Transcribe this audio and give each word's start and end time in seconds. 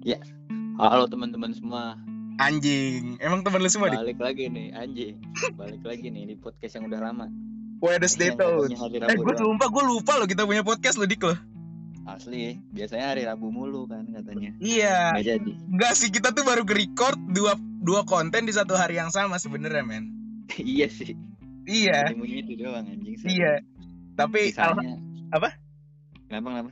Ya, 0.00 0.16
halo 0.80 1.04
teman-teman 1.04 1.52
semua. 1.52 1.96
Anjing, 2.40 3.20
emang 3.20 3.44
temen 3.44 3.60
lu 3.60 3.68
semua 3.68 3.92
dik? 3.92 4.00
Balik 4.00 4.20
lagi 4.20 4.44
nih, 4.48 4.72
anjing. 4.72 5.20
Balik 5.60 5.84
lagi 5.84 6.08
nih 6.08 6.24
di 6.24 6.34
podcast 6.40 6.80
yang 6.80 6.88
udah 6.88 7.00
lama. 7.04 7.28
Wednesday 7.84 8.32
tuh. 8.32 8.64
Eh, 8.72 9.16
gue 9.20 9.34
lupa, 9.44 9.68
gue 9.68 9.84
lupa 9.84 10.12
loh 10.16 10.24
kita 10.24 10.48
punya 10.48 10.64
podcast 10.64 10.96
lo 10.96 11.04
dik 11.04 11.20
lo. 11.20 11.36
Asli, 12.08 12.56
biasanya 12.72 13.12
hari 13.12 13.28
Rabu 13.28 13.52
mulu 13.52 13.84
kan 13.84 14.08
katanya. 14.08 14.56
Iya. 14.56 15.12
Nggak 15.20 15.26
jadi. 15.36 15.52
Enggak 15.68 15.92
sih, 15.92 16.08
kita 16.08 16.32
tuh 16.32 16.48
baru 16.48 16.64
record 16.64 17.20
dua 17.36 17.52
dua 17.84 18.00
konten 18.08 18.48
di 18.48 18.56
satu 18.56 18.72
hari 18.72 18.96
yang 18.96 19.12
sama 19.12 19.36
sebenarnya 19.36 19.84
men. 19.84 20.08
iya 20.56 20.88
sih. 20.88 21.12
Iya, 21.68 22.16
Ilmunya 22.16 22.40
itu 22.40 22.56
doang 22.56 22.88
anjing. 22.88 23.20
iya. 23.28 23.60
Tapi 24.16 24.56
al- 24.56 24.80
Sisanya. 24.80 24.96
apa? 25.36 25.48
Kenapa 26.24 26.46
kenapa? 26.56 26.70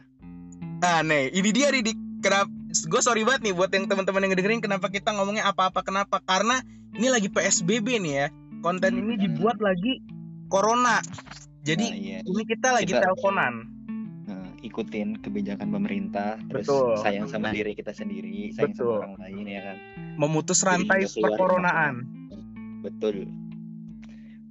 nah 0.78 1.02
nih, 1.04 1.28
ini 1.36 1.50
dia 1.52 1.68
nih 1.68 1.82
dik. 1.84 1.98
Kenapa? 2.24 2.48
Gue 2.68 3.00
sorry 3.00 3.24
banget 3.24 3.48
nih 3.48 3.54
buat 3.54 3.70
yang 3.70 3.88
teman-teman 3.88 4.20
yang 4.22 4.32
ngedengerin 4.32 4.60
kenapa 4.60 4.88
kita 4.88 5.16
ngomongnya 5.16 5.48
apa-apa 5.48 5.80
kenapa? 5.80 6.20
Karena 6.20 6.60
ini 6.92 7.08
lagi 7.08 7.26
PSBB 7.26 7.96
nih 7.98 8.14
ya. 8.14 8.26
Konten 8.60 8.92
ini 8.94 9.14
Hmm. 9.14 9.22
dibuat 9.24 9.56
lagi 9.58 10.04
corona. 10.46 11.00
Jadi 11.62 11.86
Nah, 11.86 11.96
iya. 11.96 12.18
ini 12.20 12.42
kita 12.44 12.68
lagi 12.70 12.92
Kita- 12.92 13.04
teleponan. 13.04 13.54
Nah, 14.24 14.48
ikutin 14.60 15.16
kebijakan 15.18 15.68
pemerintah, 15.70 16.36
terus 16.44 16.64
Betul. 16.64 17.00
sayang 17.00 17.26
sama 17.26 17.48
diri 17.48 17.72
kita 17.72 17.92
sendiri, 17.92 18.52
sayang 18.52 18.72
Betul. 18.72 19.00
sama 19.00 19.04
orang 19.06 19.14
lain 19.22 19.44
ya 19.46 19.60
kan. 19.62 19.76
Memutus 20.16 20.60
rantai 20.60 21.04
perkoronaan. 21.06 21.94
Betul. 22.80 23.28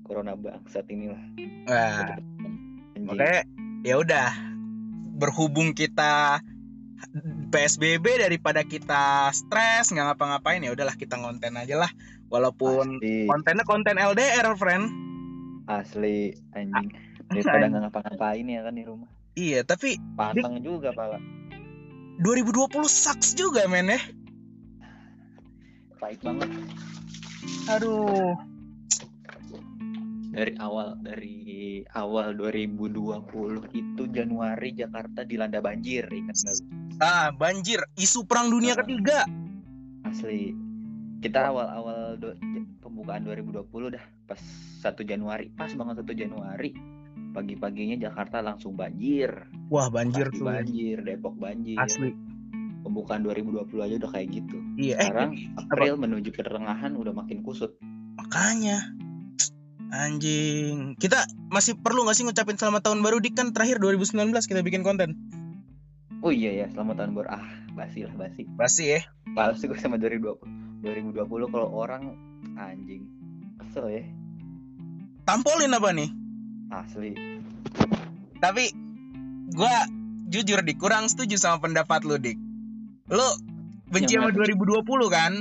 Corona 0.02 0.34
bangsat 0.34 0.88
inilah. 0.88 1.20
Nah, 1.68 2.18
Anjing. 2.18 3.04
Makanya 3.04 3.42
ya 3.84 3.96
udah 3.98 4.30
berhubung 5.14 5.72
kita 5.72 6.40
PSBB 7.48 8.20
daripada 8.20 8.62
kita 8.66 9.32
stres 9.32 9.92
nggak 9.92 10.14
ngapa-ngapain 10.14 10.60
ya 10.60 10.76
udahlah 10.76 10.96
kita 11.00 11.16
ngonten 11.16 11.56
aja 11.56 11.80
lah. 11.80 11.92
Walaupun 12.28 13.00
Asli. 13.00 13.24
kontennya 13.28 13.64
konten 13.64 13.96
LDR 13.96 14.52
friend. 14.60 14.92
Asli 15.72 16.36
anjing. 16.56 16.92
Daripada 17.32 17.66
nggak 17.72 17.82
ngapa-ngapain 17.88 18.46
ya 18.48 18.62
kan 18.68 18.74
di 18.76 18.84
rumah. 18.84 19.10
Iya 19.38 19.64
tapi 19.64 20.02
pantang 20.18 20.60
juga 20.66 20.92
pala 20.92 21.22
2020 22.26 22.74
sucks 22.90 23.38
juga 23.38 23.70
men 23.70 23.94
ya. 23.94 24.02
Pahit 26.02 26.20
banget. 26.22 26.50
Aduh 27.72 28.57
dari 30.38 30.54
awal 30.56 31.02
dari 31.02 31.38
awal 31.90 32.38
2020 32.38 32.94
itu 33.74 34.04
Januari 34.08 34.70
Jakarta 34.72 35.26
dilanda 35.26 35.58
banjir 35.58 36.06
ingat 36.08 36.38
nggak 36.38 36.58
ah 36.98 37.30
banjir. 37.32 37.82
Isu 37.96 38.22
perang 38.24 38.48
dunia 38.48 38.74
Ah. 38.74 38.82
ketiga. 38.82 39.26
Asli. 40.04 40.54
Kita 41.18 41.50
awal-awal 41.50 42.16
do- 42.16 42.38
pembukaan 42.80 43.26
2020 43.26 43.66
dah 43.90 44.06
pas 44.24 44.38
1 44.80 45.02
Januari. 45.04 45.50
Pas 45.52 45.70
banget 45.70 45.96
1 46.00 46.14
Januari. 46.14 46.72
Pagi-paginya 47.28 47.98
Jakarta 48.00 48.38
langsung 48.40 48.74
banjir. 48.74 49.30
Wah 49.68 49.90
banjir 49.90 50.30
Pasti 50.30 50.38
tuh. 50.38 50.46
banjir 50.48 50.98
Depok 51.02 51.34
banjir. 51.36 51.78
Asli. 51.78 52.14
Pembukaan 52.80 53.22
2020 53.22 53.58
aja 53.80 53.96
udah 53.98 54.12
kayak 54.12 54.30
gitu. 54.32 54.58
Iya 54.76 54.96
eh 54.96 55.02
sekarang 55.04 55.32
April 55.56 55.94
menuju 55.98 56.30
pertengahan 56.32 56.94
udah 56.94 57.14
makin 57.16 57.42
kusut. 57.42 57.74
Makanya 58.16 58.94
anjing. 59.92 60.96
Kita 61.00 61.28
masih 61.52 61.80
perlu 61.80 62.04
nggak 62.04 62.18
sih 62.18 62.24
ngucapin 62.28 62.60
selamat 62.60 62.92
tahun 62.92 63.00
baru 63.04 63.22
dik? 63.24 63.36
Kan 63.38 63.56
terakhir 63.56 63.80
2019 63.80 64.34
kita 64.46 64.62
bikin 64.64 64.84
konten. 64.84 65.16
Oh 66.26 66.34
iya 66.34 66.54
ya 66.54 66.66
selamat 66.74 67.04
tahun 67.04 67.12
baru. 67.14 67.28
Ah 67.32 67.48
basi 67.78 68.04
lah 68.04 68.16
basi. 68.18 68.50
Pasti 68.58 68.90
ya 68.98 69.02
Males 69.30 69.62
gue 69.62 69.78
sama 69.78 70.02
2020 70.02 70.82
2020 70.82 71.54
kalau 71.54 71.70
orang 71.74 72.18
anjing. 72.58 73.06
Kesel 73.62 73.86
ya. 73.90 74.04
Tampolin 75.28 75.76
apa 75.76 75.92
nih? 75.92 76.10
Asli. 76.72 77.12
Tapi 78.38 78.72
gua 79.52 79.88
jujur 80.28 80.60
dik 80.64 80.78
kurang 80.80 81.08
setuju 81.08 81.40
sama 81.40 81.64
pendapat 81.64 82.04
lu 82.08 82.16
dik. 82.20 82.38
Lu 83.12 83.28
benci 83.92 84.16
Yang 84.20 84.36
sama 84.36 84.36
mana? 84.36 84.84
2020 84.84 85.16
kan? 85.16 85.34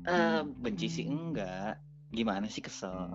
Eh, 0.00 0.40
benci 0.64 0.86
sih 0.88 1.04
enggak 1.04 1.89
gimana 2.10 2.46
sih 2.46 2.60
kesel? 2.60 3.14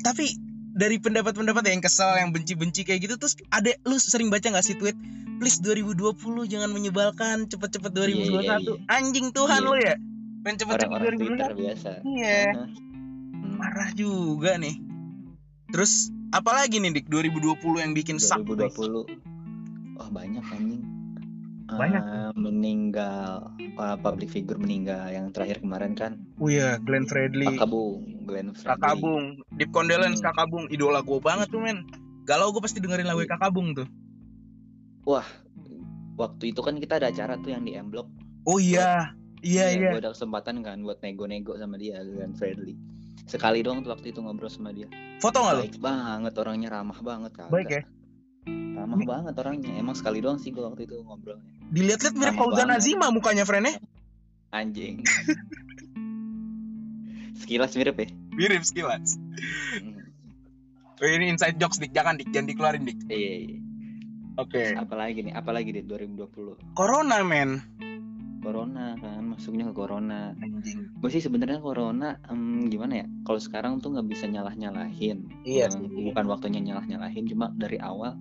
Tapi 0.00 0.32
dari 0.72 0.96
pendapat-pendapat 0.96 1.66
yang 1.66 1.82
kesel 1.82 2.14
yang 2.16 2.30
benci-benci 2.30 2.86
kayak 2.86 3.04
gitu 3.04 3.14
terus 3.18 3.34
ada 3.50 3.74
lu 3.84 3.98
sering 3.98 4.30
baca 4.30 4.48
nggak 4.48 4.64
sih 4.64 4.78
tweet 4.78 4.94
please 5.42 5.58
2020 5.60 6.14
jangan 6.46 6.70
menyebalkan 6.70 7.50
cepet-cepet 7.50 7.90
2021 7.90 8.14
Iya, 8.14 8.40
iya, 8.40 8.56
iya. 8.60 8.74
anjing 8.88 9.34
Tuhan 9.34 9.60
Iya. 9.60 9.68
lu 9.68 9.74
ya. 9.76 9.94
Pengen 10.40 10.56
cepet-cepet 10.56 10.88
orang-orang 10.96 11.18
Twitter 11.20 11.50
2021 11.52 11.60
biasa. 11.60 11.90
Iya. 12.06 12.40
Aha. 12.48 12.64
Hmm, 12.64 13.52
marah 13.56 13.90
juga 13.92 14.52
nih. 14.56 14.76
Terus 15.70 15.92
apalagi 16.30 16.76
nih 16.78 16.90
dik 16.96 17.06
2020 17.08 17.82
yang 17.82 17.92
bikin 17.92 18.16
sak 18.16 18.46
2020 18.46 19.06
wah 19.98 20.08
banyak 20.08 20.44
anjing 20.48 20.80
Banyak. 21.80 22.02
Eh, 22.04 22.32
meninggal. 22.36 23.56
Eh, 23.56 23.96
public 24.04 24.28
figure 24.28 24.60
meninggal 24.60 25.08
yang 25.08 25.32
terakhir 25.32 25.64
kemarin 25.64 25.96
kan? 25.96 26.20
Oh 26.36 26.52
iya 26.52 26.76
Glenn 26.76 27.08
Fredly. 27.08 27.56
Kakabung 27.56 28.04
Glenn 28.28 28.52
Fredly. 28.52 28.68
Kakabung. 28.76 29.24
Deep 29.56 29.70
Condolence 29.72 30.20
Hmm. 30.20 30.28
Kakabung. 30.28 30.64
Idola 30.68 31.00
gue 31.00 31.18
banget 31.24 31.48
tuh 31.48 31.64
men. 31.64 31.88
Galau 32.28 32.52
gue 32.52 32.60
pasti 32.60 32.78
dengerin 32.84 33.08
lagu 33.08 33.24
Iya. 33.24 33.32
Kakabung 33.32 33.72
tuh. 33.72 33.88
Waktu 36.20 36.52
itu 36.52 36.60
kan 36.60 36.76
kita 36.76 37.00
ada 37.00 37.08
acara 37.08 37.40
tuh 37.40 37.50
yang 37.50 37.64
di 37.64 37.72
M 37.72 37.88
Block 37.88 38.06
oh 38.44 38.60
iya 38.60 39.12
iya 39.40 39.72
iya 39.72 39.92
gue 39.96 40.00
ada 40.04 40.12
kesempatan 40.12 40.60
kan 40.64 40.80
buat 40.84 41.00
nego-nego 41.00 41.56
sama 41.56 41.80
dia 41.80 42.00
Glenn 42.04 42.36
Fredly. 42.36 42.76
Sekali 43.24 43.64
doang 43.64 43.80
tuh 43.80 43.92
waktu 43.96 44.12
itu 44.12 44.20
ngobrol 44.20 44.52
sama 44.52 44.72
dia. 44.72 44.88
Foto 45.20 45.40
nggak 45.40 45.54
lu? 45.56 45.62
Baik 45.64 45.78
banget 45.80 46.32
orangnya 46.36 46.68
ramah 46.72 46.98
banget 47.00 47.32
kagak. 47.36 47.52
Baik 47.52 47.68
ya 47.72 47.82
ramah 48.48 49.00
banget 49.04 49.34
orangnya. 49.36 49.72
Emang 49.76 49.92
sekali 49.92 50.24
doang 50.24 50.40
sih 50.40 50.50
gue 50.50 50.62
waktu 50.64 50.88
itu 50.88 51.00
ngobrolnya. 51.04 51.44
Dilihat-lihat 51.70 52.14
mirip 52.16 52.34
Fauzan. 52.34 52.72
Azima 52.72 53.12
mukanya 53.12 53.44
friend 53.44 53.68
ya? 53.68 53.74
Anjing. 54.50 55.04
Sekilas 57.40 57.72
mirip 57.76 57.96
ya? 57.96 58.08
Mirip 58.34 58.62
sekilas. 58.64 59.16
Hmm, 59.80 60.10
oh, 61.00 61.08
ini 61.08 61.32
inside 61.32 61.56
jokes 61.56 61.78
dik. 61.78 61.92
Jangan 61.94 62.18
dik. 62.20 62.28
Jangan 62.30 62.46
dikeluarin 62.50 62.84
dik. 62.84 62.98
Iya 63.08 63.32
iya. 63.46 63.58
Oke. 64.38 64.72
Apalagi 64.76 65.24
nih? 65.26 65.34
Apalagi 65.36 65.70
di 65.72 65.82
2020 65.84 66.74
Corona 66.76 67.20
men. 67.22 67.60
Corona 68.40 68.96
kan? 68.96 69.20
Masuknya 69.36 69.68
ke 69.68 69.74
corona. 69.76 70.32
Anjing. 70.40 70.88
Gue 70.96 71.10
sih 71.12 71.20
sebenarnya 71.20 71.60
corona 71.60 72.16
em, 72.28 72.66
gimana 72.72 73.04
ya? 73.04 73.06
Kalau 73.24 73.40
sekarang 73.40 73.78
tuh 73.78 73.92
nggak 73.92 74.08
bisa 74.08 74.24
nyalah 74.26 74.56
nyalahin 74.56 75.28
Iya 75.44 75.68
sih. 75.68 75.84
bukan 75.84 76.24
waktunya 76.28 76.60
nyalah 76.64 76.84
nyalahin 76.88 77.28
cuma 77.28 77.52
dari 77.52 77.76
awal 77.76 78.16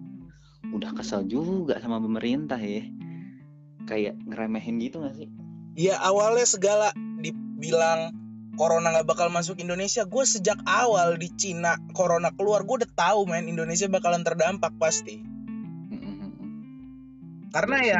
udah 0.74 0.91
kesel 0.94 1.25
juga 1.25 1.78
sama 1.81 1.97
pemerintah 1.97 2.59
ya. 2.62 2.85
Kayak 3.90 4.22
ngeremehin 4.25 4.78
gitu 4.80 5.02
gak 5.02 5.18
sih? 5.18 5.30
Ya 5.74 5.97
awalnya 5.97 6.46
segala 6.46 6.94
dibilang 7.19 8.13
Corona 8.59 8.91
nggak 8.91 9.07
bakal 9.07 9.31
masuk 9.31 9.63
Indonesia 9.63 10.03
gue 10.03 10.24
sejak 10.28 10.59
awal 10.68 11.16
di 11.16 11.31
Cina 11.31 11.80
Corona 11.96 12.35
keluar 12.35 12.68
gue 12.68 12.84
udah 12.84 12.91
tahu 12.91 13.24
men 13.24 13.47
Indonesia 13.47 13.88
bakalan 13.88 14.22
terdampak 14.22 14.75
pasti. 14.75 15.24
Karena 17.50 17.78
ya 17.81 18.00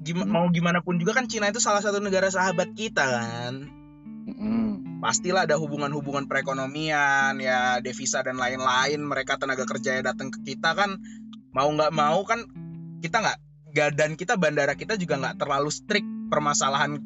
gim- 0.00 0.24
Hmm. 0.24 0.30
mau 0.30 0.46
gimana 0.48 0.80
pun 0.80 0.96
juga 0.96 1.12
kan 1.12 1.28
Cina 1.28 1.50
itu 1.50 1.60
salah 1.60 1.84
satu 1.84 2.00
negara 2.00 2.30
sahabat 2.30 2.72
kita 2.72 3.02
kan. 3.02 3.54
Pastilah 5.00 5.48
ada 5.48 5.56
hubungan-hubungan 5.56 6.28
perekonomian 6.28 7.40
ya 7.40 7.80
devisa 7.80 8.20
dan 8.20 8.36
lain-lain 8.36 9.00
mereka 9.00 9.40
tenaga 9.40 9.64
kerja 9.64 9.96
yang 9.96 10.04
datang 10.04 10.28
ke 10.28 10.44
kita 10.44 10.76
kan 10.76 11.00
mau 11.50 11.68
nggak 11.70 11.92
mau 11.94 12.22
kan 12.26 12.46
kita 13.00 13.22
nggak 13.22 13.38
dan 13.94 14.18
kita 14.18 14.34
bandara 14.34 14.74
kita 14.74 14.98
juga 14.98 15.18
nggak 15.18 15.36
terlalu 15.38 15.70
strict 15.70 16.06
permasalahan 16.30 16.98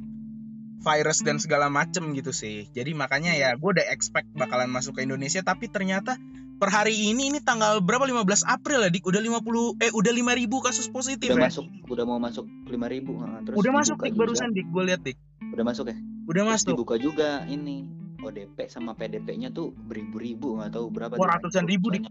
virus 0.84 1.24
dan 1.24 1.40
segala 1.40 1.72
macem 1.72 2.12
gitu 2.12 2.32
sih. 2.32 2.68
Jadi 2.76 2.92
makanya 2.92 3.32
ya 3.32 3.56
gue 3.56 3.70
udah 3.72 3.88
expect 3.88 4.28
bakalan 4.36 4.68
masuk 4.68 5.00
ke 5.00 5.08
Indonesia 5.08 5.40
tapi 5.40 5.72
ternyata 5.72 6.20
per 6.60 6.70
hari 6.70 6.92
ini 7.08 7.32
ini 7.32 7.40
tanggal 7.40 7.80
berapa? 7.80 8.04
15 8.04 8.44
April 8.44 8.84
ya 8.84 8.90
dik? 8.92 9.04
Udah 9.08 9.20
50 9.24 9.80
eh 9.80 9.90
udah 9.92 10.12
5000 10.12 10.66
kasus 10.66 10.86
positif. 10.92 11.32
Udah 11.32 11.40
ya 11.40 11.48
masuk 11.48 11.66
udah 11.88 12.04
mau 12.04 12.20
masuk 12.20 12.44
5000 12.68 13.24
ha, 13.24 13.28
terus 13.48 13.56
udah 13.56 13.72
masuk 13.72 13.96
dik 13.96 14.12
juga. 14.12 14.20
barusan 14.20 14.48
dik 14.52 14.66
gue 14.68 14.82
lihat 14.84 15.00
dik. 15.00 15.18
Udah 15.56 15.64
masuk 15.64 15.84
ya? 15.88 15.96
Udah 16.28 16.42
terus 16.44 16.52
masuk. 16.52 16.72
dibuka 16.76 16.96
juga 17.00 17.28
ini 17.48 18.04
ODP 18.24 18.72
sama 18.72 18.96
PDP-nya 18.96 19.52
tuh 19.52 19.76
beribu-ribu 19.76 20.56
nggak 20.56 20.72
tahu 20.72 20.88
berapa 20.88 21.12
ratusan 21.20 21.68
ribu, 21.68 21.92
Dik. 21.92 22.08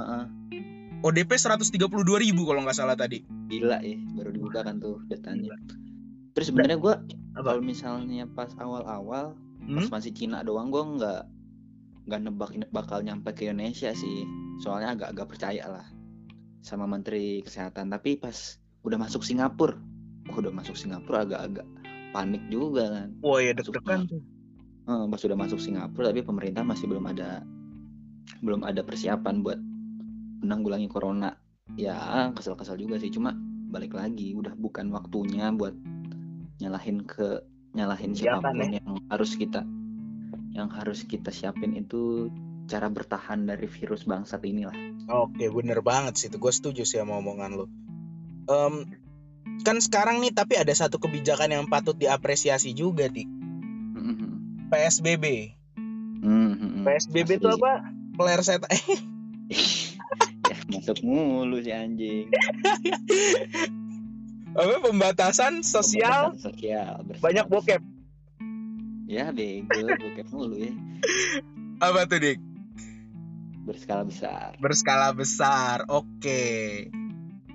Heeh. 0.00 0.24
ODP 1.04 1.36
132 1.36 1.76
ribu 2.00 2.48
kalau 2.48 2.64
nggak 2.64 2.80
salah 2.80 2.96
tadi. 2.96 3.20
Gila 3.52 3.84
ya 3.84 4.00
baru 4.16 4.32
dibuka 4.32 4.64
kan 4.64 4.80
tuh 4.80 5.04
datanya. 5.12 5.52
Terus 6.32 6.48
sebenarnya 6.48 6.80
gue 6.80 6.94
kalau 7.36 7.60
misalnya 7.60 8.24
pas 8.24 8.48
awal-awal 8.56 9.36
Hmm? 9.64 9.80
pas 9.80 9.96
masih 9.96 10.12
Cina 10.12 10.44
doang 10.44 10.68
gue 10.68 10.84
nggak 11.00 11.22
nggak 12.04 12.20
nebak 12.20 12.50
bakal 12.68 13.00
nyampe 13.00 13.32
ke 13.32 13.48
Indonesia 13.48 13.92
sih. 13.96 14.24
Soalnya 14.60 14.96
agak-agak 14.96 15.26
percaya 15.36 15.64
lah 15.68 15.86
sama 16.60 16.84
Menteri 16.84 17.40
Kesehatan. 17.40 17.88
Tapi 17.92 18.20
pas 18.20 18.60
udah 18.84 19.00
masuk 19.00 19.24
Singapura 19.24 19.76
oh, 20.32 20.36
udah 20.40 20.52
masuk 20.52 20.76
Singapura 20.76 21.24
agak-agak 21.24 21.64
panik 22.12 22.44
juga 22.48 22.92
kan. 22.92 23.08
Wah 23.20 23.40
ya 23.40 23.52
deg-degan 23.52 24.08
tuh. 24.08 24.20
Eh, 24.84 25.04
pas 25.08 25.20
sudah 25.20 25.36
masuk 25.36 25.60
Singapura 25.60 26.12
tapi 26.12 26.20
pemerintah 26.20 26.60
masih 26.60 26.88
belum 26.88 27.08
ada 27.08 27.40
belum 28.44 28.64
ada 28.64 28.84
persiapan 28.84 29.40
buat 29.40 29.60
menanggulangi 30.44 30.88
corona 30.92 31.32
ya 31.74 32.30
kesel-kesel 32.36 32.76
juga 32.76 33.00
sih 33.00 33.08
cuma 33.08 33.32
balik 33.72 33.96
lagi 33.96 34.36
udah 34.36 34.52
bukan 34.54 34.92
waktunya 34.92 35.50
buat 35.50 35.74
nyalahin 36.60 37.02
ke 37.08 37.42
nyalahin 37.74 38.14
Iya 38.14 38.38
kan, 38.38 38.44
siapa 38.44 38.48
pun 38.54 38.70
yang 38.70 38.96
harus 39.10 39.32
kita 39.34 39.60
yang 40.54 40.70
harus 40.70 41.02
kita 41.08 41.34
siapin 41.34 41.74
itu 41.74 42.30
cara 42.70 42.86
bertahan 42.86 43.48
dari 43.48 43.66
virus 43.66 44.06
bangsat 44.06 44.40
inilah 44.46 44.76
Oke, 45.04 45.52
bener 45.52 45.84
banget 45.84 46.16
sih 46.16 46.28
itu. 46.32 46.40
Gue 46.40 46.48
setuju 46.48 46.88
sih 46.88 46.96
sama 46.96 47.20
omongan 47.20 47.60
lo. 47.60 47.66
Em, 48.48 48.88
kan 49.60 49.76
sekarang 49.76 50.24
nih 50.24 50.32
tapi 50.32 50.56
ada 50.56 50.72
satu 50.72 50.96
kebijakan 50.96 51.52
yang 51.52 51.64
patut 51.68 51.92
diapresiasi 51.92 52.72
juga 52.72 53.08
di. 53.12 53.28
PSBB. 54.72 55.54
Mhm. 56.24 56.88
PSBB 56.88 57.36
itu 57.36 57.46
Asli. 57.46 57.60
apa? 57.60 57.72
Player 58.16 58.40
set 58.40 58.64
ya, 58.72 58.72
masuk 60.74 60.98
mulu 61.00 61.58
si 61.58 61.70
anjing 61.70 62.26
apa 64.54 64.74
pembatasan 64.80 65.60
sosial 65.60 66.30
Pembatasan 66.30 66.52
sosial 66.52 66.92
bersama- 67.02 67.24
banyak 67.24 67.46
bokep. 67.48 67.82
ya 69.04 69.28
bego 69.30 69.66
bokep 69.94 70.26
mulu 70.30 70.56
ya 70.58 70.72
Apa 71.76 72.06
tuh 72.06 72.18
dik? 72.18 72.38
berskala 73.60 74.04
besar 74.04 74.54
Berskala 74.56 75.10
besar. 75.10 75.88
Oke. 75.88 76.86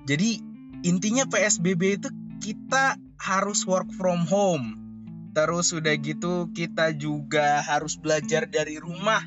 Jadi 0.03 0.41
intinya 0.81 1.23
PSBB 1.23 1.81
itu 1.95 2.09
kita 2.39 2.97
harus 3.15 3.61
work 3.63 3.87
from 3.93 4.25
home. 4.25 4.73
Terus 5.31 5.69
udah 5.69 5.93
gitu 5.95 6.49
kita 6.49 6.91
juga 6.91 7.61
harus 7.61 7.93
belajar 7.93 8.43
dari 8.43 8.75
rumah, 8.75 9.21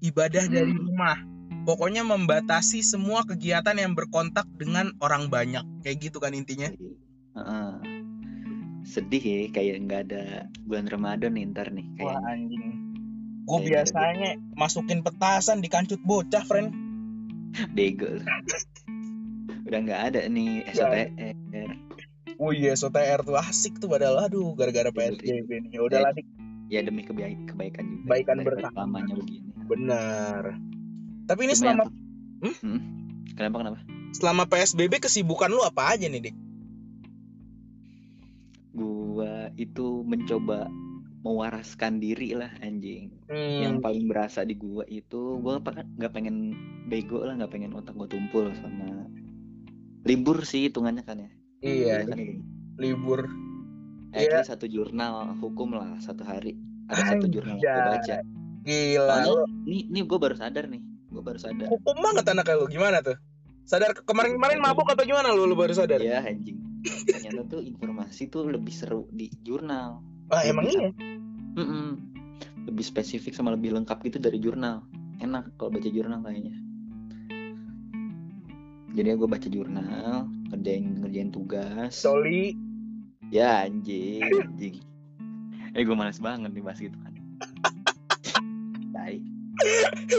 ibadah 0.00 0.46
Hmm. 0.46 0.54
dari 0.54 0.72
rumah. 0.72 1.18
Pokoknya 1.62 2.02
membatasi 2.02 2.82
semua 2.82 3.22
kegiatan 3.22 3.78
yang 3.78 3.94
berkontak 3.94 4.50
dengan 4.58 4.90
orang 4.98 5.30
banyak. 5.30 5.62
Kayak 5.86 6.10
gitu 6.10 6.18
kan 6.18 6.34
intinya. 6.34 6.70
Heeh. 7.38 7.72
sedih 8.82 9.22
ya 9.22 9.46
kayak 9.54 9.86
nggak 9.86 10.00
ada 10.10 10.50
bulan 10.66 10.90
Ramadan 10.90 11.38
nih 11.38 11.54
ntar 11.54 11.70
nih 11.70 11.86
kayak 11.96 12.18
anjing. 12.26 12.66
Gue 13.46 13.58
biasanya 13.70 14.42
masukin 14.58 15.06
petasan 15.06 15.62
di 15.62 15.70
kancut 15.70 16.02
bocah, 16.02 16.42
friend. 16.42 16.74
bego 17.76 18.08
udah 19.68 19.78
nggak 19.86 20.02
ada 20.12 20.20
nih 20.26 20.64
SOTR 20.72 21.12
Oh 22.42 22.50
iya, 22.50 22.74
SOTR 22.74 23.22
tuh 23.22 23.38
asik 23.38 23.78
tuh 23.78 23.86
padahal 23.86 24.26
aduh 24.26 24.56
gara-gara 24.58 24.90
PSBB 24.90 25.46
nih. 25.46 25.78
Ya 25.78 25.80
udahlah 25.84 26.10
dik, 26.10 26.26
ya 26.72 26.82
demi 26.82 27.06
kebaik 27.06 27.54
kebaikan 27.54 27.84
juga 27.86 28.02
Kebaikan 28.08 28.36
bersama. 28.42 28.76
lamanya 28.82 29.14
begini 29.14 29.50
bener. 29.70 30.44
Tapi 31.32 31.40
ini 31.42 31.54
selama 31.54 31.88
yang- 31.88 31.94
Hmm? 32.60 32.80
kenapa 33.32 33.56
kenapa? 33.58 33.78
Selama 34.12 34.44
PSBB 34.44 35.00
kesibukan 35.00 35.48
lu 35.48 35.64
apa 35.64 35.96
aja 35.96 36.04
nih, 36.04 36.20
Dik? 36.22 36.36
gua 38.72 39.48
itu 39.54 40.00
mencoba 40.02 40.64
mewaraskan 41.20 41.96
diri 41.96 42.32
lah 42.32 42.48
anjing. 42.58 43.12
Yang 43.28 43.74
Hmm, 43.74 43.84
paling 43.84 44.04
berasa 44.06 44.42
di 44.42 44.52
gua 44.54 44.84
itu 44.86 45.36
gua 45.38 45.56
apa 45.56 45.72
kan 45.74 45.86
nggak 45.94 46.08
pengen 46.10 46.56
bego 46.86 47.20
lah 47.20 47.32
nggak 47.34 47.52
pengen 47.52 47.72
otak 47.72 47.92
gua 47.92 48.04
tumpul 48.06 48.48
sama 48.54 49.08
libur 50.02 50.42
sih 50.42 50.66
hitungannya 50.66 51.00
kan 51.00 51.16
ya. 51.18 51.30
Iya, 51.60 51.96
kan, 52.04 52.16
libur. 52.76 53.28
At 54.10 54.20
Iya. 54.20 54.40
satu 54.42 54.66
jurnal 54.66 55.36
hukum 55.38 55.72
lah 55.72 55.96
satu 55.98 56.20
hari. 56.22 56.56
Ada 56.88 57.16
satu 57.16 57.28
jurnal 57.30 57.56
yang 57.56 57.64
gua 57.78 57.92
baca. 57.96 58.16
Gila, 58.62 59.04
Soalnya 59.04 59.32
ini 59.64 59.78
ini 59.86 60.00
gue 60.00 60.18
baru 60.18 60.34
sadar 60.34 60.64
nih 60.66 60.82
gue 61.22 61.26
baru 61.28 61.38
sadar 61.38 61.70
hukum 61.70 61.94
banget 61.96 62.26
anak 62.26 62.50
lu. 62.50 62.66
Gimana 62.66 62.98
tuh? 62.98 63.14
Sadar 63.62 63.94
ke- 63.94 64.02
kemarin-kemarin 64.02 64.58
mabuk 64.58 64.90
atau 64.90 65.06
gimana 65.06 65.30
lu 65.30 65.46
lu 65.46 65.54
baru 65.54 65.70
sadar? 65.70 66.02
ya 66.02 66.18
anjing 66.18 66.58
ternyata 66.82 67.46
tuh 67.46 67.62
informasi 67.62 68.26
tuh 68.26 68.50
lebih 68.50 68.74
seru 68.74 69.06
di 69.08 69.30
jurnal 69.38 70.02
Ah, 70.28 70.42
emang 70.42 70.66
lebih 70.66 70.82
iya. 70.82 70.90
Mm-mm. 71.54 71.88
lebih 72.66 72.82
spesifik 72.82 73.30
sama 73.32 73.54
lebih 73.54 73.70
lengkap 73.70 74.02
gitu 74.02 74.18
dari 74.18 74.42
jurnal 74.42 74.82
enak 75.18 75.54
kalau 75.54 75.70
baca 75.70 75.86
jurnal 75.86 76.18
kayaknya 76.20 76.58
jadi 78.92 79.14
gue 79.14 79.24
baca 79.24 79.46
jurnal 79.46 80.26
ngerjain 80.50 80.84
ngerjain 80.98 81.30
tugas 81.30 81.94
Soli. 81.94 82.58
ya 83.30 83.62
anjing 83.62 84.26
anjing 84.26 84.82
eh 85.72 85.82
gue 85.82 85.94
males 85.94 86.18
banget 86.18 86.50
nih 86.50 86.60
bahas 86.60 86.82
gitu 86.82 86.98
kan. 86.98 87.11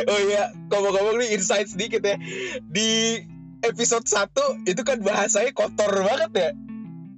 Oh 0.03 0.19
iya, 0.23 0.43
ngomong-ngomong 0.67 1.15
nih 1.19 1.35
insight 1.35 1.67
sedikit 1.67 2.01
ya. 2.01 2.15
Di 2.63 3.21
episode 3.61 4.05
1 4.05 4.67
itu 4.67 4.81
kan 4.81 4.99
bahasanya 4.99 5.51
kotor 5.51 5.91
banget 6.03 6.31
ya. 6.33 6.49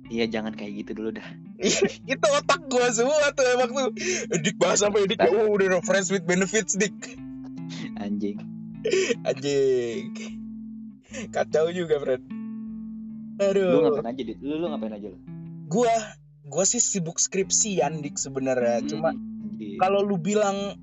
iya 0.06 0.26
jangan 0.30 0.54
kayak 0.54 0.86
gitu 0.86 0.92
dulu 0.94 1.18
dah. 1.18 1.26
Itu 2.06 2.26
otak 2.30 2.70
gua 2.70 2.92
semua 2.92 3.32
tuh 3.34 3.48
emang 3.48 3.72
tuh. 3.72 3.90
Dik 4.30 4.60
bahasa 4.60 4.92
apa 4.92 5.02
ya 5.02 5.08
dik 5.08 5.24
oh 5.26 5.50
udah 5.50 5.82
friends 5.82 6.14
with 6.14 6.22
benefits 6.22 6.78
dik. 6.78 6.94
Anjing. 7.98 8.38
Anjing. 9.26 10.14
Kacau 11.32 11.72
juga 11.72 11.98
friend. 11.98 12.22
Lu 13.36 13.42
aduh 13.42 13.68
ngapain 13.90 14.14
aja 14.14 14.22
dit 14.22 14.38
lu, 14.40 14.62
lu 14.62 14.68
ngapain 14.70 14.94
aja 14.94 15.08
lu? 15.10 15.18
Gua 15.66 15.92
gua 16.46 16.64
sih 16.64 16.78
sibuk 16.78 17.18
skripsian 17.18 18.00
dik 18.00 18.16
sebenarnya. 18.16 18.86
Cuma 18.86 19.12
Hmm, 19.12 19.50
anjing. 19.50 19.80
kalau 19.82 20.06
lu 20.06 20.22
bilang 20.22 20.78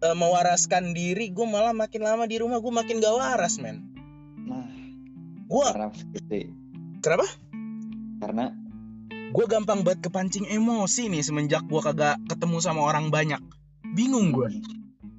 eh, 0.00 0.16
mewaraskan 0.16 0.96
diri 0.96 1.28
gua 1.30 1.46
malah 1.46 1.74
makin 1.76 2.02
lama 2.04 2.24
di 2.24 2.40
rumah 2.40 2.58
gua 2.58 2.82
makin 2.82 2.98
gak 2.98 3.14
waras 3.14 3.60
men. 3.60 3.84
Nah 4.48 4.66
skripsi. 5.92 6.40
kenapa? 7.04 7.26
Karena 8.20 8.52
gua 9.30 9.46
gampang 9.46 9.84
banget 9.84 10.08
kepancing 10.08 10.48
emosi 10.48 11.12
nih 11.12 11.22
semenjak 11.24 11.64
gua 11.68 11.84
kagak 11.92 12.16
ketemu 12.26 12.56
sama 12.64 12.80
orang 12.84 13.12
banyak. 13.12 13.40
Bingung 13.92 14.32
gua. 14.32 14.48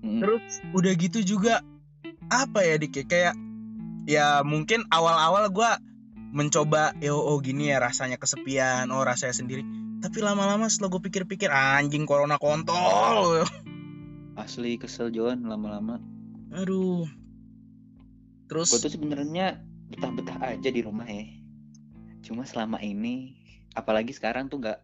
Mm, 0.02 0.20
Terus 0.22 0.44
udah 0.74 0.94
gitu 0.98 1.22
juga 1.22 1.62
apa 2.32 2.66
ya 2.66 2.80
dik 2.82 2.96
ya? 2.96 3.04
kayak 3.06 3.34
ya 4.10 4.28
mungkin 4.42 4.88
awal-awal 4.90 5.46
gua 5.54 5.78
mencoba 6.32 6.96
ya 7.04 7.12
oh 7.12 7.38
gini 7.44 7.70
ya 7.70 7.84
rasanya 7.84 8.16
kesepian 8.18 8.90
oh 8.90 9.04
rasanya 9.04 9.36
sendiri. 9.36 9.64
Tapi 10.02 10.18
lama-lama 10.18 10.66
setelah 10.66 10.98
gue 10.98 11.02
pikir-pikir 11.06 11.54
anjing 11.54 12.10
corona 12.10 12.42
kontol 12.42 13.46
asli 14.40 14.80
kesel 14.80 15.12
John 15.12 15.44
lama-lama. 15.48 16.00
Aduh. 16.56 17.08
Terus? 18.52 18.68
Gue 18.72 18.80
tuh 18.84 18.92
sebenarnya 18.92 19.64
betah-betah 19.92 20.40
aja 20.44 20.70
di 20.72 20.82
rumah 20.84 21.08
ya. 21.08 21.24
Cuma 22.24 22.44
selama 22.44 22.80
ini 22.84 23.36
apalagi 23.76 24.12
sekarang 24.12 24.52
tuh 24.52 24.60
nggak 24.60 24.80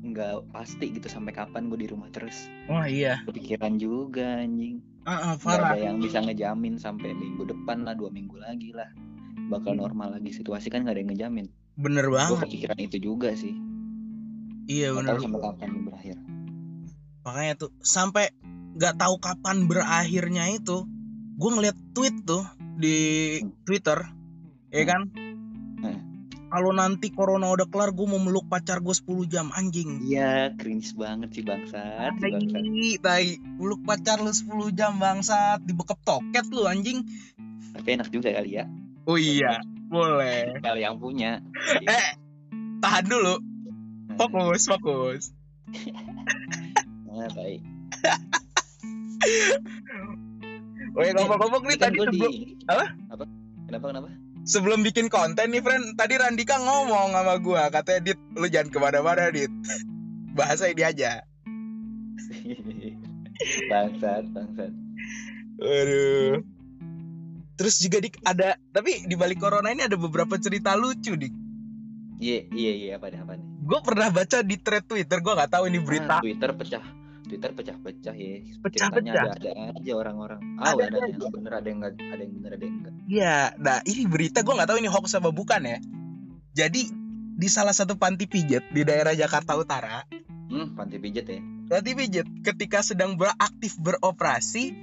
nggak 0.00 0.50
pasti 0.50 0.90
gitu 0.90 1.06
sampai 1.06 1.30
kapan 1.30 1.70
gue 1.70 1.78
di 1.78 1.88
rumah 1.90 2.10
terus. 2.10 2.50
Wah 2.66 2.86
iya. 2.90 3.22
Kepikiran 3.26 3.78
juga 3.78 4.42
anjing. 4.42 4.82
Ah, 5.06 5.32
ah, 5.32 5.34
parah 5.40 5.74
ada 5.74 5.80
yang 5.80 6.02
bisa 6.02 6.20
ngejamin 6.20 6.76
sampai 6.76 7.14
minggu 7.16 7.48
depan 7.48 7.86
lah 7.86 7.96
dua 7.96 8.10
minggu 8.12 8.36
lagi 8.36 8.74
lah. 8.74 8.90
Bakal 9.48 9.74
Hmm. 9.78 9.82
normal 9.86 10.18
lagi 10.18 10.34
situasi 10.34 10.68
kan 10.70 10.82
nggak 10.84 10.94
ada 10.98 11.02
yang 11.02 11.10
ngejamin. 11.14 11.46
Bener 11.80 12.04
gue 12.10 12.18
banget. 12.18 12.42
kepikiran 12.46 12.78
itu 12.82 12.96
juga 13.00 13.32
sih. 13.32 13.54
Iya 14.70 14.94
bener 14.94 15.18
tahu 15.18 15.24
sampai 15.26 15.40
kapan 15.42 15.70
berakhir. 15.86 16.16
Makanya 17.26 17.52
tuh 17.58 17.70
sampai 17.82 18.30
nggak 18.80 18.96
tahu 18.96 19.20
kapan 19.20 19.68
berakhirnya 19.68 20.56
itu 20.56 20.88
gue 21.36 21.50
ngeliat 21.52 21.76
tweet 21.92 22.24
tuh 22.24 22.48
di 22.80 22.96
Twitter 23.68 24.08
ya 24.72 24.88
kan? 24.88 25.04
Hmm. 25.84 26.00
kalau 26.48 26.72
nanti 26.72 27.12
corona 27.12 27.52
udah 27.52 27.68
kelar 27.68 27.92
gue 27.92 28.08
mau 28.08 28.16
meluk 28.16 28.48
pacar 28.48 28.80
gue 28.80 28.96
10 28.96 29.28
jam 29.28 29.52
anjing. 29.52 30.08
Iya 30.08 30.56
cringe 30.56 30.96
banget 30.96 31.28
sih 31.36 31.44
bangsat 31.44 32.24
si 32.24 32.32
tai 32.32 32.96
tai. 33.04 33.28
Meluk 33.60 33.84
pacar 33.84 34.24
lu 34.24 34.32
10 34.32 34.72
jam 34.72 34.96
bangsat. 34.96 35.60
Dibekep 35.60 36.00
toket 36.00 36.48
lu 36.48 36.64
anjing. 36.64 37.04
Tapi 37.76 38.00
enak 38.00 38.08
juga 38.08 38.32
kali 38.32 38.58
ya. 38.58 38.64
Oh 39.04 39.20
iya 39.20 39.60
boleh. 39.92 40.56
Kalau 40.64 40.80
yang 40.80 40.96
punya. 40.96 41.44
Eh 41.84 42.08
tahan 42.80 43.04
dulu. 43.04 43.44
Fokus 44.16 44.72
fokus. 44.72 45.36
Nah, 47.12 47.28
baik 47.36 47.60
Oke 50.90 51.10
ngomong-ngomong 51.14 51.62
nih 51.70 51.78
tadi 51.78 51.96
gua 51.96 52.08
di 52.10 52.18
sebelum, 52.18 52.34
apa? 52.66 52.84
apa 53.14 53.24
kenapa 53.68 53.84
kenapa 53.94 54.08
sebelum 54.42 54.80
bikin 54.82 55.06
konten 55.06 55.54
nih 55.54 55.62
friend 55.62 55.94
tadi 55.94 56.18
Randika 56.18 56.58
ngomong 56.58 57.14
sama 57.14 57.34
gua 57.38 57.70
katanya 57.70 58.10
Dit 58.10 58.18
lu 58.34 58.46
jangan 58.50 58.68
ke 58.72 58.78
mana-mana 58.80 59.30
Dit 59.30 59.52
bahasa 60.38 60.66
ini 60.66 60.82
aja 60.82 61.22
bangsat 63.70 64.24
bangsat 64.34 64.72
Aduh. 65.60 66.40
Terus 67.60 67.76
juga 67.84 68.00
dik 68.00 68.24
ada 68.24 68.56
tapi 68.72 69.04
di 69.04 69.12
balik 69.12 69.44
corona 69.44 69.68
ini 69.68 69.84
ada 69.84 70.00
beberapa 70.00 70.40
cerita 70.40 70.72
lucu 70.72 71.12
dik. 71.12 71.28
Iya 72.16 72.48
iya 72.56 72.72
iya 72.72 72.92
apa 72.96 73.12
nih 73.12 73.20
apa 73.20 73.36
nih? 73.36 73.44
gue 73.60 73.80
pernah 73.84 74.08
baca 74.08 74.40
di 74.40 74.56
thread 74.56 74.88
Twitter 74.88 75.20
gue 75.20 75.32
nggak 75.36 75.52
tahu 75.52 75.68
ini 75.68 75.78
berita 75.84 76.16
Ah, 76.16 76.24
Twitter 76.24 76.50
pecah. 76.56 76.80
Twitter 77.30 77.54
pecah-pecah 77.54 78.14
ya. 78.14 78.42
Pecah-pecah. 78.58 78.90
Ceritanya 78.90 79.12
ada 79.30 79.50
aja 79.78 79.92
orang-orang. 79.94 80.40
Ah, 80.58 80.74
Ada 80.74 80.90
ada, 80.90 80.98
ada 80.98 81.06
yang 81.06 81.30
bener, 81.30 81.52
ada 81.54 81.66
yang 81.70 81.78
enggak, 81.78 81.92
ada 82.02 82.22
yang 82.26 82.34
bener, 82.34 82.50
ada 82.50 82.64
yang 82.66 82.76
enggak. 82.82 82.94
Iya, 83.06 83.36
nah 83.56 83.78
ini 83.86 84.02
berita 84.04 84.42
gue 84.42 84.50
nggak 84.50 84.68
tahu 84.68 84.78
ini 84.82 84.90
hoax 84.90 85.14
apa 85.14 85.30
bukan 85.30 85.62
ya. 85.62 85.78
Jadi 86.50 86.82
di 87.40 87.48
salah 87.48 87.72
satu 87.72 87.94
panti 87.94 88.26
pijat 88.26 88.68
di 88.68 88.82
daerah 88.82 89.14
Jakarta 89.14 89.54
Utara, 89.54 90.02
Hmm, 90.50 90.74
panti 90.74 90.98
pijet 90.98 91.30
ya. 91.30 91.38
panti 91.70 91.94
pijat 91.94 92.26
ketika 92.42 92.82
sedang 92.82 93.14
beraktif 93.14 93.78
beroperasi 93.78 94.74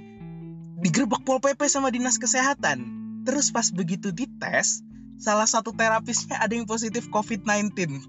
digerebek 0.80 1.22
pol 1.22 1.38
pp 1.38 1.60
sama 1.68 1.92
dinas 1.92 2.16
kesehatan. 2.16 2.96
Terus 3.22 3.52
pas 3.52 3.68
begitu 3.68 4.08
dites, 4.08 4.80
salah 5.20 5.44
satu 5.44 5.76
terapisnya 5.76 6.40
ada 6.40 6.56
yang 6.56 6.64
positif 6.64 7.12
COVID-19. 7.12 8.00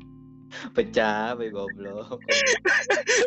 Pecah, 0.75 1.37
be 1.37 1.53
goblok. 1.53 2.19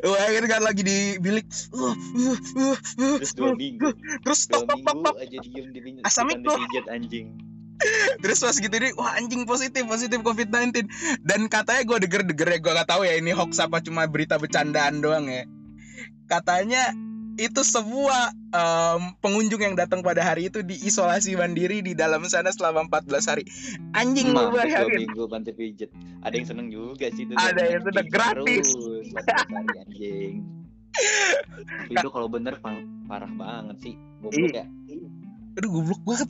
Wah, 0.02 0.26
ini 0.30 0.46
kan 0.50 0.62
lagi 0.62 0.82
di 0.82 0.98
bilik. 1.22 1.46
Uh, 1.70 1.94
uh, 1.94 2.38
uh, 2.58 2.76
uh, 2.76 3.16
Terus 3.22 3.32
dua 3.38 3.50
uh, 3.50 3.56
minggu, 3.56 3.88
Terus 4.26 4.40
dua 4.50 4.66
minggu 4.66 5.10
aja 5.16 5.36
diem 5.42 5.66
di 5.70 5.80
pinggir 5.80 6.02
Asam 6.02 6.28
di 6.28 6.42
itu. 6.42 6.50
panti 6.50 6.66
pijet 6.68 6.86
anjing. 6.90 7.28
Terus 8.22 8.38
pas 8.38 8.54
gitu 8.54 8.76
nih, 8.78 8.94
wah 8.94 9.18
anjing 9.18 9.42
positif, 9.42 9.82
positif 9.86 10.22
COVID-19. 10.22 10.86
Dan 11.22 11.50
katanya 11.50 11.82
gue 11.82 11.98
denger-denger 12.06 12.48
ya, 12.54 12.58
gue 12.62 12.72
gak 12.78 12.88
tahu 12.90 13.02
ya 13.02 13.18
ini 13.18 13.34
hoax 13.34 13.58
apa 13.58 13.82
cuma 13.82 14.06
berita 14.06 14.38
bercandaan 14.38 15.02
doang 15.02 15.26
ya. 15.26 15.42
Katanya 16.30 16.94
itu 17.40 17.62
semua 17.64 18.32
em, 18.52 19.02
pengunjung 19.24 19.60
yang 19.60 19.74
datang 19.76 20.04
pada 20.04 20.20
hari 20.20 20.52
itu 20.52 20.60
diisolasi 20.60 21.32
mandiri 21.36 21.80
di 21.80 21.96
dalam 21.96 22.24
sana 22.28 22.52
selama 22.52 22.84
14 22.88 23.30
hari. 23.30 23.44
Anjing 23.96 24.36
dua 24.36 24.52
bayangin. 24.52 25.08
minggu 25.08 25.24
panti 25.28 25.52
pijet. 25.56 25.90
Ada 26.20 26.34
yang 26.36 26.48
seneng 26.48 26.68
juga 26.68 27.08
sih 27.12 27.24
itu. 27.24 27.32
Ada 27.36 27.62
yang 27.64 27.82
seneng, 27.88 28.08
gratis. 28.12 28.66
Terus, 28.76 29.06
hari 29.48 29.76
anjing. 29.80 30.34
Itu 31.88 32.08
kalau 32.12 32.28
bener 32.28 32.60
parah 33.08 33.32
banget 33.32 33.76
sih. 33.80 33.94
Goblok 34.20 34.52
ya. 34.52 34.66
Aduh 35.60 35.70
goblok 35.72 36.02
banget. 36.04 36.28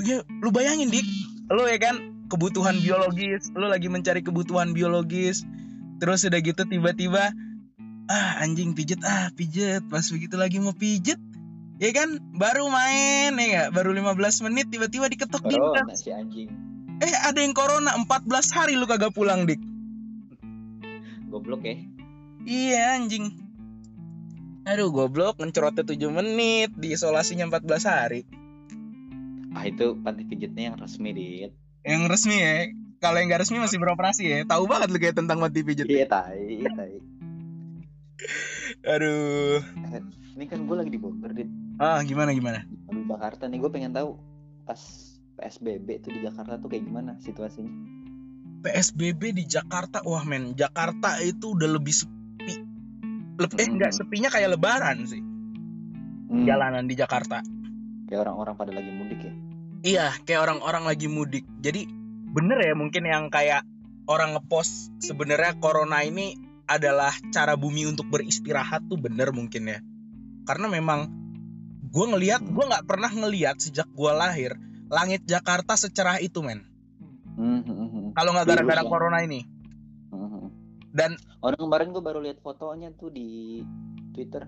Ya, 0.00 0.24
lu 0.40 0.48
bayangin 0.48 0.88
dik, 0.88 1.04
lu 1.52 1.68
ya 1.68 1.76
kan 1.76 2.16
kebutuhan 2.32 2.80
biologis, 2.80 3.52
lu 3.52 3.68
lagi 3.68 3.92
mencari 3.92 4.24
kebutuhan 4.24 4.72
biologis, 4.72 5.44
terus 6.00 6.24
udah 6.24 6.40
gitu 6.40 6.64
tiba-tiba 6.64 7.28
ah 8.08 8.42
anjing 8.42 8.74
pijet. 8.74 9.02
Ah 9.04 9.30
pijet. 9.34 9.84
Pas 9.86 10.06
begitu 10.08 10.34
lagi 10.38 10.58
mau 10.58 10.74
pijet 10.74 11.18
ya 11.82 11.90
kan? 11.90 12.18
Baru 12.34 12.70
main 12.70 13.34
ya 13.34 13.46
nggak? 13.46 13.68
baru 13.74 13.90
15 13.94 14.46
menit 14.48 14.70
tiba-tiba 14.70 15.10
diketok 15.10 15.42
si 15.98 16.14
anjing. 16.14 16.48
eh 17.02 17.14
ada 17.26 17.38
yang 17.42 17.54
corona. 17.54 17.94
14 17.98 18.30
hari 18.54 18.74
lu 18.78 18.86
kagak 18.86 19.10
pulang 19.14 19.44
dik. 19.46 19.58
Goblok 21.30 21.64
ya. 21.64 21.76
iya 22.46 22.98
anjing. 22.98 23.34
Aduh 24.62 24.94
goblok. 24.94 25.42
Ngecerotnya 25.42 25.82
7 25.82 25.98
menit. 26.14 26.70
Diisolasinya 26.78 27.50
14 27.50 27.82
hari. 27.88 28.22
Ah 29.52 29.68
itu 29.68 29.98
panti 30.00 30.24
pijetnya 30.24 30.72
yang 30.72 30.76
resmi 30.80 31.10
dit. 31.12 31.52
yang 31.82 32.06
resmi 32.06 32.38
ya? 32.38 32.70
Kalau 33.02 33.18
yang 33.18 33.34
gak 33.34 33.42
resmi 33.42 33.58
masih 33.58 33.82
beroperasi 33.82 34.22
ya? 34.22 34.38
Tahu 34.46 34.70
banget 34.70 34.94
lu 34.94 35.02
kayak 35.02 35.18
tentang 35.18 35.42
mati 35.42 35.66
pijet 35.66 35.90
Iya 35.90 36.06
tai, 36.06 36.62
tai. 36.62 37.02
Aduh. 38.84 39.60
Ini 40.32 40.44
kan 40.46 40.64
gue 40.64 40.76
lagi 40.76 40.88
di 40.88 40.96
Bogor 40.96 41.30
dit. 41.30 41.48
ah 41.76 42.00
gimana 42.00 42.30
gimana? 42.30 42.64
Di 42.64 43.02
Jakarta. 43.04 43.46
Nih 43.46 43.58
gue 43.58 43.68
pengen 43.68 43.92
tahu 43.92 44.16
pas 44.62 44.78
PSBB 45.34 46.00
tuh 46.00 46.10
di 46.10 46.20
Jakarta 46.20 46.56
tuh 46.56 46.68
kayak 46.68 46.84
gimana 46.84 47.16
situasinya. 47.18 47.70
PSBB 48.62 49.34
di 49.34 49.44
Jakarta? 49.44 50.00
Wah 50.02 50.22
men 50.22 50.54
Jakarta 50.54 51.18
itu 51.18 51.52
udah 51.52 51.68
lebih 51.68 51.92
sepi. 51.92 52.54
Leb- 53.34 53.56
eh 53.56 53.64
Hmm. 53.64 53.74
enggak 53.76 53.92
sepinya 53.92 54.28
kayak 54.28 54.54
lebaran 54.54 55.02
sih. 55.02 55.18
Hmm, 56.28 56.44
jalanan 56.44 56.86
di 56.86 56.94
Jakarta. 56.94 57.42
Kayak 58.06 58.28
orang-orang 58.28 58.54
pada 58.54 58.72
lagi 58.72 58.90
mudik 58.90 59.20
ya. 59.20 59.32
iya 59.82 60.06
kayak 60.22 60.46
orang-orang 60.46 60.86
lagi 60.86 61.10
mudik. 61.10 61.42
Jadi 61.58 61.90
bener 62.30 62.62
ya 62.62 62.72
mungkin 62.72 63.02
yang 63.02 63.28
kayak 63.28 63.66
orang 64.06 64.32
ngepost 64.32 64.94
sebenarnya 65.00 65.58
corona 65.58 66.00
ini 66.00 66.38
adalah 66.76 67.12
cara 67.32 67.54
bumi 67.58 67.88
untuk 67.88 68.08
beristirahat 68.08 68.86
tuh 68.88 68.96
bener 69.00 69.32
mungkin 69.34 69.68
ya. 69.68 69.78
Karena 70.48 70.66
memang 70.72 71.08
gue 71.92 72.06
ngelihat 72.08 72.40
gue 72.42 72.64
nggak 72.64 72.86
pernah 72.88 73.12
ngelihat 73.12 73.60
sejak 73.60 73.86
gue 73.92 74.12
lahir 74.12 74.56
langit 74.88 75.24
Jakarta 75.24 75.76
secerah 75.76 76.20
itu 76.20 76.40
men. 76.40 76.64
Hmm, 77.32 77.64
hmm, 77.64 77.88
hmm, 77.88 78.06
kalau 78.12 78.36
nggak 78.36 78.46
gara-gara 78.48 78.82
ya. 78.84 78.88
corona 78.88 79.18
ini. 79.24 79.48
Dan 80.92 81.16
Orang 81.40 81.56
kemarin 81.56 81.88
gue 81.96 82.04
baru 82.04 82.20
lihat 82.20 82.38
fotonya 82.44 82.92
tuh 82.92 83.08
di 83.08 83.64
Twitter. 84.12 84.44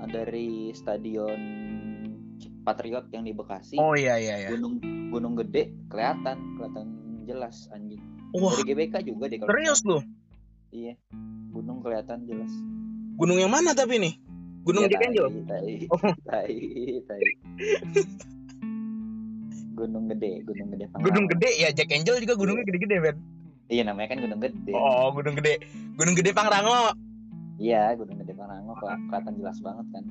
Ah, 0.00 0.08
dari 0.08 0.72
stadion 0.72 1.38
Patriot 2.64 3.12
yang 3.12 3.28
di 3.28 3.36
Bekasi. 3.36 3.76
oh 3.76 3.92
iya 3.92 4.16
iya 4.16 4.48
iya. 4.48 4.50
Gunung 4.56 4.80
Gunung 5.12 5.34
Gede 5.36 5.70
kelihatan, 5.92 6.56
kelihatan 6.56 6.86
jelas 7.28 7.68
anjing. 7.70 8.00
wah. 8.32 8.56
Dari 8.56 8.64
GBK 8.72 8.94
juga 9.04 9.28
deh 9.28 9.38
kalau 9.38 9.52
serius 9.52 9.80
lu. 9.84 10.00
Iya. 10.74 10.94
Gunung 11.48 11.78
kelihatan 11.80 12.26
jelas. 12.26 12.50
gunung 13.14 13.38
yang 13.38 13.46
mana 13.46 13.70
tapi 13.72 13.94
nih 13.96 14.18
gunung 14.60 14.84
Iya, 14.84 14.90
Jack 14.90 15.06
Angel 15.06 15.26
tai, 15.46 15.46
Tai, 15.46 15.70
Oh. 15.86 16.00
tai, 16.26 16.54
tai. 17.06 17.22
Gunung 19.72 20.04
Gede, 20.08 20.42
Gunung 20.42 20.68
Gede 20.68 20.84
Pangrango. 20.88 21.06
gunung 21.08 21.24
gede 21.28 21.50
ya 21.56 21.68
Jack 21.70 21.90
Angel 21.90 22.16
juga 22.18 22.34
gunungnya 22.34 22.64
gede-gede 22.64 22.96
Ben 23.00 23.16
Iya 23.66 23.82
namanya 23.84 24.08
kan 24.10 24.18
Gunung 24.20 24.40
Gede. 24.40 24.72
oh 24.72 25.08
gunung 25.10 25.34
gede 25.34 25.62
gunung 25.94 26.14
gede 26.14 26.30
Pangrango 26.30 26.90
Iya, 27.54 27.94
Gunung 27.94 28.18
Gede 28.18 28.34
Pangrango 28.34 28.74
kelihatan 28.74 29.32
jelas 29.36 29.58
banget 29.60 29.86
kan. 29.88 30.04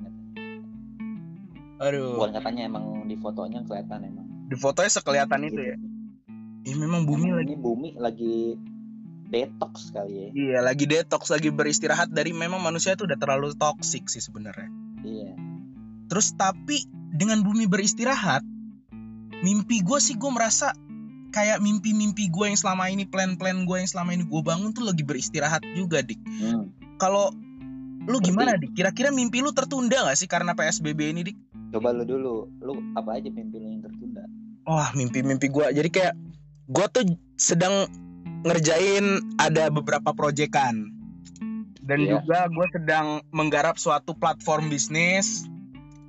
aduh 1.77 2.15
Bukan 2.15 2.31
katanya 2.33 2.61
emang 2.65 2.85
di 3.03 3.15
fotonya 3.15 3.59
kelihatan 3.61 3.99
emang. 4.01 4.27
di 4.47 4.55
fotonya 4.55 4.87
sekelihatan 4.89 5.43
itu 5.43 5.59
ya 5.61 5.75
Ih, 6.63 6.75
memang 6.77 7.03
bumi 7.03 7.27
Emang 7.27 7.35
lagi 7.35 7.45
ini 7.45 7.55
bumi 7.57 7.89
lagi 7.97 8.35
detox 9.33 9.89
kali 9.89 10.13
ya. 10.13 10.27
iya 10.31 10.59
lagi 10.61 10.85
detox 10.85 11.27
lagi 11.27 11.49
beristirahat 11.49 12.07
dari 12.07 12.29
memang 12.31 12.61
manusia 12.61 12.93
itu 12.93 13.03
udah 13.03 13.17
terlalu 13.17 13.57
toksik 13.57 14.05
sih 14.05 14.21
sebenarnya 14.21 14.69
Iya. 15.01 15.33
terus 16.07 16.31
tapi 16.33 16.85
dengan 17.11 17.41
bumi 17.41 17.65
beristirahat 17.65 18.45
mimpi 19.41 19.81
gue 19.81 19.97
sih 19.97 20.15
gue 20.15 20.29
merasa 20.29 20.71
kayak 21.29 21.59
mimpi-mimpi 21.59 22.29
gue 22.29 22.45
yang 22.45 22.55
selama 22.55 22.87
ini 22.87 23.03
plan-plan 23.03 23.65
gue 23.65 23.75
yang 23.75 23.89
selama 23.89 24.13
ini 24.13 24.23
gue 24.23 24.41
bangun 24.41 24.69
tuh 24.69 24.85
lagi 24.85 25.01
beristirahat 25.01 25.65
juga 25.73 25.99
dik 25.99 26.21
Hmm. 26.23 26.69
kalau 26.95 27.33
lu 28.03 28.19
gimana 28.19 28.53
dik 28.53 28.71
kira-kira 28.73 29.09
mimpi 29.09 29.39
lu 29.39 29.49
tertunda 29.49 30.05
gak 30.05 30.15
sih 30.15 30.27
karena 30.27 30.53
PSBB 30.53 31.09
ini 31.09 31.23
dik 31.23 31.37
Coba 31.73 31.89
lu 31.89 32.05
dulu, 32.05 32.53
lu 32.61 32.77
apa 32.93 33.17
aja 33.17 33.25
mimpi 33.27 33.57
lu 33.57 33.65
yang 33.67 33.81
tertunda? 33.81 34.21
wah 34.63 34.93
mimpi-mimpi 34.93 35.49
gue 35.49 35.65
jadi 35.73 35.89
kayak 35.89 36.13
gue 36.69 36.85
tuh 36.87 37.03
sedang 37.35 37.89
ngerjain 38.43 39.05
ada 39.39 39.71
beberapa 39.71 40.11
proyekan 40.11 40.91
dan 41.83 41.99
Iya. 41.99 42.19
juga 42.23 42.47
gue 42.47 42.67
sedang 42.71 43.07
menggarap 43.31 43.75
suatu 43.75 44.15
platform 44.15 44.71
bisnis 44.71 45.47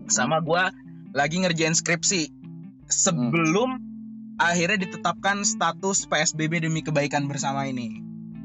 sama 0.07 0.38
gue 0.38 0.62
lagi 1.14 1.43
ngerjain 1.43 1.75
skripsi 1.75 2.31
sebelum 2.87 3.79
akhirnya 4.37 4.83
ditetapkan 4.83 5.47
status 5.47 6.07
PSBB 6.07 6.67
demi 6.67 6.83
kebaikan 6.83 7.31
bersama 7.31 7.71
ini. 7.71 8.03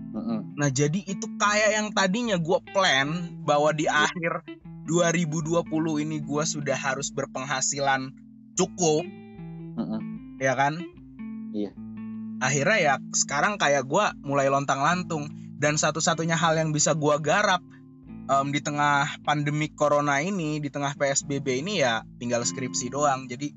Mm-mm. 0.10 0.54
Nah 0.58 0.70
jadi 0.70 1.02
itu 1.02 1.26
kayak 1.38 1.70
yang 1.74 1.88
tadinya 1.94 2.38
gue 2.38 2.60
plan 2.74 3.10
bahwa 3.42 3.74
di 3.74 3.86
akhir 3.86 4.46
2020 4.86 5.66
ini 6.02 6.18
gue 6.22 6.44
sudah 6.46 6.78
harus 6.78 7.14
berpenghasilan 7.14 8.10
cukup 8.54 9.06
Mm-mm. 9.78 10.02
ya 10.42 10.54
kan? 10.58 10.78
Iya. 11.54 11.74
Akhirnya 12.40 12.80
ya 12.80 12.94
sekarang 13.12 13.60
kayak 13.60 13.84
gua 13.84 14.16
mulai 14.24 14.48
lontang-lantung 14.48 15.28
dan 15.60 15.76
satu-satunya 15.76 16.40
hal 16.40 16.56
yang 16.56 16.72
bisa 16.72 16.96
gua 16.96 17.20
garap 17.20 17.60
em, 18.32 18.48
di 18.56 18.64
tengah 18.64 19.20
pandemi 19.28 19.68
corona 19.76 20.24
ini, 20.24 20.64
di 20.64 20.72
tengah 20.72 20.96
PSBB 20.96 21.60
ini 21.60 21.84
ya 21.84 22.08
tinggal 22.16 22.48
skripsi 22.48 22.96
doang. 22.96 23.28
Jadi 23.28 23.52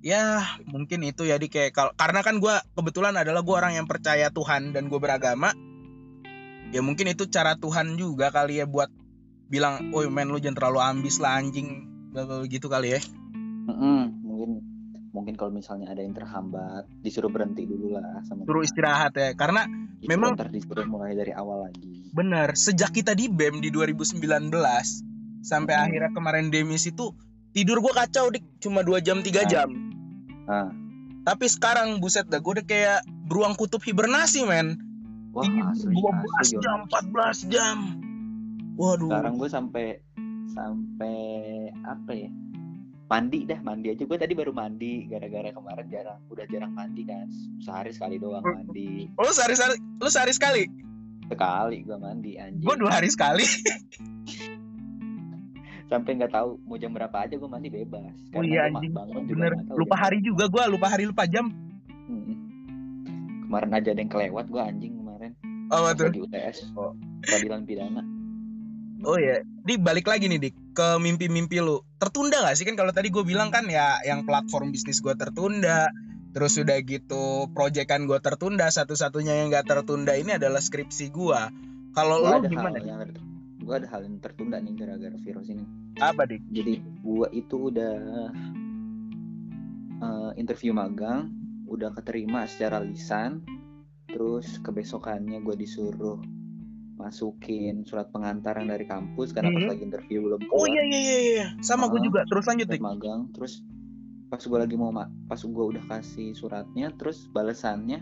ya 0.00 0.40
mungkin 0.64 1.04
itu 1.04 1.28
ya 1.28 1.36
di 1.36 1.52
kayak 1.52 1.76
kal- 1.76 1.94
karena 1.94 2.24
kan 2.24 2.40
gua 2.40 2.64
kebetulan 2.72 3.14
adalah 3.14 3.44
gua 3.44 3.68
orang 3.68 3.84
yang 3.84 3.86
percaya 3.86 4.32
Tuhan 4.32 4.72
dan 4.72 4.88
gua 4.88 4.98
beragama. 4.98 5.52
Ya 6.72 6.80
mungkin 6.80 7.12
itu 7.12 7.28
cara 7.28 7.52
Tuhan 7.60 8.00
juga 8.00 8.32
kali 8.32 8.64
ya 8.64 8.66
buat 8.66 8.88
bilang, 9.52 9.92
"Woi 9.92 10.08
men 10.08 10.32
lu 10.32 10.40
jangan 10.40 10.56
terlalu 10.56 10.80
ambis 10.80 11.20
lah 11.20 11.36
anjing." 11.36 11.84
Gitu 12.48 12.72
kali 12.72 12.96
ya. 12.96 13.00
Mm-mm. 13.68 14.00
Mungkin 14.24 14.71
mungkin 15.12 15.36
kalau 15.36 15.52
misalnya 15.52 15.86
ada 15.86 16.00
yang 16.00 16.12
terhambat, 16.12 16.88
disuruh 17.00 17.28
berhenti 17.28 17.62
dulu 17.62 17.94
lah 17.94 18.20
sama 18.22 18.42
Suruh 18.42 18.60
istirahat 18.60 19.12
ya. 19.12 19.32
Karena 19.32 19.68
Itu 20.00 20.08
memang- 20.08 20.34
ntar 20.34 20.48
disuruh 20.48 20.84
mulai 20.84 21.12
dari 21.12 21.30
awal 21.30 21.68
lagi. 21.68 22.08
Bener, 22.10 22.52
sejak 22.52 22.90
kita 22.90 23.12
di 23.12 23.28
BEM 23.28 23.60
di 23.60 23.68
2019 23.68 25.04
sampai 25.40 25.74
Hmm. 25.74 25.84
akhirnya 25.86 26.10
kemarin 26.10 26.48
demis 26.48 26.84
itu 26.84 27.12
tidur 27.50 27.78
gua 27.78 27.92
kacau 27.98 28.28
dik 28.28 28.44
cuma 28.58 28.80
2 28.80 28.98
jam 28.98 29.20
3 29.20 29.42
Ah. 29.42 29.46
jam. 29.46 29.68
Ah. 30.44 30.68
Tapi 31.22 31.46
sekarang 31.46 31.96
buset 31.98 32.26
dah 32.26 32.38
gue 32.38 32.52
udah 32.52 32.66
kayak 32.66 33.00
beruang 33.24 33.54
kutub 33.54 33.78
hibernasi 33.78 34.42
men. 34.42 34.74
wah 35.30 35.46
asli 35.70 35.88
12 35.88 36.28
asli 36.36 36.56
jam, 36.58 36.78
Jonas. 36.82 36.88
14 36.90 37.38
jam. 37.48 37.78
Waduh. 38.74 39.08
sekarang 39.08 39.34
gue 39.34 39.48
sampai 39.48 39.86
sampai 40.48 41.16
apa 41.82 42.12
ya 42.12 42.28
mandi 43.12 43.44
dah 43.44 43.60
mandi 43.60 43.86
aja 43.88 44.02
gue 44.02 44.16
tadi 44.16 44.32
baru 44.32 44.50
mandi 44.50 45.04
gara-gara 45.04 45.52
kemarin 45.52 45.86
jarang 45.86 46.20
udah 46.26 46.44
jarang 46.46 46.72
mandi 46.72 47.02
kan 47.04 47.28
sehari 47.58 47.92
sekali 47.92 48.16
doang 48.16 48.40
mandi 48.40 49.12
Oh, 49.14 49.22
lu 49.22 49.30
sehari 49.30 49.52
sehari 49.52 49.76
lu 49.76 50.08
sehari 50.08 50.32
sekali. 50.32 50.64
sekali 51.24 51.76
gue 51.80 51.98
mandi 51.98 52.36
anjing 52.36 52.60
Gue 52.62 52.76
dua 52.76 52.92
hari 52.94 53.08
sekali. 53.08 53.44
sampai 55.84 56.16
nggak 56.16 56.32
tahu 56.32 56.56
mau 56.64 56.76
jam 56.76 56.88
berapa 56.90 57.12
aja 57.18 57.36
gue 57.36 57.44
mandi 57.46 57.68
bebas 57.68 58.16
Oh 58.32 58.40
Karena 58.40 58.48
iya 58.48 58.62
gua 58.62 58.68
anjing. 58.72 58.92
bangun 58.92 59.22
juga 59.22 59.36
Bener. 59.36 59.52
tahu 59.62 59.76
Lupa 59.76 59.96
hari 59.98 60.18
juga 60.20 60.44
gua, 60.48 60.64
lupa 60.66 60.86
hari 60.88 61.04
lupa 61.04 61.24
jam. 61.26 61.46
Hmm. 62.08 62.34
Kemarin 63.44 63.70
aja 63.70 63.88
ada 63.92 64.00
yang 64.00 64.08
kelewat 64.08 64.46
gue 64.48 64.62
anjing 64.62 64.92
kemarin. 64.96 65.30
Oh, 65.68 65.84
betul. 65.86 66.08
Di 66.08 66.20
UTS. 66.20 66.72
Oh. 66.72 66.96
Peradilan 67.20 67.68
pidana. 67.68 68.00
Oh 69.02 69.18
ya, 69.18 69.42
di 69.42 69.74
balik 69.82 70.06
lagi 70.06 70.30
nih 70.30 70.38
dik 70.38 70.78
ke 70.78 70.88
mimpi-mimpi 71.02 71.58
lu. 71.58 71.82
Tertunda 71.98 72.38
gak 72.46 72.54
sih 72.54 72.62
kan 72.62 72.78
kalau 72.78 72.94
tadi 72.94 73.10
gue 73.10 73.26
bilang 73.26 73.50
kan 73.50 73.66
ya 73.66 73.98
yang 74.06 74.22
platform 74.22 74.70
bisnis 74.70 75.02
gue 75.02 75.10
tertunda, 75.18 75.90
terus 76.30 76.54
udah 76.54 76.78
gitu 76.86 77.50
proyekan 77.50 78.06
gue 78.06 78.18
tertunda, 78.22 78.70
satu-satunya 78.70 79.42
yang 79.42 79.50
gak 79.50 79.66
tertunda 79.66 80.14
ini 80.14 80.38
adalah 80.38 80.62
skripsi 80.62 81.10
gue. 81.10 81.40
Kalau 81.92 82.22
lu 82.22 82.30
ada 82.30 82.46
gimana? 82.46 82.78
hal 82.78 82.86
yang 82.86 83.10
gue 83.62 83.74
ada 83.74 83.88
hal 83.90 84.00
yang 84.06 84.16
tertunda 84.22 84.62
nih 84.62 84.74
gara-gara 84.78 85.18
virus 85.18 85.46
ini. 85.50 85.64
Apa 85.98 86.22
dik? 86.22 86.42
Jadi 86.54 86.74
gue 87.02 87.26
itu 87.34 87.56
udah 87.74 87.96
eh, 89.98 90.30
interview 90.38 90.70
magang, 90.70 91.34
udah 91.66 91.90
keterima 91.98 92.46
secara 92.46 92.78
lisan, 92.78 93.42
terus 94.06 94.62
kebesokannya 94.62 95.42
gue 95.42 95.56
disuruh 95.58 96.22
masukin 97.02 97.82
surat 97.82 98.06
pengantaran 98.08 98.64
dari 98.64 98.84
kampus 98.84 99.30
karena 99.30 99.50
pas 99.50 99.60
Mhm. 99.60 99.70
lagi 99.70 99.82
interview 99.82 100.18
belum 100.22 100.40
keluar. 100.40 100.56
Oh 100.56 100.66
iya 100.66 100.82
iya 100.86 101.00
iya 101.20 101.46
sama 101.60 101.86
gue 101.86 101.98
Ah. 101.98 102.04
juga. 102.04 102.20
Terus 102.24 102.44
lanjut 102.46 102.66
dik. 102.68 102.78
magang 102.80 103.20
terus 103.30 103.58
pas 104.28 104.40
gue 104.40 104.58
lagi 104.58 104.74
mau 104.74 104.88
ma- 104.88 105.10
pas 105.26 105.36
gue 105.36 105.64
udah 105.68 105.84
kasih 105.86 106.32
suratnya 106.32 106.88
terus 106.92 107.28
balasannya 107.28 108.00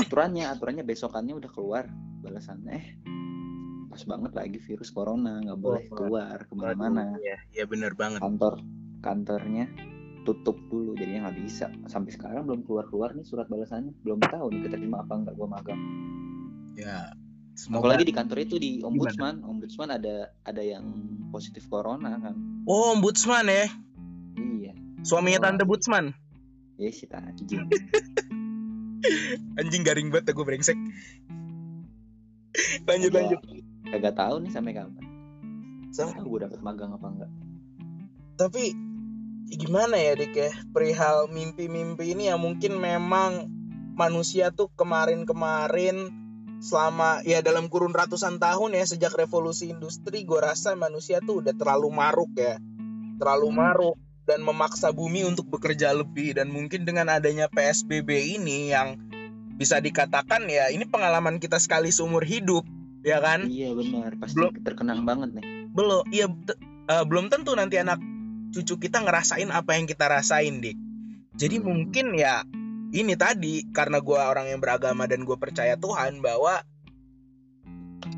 aturannya 0.00 0.48
aturannya 0.48 0.80
besokannya 0.82 1.34
udah 1.34 1.50
keluar 1.50 1.84
balasannya 2.18 2.72
eh 2.72 2.86
pas 3.86 4.00
banget 4.02 4.32
lagi 4.32 4.58
virus 4.58 4.88
corona 4.88 5.36
nggak 5.38 5.58
boleh 5.58 5.84
Oh, 5.86 5.94
keluar 5.94 6.38
ke 6.40 6.52
mana-mana 6.52 7.16
Iya, 7.18 7.36
iya 7.52 7.64
bener 7.64 7.92
banget. 7.92 8.16
kantor 8.18 8.64
kantornya 8.98 9.68
tutup 10.24 10.56
dulu 10.66 10.92
jadinya 10.94 11.28
nggak 11.28 11.38
bisa 11.38 11.68
sampai 11.84 12.10
sekarang 12.10 12.44
belum 12.44 12.64
keluar 12.64 12.84
keluar 12.86 13.12
nih 13.12 13.22
surat 13.22 13.44
balasannya 13.46 13.92
belum 14.00 14.18
tahu 14.22 14.46
nih 14.50 14.60
keterima 14.64 15.00
apa 15.00 15.12
enggak 15.14 15.34
gue 15.34 15.46
magang 15.46 15.80
Ya, 16.74 17.08
semoga. 17.56 17.80
apalagi 17.82 18.04
di 18.04 18.12
kantor 18.12 18.38
itu 18.38 18.56
di 18.56 18.70
ombudsman 18.80 19.40
ombudsman 19.42 19.88
ada 19.90 20.14
ada 20.42 20.60
yang 20.60 20.84
positif 21.28 21.66
corona 21.66 22.20
kan 22.20 22.36
Oh, 22.64 22.92
ombudsman 22.92 23.46
ya, 23.46 23.66
iya 24.36 24.72
suaminya 25.00 25.38
Oh. 25.38 25.44
tante 25.44 25.64
Budsman. 25.64 26.12
ya 26.76 26.90
sih 26.90 27.08
anjing 27.08 27.64
Anjing 29.56 29.82
garing 29.82 30.10
banget 30.10 30.30
gue 30.30 30.42
brengsek. 30.42 30.76
lanjut 32.84 33.10
Gua 33.10 33.20
lanjut. 33.20 33.40
kagak 33.86 34.14
tahu 34.14 34.34
nih 34.40 34.50
sampai 34.50 34.72
kapan 34.72 35.04
Sam- 35.90 36.12
tahu 36.12 36.36
gue 36.36 36.40
dapet 36.42 36.60
magang 36.60 36.90
apa 36.90 37.06
enggak 37.06 37.30
tapi 38.34 38.72
gimana 39.48 39.94
ya 39.94 40.12
dik 40.12 40.34
ya 40.34 40.50
perihal 40.70 41.28
mimpi-mimpi 41.28 42.10
ini 42.10 42.26
ya 42.26 42.36
mungkin 42.36 42.76
memang 42.76 43.48
manusia 43.94 44.50
tuh 44.50 44.68
kemarin-kemarin 44.74 46.10
selama 46.58 47.20
ya 47.22 47.40
dalam 47.40 47.68
kurun 47.68 47.92
ratusan 47.92 48.40
tahun 48.40 48.74
ya 48.74 48.84
sejak 48.84 49.12
revolusi 49.12 49.70
industri 49.70 50.24
gue 50.24 50.40
rasa 50.40 50.72
manusia 50.72 51.20
tuh 51.20 51.44
udah 51.44 51.52
terlalu 51.52 51.92
maruk 51.92 52.32
ya 52.34 52.56
terlalu 53.16 53.48
Hmm. 53.52 53.58
maruk 53.60 53.96
dan 54.26 54.42
memaksa 54.42 54.90
bumi 54.90 55.22
untuk 55.22 55.46
bekerja 55.46 55.94
lebih 55.94 56.34
dan 56.34 56.50
mungkin 56.50 56.82
dengan 56.82 57.06
adanya 57.08 57.46
PSBB 57.46 58.08
ini 58.34 58.74
yang 58.74 58.98
bisa 59.56 59.78
dikatakan 59.78 60.44
ya 60.48 60.68
ini 60.68 60.84
pengalaman 60.84 61.38
kita 61.38 61.56
sekali 61.56 61.88
seumur 61.88 62.26
hidup 62.26 62.66
ya 63.00 63.22
kan 63.22 63.46
iya 63.46 63.70
benar 63.70 64.18
pasti 64.18 64.36
Belum. 64.36 64.52
terkenang 64.60 65.06
banget 65.06 65.38
nih 65.38 65.44
belum 65.70 66.02
iya 66.10 66.26
eh, 66.88 67.04
belum 67.06 67.30
tentu 67.30 67.54
nanti 67.54 67.78
anak 67.78 68.02
cucu 68.50 68.80
kita 68.80 69.00
ngerasain 69.00 69.48
apa 69.48 69.76
yang 69.76 69.86
kita 69.86 70.08
rasain 70.08 70.58
dik 70.58 70.76
jadi 71.36 71.60
Hmm. 71.60 71.66
mungkin 71.68 72.16
ya 72.16 72.42
ini 72.94 73.14
tadi 73.18 73.66
karena 73.74 73.98
gua 73.98 74.30
orang 74.30 74.52
yang 74.52 74.60
beragama 74.62 75.10
dan 75.10 75.26
gue 75.26 75.34
percaya 75.34 75.74
Tuhan 75.74 76.22
bahwa 76.22 76.62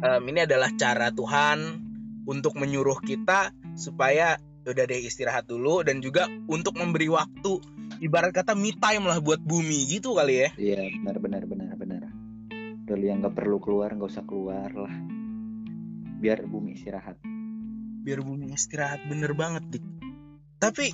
em, 0.04 0.22
ini 0.28 0.44
adalah 0.44 0.68
cara 0.76 1.09
Tuhan 1.09 1.88
untuk 2.28 2.61
menyuruh 2.61 3.00
kita 3.00 3.57
supaya 3.72 4.37
udah 4.68 4.85
deh 4.85 5.00
istirahat 5.00 5.48
dulu 5.48 5.81
dan 5.81 6.04
juga 6.04 6.28
untuk 6.44 6.76
memberi 6.76 7.09
waktu. 7.09 7.81
Ibarat 8.04 8.37
kata 8.37 8.52
me 8.52 8.76
time 8.76 9.09
lah 9.09 9.18
buat 9.18 9.40
bumi 9.40 9.88
gitu 9.88 10.12
kali 10.12 10.44
ya. 10.44 10.48
Iya 10.61 10.92
benar 11.00 11.16
benar 11.18 11.42
benar 11.48 11.72
benar. 11.81 12.02
Udah 12.85 12.96
yang 13.00 13.24
nggak 13.24 13.33
perlu 13.33 13.57
keluar 13.64 13.96
nggak 13.96 14.12
usah 14.12 14.24
keluar 14.28 14.68
lah. 14.76 14.92
Biar 16.20 16.44
bumi 16.44 16.76
istirahat. 16.76 17.16
Biar 18.04 18.20
bumi 18.20 18.52
istirahat 18.52 19.00
bener 19.09 19.33
banget 19.33 19.64
dik. 19.72 19.85
Tapi 20.61 20.92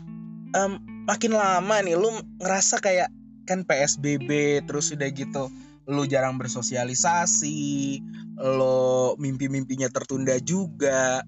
em, 0.55 0.73
makin 1.11 1.33
lama 1.35 1.77
nih 1.83 1.99
lu 1.99 2.15
ngerasa 2.39 2.79
kayak 2.79 3.11
kan 3.45 3.63
PSBB 3.63 4.29
terus 4.65 4.91
udah 4.93 5.09
gitu 5.13 5.53
lu 5.85 6.09
jarang 6.09 6.41
bersosialisasi 6.41 8.01
lo 8.41 9.15
mimpi-mimpinya 9.21 9.93
tertunda 9.93 10.41
juga. 10.41 11.21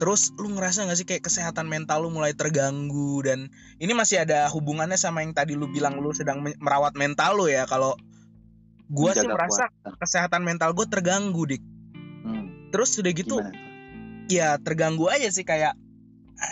Terus 0.00 0.34
lu 0.40 0.50
ngerasa 0.56 0.88
gak 0.88 0.98
sih 0.98 1.06
kayak 1.06 1.22
kesehatan 1.22 1.70
mental 1.70 2.02
lu 2.02 2.10
mulai 2.10 2.34
terganggu 2.34 3.22
dan 3.22 3.46
ini 3.78 3.92
masih 3.94 4.24
ada 4.26 4.50
hubungannya 4.50 4.98
sama 4.98 5.22
yang 5.22 5.36
tadi 5.36 5.54
lu 5.54 5.70
bilang 5.70 6.00
lu 6.02 6.10
sedang 6.10 6.42
me- 6.42 6.58
merawat 6.58 6.96
mental 6.98 7.38
lu 7.38 7.46
ya? 7.46 7.68
Kalau 7.68 7.94
gua 8.90 9.14
sih 9.14 9.22
Menjaga 9.22 9.36
merasa 9.36 9.64
puasa. 9.70 9.96
kesehatan 10.00 10.42
mental 10.42 10.72
gue 10.74 10.86
terganggu 10.90 11.42
dik. 11.46 11.62
Hmm, 12.24 12.72
terus 12.72 12.96
udah 12.98 13.12
gitu 13.12 13.36
gimana 13.38 13.72
ya 14.28 14.56
terganggu 14.56 15.12
aja 15.12 15.28
sih 15.28 15.44
kayak 15.44 15.76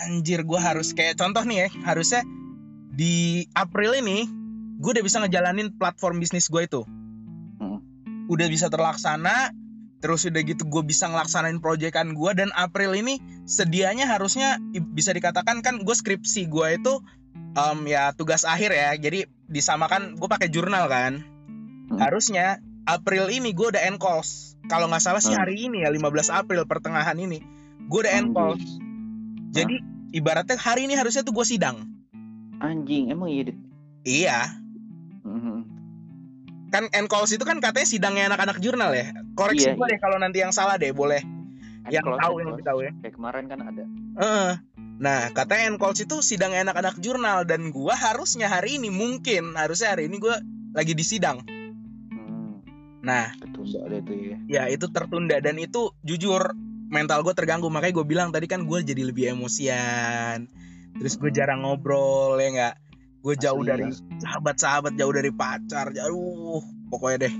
anjir 0.05 0.45
gue 0.45 0.59
harus 0.61 0.93
kayak 0.93 1.17
contoh 1.17 1.41
nih 1.41 1.65
ya 1.65 1.69
harusnya 1.89 2.21
di 2.93 3.43
April 3.57 3.97
ini 3.97 4.29
gue 4.83 4.91
udah 4.99 5.05
bisa 5.05 5.23
ngejalanin 5.23 5.71
platform 5.79 6.19
bisnis 6.19 6.51
gue 6.51 6.67
itu. 6.67 6.83
Hmm. 6.83 7.79
udah 8.27 8.47
bisa 8.51 8.67
terlaksana 8.67 9.55
terus 10.03 10.27
udah 10.27 10.43
gitu 10.43 10.67
gue 10.67 10.83
bisa 10.83 11.07
ngelaksanain 11.07 11.63
proyekan 11.63 12.11
gue 12.11 12.31
dan 12.35 12.51
April 12.59 12.91
ini 12.91 13.23
sedianya 13.47 14.03
harusnya 14.03 14.59
bisa 14.91 15.15
dikatakan 15.15 15.63
kan 15.63 15.79
gue 15.79 15.95
skripsi 15.95 16.51
gue 16.51 16.67
itu 16.75 16.93
em, 17.55 17.79
ya 17.87 18.11
tugas 18.11 18.43
akhir 18.43 18.75
ya 18.75 18.91
jadi 18.99 19.31
disamakan 19.47 20.19
gue 20.19 20.27
pakai 20.27 20.51
jurnal 20.51 20.91
kan. 20.91 21.23
Hmm. 21.83 21.99
harusnya 21.99 22.59
April 22.83 23.31
ini 23.31 23.55
gue 23.55 23.71
udah 23.71 23.79
end 23.87 23.95
calls. 23.95 24.59
Kalau 24.67 24.91
nggak 24.91 25.03
salah 25.03 25.23
sih 25.23 25.31
Hmm. 25.31 25.39
hari 25.47 25.71
ini 25.71 25.87
ya 25.87 25.91
15 25.91 26.27
April 26.27 26.67
pertengahan 26.67 27.15
ini 27.15 27.39
gue 27.87 27.99
udah 28.03 28.13
end 28.19 28.35
calls. 28.35 28.63
Jadi 29.55 29.79
ibaratnya 30.11 30.59
hari 30.59 30.87
ini 30.91 30.99
harusnya 30.99 31.23
tuh 31.23 31.31
gue 31.31 31.47
sidang. 31.47 31.87
Anjing 32.59 33.11
emang 33.11 33.31
iya 33.31 33.51
iya 34.03 34.39
Mhm. 35.23 35.57
kan 36.67 36.89
end 36.89 37.05
calls 37.05 37.29
itu 37.29 37.45
kan 37.45 37.61
katanya 37.61 37.85
sidangnya 37.85 38.23
anak-anak 38.27 38.57
jurnal 38.57 38.91
ya? 38.91 39.13
Koreksi 39.37 39.69
Iya, 39.69 39.77
gue 39.77 39.85
iya. 39.85 39.93
deh 39.93 39.99
kalau 40.01 40.17
nanti 40.17 40.41
yang 40.41 40.49
salah 40.49 40.73
deh 40.75 40.89
boleh. 40.89 41.21
End 41.21 41.93
yang 41.93 42.01
tahu 42.01 42.33
yang 42.41 42.49
lebih 42.49 42.65
tahu 42.65 42.79
ya 42.81 42.91
kayak 42.97 43.13
kemarin 43.13 43.45
kan 43.45 43.59
ada. 43.61 43.83
Heeh. 44.17 44.51
nah 44.93 45.25
katanya 45.29 45.69
end 45.69 45.77
calls 45.77 45.99
itu 45.99 46.21
sidangnya 46.21 46.63
anak-anak 46.63 46.97
jurnal 46.97 47.43
dan 47.43 47.69
gua 47.69 47.93
harusnya 47.93 48.45
hari 48.45 48.77
ini 48.77 48.89
mungkin 48.89 49.53
harusnya 49.53 49.93
hari 49.93 50.05
ini 50.05 50.17
gua 50.17 50.37
lagi 50.71 50.93
di 50.93 51.01
sidang. 51.01 51.41
Hmm, 52.09 52.61
nah. 53.01 53.33
Ketunda 53.37 53.89
deh 53.89 54.01
tuh 54.01 54.15
ya 54.15 54.37
ya 54.47 54.63
itu 54.65 54.85
tertunda 54.89 55.37
dan 55.37 55.57
itu 55.57 55.93
jujur 56.01 56.53
mental 56.87 57.21
gue 57.21 57.33
terganggu. 57.33 57.69
Makanya 57.69 57.93
gue 57.99 58.05
bilang 58.05 58.29
tadi 58.29 58.45
kan 58.45 58.65
gue 58.65 58.79
jadi 58.81 59.01
lebih 59.01 59.33
emosian. 59.33 60.45
Terus 60.93 61.17
gue 61.17 61.29
Hmm. 61.29 61.37
jarang 61.37 61.59
ngobrol 61.65 62.37
ya 62.37 62.49
nggak 62.49 62.73
gue 63.23 63.35
jauh 63.39 63.63
Asli, 63.63 63.71
dari 63.71 63.85
sahabat-sahabat 64.19 64.99
jauh 64.99 65.13
dari 65.15 65.31
pacar 65.31 65.95
jauh 65.95 66.59
pokoknya 66.91 67.31
deh. 67.31 67.35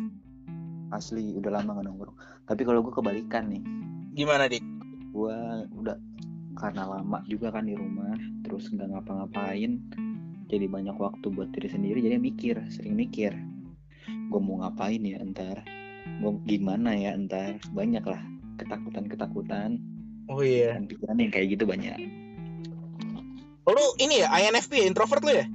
Asli 0.96 1.36
udah 1.36 1.60
lama 1.60 1.76
gak 1.76 1.86
nongkrong. 1.92 2.18
Tapi 2.48 2.62
kalau 2.64 2.80
gue 2.80 2.94
kebalikan 2.96 3.52
nih. 3.52 3.64
Gimana 4.16 4.48
dik? 4.48 4.64
Gue 5.12 5.36
udah 5.76 6.00
karena 6.56 6.88
lama 6.88 7.20
juga 7.28 7.52
kan 7.52 7.68
di 7.68 7.74
rumah 7.74 8.14
terus 8.46 8.70
nggak 8.70 8.94
ngapa-ngapain 8.94 9.82
jadi 10.46 10.70
banyak 10.70 10.94
waktu 11.02 11.34
buat 11.34 11.50
diri 11.50 11.66
sendiri 11.66 11.98
jadi 12.00 12.22
mikir 12.22 12.56
sering 12.72 12.96
mikir. 12.96 13.36
Gue 14.32 14.40
mau 14.40 14.64
ngapain 14.64 15.04
ya 15.04 15.20
entar 15.20 15.68
gue 16.04 16.32
gimana 16.48 16.96
ya 16.96 17.12
entar 17.12 17.60
banyak 17.76 18.04
lah 18.08 18.22
ketakutan 18.56 19.12
ketakutan 19.12 19.70
oh 20.32 20.40
iya. 20.40 20.80
Pikiran 20.80 21.20
yang 21.20 21.32
kayak 21.34 21.60
gitu 21.60 21.68
banyak. 21.68 22.00
Lu 23.68 23.86
ini 24.00 24.24
ya 24.24 24.32
INFP 24.32 24.88
introvert 24.88 25.26
lu 25.28 25.34
ya 25.36 25.48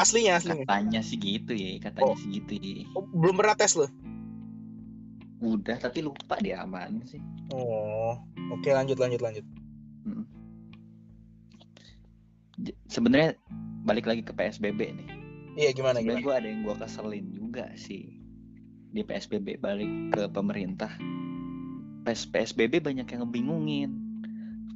aslinya 0.00 0.32
aslinya 0.34 0.64
katanya 0.64 1.00
sih 1.00 1.16
gitu 1.16 1.52
ya 1.52 1.78
katanya 1.80 2.08
Oh. 2.08 2.16
sih 2.16 2.28
gitu 2.32 2.52
ya 2.54 2.84
Oh, 2.92 3.04
belum 3.06 3.36
pernah 3.36 3.54
tes 3.54 3.72
lu 3.74 3.86
udah 5.40 5.76
tapi 5.78 6.00
lupa 6.00 6.36
dia 6.36 6.60
aman 6.60 7.00
sih 7.02 7.20
Oh, 7.50 8.14
oke 8.50 8.68
lanjut 8.68 8.94
lanjut 8.94 9.18
lanjut. 9.18 9.42
Mm. 10.02 10.22
J- 12.60 12.76
sebenarnya 12.86 13.34
balik 13.82 14.04
lagi 14.04 14.20
ke 14.20 14.30
PSBB 14.30 14.80
nih 14.92 15.08
Iya 15.56 15.70
gimana 15.72 15.98
sebenarnya 15.98 16.04
gimana? 16.14 16.24
gue 16.24 16.34
ada 16.36 16.46
yang 16.46 16.60
gue 16.62 16.74
keselin 16.76 17.26
juga 17.30 17.64
sih 17.74 18.04
di 18.90 19.00
PSBB 19.00 19.56
balik 19.56 19.88
ke 20.10 20.22
pemerintah 20.28 20.92
PS 22.02 22.26
PSBB 22.26 22.80
banyak 22.80 23.06
yang 23.06 23.20
ngebingungin 23.22 23.90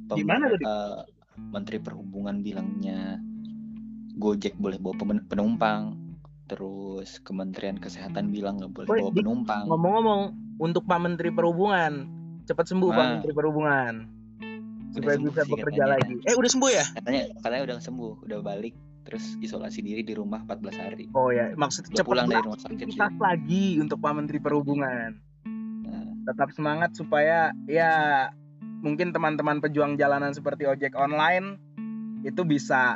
Gimana 0.07 0.45
tuh, 0.47 0.57
Dik? 0.57 0.65
eh, 0.65 0.99
Menteri 1.47 1.77
Perhubungan 1.79 2.39
bilangnya 2.39 3.17
Gojek 4.15 4.55
boleh 4.55 4.77
bawa 4.77 4.95
penumpang 5.21 5.99
terus 6.45 7.17
Kementerian 7.19 7.75
Kesehatan 7.75 8.29
bilang 8.29 8.57
nggak 8.57 8.71
boleh 8.71 8.87
bawa 8.87 9.11
penumpang 9.11 9.63
Ngomong-ngomong 9.65 10.21
untuk 10.55 10.85
Pak 10.85 10.99
Menteri 10.99 11.29
Perhubungan, 11.29 12.07
cepat 12.43 12.65
sembuh 12.65 12.89
Pak 12.89 12.97
Ah. 12.97 13.09
Menteri 13.13 13.33
Perhubungan 13.33 13.93
supaya 14.89 15.19
bisa 15.19 15.43
bekerja 15.43 15.83
katanya. 15.83 15.99
lagi. 15.99 16.13
Eh 16.23 16.33
udah 16.33 16.47
sembuh 16.47 16.71
ya? 16.71 16.85
katanya 16.93 17.23
katanya 17.35 17.63
udah 17.65 17.77
sembuh 17.77 18.13
udah 18.23 18.39
balik 18.39 18.75
terus 19.03 19.35
isolasi 19.37 19.83
diri 19.83 20.01
di 20.01 20.15
rumah 20.15 20.41
14 20.41 20.79
hari 20.79 21.05
Oh 21.11 21.29
ya, 21.29 21.51
maksudnya 21.53 21.93
cepat 21.93 22.07
pulang 22.07 22.25
dari 22.25 22.41
rumah 22.41 22.57
sakit 22.57 22.73
aktivitas 22.73 23.13
lagi 23.19 23.65
untuk 23.77 23.97
Pak 23.99 24.13
Menteri 24.15 24.39
Perhubungan. 24.39 25.09
Nah, 25.83 26.03
Tetap 26.25 26.49
semangat 26.51 26.95
supaya 26.95 27.51
ya 27.67 27.91
mungkin 28.79 29.11
teman-teman 29.11 29.59
pejuang 29.59 29.93
jalanan 29.95 30.31
seperti 30.31 30.63
ojek 30.63 30.95
online 30.95 31.59
itu 32.21 32.41
bisa 32.41 32.95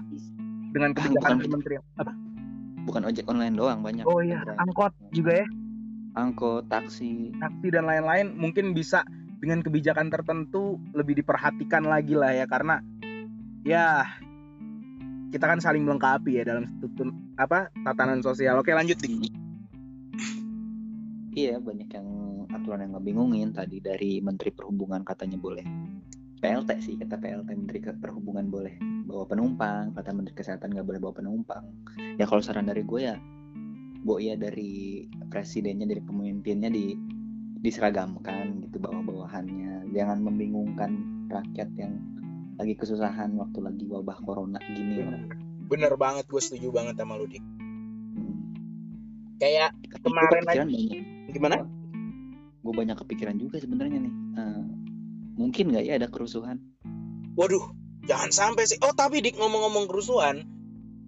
dengan 0.72 0.94
kebijakan 0.94 1.38
bukan- 1.38 1.40
kementerian 1.46 1.84
apa? 1.98 2.14
bukan 2.86 3.02
ojek 3.06 3.26
online 3.30 3.54
doang 3.54 3.80
banyak 3.86 4.04
Oh 4.08 4.24
iya, 4.24 4.42
angkot 4.58 4.96
juga 5.14 5.46
ya, 5.46 5.48
angkot 6.18 6.66
taksi 6.72 7.30
taksi 7.38 7.68
dan 7.70 7.86
lain-lain 7.86 8.34
mungkin 8.34 8.74
bisa 8.74 9.06
dengan 9.40 9.62
kebijakan 9.62 10.10
tertentu 10.10 10.82
lebih 10.92 11.22
diperhatikan 11.22 11.86
lagi 11.86 12.18
lah 12.18 12.34
ya 12.34 12.50
karena 12.50 12.82
ya 13.64 14.04
kita 15.30 15.46
kan 15.46 15.62
saling 15.62 15.86
melengkapi 15.86 16.42
ya 16.42 16.44
dalam 16.44 16.66
struktur 16.66 17.14
apa 17.38 17.70
tatanan 17.86 18.26
sosial. 18.26 18.58
Oke 18.58 18.74
lanjut 18.74 18.98
dik. 18.98 19.30
iya 21.38 21.62
banyak 21.62 21.88
yang 21.94 22.08
aturan 22.50 22.82
yang 22.84 22.98
ngebingungin 22.98 23.54
tadi 23.54 23.78
dari 23.80 24.18
Menteri 24.20 24.50
Perhubungan 24.50 25.06
katanya 25.06 25.38
boleh 25.38 25.64
PLT 26.40 26.70
sih 26.80 26.96
kata 26.96 27.20
PLT 27.20 27.50
Menteri 27.52 27.80
Perhubungan 27.84 28.48
boleh 28.48 28.76
bawa 29.06 29.28
penumpang 29.28 29.92
kata 29.94 30.16
Menteri 30.16 30.36
Kesehatan 30.36 30.72
nggak 30.72 30.88
boleh 30.88 31.00
bawa 31.04 31.14
penumpang 31.20 31.64
ya 32.16 32.24
kalau 32.24 32.40
saran 32.40 32.68
dari 32.72 32.84
gue 32.84 33.02
ya 33.12 33.16
bu 34.00 34.24
ya 34.24 34.40
dari 34.40 35.04
presidennya 35.28 35.84
dari 35.84 36.00
pemimpinnya 36.00 36.72
di 36.72 36.96
diseragamkan 37.60 38.64
gitu 38.64 38.80
bawah-bawahannya 38.80 39.92
jangan 39.92 40.24
membingungkan 40.24 40.96
rakyat 41.28 41.68
yang 41.76 42.00
lagi 42.60 42.76
kesusahan 42.76 43.36
waktu 43.40 43.60
lagi 43.64 43.88
wabah 43.88 44.20
corona 44.28 44.60
gini 44.76 45.00
loh. 45.00 45.24
Bener 45.72 45.96
banget, 45.96 46.28
gue 46.28 46.42
setuju 46.44 46.76
banget 46.76 47.00
sama 47.00 47.16
lu 47.16 47.24
dik. 47.24 47.40
Hmm. 47.40 48.36
Kayak 49.40 49.72
Kemarin 50.04 50.44
kepikiran 50.44 50.68
banyak 50.68 51.32
gimana? 51.32 51.56
gue 52.60 52.74
banyak 52.76 52.98
kepikiran 53.00 53.40
juga 53.40 53.56
sebenarnya 53.64 54.04
nih 54.04 54.14
Eh, 54.36 54.62
mungkin 55.40 55.72
nggak 55.72 55.86
ya 55.88 55.96
ada 55.96 56.12
kerusuhan 56.12 56.60
Waduh, 57.40 57.72
jangan 58.04 58.36
sampai 58.36 58.68
sih. 58.68 58.76
Oh 58.84 58.92
tapi 58.92 59.24
dik 59.24 59.40
ngomong-ngomong 59.40 59.88
kerusuhan, 59.88 60.44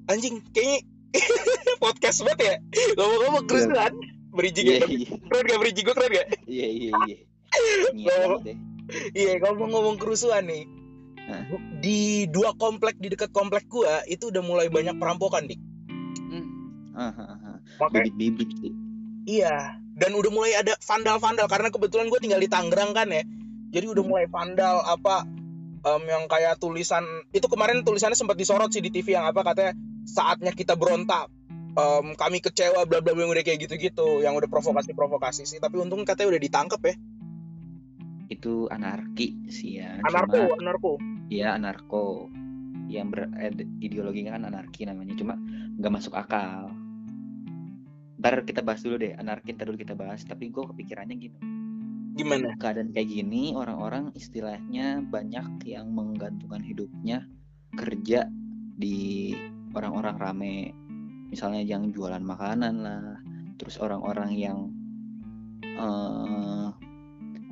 anjing 0.08 0.40
kayaknya 0.56 0.88
podcast 1.84 2.24
banget 2.24 2.40
ya. 2.40 2.56
Ngomong-ngomong 2.96 3.44
kerusuhan, 3.52 3.92
berijing 4.32 4.64
iya 4.64 4.80
ya. 4.80 4.88
iya 4.88 5.10
Keren 5.28 5.44
gak 5.44 5.60
berijing 5.60 5.84
gue 5.84 5.96
keren 6.00 6.12
gak? 6.16 6.28
iya 6.48 6.68
iya 6.72 6.92
iya 8.00 8.16
deh. 8.40 8.58
Iya 9.12 9.44
ngomong-ngomong 9.44 10.00
kerusuhan 10.00 10.48
nih. 10.48 10.64
Hah? 11.28 11.44
Di 11.84 12.32
dua 12.32 12.56
komplek 12.56 12.96
di 12.96 13.12
dekat 13.12 13.36
komplek 13.36 13.68
gua 13.68 14.08
itu 14.08 14.32
udah 14.32 14.40
mulai 14.40 14.72
banyak 14.72 14.96
perampokan 14.96 15.52
dik. 15.52 15.60
Hmm. 16.32 16.48
Ah, 16.96 17.12
ah. 17.12 17.60
Makanya 17.84 18.08
bibit-bibit 18.08 18.50
sih 18.64 18.74
iya. 19.28 19.76
Dan 19.92 20.16
udah 20.16 20.32
mulai 20.34 20.56
ada 20.56 20.74
vandal-vandal 20.82 21.46
karena 21.52 21.68
kebetulan 21.70 22.08
gue 22.08 22.20
tinggal 22.24 22.40
di 22.42 22.48
Tangerang 22.48 22.96
kan 22.96 23.12
ya. 23.12 23.22
Jadi 23.72 23.86
udah 23.88 24.04
Hmm. 24.04 24.12
mulai 24.12 24.26
vandal 24.28 24.84
apa 24.84 25.24
em, 25.82 26.04
yang 26.06 26.24
kayak 26.28 26.60
tulisan 26.60 27.02
itu 27.32 27.48
kemarin 27.48 27.82
tulisannya 27.82 28.14
sempat 28.14 28.36
disorot 28.36 28.70
sih 28.70 28.80
di 28.80 28.92
TV 28.92 29.16
yang 29.16 29.26
apa 29.26 29.42
katanya 29.42 29.74
saatnya 30.04 30.52
kita 30.52 30.76
berontak. 30.76 31.32
Em, 31.72 32.14
kami 32.14 32.38
kecewa 32.38 32.84
bla 32.84 33.00
bla 33.00 33.12
bla 33.12 33.22
yang 33.22 33.32
udah 33.32 33.42
kayak 33.42 33.60
gitu-gitu 33.62 34.20
yang 34.20 34.36
udah 34.36 34.46
provokasi-provokasi 34.46 35.44
sih. 35.44 35.58
Tapi 35.58 35.80
untung 35.80 36.04
katanya 36.04 36.36
udah 36.36 36.42
ditangkap 36.42 36.82
ya. 36.84 36.96
Itu 38.28 38.68
anarki 38.68 39.48
sih 39.48 39.80
ya 39.80 40.00
anarko 40.02 40.38
Cuma- 40.38 40.60
anarko. 40.60 40.92
Iya 41.28 41.48
anarko. 41.56 42.04
Yang 42.88 43.08
ber 43.08 43.20
eh, 43.36 43.52
ideologinya 43.80 44.36
kan 44.36 44.44
anarki 44.46 44.84
namanya 44.84 45.16
cuma 45.16 45.40
nggak 45.76 45.92
masuk 45.92 46.14
akal. 46.14 46.76
Ntar 48.20 48.46
kita 48.46 48.62
bahas 48.62 48.84
dulu 48.84 49.02
deh 49.02 49.16
anarki 49.16 49.56
ntar 49.56 49.66
dulu 49.66 49.80
kita 49.80 49.96
bahas 49.96 50.22
tapi 50.22 50.48
gue 50.48 50.62
kepikirannya 50.62 51.16
gini 51.18 51.38
gimana 52.16 52.54
keadaan 52.60 52.92
kayak 52.92 53.08
gini 53.08 53.56
orang-orang 53.56 54.12
istilahnya 54.14 55.00
banyak 55.06 55.64
yang 55.64 55.92
menggantungkan 55.96 56.64
hidupnya 56.64 57.24
kerja 57.76 58.28
di 58.76 59.32
orang-orang 59.72 60.16
rame 60.20 60.56
misalnya 61.32 61.64
yang 61.64 61.96
jualan 61.96 62.20
makanan 62.20 62.84
lah 62.84 63.16
terus 63.56 63.80
orang-orang 63.80 64.36
yang 64.36 64.60
eh, 65.64 66.68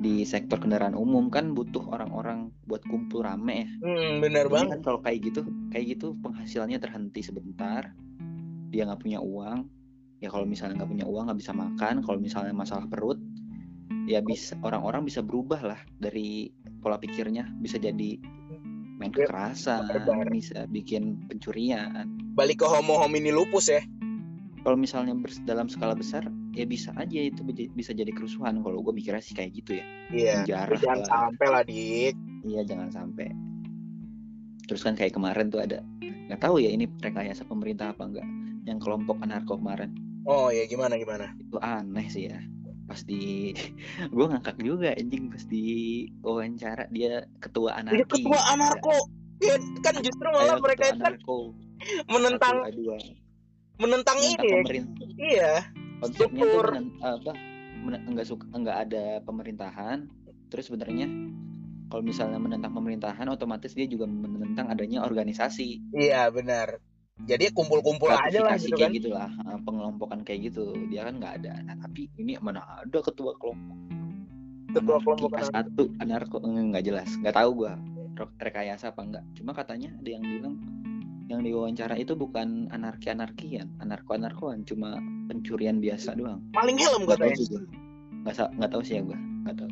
di 0.00 0.24
sektor 0.24 0.56
kendaraan 0.56 0.96
umum 0.96 1.28
kan 1.28 1.52
butuh 1.52 1.84
orang-orang 1.92 2.48
buat 2.64 2.80
kumpul 2.88 3.20
rame 3.20 3.64
ya 3.64 3.70
hmm, 3.84 4.24
bener 4.24 4.48
banget 4.48 4.80
kan 4.80 4.80
kalau 4.80 5.00
kayak 5.04 5.28
gitu, 5.28 5.40
kayak 5.72 5.96
gitu 5.96 6.16
penghasilannya 6.24 6.80
terhenti 6.80 7.20
sebentar, 7.20 7.92
dia 8.70 8.86
nggak 8.86 9.02
punya 9.02 9.20
uang. 9.20 9.66
Ya 10.20 10.28
kalau 10.28 10.44
misalnya 10.44 10.80
nggak 10.80 10.90
punya 10.90 11.06
uang 11.08 11.24
nggak 11.28 11.40
bisa 11.40 11.52
makan. 11.52 11.94
Kalau 12.04 12.18
misalnya 12.20 12.54
masalah 12.54 12.86
perut, 12.86 13.18
ya 14.10 14.18
bisa 14.18 14.58
orang-orang 14.66 15.06
bisa 15.06 15.22
berubah 15.22 15.62
lah 15.62 15.80
dari 16.02 16.50
pola 16.82 16.98
pikirnya, 16.98 17.46
bisa 17.62 17.78
jadi 17.78 18.18
main 18.98 19.14
Ya, 19.14 19.24
kekerasan, 19.30 19.86
bisa 20.34 20.66
bikin 20.68 21.22
pencurian. 21.30 22.10
balik 22.34 22.60
ke 22.60 22.66
homo 22.68 22.98
homini 23.00 23.30
lupus 23.30 23.70
ya 23.70 23.80
Kalau 24.60 24.76
misalnya 24.76 25.16
dalam 25.48 25.72
skala 25.72 25.96
besar, 25.96 26.28
ya 26.52 26.68
bisa 26.68 26.92
aja 27.00 27.16
itu 27.16 27.40
bisa 27.72 27.96
jadi 27.96 28.12
kerusuhan. 28.12 28.60
Kalau 28.60 28.84
gue 28.84 28.92
mikirnya 28.92 29.24
sih 29.24 29.32
kayak 29.32 29.56
gitu 29.56 29.80
ya. 29.80 29.84
iya 30.12 30.36
jangan 30.44 31.00
lah. 31.00 31.08
sampai 31.08 31.46
lah 31.48 31.62
dik 31.64 32.14
Iya 32.44 32.60
jangan 32.68 32.88
sampai. 32.92 33.32
Terus 34.68 34.84
kan 34.84 34.92
kayak 35.00 35.16
kemarin 35.16 35.48
tuh 35.48 35.64
ada 35.64 35.80
nggak 36.30 36.46
tahu 36.46 36.62
ya 36.62 36.70
ini 36.70 36.86
rekayasa 37.02 37.42
pemerintah 37.42 37.90
apa 37.90 38.06
enggak 38.06 38.28
yang 38.62 38.78
kelompok 38.78 39.18
anarko 39.18 39.58
kemarin 39.58 39.90
oh 40.30 40.46
ya 40.54 40.62
gimana 40.70 40.94
gimana 40.94 41.34
itu 41.42 41.58
aneh 41.58 42.06
sih 42.06 42.30
ya 42.30 42.38
pas 42.90 43.00
di 43.06 43.54
gue 44.14 44.26
ngakak 44.26 44.58
juga 44.58 44.90
anjing 44.98 45.30
pas 45.30 45.44
di 45.46 45.64
wawancara 46.26 46.90
dia 46.90 47.22
ketua 47.38 47.78
Dia 47.78 48.02
anarki 48.02 48.18
ketua 48.26 48.40
anarko. 48.50 48.96
Ya 49.40 49.54
kan 49.80 49.94
justru 50.02 50.26
malah 50.26 50.58
Ayo, 50.58 50.60
mereka 50.60 50.84
itu 50.90 50.98
kan 51.00 51.14
menentang 52.10 52.56
satu, 52.60 52.76
dua 52.76 52.96
menentang 53.80 54.16
menentang 54.20 54.44
ini. 54.44 54.50
pemerintah. 54.52 55.06
Iya. 55.16 55.52
Konsepnya 56.02 56.10
tuh 56.10 56.12
struktur. 56.12 56.66
menen- 56.74 56.92
apa 57.00 57.32
enggak 58.10 58.26
suka 58.26 58.44
enggak 58.52 58.76
ada 58.90 59.04
pemerintahan. 59.22 59.98
Terus 60.50 60.66
sebenarnya 60.66 61.06
kalau 61.88 62.02
misalnya 62.02 62.42
menentang 62.42 62.74
pemerintahan 62.74 63.26
otomatis 63.30 63.72
dia 63.72 63.86
juga 63.86 64.10
menentang 64.10 64.66
adanya 64.66 65.06
organisasi. 65.06 65.94
Iya 65.94 66.28
benar 66.34 66.89
jadi 67.28 67.52
kumpul-kumpul 67.52 68.10
aja 68.10 68.40
lah 68.42 68.56
gitu 68.56 68.76
kayak 68.76 68.90
kan. 68.90 68.96
gitulah 68.96 69.30
eh, 69.30 69.58
pengelompokan 69.64 70.20
kayak 70.24 70.50
gitu. 70.52 70.72
Dia 70.88 71.06
kan 71.06 71.20
nggak 71.20 71.34
ada. 71.44 71.52
Nah, 71.66 71.76
tapi 71.78 72.08
ini 72.16 72.38
mana 72.40 72.64
ada 72.64 72.98
ketua 73.02 73.36
kelompok? 73.36 73.76
Ketua 74.70 74.98
kelompok 75.02 75.30
A1 75.36 75.76
anarko 76.00 76.36
eh, 76.42 76.64
nggak 76.70 76.84
jelas. 76.84 77.10
Nggak 77.20 77.36
tahu 77.36 77.50
gua. 77.64 77.74
Re- 78.20 78.36
rekayasa 78.36 78.92
apa 78.92 79.00
enggak 79.06 79.24
cuma 79.38 79.56
katanya 79.56 79.96
ada 79.96 80.10
yang 80.12 80.24
bilang 80.26 80.54
yang 81.30 81.46
diwawancara 81.46 81.94
itu 81.94 82.18
bukan 82.18 82.66
anarki 82.74 83.06
anarkian 83.08 83.70
anarko 83.78 84.18
anarkoan 84.18 84.66
cuma 84.66 84.98
pencurian 85.30 85.78
biasa 85.78 86.18
doang. 86.18 86.42
Maling 86.52 86.76
helm 86.76 87.06
nggak 87.06 87.22
tahu 87.22 87.32
sih 87.38 87.46
nggak 88.26 88.34
nggak 88.60 88.70
tahu 88.70 88.82
sih 88.82 88.94
ya 88.98 89.02
gua. 89.06 89.18
Nggak 89.18 89.56
tahu. 89.62 89.70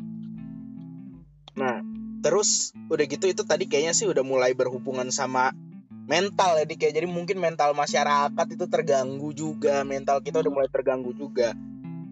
Nah, 1.59 1.75
terus 2.23 2.71
udah 2.87 3.05
gitu 3.05 3.27
itu 3.27 3.43
tadi 3.43 3.67
kayaknya 3.67 3.91
sih 3.91 4.07
udah 4.07 4.23
mulai 4.23 4.55
berhubungan 4.55 5.11
sama 5.11 5.51
mental 6.09 6.57
ya 6.57 6.65
Dik 6.65 6.81
ya. 6.81 6.91
Jadi 6.91 7.05
mungkin 7.05 7.37
mental 7.37 7.77
masyarakat 7.77 8.47
itu 8.49 8.65
terganggu 8.65 9.29
juga, 9.31 9.85
mental 9.85 10.19
kita 10.19 10.41
udah 10.41 10.49
mulai 10.51 10.67
terganggu 10.67 11.13
juga. 11.13 11.53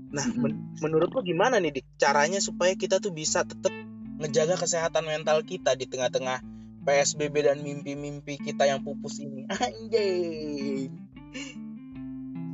Nah, 0.08 0.24
men- 0.38 0.78
menurut 0.80 1.10
lo 1.10 1.26
gimana 1.26 1.58
nih 1.58 1.82
Dik 1.82 1.98
caranya 1.98 2.38
supaya 2.38 2.78
kita 2.78 3.02
tuh 3.02 3.10
bisa 3.10 3.42
tetap 3.42 3.74
ngejaga 4.18 4.56
kesehatan 4.56 5.04
mental 5.04 5.42
kita 5.42 5.74
di 5.74 5.90
tengah-tengah 5.90 6.42
PSBB 6.82 7.44
dan 7.44 7.60
mimpi-mimpi 7.60 8.40
kita 8.40 8.64
yang 8.64 8.80
pupus 8.80 9.18
ini. 9.20 9.50
Anjay. 9.66 10.88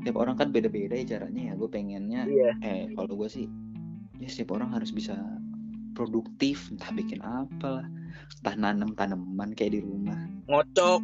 tiap 0.04 0.20
orang 0.20 0.36
kan 0.36 0.52
beda-beda 0.52 1.00
ya 1.00 1.16
caranya 1.16 1.48
ya 1.48 1.54
gue 1.56 1.70
pengennya 1.72 2.28
Iya. 2.28 2.52
eh 2.60 2.92
kalau 2.92 3.16
gue 3.16 3.30
sih 3.32 3.48
ya 4.20 4.28
setiap 4.28 4.60
orang 4.60 4.76
harus 4.76 4.92
bisa 4.92 5.16
produktif 5.96 6.68
entah 6.68 6.92
bikin 6.92 7.24
apa 7.24 7.80
lah 7.80 7.88
entah 8.44 8.56
nanam 8.60 8.92
tanaman 8.92 9.56
kayak 9.56 9.80
di 9.80 9.80
rumah 9.80 10.20
ngocok 10.52 11.00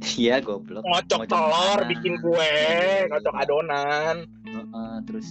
iya 0.22 0.40
goblok. 0.40 0.82
Ngocok 0.84 1.28
telur 1.28 1.78
bikin 1.88 2.18
kue 2.24 2.54
ngocok 3.08 3.34
adonan. 3.36 4.16
Heeh, 4.48 4.94
terus 5.04 5.28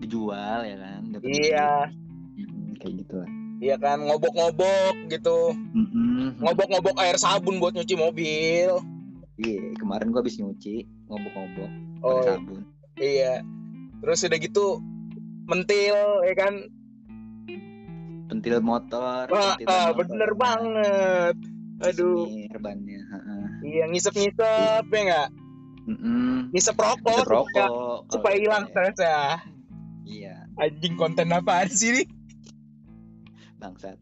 dijual 0.00 0.64
ya 0.64 0.76
kan? 0.80 1.00
Dapat 1.12 1.28
iya. 1.28 1.70
duit. 2.36 2.48
Mm, 2.48 2.70
kayak 2.78 2.94
gitu 3.02 3.14
lah 3.18 3.30
iya 3.58 3.74
kan 3.78 3.98
ngobok-ngobok 4.02 4.94
gitu. 5.10 5.54
Mm-mm. 5.74 6.38
ngobok-ngobok 6.42 6.96
air 7.02 7.18
sabun 7.18 7.58
buat 7.58 7.74
nyuci 7.74 7.94
mobil. 7.98 8.72
Iya 9.38 9.62
kemarin 9.78 10.10
gua 10.10 10.22
habis 10.22 10.38
nyuci 10.38 10.86
ngobok-ngobok 11.10 11.70
oh 12.02 12.22
pakai 12.22 12.28
sabun. 12.34 12.60
Iya. 12.98 13.34
Terus 14.02 14.18
udah 14.26 14.38
gitu 14.38 14.66
mentil 15.50 15.98
ya 16.26 16.34
kan? 16.38 16.54
Pentil 18.28 18.60
motor 18.60 19.24
Wah, 19.32 19.56
pentil 19.56 19.66
ah, 19.66 19.90
motor. 19.90 19.96
bener 20.04 20.30
banget. 20.36 21.34
Aduh. 21.78 22.26
Bannya. 22.58 23.00
heeh. 23.02 23.07
Iya 23.68 23.84
ngisep-ngisep 23.86 24.84
ya 24.86 25.00
nggak? 25.04 25.28
Mm-mm. 25.88 26.52
ngisep 26.52 26.76
rokok 26.76 27.00
Ngisep 27.00 27.24
supaya, 27.24 27.66
rokok 27.68 27.98
supaya 28.08 28.34
kalau 28.34 28.42
hilang 28.42 28.64
gitu 28.64 28.68
ya. 28.68 28.72
stres 28.72 28.98
ya. 28.98 29.20
Iya. 30.04 30.34
Anjing 30.56 30.94
konten 30.96 31.28
apaan 31.30 31.68
sih 31.68 31.88
ini? 31.92 32.02
Bangsat. 33.56 33.96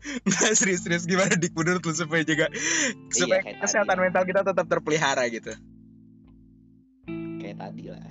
Nggak 0.00 0.52
serius-serius 0.54 1.04
gimana 1.04 1.32
dik? 1.34 1.52
Menurut 1.52 1.80
lu 1.80 1.92
supaya 1.92 2.24
juga 2.24 2.48
supaya 3.10 3.40
kayak 3.40 3.60
kesehatan 3.60 3.88
tadi. 3.90 4.02
mental 4.02 4.24
kita 4.24 4.40
tetap 4.42 4.66
terpelihara 4.66 5.24
gitu. 5.28 5.52
Kayak 7.36 7.56
tadi 7.58 7.84
lah. 7.88 8.04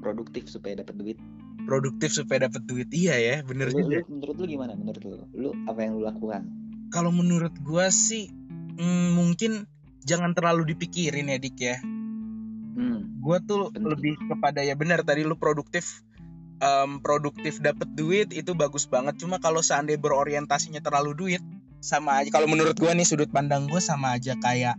Produktif 0.00 0.46
supaya 0.46 0.80
dapat 0.80 0.94
duit. 0.96 1.18
Produktif 1.64 2.14
supaya 2.14 2.46
dapat 2.46 2.62
duit. 2.64 2.88
Iya 2.88 3.16
ya 3.16 3.36
bener 3.42 3.72
Lu- 3.72 3.80
juga. 3.82 4.00
lu- 4.00 4.08
menurut 4.12 4.36
lu 4.38 4.46
gimana? 4.46 4.72
Menurut 4.72 5.02
lu? 5.02 5.16
Lu 5.32 5.48
apa 5.66 5.78
yang 5.82 5.98
lu 5.98 6.04
lakukan? 6.04 6.42
Kalau 6.88 7.10
menurut 7.10 7.52
gua 7.60 7.90
sih 7.90 8.30
mm, 8.76 9.08
mungkin 9.16 9.64
jangan 10.06 10.32
terlalu 10.32 10.76
dipikirin 10.76 11.32
ya 11.32 11.38
dik 11.40 11.58
ya. 11.58 11.76
Hmm. 12.76 13.24
gua 13.24 13.40
tuh 13.40 13.72
Penting. 13.72 13.88
lebih 13.88 14.14
kepada 14.28 14.60
ya 14.60 14.76
benar 14.76 15.00
tadi 15.00 15.24
lu 15.24 15.34
produktif 15.40 16.04
em, 16.60 17.00
produktif 17.00 17.58
dapat 17.58 17.88
duit 17.96 18.30
itu 18.36 18.52
bagus 18.52 18.84
banget. 18.86 19.16
Cuma 19.16 19.40
kalau 19.40 19.64
seandainya 19.64 19.98
berorientasinya 19.98 20.84
terlalu 20.84 21.16
duit 21.16 21.42
sama 21.80 22.20
aja. 22.20 22.30
Kalau 22.30 22.46
menurut 22.46 22.76
gua 22.76 22.92
nih 22.92 23.08
sudut 23.08 23.32
pandang 23.32 23.66
gua 23.66 23.80
sama 23.80 24.14
aja 24.14 24.36
kayak 24.36 24.76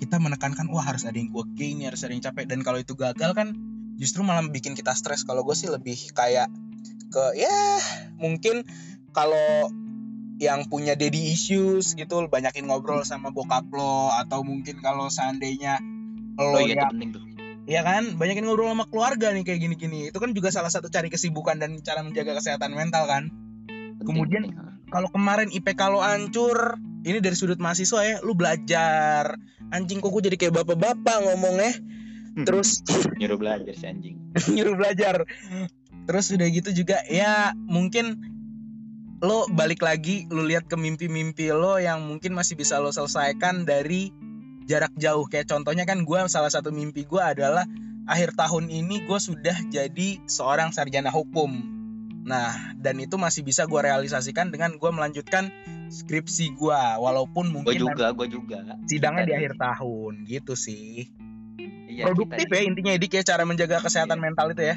kita 0.00 0.16
menekankan 0.16 0.70
wah 0.72 0.86
harus 0.86 1.04
ada 1.04 1.18
yang 1.18 1.28
gua 1.28 1.44
gain 1.58 1.82
harus 1.84 2.06
ada 2.06 2.14
yang 2.14 2.24
capek. 2.24 2.46
Dan 2.48 2.62
kalau 2.62 2.78
itu 2.78 2.94
gagal 2.94 3.34
kan 3.34 3.52
justru 4.00 4.24
malah 4.24 4.40
bikin 4.48 4.72
kita 4.72 4.96
stres. 4.96 5.28
Kalau 5.28 5.44
gue 5.44 5.52
sih 5.52 5.68
lebih 5.68 6.16
kayak 6.16 6.48
ke 7.12 7.24
ya 7.36 7.52
mungkin 8.16 8.64
kalau 9.12 9.68
yang 10.40 10.64
punya 10.72 10.96
daddy 10.96 11.36
issues 11.36 11.92
gitu 11.92 12.24
banyakin 12.32 12.64
ngobrol 12.64 13.04
sama 13.04 13.28
bokap 13.28 13.68
lo 13.70 14.08
atau 14.16 14.40
mungkin 14.40 14.80
kalau 14.80 15.12
seandainya 15.12 15.76
oh 16.40 16.56
lo 16.56 16.58
iya 16.64 16.74
yang 16.74 16.78
itu 16.80 16.86
penting 16.96 17.10
tuh 17.12 17.24
Iya 17.70 17.86
kan, 17.86 18.18
banyakin 18.18 18.50
ngobrol 18.50 18.66
sama 18.74 18.88
keluarga 18.90 19.30
nih 19.30 19.46
kayak 19.46 19.62
gini-gini. 19.62 20.10
Itu 20.10 20.18
kan 20.18 20.34
juga 20.34 20.50
salah 20.50 20.74
satu 20.74 20.90
cari 20.90 21.06
kesibukan 21.06 21.54
dan 21.54 21.78
cara 21.86 22.02
menjaga 22.02 22.42
kesehatan 22.42 22.74
mental 22.74 23.06
kan. 23.06 23.30
Penting, 23.70 24.02
Kemudian-. 24.10 24.50
Kalau 24.90 25.06
kemarin 25.14 25.54
IPK 25.54 25.78
lo 25.86 26.02
hancur, 26.02 26.82
ini 27.06 27.22
dari 27.22 27.38
sudut 27.38 27.62
mahasiswa 27.62 28.02
ya, 28.02 28.16
lu 28.26 28.34
belajar. 28.34 29.38
Anjing 29.70 30.02
kok 30.02 30.10
gue 30.10 30.34
jadi 30.34 30.36
kayak 30.40 30.66
bapak-bapak 30.66 31.30
ngomongnya. 31.30 31.70
Terus 32.42 32.82
nyuruh 33.22 33.38
belajar 33.38 33.70
si 33.70 33.86
anjing 33.86 34.16
nyuruh 34.54 34.74
belajar. 34.78 35.26
Terus 36.06 36.26
udah 36.34 36.48
gitu 36.50 36.70
juga 36.74 37.02
ya 37.06 37.54
mungkin 37.54 38.18
lo 39.20 39.44
balik 39.52 39.84
lagi 39.84 40.24
lu 40.32 40.48
lihat 40.48 40.64
ke 40.64 40.80
mimpi-mimpi 40.80 41.52
lo 41.52 41.76
yang 41.76 42.00
mungkin 42.08 42.32
masih 42.32 42.56
bisa 42.56 42.80
lo 42.80 42.88
selesaikan 42.88 43.68
dari 43.68 44.08
jarak 44.64 44.96
jauh. 44.96 45.28
Kayak 45.28 45.52
contohnya 45.52 45.84
kan 45.84 46.08
gue 46.08 46.18
salah 46.32 46.48
satu 46.48 46.72
mimpi 46.72 47.04
gue 47.04 47.20
adalah 47.20 47.68
akhir 48.08 48.32
tahun 48.32 48.72
ini 48.72 49.04
gue 49.04 49.18
sudah 49.20 49.56
jadi 49.68 50.24
seorang 50.24 50.72
sarjana 50.72 51.12
hukum. 51.12 51.52
Nah 52.24 52.72
dan 52.80 52.96
itu 52.96 53.20
masih 53.20 53.44
bisa 53.44 53.68
gue 53.68 53.80
realisasikan 53.80 54.48
dengan 54.48 54.80
gue 54.80 54.88
melanjutkan 54.88 55.52
skripsi 55.92 56.56
gue 56.56 56.80
walaupun 56.96 57.52
gue 57.52 57.54
mungkin 57.60 57.76
juga 57.76 58.16
gue 58.16 58.26
juga. 58.32 58.58
sidangnya 58.88 59.28
di 59.28 59.34
akhir 59.36 59.60
tahun 59.60 60.24
gitu 60.24 60.56
sih. 60.56 61.12
Iya, 61.90 62.08
produktif 62.08 62.46
kita 62.48 62.56
ya 62.56 62.62
intinya 62.64 62.92
Edik 62.96 63.12
ya 63.20 63.22
cara 63.26 63.44
menjaga 63.44 63.84
kesehatan 63.84 64.16
Iya. 64.16 64.24
mental 64.24 64.46
itu 64.56 64.62
ya. 64.64 64.76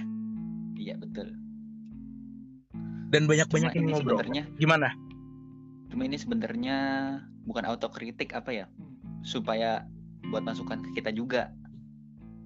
Iya 0.75 0.95
betul 0.99 1.42
dan 3.13 3.23
banyak 3.23 3.45
cuma 3.45 3.55
banyakin 3.61 3.79
ini 3.79 3.91
ngobrol 3.91 4.17
sebenarnya 4.17 4.43
gimana 4.57 4.89
cuma 5.87 6.01
ini 6.03 6.17
sebenarnya 6.17 6.77
bukan 7.45 7.63
autokritik 7.63 8.33
apa 8.33 8.49
ya 8.51 8.65
supaya 9.21 9.85
buat 10.25 10.41
masukan 10.41 10.81
ke 10.81 10.97
kita 10.97 11.13
juga 11.13 11.53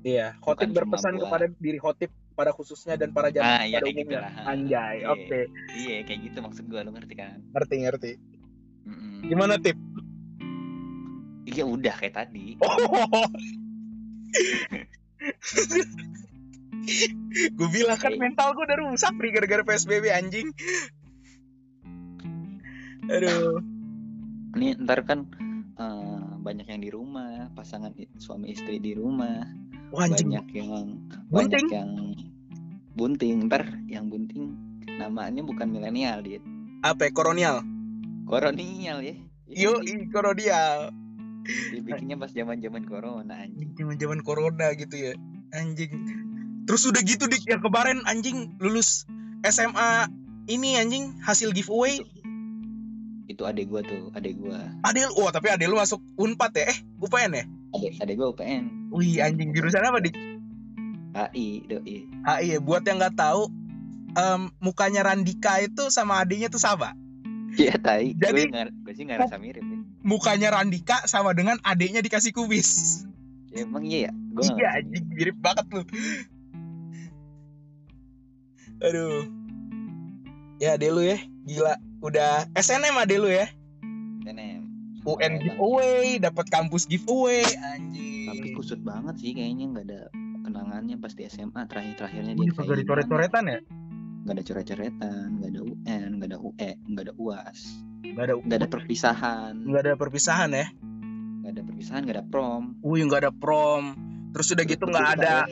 Iya, 0.06 0.38
khotib 0.40 0.72
Bukan 0.72 0.78
berpesan 0.78 1.14
buat- 1.14 1.26
kepada 1.26 1.46
diri 1.58 1.80
khotib 1.82 2.12
pada 2.32 2.54
khususnya 2.54 2.96
dan 2.96 3.12
para 3.12 3.28
jamaah 3.28 3.60
ah 3.60 3.64
iya 3.66 3.82
pada 3.82 3.92
gitu 3.92 4.14
Anjay, 4.46 4.96
Iya. 5.02 5.10
oke, 5.10 5.40
iya 5.76 5.96
kayak 6.06 6.20
gitu 6.22 6.38
maksud 6.40 6.64
gue 6.64 6.80
lu 6.80 6.92
ngerti 6.94 7.16
kan 7.18 7.42
ngerti 7.50 7.76
ngerti. 7.82 8.12
Mm-mm. 8.86 9.26
Gimana 9.26 9.58
tip? 9.58 9.76
iya 11.46 11.64
udah 11.66 11.96
kayak 11.98 12.14
tadi 12.16 12.56
Oh. 12.62 13.26
gue 17.54 17.70
bilang 17.70 17.96
kan 17.96 18.12
Oke. 18.12 18.20
mental 18.20 18.52
gue 18.52 18.64
udah 18.64 18.80
rusak 18.82 19.14
nih 19.14 19.32
gara-gara 19.32 19.64
PSBB 19.64 20.06
anjing. 20.10 20.48
Aduh. 23.08 23.64
ini 24.54 24.74
ntar 24.80 25.04
kan 25.04 25.28
eh, 25.78 26.22
banyak 26.42 26.66
yang 26.66 26.82
di 26.82 26.90
rumah 26.90 27.48
pasangan 27.54 27.92
suami 28.18 28.52
istri 28.52 28.80
di 28.80 28.92
rumah 28.92 29.46
Wah 29.94 30.04
anjing. 30.04 30.34
banyak 30.34 30.46
yang 30.52 30.68
Bunting? 31.30 31.68
banyak 31.68 31.72
yang 31.72 31.92
bunting 32.98 33.38
ntar 33.46 33.64
yang 33.86 34.10
bunting 34.10 34.58
namanya 34.98 35.46
bukan 35.46 35.70
milenial 35.70 36.20
dia 36.20 36.42
Apa 36.82 37.08
ya, 37.08 37.12
koronial? 37.14 37.58
koronial 38.26 39.00
ya 39.00 39.16
Yo, 39.48 39.80
koronial. 40.12 40.92
dibikinnya 41.72 42.20
pas 42.20 42.28
zaman 42.28 42.60
zaman 42.60 42.84
corona 42.84 43.40
anjing 43.40 43.72
Zaman-zaman 43.78 44.20
corona 44.20 44.76
gitu 44.76 44.96
ya. 45.00 45.14
Anjing. 45.56 45.94
Terus 46.68 46.84
udah 46.84 47.02
gitu 47.02 47.26
dik 47.26 47.48
yang 47.48 47.64
kemarin 47.64 48.04
anjing 48.04 48.60
lulus 48.60 49.08
SMA 49.42 50.12
ini 50.48 50.76
anjing 50.76 51.16
hasil 51.24 51.56
giveaway 51.56 52.04
itu, 53.28 53.44
adek 53.44 53.68
gua 53.68 53.84
tuh 53.84 54.08
adek 54.16 54.40
gua 54.40 54.72
Adel, 54.88 55.12
wah 55.20 55.32
tapi 55.36 55.52
Adel 55.52 55.68
lu 55.68 55.78
masuk 55.78 56.00
Unpad 56.16 56.52
ya? 56.56 56.72
Eh, 56.72 56.80
UPN 56.98 57.32
ya? 57.36 57.44
adek 57.76 57.94
adek 58.00 58.16
gua 58.16 58.28
UPN 58.32 58.64
Wih, 58.88 59.20
anjing 59.20 59.52
jurusan 59.52 59.84
apa, 59.84 60.00
Dik? 60.00 60.16
AI 61.12 61.66
doi 61.68 62.08
HI 62.08 62.46
ya. 62.56 62.58
Buat 62.64 62.88
yang 62.88 63.04
nggak 63.04 63.20
tahu, 63.20 63.52
em, 64.16 64.48
mukanya 64.64 65.04
Randika 65.04 65.60
itu 65.60 65.92
sama 65.92 66.24
adiknya 66.24 66.48
tuh 66.48 66.64
sama. 66.64 66.96
iya 67.58 67.76
tai 67.76 68.16
Jadi- 68.16 68.48
gue 68.48 68.64
gue 68.86 68.94
sih 68.96 69.04
nggak 69.04 69.28
rasa 69.28 69.36
mirip 69.36 69.60
ya. 69.60 69.78
Mukanya 70.08 70.56
Randika 70.56 71.04
sama 71.04 71.36
dengan 71.36 71.60
adiknya 71.68 72.00
dikasih 72.00 72.32
kubis. 72.32 73.04
Ya, 73.52 73.68
emang 73.68 73.84
iya 73.84 74.08
ya 74.08 74.12
gue 74.14 74.44
iya, 74.56 74.68
anjing 74.80 75.06
mirip 75.12 75.36
banget 75.42 75.66
lu. 75.74 75.84
Aduh. 78.84 79.26
Ya, 80.58 80.78
adek 80.78 80.90
lu 80.94 81.02
ya. 81.06 81.18
Gila, 81.48 81.74
udah 82.02 82.50
SNM 82.58 82.98
adek 82.98 83.18
lu 83.22 83.30
ya. 83.30 83.48
SNM 84.26 84.68
UN 85.08 85.40
giveaway, 85.40 86.20
dapat 86.20 86.52
kampus 86.52 86.84
giveaway, 86.84 87.48
anjing. 87.64 88.28
tapi 88.28 88.48
kusut 88.52 88.84
banget 88.84 89.16
sih 89.24 89.32
kayaknya. 89.32 89.66
Nggak 89.72 89.86
ada 89.88 90.02
kenangannya 90.44 91.00
pas 91.00 91.16
di 91.16 91.24
SMA 91.32 91.64
terakhir 91.72 91.96
terakhirnya 91.96 92.36
dia 92.36 92.52
kagak 92.52 92.68
kayak 92.68 92.80
dicoret-coretan 92.84 93.44
ya? 93.48 93.60
nggak 94.28 94.36
ada 94.36 94.44
coret-coretan. 94.44 95.28
Nggak 95.40 95.50
ada 95.56 95.62
UN 95.64 96.10
nggak 96.20 96.30
ada 96.36 96.40
UE 96.44 96.72
nggak 96.92 97.04
ada 97.08 97.14
UAS 97.16 97.60
Nggak 98.04 98.24
ada 98.28 98.34
nggak 98.36 98.58
ada 98.60 98.68
perpisahan. 98.68 99.54
Nggak 99.64 99.82
ada 99.88 99.94
perpisahan 99.96 100.50
ya? 100.52 100.68
nggak 101.38 101.52
ada 101.56 101.64
perpisahan 101.64 102.02
nggak 102.04 102.18
ada 102.20 102.26
prom. 102.28 102.64
Wih, 102.84 103.02
nggak 103.08 103.22
ada 103.24 103.32
prom. 103.32 103.84
Terus 104.36 104.48
udah 104.52 104.66
gitu 104.68 104.84
nggak 104.92 105.08
ada 105.16 105.48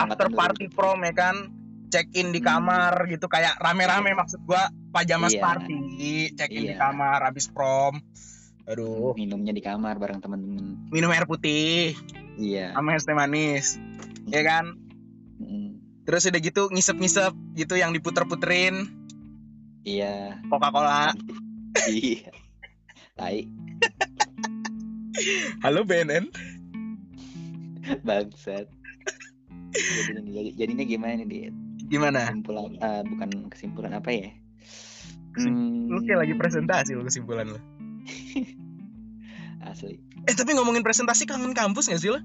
after 0.00 0.28
party 0.32 0.72
prom 0.72 1.04
ya 1.04 1.12
kan 1.12 1.52
check 1.94 2.10
in 2.12 2.34
di 2.34 2.42
Hmm. 2.42 2.50
kamar 2.58 3.06
gitu 3.06 3.30
kayak 3.30 3.54
rame-rame 3.56 4.10
maksud 4.12 4.42
gua 4.42 4.66
pajamas 4.90 5.30
Iya. 5.30 5.40
party 5.40 5.78
check 6.34 6.50
in 6.50 6.66
di 6.66 6.74
Iya. 6.74 6.82
kamar 6.82 7.22
habis 7.22 7.46
prom. 7.46 8.02
Aduh. 8.66 9.14
Minumnya 9.14 9.54
di 9.54 9.62
kamar 9.62 9.94
bareng 9.96 10.18
temen-temen. 10.18 10.90
Minum 10.90 11.12
air 11.12 11.22
putih. 11.24 11.94
Iya. 12.34 12.74
Sama 12.74 12.96
es 12.96 13.06
teh 13.06 13.14
manis. 13.14 13.78
Ya 14.26 14.42
kan? 14.42 14.74
Mm, 15.36 15.78
terus 16.02 16.24
udah 16.24 16.40
gitu 16.40 16.66
ngisep-ngisep 16.66 17.30
gitu 17.54 17.76
yang 17.76 17.92
diputer-puterin. 17.92 18.90
Iya. 19.84 20.42
Coca-Cola. 20.48 21.14
Iya. 21.86 22.32
Tai. 23.14 23.46
Halo 25.60 25.84
BNN 25.84 26.26
bangsat 28.00 28.66
jadinya, 29.70 30.32
jadi- 30.32 30.54
jadinya 30.56 30.84
gimana 30.84 31.22
nih? 31.22 31.52
Gimana? 31.86 32.26
kesimpulan 32.26 32.70
eh, 32.74 33.02
bukan 33.04 33.28
kesimpulan 33.46 33.92
apa 33.92 34.08
ya 34.08 34.28
Kesim- 35.30 35.86
Lu 35.86 36.00
kayak 36.00 36.20
lagi 36.20 36.34
presentasi 36.34 36.90
lu 36.92 37.02
kesimpulan 37.02 37.46
lu. 37.46 37.58
asli 39.64 39.96
Eh 40.24 40.32
tapi 40.32 40.52
ngomongin 40.52 40.80
presentasi 40.80 41.24
kangen 41.24 41.52
kampus 41.52 41.86
gak 41.86 41.98
sih 41.98 42.08
lo? 42.08 42.20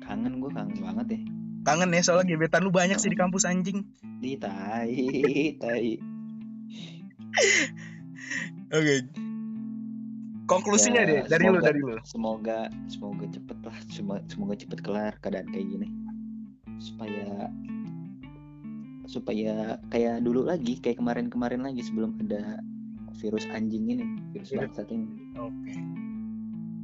kangen 0.00 0.38
gue 0.38 0.50
kangen 0.50 0.76
banget 0.78 1.06
ya 1.08 1.20
Kangen 1.64 1.90
ya 1.90 2.02
soalnya 2.02 2.26
gebetan 2.28 2.60
lu 2.60 2.70
banyak 2.70 2.96
sih 2.96 3.06
di 3.06 3.14
kampus 3.14 3.42
anjing. 3.44 3.86
di 4.18 4.34
tai 4.34 4.98
tai 5.62 5.98
Oke. 8.68 8.96
Konklusinya 10.44 11.00
Ya, 11.00 11.08
deh 11.08 11.20
dari 11.28 11.44
lu 11.44 11.54
semoga- 11.54 11.64
dari 11.64 11.80
lu. 11.80 11.96
semoga 12.02 12.58
semoga 12.86 13.24
cepet 13.26 13.58
lah 13.58 13.76
semoga, 13.86 14.20
semoga 14.26 14.54
cepet 14.54 14.78
kelar 14.80 15.14
keadaan 15.18 15.48
kayak 15.48 15.66
gini 15.66 15.88
supaya 16.78 17.50
supaya 19.04 19.76
kayak 19.88 20.22
dulu 20.22 20.46
lagi 20.46 20.78
kayak 20.78 20.96
kemarin-kemarin 20.96 21.60
lagi 21.60 21.82
sebelum 21.82 22.16
ada 22.18 22.62
virus 23.18 23.44
anjing 23.50 23.84
ini 23.86 24.04
virus 24.32 24.48
Virus. 24.48 24.72
bangsat 24.72 24.88
ini 24.88 25.06
Oke. 25.36 25.74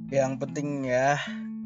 Yang 0.08 0.32
penting 0.40 0.68
ya 0.84 1.16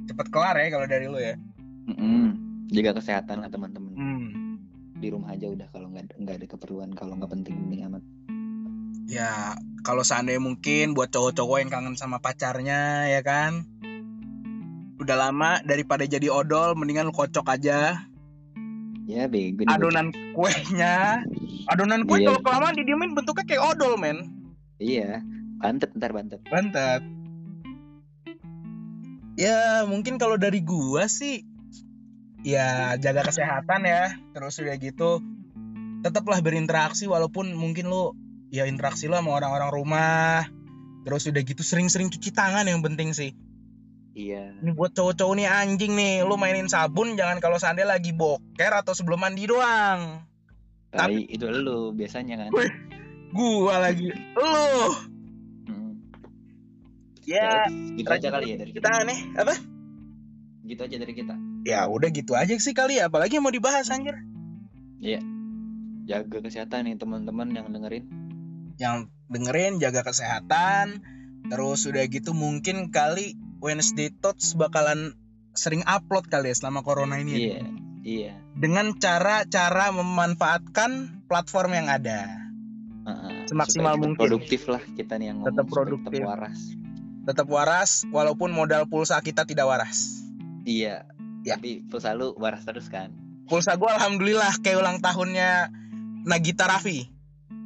cepet 0.04 0.26
kelar 0.28 0.54
ya 0.56 0.68
kalau 0.68 0.86
dari 0.86 1.06
lu 1.06 1.16
ya. 1.16 1.34
Mm-mm. 1.82 2.38
jaga 2.68 2.94
kesehatan 2.94 3.42
lah 3.42 3.50
teman-teman 3.50 3.90
Hmm. 3.92 4.56
di 4.96 5.10
rumah 5.10 5.34
aja 5.34 5.46
udah 5.46 5.66
kalau 5.68 5.90
nggak 5.90 6.14
nggak 6.16 6.36
ada 6.38 6.46
keperluan 6.46 6.90
kalau 6.92 7.18
nggak 7.18 7.30
penting-penting 7.30 7.82
amat 7.86 8.02
Ya 9.04 9.52
kalau 9.82 10.00
seandainya 10.00 10.40
mungkin 10.40 10.94
buat 10.94 11.10
cowok-cowok 11.10 11.58
yang 11.58 11.68
kangen 11.68 11.96
sama 11.96 12.16
pacarnya 12.16 13.10
ya 13.10 13.20
kan. 13.20 13.66
Udah 14.96 15.18
lama 15.18 15.58
daripada 15.60 16.06
jadi 16.06 16.30
odol 16.30 16.72
mendingan 16.72 17.10
lu 17.10 17.12
kocok 17.12 17.44
aja 17.44 18.06
ya 19.06 19.26
bego 19.26 19.66
adonan 19.66 20.14
kuenya. 20.34 21.26
Adonan 21.70 22.06
kue 22.06 22.22
Iya. 22.22 22.34
kalau 22.34 22.40
kelamaan 22.42 22.74
didiemin 22.78 23.14
bentuknya 23.14 23.44
kayak 23.46 23.62
odol 23.74 23.94
men. 23.98 24.18
iya 24.82 25.22
bantet 25.62 25.94
ntar 25.94 26.10
bantet 26.10 26.42
Bantet. 26.50 27.02
Ya 29.38 29.86
mungkin 29.88 30.20
kalau 30.20 30.36
dari 30.36 30.60
gua 30.60 31.08
sih 31.08 31.46
ya 32.44 32.98
jaga 33.00 33.26
kesehatan 33.30 33.86
ya. 33.88 34.12
Terus 34.34 34.60
udah 34.60 34.76
gitu 34.76 35.22
tetaplah 36.02 36.42
berinteraksi 36.42 37.06
walaupun 37.06 37.54
mungkin 37.54 37.86
lu 37.88 38.12
ya 38.50 38.66
interaksi 38.66 39.06
lu 39.08 39.16
sama 39.16 39.38
orang-orang 39.38 39.70
rumah. 39.72 40.46
Terus 41.02 41.26
udah 41.30 41.42
gitu 41.42 41.62
sering-sering 41.66 42.10
cuci 42.10 42.30
tangan 42.30 42.66
yang 42.68 42.82
penting 42.84 43.14
sih. 43.16 43.34
Iya 44.12 44.52
Ini 44.60 44.70
buat 44.76 44.92
cowok-cowok 44.92 45.34
nih 45.36 45.48
anjing 45.48 45.92
nih, 45.96 46.24
lu 46.24 46.36
mainin 46.36 46.68
sabun 46.68 47.16
jangan 47.16 47.40
kalau 47.40 47.56
seandainya 47.56 47.96
lagi 47.96 48.12
boker 48.12 48.72
atau 48.72 48.92
sebelum 48.92 49.20
mandi 49.20 49.48
doang. 49.48 50.24
tai 50.92 51.24
itu 51.24 51.48
lu 51.48 51.96
biasanya 51.96 52.46
kan 52.46 52.50
Wih. 52.52 52.72
Gua 53.32 53.80
lagi. 53.80 54.12
Lu. 54.36 54.68
Mm. 55.64 55.92
Ya, 57.24 57.64
gitu 57.96 58.10
aja 58.12 58.28
kali 58.28 58.52
ya 58.52 58.56
dari 58.60 58.72
kita 58.76 58.88
aneh 58.92 59.18
apa? 59.40 59.56
gitu 60.62 60.78
aja 60.86 60.96
dari 61.00 61.14
kita 61.16 61.34
Ya 61.66 61.86
udah 61.90 62.10
gitu 62.10 62.34
aja 62.38 62.54
sih 62.54 62.74
kali 62.74 62.98
ya, 62.98 63.10
apalagi 63.10 63.38
yang 63.38 63.46
mau 63.46 63.54
dibahas 63.54 63.90
anjir. 63.90 64.14
jaga 66.02 66.42
kesehatan 66.42 66.90
nih 66.90 66.96
teman-teman 66.98 67.48
yang 67.54 67.70
dengerin 67.70 68.04
yang 68.76 69.08
dengerin 69.30 69.78
jaga 69.78 70.02
kesehatan 70.02 71.00
terus 71.48 71.86
udah 71.86 72.04
gitu 72.10 72.34
mungkin 72.34 72.90
kali 72.90 73.38
Wednesday 73.62 74.10
Talks 74.12 74.52
bakalan 74.52 75.14
sering 75.52 75.86
upload 75.86 76.26
kali 76.26 76.50
ya 76.50 76.56
selama 76.56 76.82
corona 76.82 77.16
ini 77.16 77.30
ya. 77.30 77.38
iya 77.38 77.58
iya 78.02 78.32
dengan 78.52 78.92
cara-cara 78.94 79.88
memanfaatkan 79.92 80.90
platform 81.24 81.70
yang 81.72 81.88
ada 81.88 82.26
Heeh. 83.02 83.46
Semaksimal 83.46 83.94
mungkin. 83.96 84.14
produktif 84.16 84.66
lah 84.66 84.82
kita 84.92 85.16
nih 85.16 85.30
yang 85.30 85.40
ngomong 85.40 85.48
Tetap 85.48 85.66
produktif. 85.68 86.10
tetap 86.14 86.28
waras 86.28 86.60
tetap 87.22 87.46
waras 87.46 87.90
walaupun 88.08 88.50
modal 88.50 88.84
pulsa 88.84 89.18
kita 89.18 89.42
tidak 89.42 89.64
waras 89.64 90.26
iya 90.64 91.06
Ya. 91.42 91.58
tapi 91.58 91.82
pulsa 91.84 92.10
lu 92.12 92.34
waras 92.36 92.62
terus 92.62 92.86
kan 92.86 93.10
pulsa 93.44 93.74
gue 93.74 93.86
alhamdulillah 93.88 94.54
kayak 94.58 94.78
ulang 94.78 94.98
tahunnya 94.98 95.74
Nagita 96.22 96.66
Raffi 96.66 97.10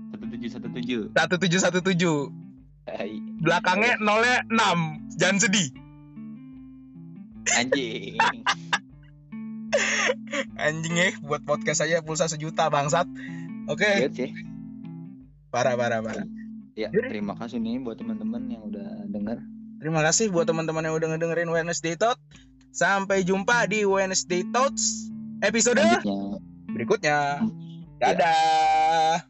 satu 0.09 0.25
tujuh 0.27 0.49
satu 0.49 1.81
tujuh 1.81 2.17
1717 2.33 2.89
tai 2.89 3.21
belakangnya 3.39 3.99
nolnya 3.99 4.49
6 4.49 5.17
jangan 5.17 5.39
sedih 5.39 5.69
anjing. 7.55 8.19
Anjing 10.57 10.95
ya 10.97 11.15
buat 11.23 11.43
podcast 11.47 11.85
aja 11.87 12.03
pulsa 12.03 12.27
sejuta 12.27 12.67
bangsat. 12.73 13.07
Oke. 13.71 13.87
Lihat 13.87 14.15
sih. 14.15 14.31
Parah 15.55 15.79
parah 15.79 16.03
parah. 16.03 16.27
Ya 16.77 16.93
terima 16.93 17.33
kasih 17.39 17.57
nih 17.63 17.81
buat 17.81 17.97
teman-teman 17.97 18.53
yang 18.53 18.63
udah 18.69 19.09
denger. 19.09 19.41
Terima 19.81 20.01
kasih 20.05 20.33
buat 20.33 20.49
teman-teman 20.49 20.85
yang 20.85 20.95
udah 20.97 21.09
ngedengerin 21.15 21.49
Wednesday 21.49 21.97
Talk. 21.97 22.21
Sampai 22.73 23.25
jumpa 23.25 23.65
di 23.69 23.89
Wednesday 23.89 24.45
Talks 24.53 25.09
episode 25.41 25.81
berikutnya. 26.73 27.41
Ya. 28.01 29.25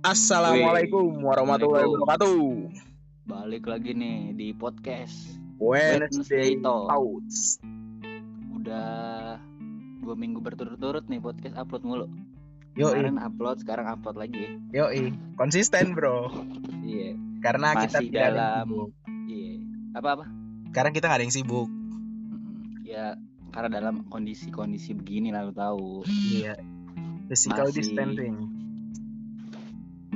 Assalamualaikum 0.00 1.20
warahmatullahi 1.20 1.84
wabarakatuh. 1.84 2.40
balik 3.24 3.68
lagi 3.68 3.92
nih 3.92 4.32
di 4.32 4.48
podcast 4.50 5.36
Wednesday 5.56 6.08
Wednesday 6.08 6.48
Talk. 6.58 6.88
Talks. 6.88 7.60
udah 8.50 9.36
dua 10.00 10.14
minggu 10.14 10.40
berturut-turut 10.40 11.04
nih 11.06 11.20
podcast 11.20 11.52
upload 11.54 11.84
mulu 11.84 12.06
Yoi, 12.74 12.96
kemarin 12.96 13.18
upload 13.18 13.60
sekarang 13.60 13.86
upload 13.86 14.16
lagi 14.16 14.56
yoi, 14.70 15.12
konsisten 15.36 15.92
bro. 15.92 16.32
iya 16.80 17.12
Karena 17.38 17.76
kita 17.78 18.00
Masih 18.00 18.08
yang 18.08 18.16
dalam- 18.32 18.68
iya 19.26 19.52
apa 19.92 20.08
apa 20.16 20.24
Karena 20.70 20.90
kita 20.90 21.04
nggak 21.06 21.18
ada 21.18 21.24
yang 21.24 21.34
sibuk. 21.34 21.68
ya 22.82 23.06
karena 23.50 23.68
dalam 23.70 24.06
kondisi-kondisi 24.06 24.96
begini 24.96 25.28
lalu 25.28 25.52
tahu 25.52 26.08
Iya. 26.08 26.56
Physical 27.28 27.68
Masih- 27.68 27.78
distancing. 27.84 28.36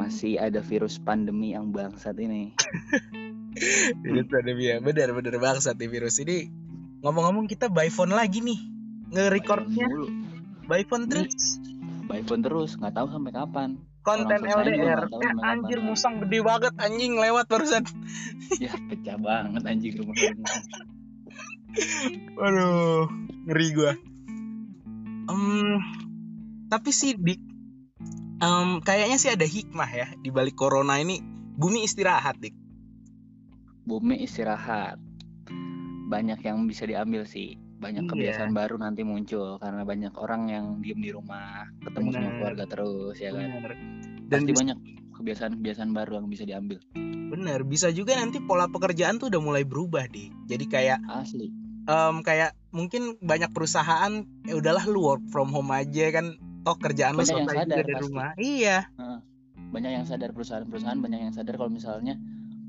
Masih 0.05 0.37
ada 0.37 0.61
virus 0.61 1.01
pandemi 1.01 1.57
yang 1.57 1.73
bangsat 1.73 2.12
ini 2.21 2.53
Virus 4.05 4.27
pandemi 4.29 4.69
ya, 4.69 4.83
benar-benar 4.83 5.38
bangsat 5.38 5.79
nih 5.79 5.87
virus 5.87 6.19
ini. 6.19 6.51
Ngomong-ngomong 7.07 7.47
kita 7.47 7.71
by 7.71 7.87
phone 7.87 8.11
lagi 8.11 8.43
nih, 8.43 8.59
nge-recordnya 9.14 9.87
by 10.67 10.83
phone 10.85 11.07
terus. 11.07 11.62
by 12.11 12.21
phone 12.27 12.43
terus 12.43 12.75
nggak 12.77 12.93
tahu 12.99 13.07
sampai 13.09 13.33
kapan 13.33 13.71
Konten 14.05 14.45
Orang 14.45 14.69
LDR. 14.69 15.09
tahu 15.09 15.23
Eh, 15.23 15.33
anjir 15.49 15.79
kapan. 15.81 15.88
musang 15.88 16.14
gede 16.21 16.38
banget 16.45 16.75
anjing 16.77 17.17
lewat 17.17 17.49
barusan. 17.49 17.88
ya 18.64 18.75
pecah 18.90 19.17
banget 19.17 19.62
anjing 19.64 19.97
rumah. 19.97 20.17
Waduh, 22.37 23.09
ngeri 23.49 23.69
gua. 23.73 23.93
Em, 25.25 25.79
tapi 26.69 26.90
sih 26.93 27.17
di 27.17 27.38
em, 28.45 28.69
kayaknya 28.81 29.17
sih 29.17 29.33
ada 29.33 29.43
hikmah 29.43 29.89
ya 29.89 30.07
di 30.21 30.29
balik 30.29 30.55
corona 30.55 31.01
ini. 31.01 31.25
Bumi 31.55 31.81
istirahat, 31.83 32.37
Dik. 32.39 32.53
bumi 33.85 34.25
istirahat 34.25 34.97
banyak 36.09 36.41
yang 36.41 36.65
bisa 36.65 36.85
diambil 36.85 37.25
sih 37.25 37.53
banyak 37.77 38.09
Iya. 38.09 38.11
kebiasaan 38.11 38.53
baru 38.57 38.81
nanti 38.81 39.05
muncul 39.05 39.61
karena 39.61 39.85
banyak 39.85 40.17
orang 40.17 40.49
yang 40.49 40.81
diem 40.81 41.01
di 41.01 41.13
rumah 41.13 41.69
ketemu 41.85 42.09
sama 42.09 42.21
Bener. 42.25 42.35
keluarga 42.40 42.65
terus 42.65 43.17
ya 43.21 43.29
kan 43.29 43.45
Bener. 43.45 43.73
Dan 44.25 44.40
pasti 44.40 44.53
banyak 44.57 44.79
kebiasaan-kebiasaan 45.15 45.90
baru 45.92 46.17
yang 46.17 46.27
bisa 46.33 46.49
diambil 46.49 46.81
bener, 47.25 47.61
bisa 47.67 47.92
juga 47.92 48.17
nanti 48.17 48.40
pola 48.40 48.71
pekerjaan 48.71 49.19
tuh 49.19 49.27
udah 49.29 49.42
mulai 49.42 49.65
berubah, 49.67 50.07
Dik. 50.09 50.49
Jadi 50.49 50.65
kayak 50.65 51.05
asli 51.05 51.53
em, 51.85 52.17
kayak 52.25 52.57
mungkin 52.73 53.21
banyak 53.21 53.53
perusahaan 53.53 54.13
ya 54.49 54.55
udahlah 54.57 54.85
lu 54.88 55.05
work 55.05 55.25
from 55.29 55.53
home 55.53 55.69
aja 55.69 56.09
kan 56.09 56.40
toh 56.65 56.77
kerjaan 56.81 57.15
Banyak 57.15 57.29
yang 57.29 57.44
selesai 57.44 57.44
juga 57.44 57.60
sadar 57.60 57.77
dari 57.77 57.92
pasti. 57.92 58.04
rumah. 58.08 58.31
Iya. 58.40 58.79
Banyak 59.54 59.90
yang 59.92 60.04
sadar 60.08 60.31
perusahaan-perusahaan 60.33 60.98
banyak 60.98 61.21
yang 61.31 61.35
sadar 61.37 61.54
kalau 61.60 61.71
misalnya 61.71 62.15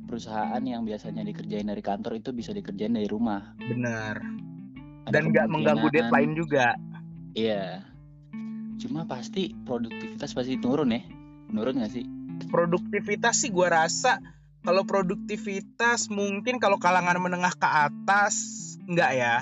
perusahaan 0.06 0.62
yang 0.62 0.86
biasanya 0.86 1.26
dikerjain 1.26 1.66
dari 1.66 1.82
kantor 1.82 2.20
itu 2.20 2.30
bisa 2.36 2.52
dikerjain 2.54 2.94
dari 2.94 3.08
rumah. 3.10 3.56
Benar. 3.58 4.22
Dan 5.10 5.32
nggak 5.32 5.48
mengganggu 5.50 5.88
deadline 5.90 6.34
juga. 6.38 6.76
Iya. 7.34 7.88
Cuma 8.78 9.08
pasti 9.08 9.56
produktivitas 9.66 10.36
pasti 10.36 10.60
turun 10.60 10.94
ya. 10.94 11.02
Menurun 11.50 11.80
nggak 11.82 11.94
sih? 11.94 12.06
Produktivitas 12.52 13.48
sih 13.48 13.50
gua 13.50 13.72
rasa 13.72 14.20
kalau 14.66 14.84
produktivitas 14.84 16.10
mungkin 16.12 16.58
kalau 16.60 16.82
kalangan 16.82 17.16
menengah 17.22 17.54
ke 17.56 17.70
atas 17.70 18.36
enggak 18.86 19.12
ya. 19.16 19.36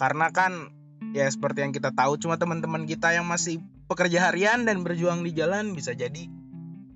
Karena 0.00 0.32
kan 0.32 0.72
ya 1.12 1.26
seperti 1.28 1.66
yang 1.66 1.74
kita 1.74 1.90
tahu 1.92 2.16
cuma 2.16 2.38
teman-teman 2.38 2.86
kita 2.86 3.12
yang 3.12 3.26
masih 3.26 3.60
pekerja 3.90 4.30
harian 4.30 4.62
dan 4.62 4.86
berjuang 4.86 5.26
di 5.26 5.34
jalan 5.34 5.74
bisa 5.74 5.98
jadi 5.98 6.30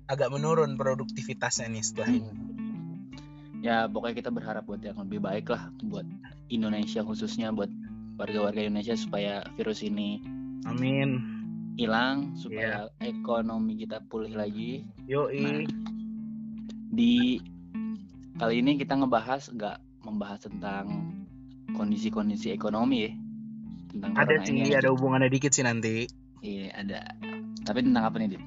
agak 0.07 0.31
menurun 0.31 0.79
produktivitasnya 0.79 1.67
nih 1.67 1.83
setelah 1.83 2.07
ini 2.07 2.31
ya 3.59 3.91
pokoknya 3.91 4.15
kita 4.23 4.31
berharap 4.31 4.63
buat 4.63 4.79
yang 4.79 4.95
lebih 5.03 5.19
baik 5.19 5.51
lah 5.51 5.67
buat 5.83 6.07
Indonesia 6.47 7.03
khususnya 7.03 7.51
buat 7.51 7.67
warga-warga 8.15 8.63
Indonesia 8.63 8.95
supaya 8.95 9.43
virus 9.59 9.83
ini 9.83 10.23
Amin. 10.63 11.19
hilang 11.75 12.39
supaya 12.39 12.87
ekonomi 13.03 13.75
kita 13.75 13.99
pulih 14.07 14.31
lagi 14.31 14.87
Yoi. 15.11 15.43
Nah, 15.43 15.67
di 16.95 17.43
kali 18.39 18.63
ini 18.63 18.79
kita 18.79 18.95
ngebahas 18.95 19.51
nggak 19.51 19.77
membahas 20.07 20.47
tentang 20.47 21.11
kondisi-kondisi 21.75 22.55
ekonomi 22.55 22.97
ya 23.03 23.11
tentang 23.91 24.11
ada 24.15 24.35
sih, 24.47 24.71
ada 24.71 24.91
hubungannya 24.95 25.27
dikit 25.27 25.51
sih 25.51 25.65
nanti. 25.65 26.24
Iya 26.45 26.69
ada. 26.77 26.99
Tapi 27.63 27.81
tentang 27.81 28.05
apa 28.05 28.15
nih 28.17 28.37
Dit? 28.37 28.43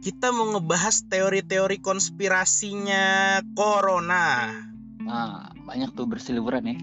Kita 0.00 0.30
mau 0.30 0.48
ngebahas 0.48 1.04
teori-teori 1.04 1.76
konspirasinya 1.78 3.04
corona. 3.52 4.48
Ah 5.04 5.52
banyak 5.60 5.92
tuh 5.92 6.06
berseliweran 6.06 6.64
ya. 6.64 6.76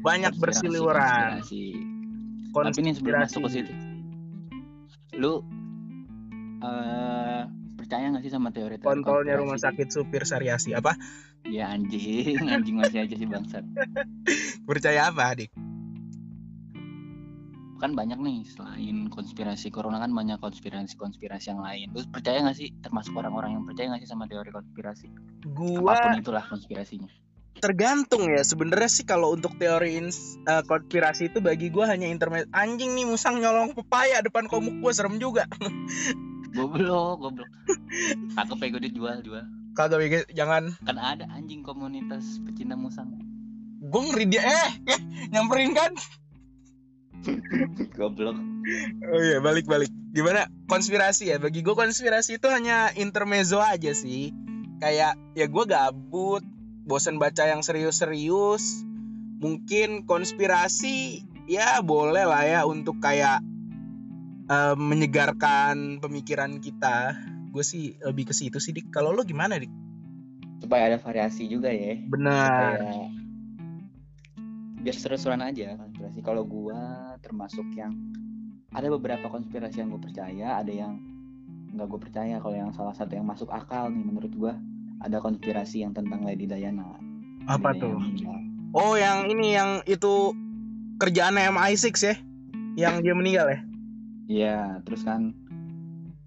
Banyak 0.00 0.32
Konspirasi- 0.32 0.64
berseliweran. 0.64 1.30
konspirasi. 1.38 1.64
Tapi 2.48 2.78
nih 2.80 2.92
sebelum 2.94 3.16
Konspirasi. 3.18 3.28
masuk 3.28 3.40
ke 3.42 3.50
situ, 3.50 3.72
lu 5.14 5.44
eh 6.60 7.42
percaya 7.74 8.08
nggak 8.08 8.22
sih 8.22 8.30
sama 8.30 8.48
teori-teori 8.48 8.84
Kontolnya 9.02 9.36
rumah 9.36 9.56
konspirasi? 9.56 9.76
sakit 9.76 9.88
supir 9.90 10.22
Sariasi 10.22 10.70
apa? 10.72 10.96
Ya 11.44 11.68
anjing, 11.68 12.38
anjing 12.54 12.76
masih 12.76 13.02
aja 13.02 13.14
sih 13.14 13.26
bangsat. 13.26 13.64
Percaya 14.62 15.10
apa, 15.10 15.34
Adik? 15.34 15.50
Kan 17.82 17.92
banyak 17.92 18.14
nih 18.16 18.46
selain 18.46 19.10
konspirasi 19.10 19.68
corona 19.68 19.98
kan 19.98 20.14
banyak 20.14 20.38
konspirasi-konspirasi 20.38 21.50
yang 21.50 21.60
lain. 21.60 21.90
Lu 21.90 22.06
percaya 22.06 22.38
nggak 22.40 22.54
sih 22.54 22.70
termasuk 22.78 23.10
orang-orang 23.12 23.58
yang 23.58 23.64
percaya 23.66 23.90
nggak 23.90 24.00
sih 24.00 24.08
sama 24.08 24.24
teori 24.24 24.48
konspirasi? 24.48 25.10
Gua 25.44 25.90
Apa 25.90 26.06
pun 26.06 26.14
itulah 26.16 26.44
konspirasinya. 26.44 27.10
tergantung 27.54 28.26
ya 28.26 28.42
sebenarnya 28.42 28.88
sih 28.88 29.02
kalau 29.02 29.30
untuk 29.30 29.54
teori 29.54 29.94
ins- 29.96 30.34
eh, 30.42 30.62
konspirasi 30.62 31.28
itu 31.28 31.38
bagi 31.38 31.68
gua 31.68 31.86
hanya 31.86 32.06
internet 32.06 32.46
anjing 32.50 32.90
nih 32.92 33.04
musang 33.04 33.38
nyolong 33.38 33.70
pepaya 33.72 34.18
depan 34.18 34.46
komuk 34.46 34.78
gua 34.78 34.90
serem 34.90 35.18
juga 35.18 35.46
Goblok, 36.56 37.16
goblok. 37.18 37.48
Ya 38.32 38.68
gue 38.68 38.82
dijual 38.82 39.22
jual. 39.22 39.44
kagak 39.72 39.98
mikir 39.98 40.20
jangan 40.30 40.74
Kan 40.80 40.96
ada 40.96 41.24
anjing 41.30 41.62
komunitas 41.62 42.40
pecinta 42.42 42.74
musang. 42.74 43.08
gue 43.80 44.00
ngeri 44.04 44.26
dia 44.28 44.42
eh, 44.42 44.70
eh 44.88 45.00
nyamperin 45.28 45.72
kan 45.72 45.92
Goblok. 47.98 48.36
oh 49.12 49.20
iya 49.22 49.38
balik 49.42 49.66
balik. 49.66 49.90
Gimana? 50.12 50.46
Konspirasi 50.68 51.32
ya? 51.32 51.36
Bagi 51.40 51.64
gue 51.64 51.74
konspirasi 51.74 52.36
itu 52.36 52.48
hanya 52.52 52.92
intermezzo 52.94 53.58
aja 53.62 53.94
sih. 53.96 54.34
Kayak 54.82 55.16
ya 55.38 55.46
gue 55.46 55.64
gabut 55.64 56.44
bosan 56.84 57.16
baca 57.16 57.48
yang 57.48 57.62
serius-serius. 57.64 58.84
Mungkin 59.42 60.06
konspirasi 60.06 61.26
ya 61.50 61.82
boleh 61.82 62.22
lah 62.26 62.44
ya 62.46 62.60
untuk 62.68 63.02
kayak 63.02 63.42
eh, 64.50 64.74
menyegarkan 64.76 65.98
pemikiran 66.02 66.60
kita. 66.62 67.16
Gue 67.52 67.64
sih 67.66 67.96
lebih 68.04 68.30
ke 68.30 68.34
situ 68.36 68.58
sih 68.60 68.72
dik. 68.74 68.92
Kalau 68.94 69.10
lo 69.14 69.24
gimana 69.26 69.58
dik? 69.58 69.70
Supaya 70.62 70.94
ada 70.94 70.98
variasi 71.02 71.50
juga 71.50 71.74
ya. 71.74 71.98
benar. 72.06 72.78
Supaya 72.78 73.21
biar 74.82 74.96
seru-seruan 74.98 75.42
aja 75.46 75.78
konspirasi. 75.78 76.18
Kalau 76.20 76.42
gua 76.42 77.14
termasuk 77.22 77.64
yang 77.78 77.94
ada 78.74 78.88
beberapa 78.90 79.28
konspirasi 79.28 79.84
yang 79.84 79.92
gue 79.92 80.00
percaya, 80.00 80.58
ada 80.58 80.72
yang 80.72 80.98
nggak 81.72 81.86
gue 81.86 82.00
percaya. 82.00 82.36
Kalau 82.42 82.56
yang 82.56 82.74
salah 82.74 82.92
satu 82.92 83.14
yang 83.14 83.24
masuk 83.24 83.48
akal 83.48 83.88
nih 83.88 84.02
menurut 84.02 84.32
gua 84.34 84.54
ada 85.02 85.18
konspirasi 85.18 85.82
yang 85.82 85.92
tentang 85.92 86.22
Lady 86.22 86.46
Diana. 86.46 86.98
apa 87.50 87.74
Lady 87.74 87.82
tuh 87.82 87.98
Diana 88.22 88.38
oh 88.70 88.94
yang 88.94 89.26
ini 89.26 89.58
yang 89.58 89.82
itu 89.90 90.30
kerjaan 91.02 91.34
MI6 91.34 91.90
ya 92.06 92.14
yang 92.78 93.02
dia 93.02 93.14
meninggal 93.18 93.50
ya 93.50 93.60
Iya, 94.30 94.80
terus 94.86 95.04
kan 95.04 95.34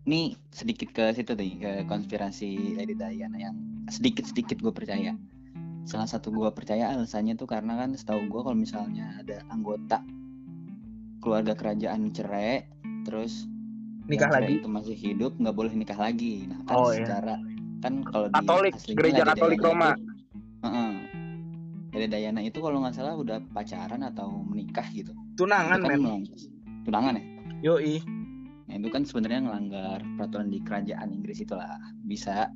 ini 0.05 0.37
sedikit 0.53 0.93
ke 0.93 1.15
situ 1.15 1.33
nih 1.33 1.57
ke 1.57 1.71
konspirasi 1.89 2.77
Lady 2.77 2.93
Diana 2.93 3.39
yang 3.39 3.55
sedikit-sedikit 3.89 4.61
gue 4.61 4.69
percaya. 4.69 5.17
Salah 5.85 6.05
satu 6.05 6.29
gue 6.29 6.49
percaya 6.49 6.91
alasannya 6.91 7.33
tuh 7.33 7.45
karena 7.45 7.77
kan 7.77 7.93
setahu 7.93 8.25
gue 8.25 8.41
kalau 8.41 8.57
misalnya 8.57 9.15
ada 9.15 9.45
anggota 9.47 10.01
keluarga 11.19 11.53
kerajaan 11.53 12.09
cerai, 12.09 12.65
terus 13.01 13.45
nikah 14.05 14.29
lagi 14.29 14.59
itu 14.59 14.67
masih 14.67 14.93
hidup 14.93 15.33
nggak 15.35 15.53
boleh 15.53 15.73
nikah 15.73 15.95
lagi. 15.95 16.45
Nah 16.45 16.61
kan 16.63 16.75
Oh, 16.75 16.89
iya. 16.89 17.01
secara 17.01 17.35
kan 17.79 18.01
kalau 18.03 18.27
di 18.27 18.35
Katolik, 18.35 18.73
gereja 18.89 19.21
Katolik 19.23 19.57
Diana 19.57 19.67
Roma. 19.67 19.89
itu- 19.91 20.05
Heeh. 20.61 20.93
Lady 21.95 22.07
Diana 22.09 22.41
itu 22.41 22.57
kalau 22.59 22.77
nggak 22.79 22.91
salah 22.93 23.15
udah 23.15 23.39
pacaran 23.49 24.01
atau 24.03 24.27
menikah 24.43 24.85
gitu. 24.91 25.13
tunangan 25.35 25.77
Itu 25.77 25.83
kan 25.83 25.91
men 25.91 26.01
melang- 26.01 26.27
tunangan 26.81 27.13
ya. 27.13 27.23
yoi 27.63 27.95
Nah 28.65 28.75
itu 28.75 28.87
kan 28.89 29.03
sebenarnya 29.03 29.39
ngelanggar 29.43 29.99
peraturan 30.15 30.47
di 30.47 30.57
kerajaan 30.59 31.09
Inggris 31.11 31.37
itulah 31.39 31.69
bisa 32.01 32.49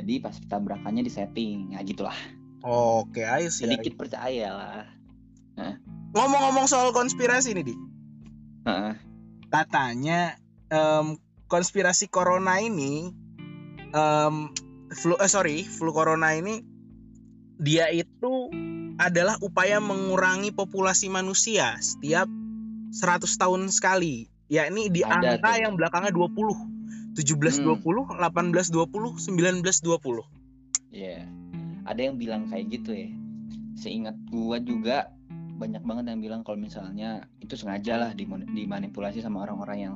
jadi 0.00 0.14
pas 0.18 0.34
tabrakannya 0.50 1.06
di 1.06 1.12
setting. 1.12 1.78
Ya 1.78 1.80
gitulah. 1.86 2.16
Oke 2.64 3.22
ayo 3.22 3.52
sih 3.52 3.68
sedikit 3.68 3.94
percaya 4.00 4.48
lah. 4.50 4.84
Ngomong-ngomong 6.14 6.66
soal 6.66 6.90
konspirasi 6.90 7.54
nih 7.54 7.66
di. 7.70 7.74
Heeh. 8.64 8.96
katanya 9.52 10.34
em, 10.72 11.20
konspirasi 11.46 12.08
corona 12.08 12.58
ini 12.64 13.12
em, 13.92 14.34
flu 14.90 15.14
eh 15.20 15.28
sorry 15.28 15.62
flu 15.62 15.92
corona 15.92 16.32
ini 16.32 16.64
dia 17.60 17.92
itu 17.92 18.48
adalah 18.96 19.36
upaya 19.44 19.78
mengurangi 19.78 20.50
populasi 20.50 21.12
manusia 21.12 21.76
setiap 21.78 22.26
100 22.94 23.26
tahun 23.36 23.68
sekali. 23.70 24.30
Yakni 24.48 24.90
di 24.90 25.02
Ada 25.02 25.38
angka 25.38 25.50
tuh. 25.50 25.62
yang 25.62 25.72
belakangnya 25.74 26.12
20 26.14 26.73
1720 27.14 27.80
1820 28.18 29.18
1920 29.22 30.44
Iya. 30.94 31.26
Ada 31.84 32.00
yang 32.06 32.16
bilang 32.16 32.46
kayak 32.46 32.70
gitu 32.70 32.94
ya. 32.94 33.10
Seingat 33.74 34.14
gua 34.30 34.62
juga 34.62 35.10
banyak 35.58 35.82
banget 35.82 36.04
yang 36.10 36.22
bilang 36.22 36.40
kalau 36.46 36.58
misalnya 36.58 37.26
itu 37.42 37.54
sengaja 37.58 37.98
lah 37.98 38.10
dimani- 38.14 38.46
dimanipulasi 38.50 39.22
sama 39.22 39.42
orang-orang 39.42 39.78
yang 39.78 39.94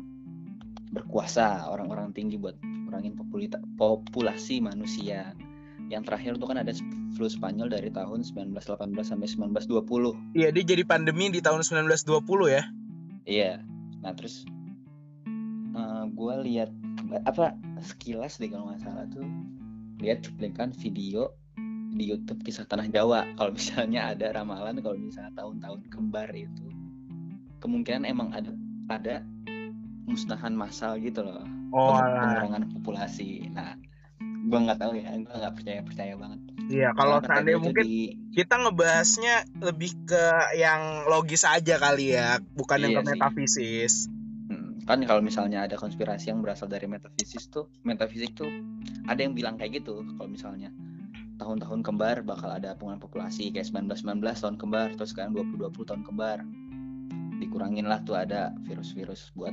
berkuasa 0.91 1.71
orang-orang 1.71 2.11
tinggi 2.14 2.39
buat 2.39 2.59
kurangin 2.87 3.14
populasi 3.79 4.59
manusia. 4.59 5.35
Yang 5.89 6.03
terakhir 6.11 6.33
tuh 6.37 6.49
kan 6.51 6.59
ada 6.61 6.73
flu 7.16 7.31
Spanyol 7.31 7.73
dari 7.73 7.89
tahun 7.89 8.21
1918 8.27 8.93
sampai 9.01 9.29
1920 9.31 10.37
Iya 10.37 10.53
dia 10.53 10.64
jadi 10.66 10.83
pandemi 10.85 11.33
di 11.33 11.41
tahun 11.41 11.64
1920 11.64 12.53
ya. 12.53 12.62
Iya. 13.25 13.53
Nah 14.03 14.12
terus 14.19 14.45
gue 16.09 16.35
lihat 16.51 16.71
apa 17.25 17.57
sekilas 17.81 18.37
deh 18.37 18.49
kalau 18.49 18.69
nggak 18.69 18.83
salah 18.85 19.05
tuh 19.09 19.25
lihat 19.99 20.21
cuplikan 20.23 20.71
video 20.71 21.33
di 21.89 22.05
YouTube 22.07 22.45
kisah 22.45 22.69
tanah 22.69 22.87
Jawa. 22.87 23.25
Kalau 23.41 23.51
misalnya 23.51 24.13
ada 24.13 24.31
ramalan 24.31 24.77
kalau 24.79 24.95
misalnya 24.95 25.33
tahun-tahun 25.35 25.89
kembar 25.89 26.29
itu 26.37 26.69
kemungkinan 27.59 28.05
emang 28.05 28.31
ada 28.31 28.53
ada 28.93 29.25
musnahan 30.05 30.53
massal 30.53 31.01
gitu 31.01 31.25
loh. 31.25 31.43
Oh 31.73 31.97
pengurangan 31.97 32.69
populasi. 32.77 33.49
Nah 33.51 33.75
gue 34.21 34.59
nggak 34.59 34.79
tahu 34.81 34.93
ya, 34.97 35.13
gue 35.17 35.33
nggak 35.33 35.55
percaya 35.57 35.81
percaya 35.83 36.13
banget. 36.15 36.41
Iya 36.69 36.89
kalau 36.93 37.19
seandainya 37.25 37.57
tuh 37.59 37.65
mungkin 37.73 37.85
di- 37.89 38.15
kita 38.37 38.55
ngebahasnya 38.61 39.35
lebih 39.65 39.93
ke 40.05 40.25
yang 40.61 41.09
logis 41.09 41.43
aja 41.43 41.81
kali 41.81 42.15
ya, 42.15 42.39
bukan 42.55 42.85
yang 42.85 42.93
Iya 42.93 42.99
ke 43.01 43.03
sih. 43.03 43.11
metafisis. 43.17 43.95
Kan 44.89 45.05
kalau 45.05 45.20
misalnya 45.20 45.68
ada 45.68 45.76
konspirasi 45.76 46.32
yang 46.32 46.41
berasal 46.41 46.64
dari 46.64 46.89
metafisis 46.89 47.53
tuh 47.53 47.68
metafisik 47.84 48.32
tuh 48.32 48.49
ada 49.05 49.20
yang 49.20 49.36
bilang 49.36 49.61
kayak 49.61 49.84
gitu 49.84 50.01
kalau 50.16 50.32
misalnya 50.32 50.72
tahun-tahun 51.36 51.84
kembar 51.84 52.24
bakal 52.24 52.49
ada 52.49 52.72
pengurangan 52.72 53.05
populasi 53.05 53.53
kayak 53.53 53.68
1919 53.68 54.24
tahun 54.24 54.57
kembar 54.57 54.97
terus 54.97 55.12
sekarang 55.12 55.36
2020 55.36 55.76
tahun 55.93 56.03
kembar 56.09 56.41
dikurangin 57.39 57.86
lah 57.86 58.01
tuh 58.03 58.16
ada 58.16 58.51
virus-virus 58.64 59.30
buat 59.36 59.53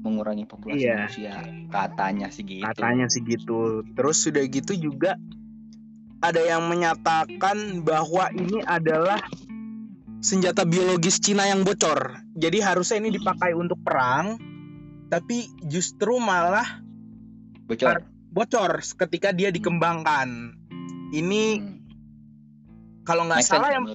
mengurangi 0.00 0.48
populasi 0.48 0.80
Iya. 0.80 0.96
manusia 0.96 1.32
katanya 1.68 2.32
sih 2.32 2.42
gitu 2.48 2.64
Katanya 2.64 3.06
sih 3.12 3.20
gitu. 3.22 3.84
Terus 3.92 4.16
sudah 4.16 4.42
gitu 4.48 4.72
juga 4.74 5.20
ada 6.20 6.40
yang 6.40 6.64
menyatakan 6.66 7.84
bahwa 7.84 8.32
ini 8.32 8.64
adalah 8.64 9.20
senjata 10.20 10.64
biologis 10.64 11.20
Cina 11.20 11.48
yang 11.48 11.64
bocor. 11.64 12.16
Jadi 12.32 12.60
harusnya 12.60 13.00
ini 13.00 13.12
dipakai 13.12 13.56
untuk 13.56 13.80
perang, 13.80 14.36
tapi 15.10 15.36
justru 15.62 16.16
malah 16.16 16.80
bocor. 17.66 18.06
Bocor 18.30 18.70
ketika 18.80 19.30
dia 19.30 19.50
dikembangkan. 19.50 20.54
Ini 21.10 21.44
Hmm. 21.58 21.82
kalau 23.02 23.26
nggak 23.26 23.42
salah 23.42 23.68
ya 23.68 23.76
yang 23.76 23.90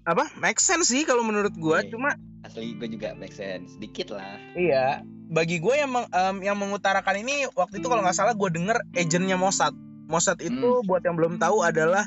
apa? 0.00 0.30
Make 0.36 0.58
sense 0.58 0.88
sih 0.88 1.02
kalau 1.02 1.20
menurut 1.20 1.52
gua 1.54 1.82
Iya. 1.82 1.90
cuma 1.90 2.14
asli 2.40 2.72
gue 2.72 2.88
juga 2.88 3.12
make 3.14 3.34
sense. 3.34 3.74
Sedikit 3.74 4.14
lah. 4.14 4.38
Iya. 4.54 5.02
Bagi 5.28 5.58
gue 5.58 5.74
yang 5.76 5.90
meng- 5.90 6.10
em, 6.10 6.36
yang 6.42 6.56
mengutarakan 6.56 7.18
ini 7.18 7.46
waktu 7.52 7.78
itu 7.78 7.86
kalau 7.86 8.00
nggak 8.00 8.16
salah 8.16 8.32
gue 8.32 8.48
denger 8.48 8.78
agentnya 8.92 9.34
Mossad. 9.34 9.74
Mossad 10.06 10.38
itu 10.40 10.82
buat 10.82 11.02
yang 11.02 11.14
belum 11.14 11.38
tahu 11.38 11.62
adalah 11.62 12.02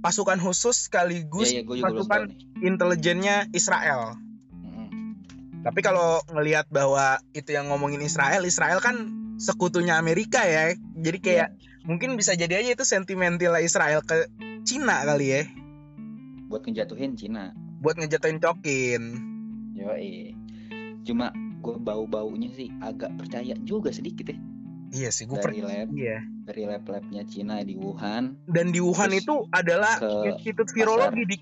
pasukan 0.00 0.36
khusus 0.36 0.74
Iya, 0.74 0.84
sekaligus 0.84 1.48
iya, 1.50 1.60
gue 1.60 1.76
juga 1.76 1.92
belum 1.92 2.00
pasukan 2.02 2.22
intelijennya 2.58 3.48
Israel. 3.52 4.16
Tapi 5.60 5.80
kalau 5.84 6.24
ngelihat 6.32 6.72
bahwa 6.72 7.20
itu 7.36 7.52
yang 7.52 7.68
ngomongin 7.68 8.00
Israel, 8.00 8.48
Israel 8.48 8.80
kan 8.80 8.96
sekutunya 9.36 10.00
Amerika 10.00 10.40
ya. 10.44 10.72
Jadi 10.96 11.18
kayak 11.20 11.48
mungkin 11.84 12.16
bisa 12.16 12.32
jadi 12.32 12.60
aja 12.60 12.70
itu 12.76 12.84
sentimental 12.84 13.56
Israel 13.60 14.04
ke 14.04 14.28
Cina 14.64 15.00
kali 15.04 15.32
ya 15.32 15.42
Buat 16.52 16.68
ngejatuhin 16.68 17.16
Cina. 17.16 17.56
buat 17.80 17.96
ngejatuhin 17.96 18.36
Cokin. 18.44 19.02
Yoi. 19.72 20.36
Cuma 21.00 21.32
gue 21.64 21.76
bau-baunya 21.80 22.52
sih 22.52 22.68
agak 22.84 23.16
percaya 23.16 23.56
juga 23.64 23.88
sedikit 23.88 24.28
ya. 24.28 24.36
Iya 24.90 25.08
sih, 25.14 25.24
gue 25.24 25.38
Dari 25.40 25.62
lab, 25.64 25.88
Iya. 25.94 26.20
dari 26.44 26.62
lab-labnya 26.68 27.22
Cina 27.24 27.64
di 27.64 27.80
Wuhan. 27.80 28.36
Dan 28.44 28.74
di 28.74 28.84
Wuhan 28.84 29.14
itu 29.16 29.48
adalah 29.48 29.96
Institut 30.28 30.68
Virologi 30.76 31.24
di 31.24 31.36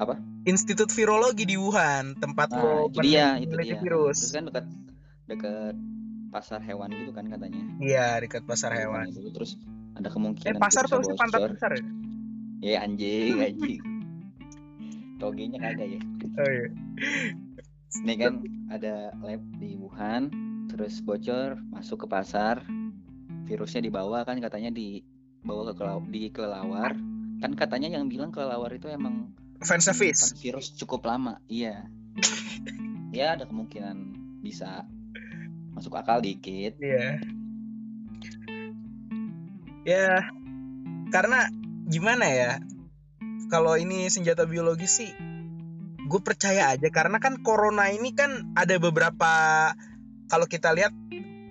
Apa? 0.00 0.16
Institut 0.44 0.88
Virologi 0.90 1.44
di 1.44 1.56
Wuhan, 1.56 2.14
tempat 2.14 2.48
Nah, 2.50 2.60
lo 2.60 2.72
itu 2.86 3.00
dia, 3.02 3.40
itu 3.40 3.56
dia. 3.56 3.76
virus. 3.78 4.20
Terus 4.20 4.32
kan 4.32 4.44
dekat 4.46 4.64
dekat 5.24 5.74
pasar 6.28 6.60
hewan 6.60 6.92
gitu 6.92 7.10
kan 7.10 7.24
katanya. 7.26 7.64
Iya, 7.78 8.20
dekat 8.20 8.44
pasar 8.44 8.70
Wuhan 8.70 8.80
hewan. 9.02 9.06
Itu. 9.10 9.32
Terus 9.32 9.56
ada 9.94 10.04
Eh, 10.04 10.12
kemungkinan 10.12 10.58
pasar 10.58 10.84
tuh 10.84 11.00
pantat 11.14 11.48
besar 11.50 11.70
ya? 11.72 11.84
Ya 12.62 12.78
anjing, 12.80 13.40
anjing. 13.46 13.80
Togenya 15.16 15.58
kagak 15.58 15.88
ya. 15.90 16.00
Oh 16.34 16.44
iya. 16.44 16.66
Ini 17.96 18.14
kan 18.18 18.32
ada 18.68 18.94
lab 19.16 19.40
di 19.54 19.78
Wuhan, 19.78 20.28
terus 20.66 20.98
bocor 20.98 21.56
masuk 21.70 22.04
ke 22.04 22.06
pasar, 22.06 22.60
virusnya 23.44 23.80
dibawa 23.80 24.26
kan 24.26 24.36
katanya 24.38 24.68
dibawa 24.68 25.70
ke 25.70 25.78
kelau- 25.78 26.04
di 26.04 26.28
kelelawar. 26.28 26.92
Kan 27.38 27.52
katanya 27.54 27.88
yang 27.90 28.10
bilang 28.10 28.28
kelelawar 28.28 28.68
itu 28.70 28.90
emang 28.90 29.30
Fan 29.64 29.80
service. 29.80 30.36
menyimpan 30.36 30.42
virus 30.44 30.66
cukup 30.76 31.08
lama. 31.08 31.40
Iya. 31.48 31.88
ya 33.18 33.34
ada 33.34 33.48
kemungkinan 33.48 33.96
bisa 34.44 34.84
masuk 35.72 35.96
akal 35.96 36.20
dikit. 36.20 36.76
Iya. 36.78 37.24
Ya, 39.84 40.32
karena 41.12 41.48
gimana 41.88 42.24
ya? 42.28 42.52
Kalau 43.52 43.76
ini 43.76 44.08
senjata 44.08 44.48
biologis 44.48 45.04
sih, 45.04 45.12
gue 46.04 46.20
percaya 46.24 46.72
aja 46.72 46.88
karena 46.88 47.20
kan 47.20 47.40
corona 47.44 47.92
ini 47.92 48.16
kan 48.16 48.56
ada 48.56 48.80
beberapa 48.80 49.32
kalau 50.28 50.48
kita 50.48 50.72
lihat 50.72 50.92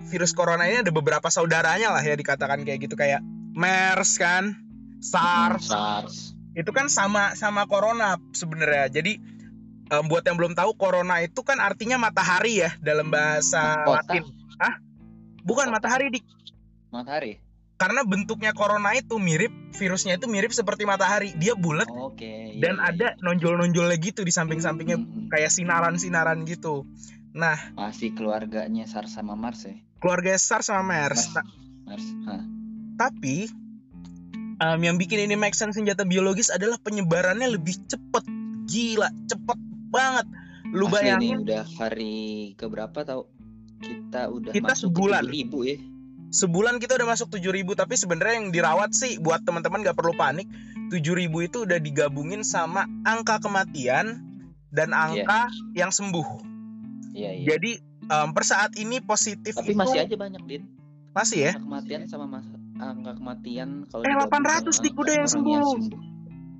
virus 0.10 0.34
corona 0.34 0.66
ini 0.66 0.82
ada 0.82 0.94
beberapa 0.94 1.30
saudaranya 1.30 1.94
lah 1.94 2.02
ya 2.02 2.18
dikatakan 2.18 2.66
kayak 2.66 2.90
gitu 2.90 2.98
kayak 2.98 3.22
MERS 3.54 4.18
kan, 4.18 4.58
SARS, 4.98 5.70
SARS. 5.70 6.34
Itu 6.54 6.70
kan 6.70 6.88
sama 6.90 7.34
sama 7.34 7.66
corona 7.66 8.18
sebenarnya. 8.34 8.90
Jadi 9.02 9.18
em, 9.90 10.04
buat 10.06 10.22
yang 10.26 10.38
belum 10.38 10.54
tahu 10.54 10.78
corona 10.78 11.22
itu 11.22 11.42
kan 11.42 11.58
artinya 11.58 11.98
matahari 11.98 12.62
ya 12.62 12.72
dalam 12.80 13.10
bahasa 13.10 13.84
Kota. 13.86 14.02
Latin. 14.06 14.24
Hah? 14.62 14.74
Bukan 15.44 15.68
Kota. 15.70 15.76
matahari 15.76 16.08
di 16.14 16.20
Matahari. 16.94 17.42
karena 17.74 18.06
bentuknya 18.06 18.54
corona 18.54 18.94
itu 18.96 19.18
mirip 19.18 19.50
virusnya 19.76 20.16
itu 20.22 20.30
mirip 20.30 20.54
seperti 20.54 20.86
matahari. 20.86 21.34
Dia 21.36 21.58
bulat 21.58 21.90
Oke. 21.90 22.54
iya, 22.54 22.62
dan 22.62 22.78
iya, 22.80 22.88
ada 22.94 23.08
iya. 23.18 23.20
nonjol-nonjolnya 23.20 23.98
gitu 24.00 24.22
di 24.24 24.30
samping-sampingnya 24.32 25.02
Mm-mm. 25.02 25.28
kayak 25.28 25.52
sinaran-sinaran 25.52 26.46
gitu. 26.48 26.86
Nah, 27.34 27.58
Masih 27.74 28.14
keluarganya 28.14 28.86
SARS 28.86 29.18
sama 29.18 29.34
Mars 29.34 29.66
ya. 29.66 29.74
keluarga 29.98 30.38
SARS 30.38 30.70
sama 30.70 30.86
MERS. 30.86 31.34
Nah, 31.34 31.46
Mars. 31.90 32.06
Hah. 32.30 32.44
tapi 32.96 33.50
em, 34.58 34.80
yang 34.82 34.98
bikin 34.98 35.24
ini 35.24 35.34
make 35.34 35.54
sense 35.54 35.74
senjata 35.74 36.04
biologis 36.04 36.50
adalah 36.50 36.78
penyebarannya 36.78 37.50
lebih 37.50 37.78
cepet. 37.86 38.24
Gila, 38.66 39.10
cepet 39.26 39.60
banget. 39.90 40.26
Lu 40.70 40.88
Asli 40.88 40.94
bayangin 40.96 41.22
nih 41.22 41.34
udah 41.44 41.64
hari 41.78 42.16
keberapa 42.56 43.00
tau? 43.04 43.30
Kita 43.78 44.28
udah 44.28 44.52
Kita 44.52 44.74
masuk 44.74 44.90
sebulan. 44.90 45.24
7.000 45.28 45.70
ya. 45.70 45.78
sebulan 46.34 46.82
kita 46.82 46.98
udah 46.98 47.08
masuk 47.14 47.30
7000 47.30 47.78
tapi 47.78 47.94
sebenarnya 47.94 48.42
yang 48.42 48.50
dirawat 48.50 48.90
sih 48.90 49.22
buat 49.22 49.46
teman-teman 49.46 49.86
gak 49.86 49.94
perlu 49.94 50.18
panik 50.18 50.50
7000 50.90 51.30
itu 51.30 51.58
udah 51.62 51.78
digabungin 51.78 52.42
sama 52.42 52.90
angka 53.06 53.38
kematian 53.38 54.18
dan 54.74 54.98
angka 54.98 55.46
yang 55.78 55.94
sembuh 55.94 56.26
Iya, 57.14 57.38
iya. 57.38 57.46
jadi 57.54 57.72
em, 58.10 58.34
per 58.34 58.50
saat 58.50 58.74
ini 58.74 58.98
positif 58.98 59.54
Tapi 59.54 59.70
itu 59.70 59.78
masih 59.78 60.00
aja 60.02 60.16
banyak, 60.18 60.42
Dit. 60.50 60.64
masih 61.14 61.38
ya 61.38 61.52
kematian 61.54 62.10
sama 62.10 62.26
mas 62.26 62.50
angka 62.76 63.14
kematian 63.16 63.86
kalau 63.88 64.02
Eh, 64.02 64.10
digabung 64.10 64.44
800 64.44 64.72
sama 64.72 64.84
Dik, 64.84 64.94
udah 64.96 65.14
yang 65.14 65.22
orang 65.22 65.34
sembuh. 65.36 66.02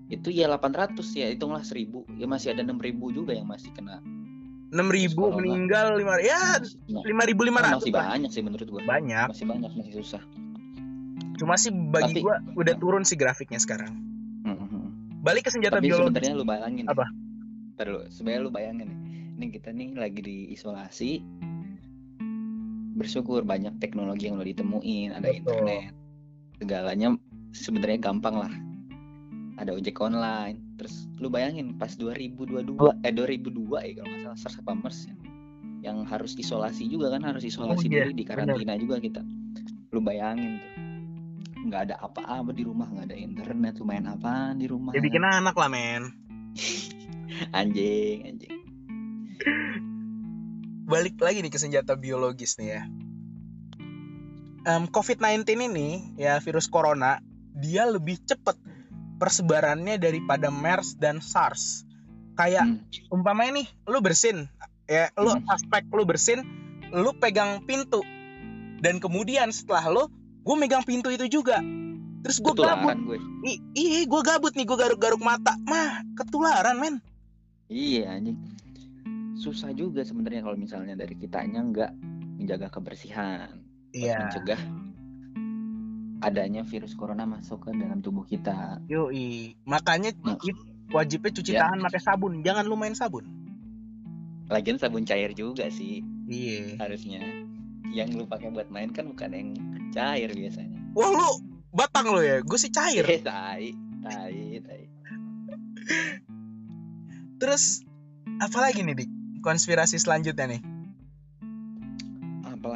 Itu 0.06 0.30
ya 0.30 0.46
800 0.48 1.08
ya, 1.12 1.28
hitunglah 1.28 1.62
1000. 1.62 2.06
Ya 2.14 2.26
masih 2.26 2.54
ada 2.54 2.62
6000 2.62 2.84
juga 3.10 3.32
yang 3.32 3.46
masih 3.46 3.72
kena. 3.72 3.98
6000 4.70 5.14
Corona. 5.14 5.38
meninggal 5.38 5.86
lima 5.94 6.18
ya 6.18 6.58
Nah, 6.90 7.06
5500 7.06 7.78
masih 7.78 7.92
lah. 7.92 8.06
banyak 8.10 8.30
sih 8.32 8.42
menurut 8.42 8.66
gua. 8.68 8.82
banyak 8.84 9.28
Masih 9.30 9.46
banyak, 9.46 9.72
masih 9.72 9.94
susah. 9.96 10.24
cuma 11.34 11.54
sih 11.56 11.70
bagi 11.70 12.10
Tapi- 12.12 12.24
gua 12.24 12.36
udah 12.56 12.74
turun 12.76 13.04
sih 13.04 13.14
grafiknya 13.14 13.58
sekarang 13.58 13.94
Mhm. 14.42 15.22
balik 15.22 15.46
ke 15.46 15.52
senjata 15.52 15.78
Tapi 15.78 15.88
biologis 15.88 16.10
sebenarnya 16.10 16.34
lu 16.34 16.46
bayangin 16.48 16.86
Apa? 16.88 17.06
Ntar 17.74 17.86
dulu, 17.86 18.02
sebenarnya 18.08 18.42
lu 18.42 18.50
bayangin 18.50 18.86
nih. 18.88 19.00
Ini 19.36 19.46
kita 19.52 19.70
nih 19.72 19.88
lagi 19.94 20.22
diisolasi. 20.22 21.12
Bersyukur 22.94 23.42
banyak 23.44 23.78
teknologi 23.78 24.26
yang 24.26 24.38
udah 24.38 24.48
ditemuin, 24.48 25.10
ada 25.12 25.26
Betul. 25.28 25.38
internet. 25.40 25.94
Segalanya 26.62 27.16
sebenarnya 27.54 28.00
gampang 28.02 28.36
lah. 28.38 28.54
Ada 29.58 29.74
ojek 29.78 29.98
online. 30.02 30.58
Terus 30.78 31.06
lu 31.22 31.30
bayangin 31.30 31.78
pas 31.78 31.94
2022 31.94 32.74
eh 33.06 33.14
2002 33.14 33.86
ya 33.86 33.92
kalau 34.02 34.08
nggak 34.10 34.22
salah 34.26 34.40
SARS 34.40 34.56
apa 34.62 34.72
MERS 34.74 35.00
ya. 35.08 35.16
Yang 35.84 35.98
harus 36.10 36.32
isolasi 36.40 36.84
juga 36.88 37.12
kan 37.12 37.22
harus 37.28 37.44
isolasi 37.44 37.88
Oh, 37.88 37.92
iya, 37.92 38.08
diri 38.08 38.14
di 38.16 38.26
karantina 38.26 38.74
juga 38.80 38.98
kita. 38.98 39.22
Lu 39.92 40.00
bayangin 40.02 40.58
tuh. 40.58 40.72
nggak 41.64 41.82
ada 41.88 41.96
apa-apa 42.04 42.52
di 42.52 42.68
rumah, 42.68 42.92
nggak 42.92 43.08
ada 43.08 43.16
internet, 43.16 43.80
lu 43.80 43.88
main 43.88 44.04
apaan 44.04 44.60
di 44.60 44.68
rumah? 44.68 44.92
ya 44.92 45.00
bikin 45.00 45.24
anak 45.24 45.56
lah 45.56 45.72
men 45.72 46.12
anjing, 47.56 48.28
anjing. 48.28 48.52
balik 50.84 51.16
lagi 51.24 51.40
nih 51.40 51.48
ke 51.48 51.56
senjata 51.56 51.96
biologis 51.96 52.60
nih 52.60 52.68
ya. 52.68 52.82
Em, 54.64 54.88
COVID-19 54.88 55.44
ini 55.68 56.16
ya 56.16 56.40
virus 56.40 56.72
corona 56.72 57.20
dia 57.52 57.84
lebih 57.84 58.16
cepat 58.24 58.56
persebarannya 59.20 60.00
daripada 60.00 60.48
MERS 60.48 60.96
dan 60.96 61.20
SARS. 61.20 61.84
Kayak 62.34 62.66
Hmm. 62.66 62.80
umpamanya 63.14 63.62
nih, 63.62 63.68
lu 63.86 64.00
bersin 64.00 64.48
ya, 64.88 65.12
lu 65.20 65.36
Hmm. 65.36 65.46
aspek 65.52 65.84
lu 65.92 66.08
bersin, 66.08 66.42
lu 66.90 67.12
pegang 67.20 67.62
pintu 67.68 68.02
dan 68.80 69.00
kemudian 69.00 69.52
setelah 69.52 69.86
lu, 69.92 70.04
gue 70.44 70.56
megang 70.56 70.84
pintu 70.84 71.12
itu 71.12 71.28
juga. 71.30 71.60
Terus 72.24 72.40
gue 72.40 72.56
gabut, 72.56 72.96
gue. 73.04 73.20
Ih 73.76 74.08
gue 74.08 74.22
gabut 74.24 74.56
nih, 74.56 74.64
gue 74.64 74.78
garuk-garuk 74.80 75.20
mata, 75.20 75.60
mah 75.68 76.04
ketularan 76.16 76.80
men. 76.80 76.96
Iya 77.68 78.16
anjing. 78.16 78.40
Susah 79.36 79.76
juga 79.76 80.04
sebenarnya 80.04 80.44
kalau 80.44 80.56
misalnya 80.56 80.96
dari 80.96 81.16
kitanya 81.16 81.60
nggak 81.64 81.92
menjaga 82.40 82.68
kebersihan, 82.72 83.63
Iya. 83.94 84.18
mencegah 84.26 84.62
adanya 86.24 86.64
virus 86.64 86.96
corona 86.96 87.28
masuk 87.28 87.68
ke 87.68 87.76
dalam 87.76 88.00
tubuh 88.00 88.24
kita. 88.24 88.80
Yoi, 88.88 89.60
makanya 89.68 90.16
Nah. 90.24 90.40
wajibnya 90.90 91.36
cuci 91.36 91.52
Ya. 91.52 91.68
tangan 91.68 91.84
pakai 91.84 92.00
sabun, 92.00 92.40
jangan 92.42 92.64
lu 92.64 92.80
main 92.80 92.96
sabun. 92.96 93.28
Lagian 94.48 94.80
sabun 94.80 95.04
cair 95.04 95.36
juga 95.36 95.68
sih 95.68 96.00
Iya. 96.26 96.80
harusnya. 96.80 97.20
Yang 97.92 98.10
lu 98.16 98.26
pakai 98.26 98.50
buat 98.50 98.72
main 98.72 98.90
kan 98.90 99.12
bukan 99.12 99.30
yang 99.30 99.50
cair 99.92 100.32
biasanya. 100.32 100.80
Wah 100.96 101.12
lu 101.12 101.30
batang 101.76 102.08
lu 102.08 102.24
ya, 102.24 102.40
gue 102.40 102.56
sih 102.58 102.72
cair. 102.72 103.04
Eh, 103.04 103.20
tai, 103.20 103.76
tai, 104.00 104.64
tai. 104.64 104.84
Terus 107.36 107.84
apa 108.40 108.58
lagi 108.64 108.80
nih 108.80 108.96
dik? 108.96 109.10
Konspirasi 109.44 110.00
selanjutnya 110.00 110.56
nih. 110.56 110.62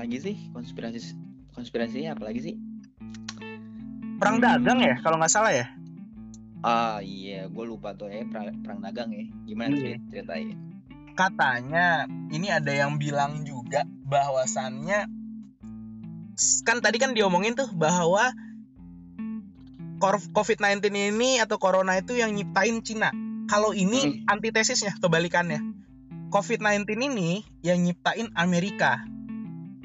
Apalagi 0.07 0.23
sih 0.23 0.37
konspirasi 0.55 0.99
konspirasinya 1.51 2.15
apalagi 2.15 2.39
sih? 2.39 2.55
Perang 4.23 4.39
Hmm. 4.39 4.45
dagang 4.47 4.79
ya, 4.79 4.95
kalau 5.03 5.19
nggak 5.19 5.27
salah 5.27 5.51
ya. 5.51 5.67
Ah 6.63 7.03
iya, 7.03 7.51
gue 7.51 7.65
lupa 7.67 7.91
tuh 7.91 8.07
ya 8.07 8.23
perang, 8.23 8.55
perang 8.63 8.79
dagang 8.79 9.11
ya. 9.11 9.27
Gimana 9.43 9.75
Iya. 9.75 9.83
sih 9.83 9.95
ceritain? 10.07 10.55
Katanya 11.11 12.07
ini 12.31 12.47
ada 12.47 12.71
yang 12.71 12.95
bilang 12.95 13.43
juga 13.43 13.83
bahwasannya 14.07 15.11
kan 16.63 16.79
tadi 16.79 17.03
kan 17.03 17.11
diomongin 17.11 17.59
tuh 17.59 17.67
bahwa 17.75 18.31
kor- 19.99 20.23
COVID-19 20.31 20.87
ini 21.11 21.43
atau 21.43 21.59
corona 21.59 21.99
itu 21.99 22.15
yang 22.15 22.31
nyiptain 22.31 22.79
Cina. 22.79 23.11
Kalau 23.51 23.75
ini 23.75 24.23
antitesisnya 24.23 24.95
kebalikannya. 25.03 25.59
COVID-19 26.31 26.95
ini 26.95 27.43
yang 27.59 27.83
nyiptain 27.83 28.31
Amerika. 28.39 29.03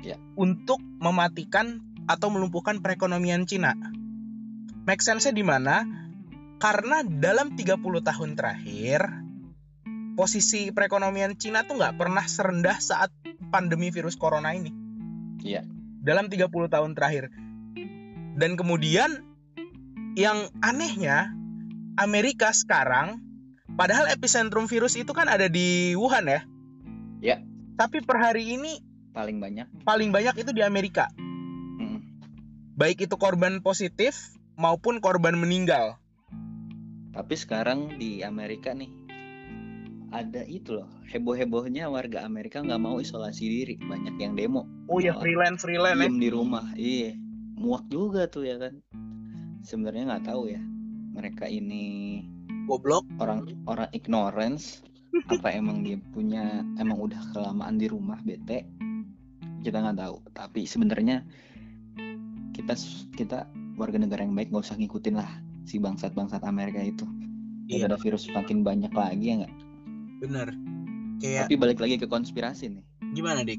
Ya. 0.03 0.19
Untuk 0.35 0.83
mematikan 0.99 1.81
atau 2.11 2.29
melumpuhkan 2.35 2.83
perekonomian 2.83 3.47
Cina. 3.47 3.79
Make 4.83 5.01
sense-nya 5.01 5.31
di 5.31 5.47
mana? 5.47 5.87
karena 6.63 7.03
dalam 7.03 7.59
30 7.59 7.83
tahun 7.83 8.39
terakhir 8.39 9.03
posisi 10.15 10.71
perekonomian 10.71 11.35
Cina 11.35 11.67
tuh 11.67 11.75
nggak 11.75 11.99
pernah 11.99 12.23
serendah 12.23 12.79
saat 12.79 13.11
pandemi 13.51 13.91
virus 13.91 14.15
corona 14.15 14.55
ini. 14.55 14.71
Iya. 15.43 15.67
Dalam 16.07 16.31
30 16.31 16.47
tahun 16.71 16.95
terakhir. 16.95 17.35
Dan 18.39 18.55
kemudian 18.55 19.27
yang 20.15 20.55
anehnya 20.63 21.35
Amerika 21.99 22.55
sekarang 22.55 23.19
padahal 23.75 24.07
epicentrum 24.15 24.71
virus 24.71 24.95
itu 24.95 25.11
kan 25.11 25.27
ada 25.27 25.51
di 25.51 25.99
Wuhan 25.99 26.31
ya. 26.31 26.41
Ya. 27.19 27.37
Tapi 27.75 28.07
per 28.07 28.23
hari 28.23 28.55
ini 28.55 28.79
paling 29.13 29.39
banyak 29.39 29.69
paling 29.85 30.11
banyak 30.11 30.35
itu 30.41 30.51
di 30.57 30.65
Amerika. 30.65 31.09
Mm. 31.79 32.01
Baik 32.77 33.05
itu 33.07 33.15
korban 33.21 33.61
positif 33.61 34.17
maupun 34.57 35.01
korban 35.01 35.37
meninggal. 35.37 35.97
tapi 37.13 37.37
sekarang 37.37 38.01
di 38.01 38.25
Amerika 38.25 38.73
nih 38.73 38.89
ada 40.13 40.45
itu 40.49 40.81
loh 40.81 40.89
heboh-hebohnya 41.09 41.89
warga 41.89 42.25
Amerika 42.25 42.65
nggak 42.65 42.81
mau 42.81 43.01
isolasi 43.01 43.45
diri 43.49 43.75
banyak 43.81 44.17
yang 44.17 44.33
demo 44.33 44.65
Oh 44.89 45.01
ya 45.01 45.17
freelance 45.21 45.65
freelance 45.65 46.01
diem 46.01 46.17
di 46.17 46.29
rumah 46.33 46.73
iya 46.73 47.13
muak 47.57 47.85
juga 47.93 48.29
tuh 48.33 48.49
ya 48.49 48.57
kan 48.57 48.81
sebenarnya 49.65 50.09
nggak 50.09 50.25
tahu 50.29 50.53
ya 50.53 50.61
mereka 51.13 51.45
ini 51.49 52.25
Goblok. 52.65 53.05
orang 53.21 53.45
orang 53.69 53.93
ignorance 53.93 54.81
apa 55.29 55.53
emang 55.53 55.85
dia 55.85 56.01
punya 56.17 56.65
emang 56.81 56.97
udah 56.97 57.21
kelamaan 57.37 57.77
di 57.77 57.93
rumah 57.93 58.21
bete 58.25 58.65
kita 59.63 59.79
nggak 59.79 59.99
tahu 59.99 60.17
tapi 60.31 60.63
sebenarnya 60.63 61.23
kita 62.53 62.75
kita 63.13 63.39
warga 63.75 63.97
negara 63.97 64.21
yang 64.21 64.35
baik 64.35 64.51
nggak 64.51 64.63
usah 64.63 64.77
ngikutin 64.77 65.15
lah 65.15 65.31
si 65.63 65.79
bangsat-bangsat 65.79 66.43
Amerika 66.43 66.81
itu 66.81 67.07
Iya. 67.65 67.87
ada 67.87 67.97
virus 67.97 68.27
semakin 68.27 68.61
banyak 68.61 68.91
lagi 68.91 69.25
ya 69.25 69.35
nggak 69.41 69.55
Bener. 70.21 70.49
Kayak 71.19 71.47
tapi 71.47 71.55
balik 71.57 71.79
lagi 71.79 71.97
ke 71.97 72.07
konspirasi 72.07 72.69
nih 72.69 72.85
gimana 73.13 73.43
dik? 73.43 73.59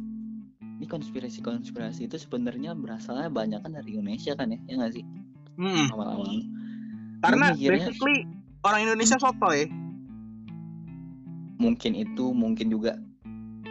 ini 0.74 0.86
konspirasi-konspirasi 0.86 2.06
itu 2.06 2.18
sebenarnya 2.18 2.74
berasalnya 2.74 3.28
banyak 3.28 3.60
kan 3.60 3.72
dari 3.72 3.96
Indonesia 3.96 4.36
kan 4.36 4.48
ya 4.48 4.60
ya 4.64 4.76
nggak 4.78 4.94
sih 4.94 5.06
Hmm. 5.54 5.86
awal-awal 5.90 6.34
Karena 7.22 7.54
mikirnya- 7.54 7.88
basically 7.88 8.18
orang 8.62 8.80
Indonesia 8.84 9.16
sotoy. 9.16 9.70
mungkin 11.56 11.94
itu 11.96 12.26
mungkin 12.30 12.68
juga 12.68 13.00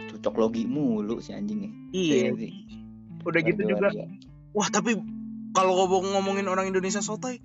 cocok 0.09 0.33
logi 0.35 0.63
mulu 0.65 1.19
si 1.19 1.29
anjing 1.29 1.59
ya 1.61 1.71
Iya. 1.93 2.15
Iya 2.17 2.29
sih. 2.35 2.51
Udah 3.23 3.39
gitu 3.39 3.61
juga. 3.63 3.87
Wah 4.51 4.67
tapi 4.67 4.97
kalau 5.53 5.77
ngomong 5.79 6.11
ngomongin 6.11 6.45
orang 6.45 6.65
Indonesia 6.65 6.99
sotoy, 6.99 7.37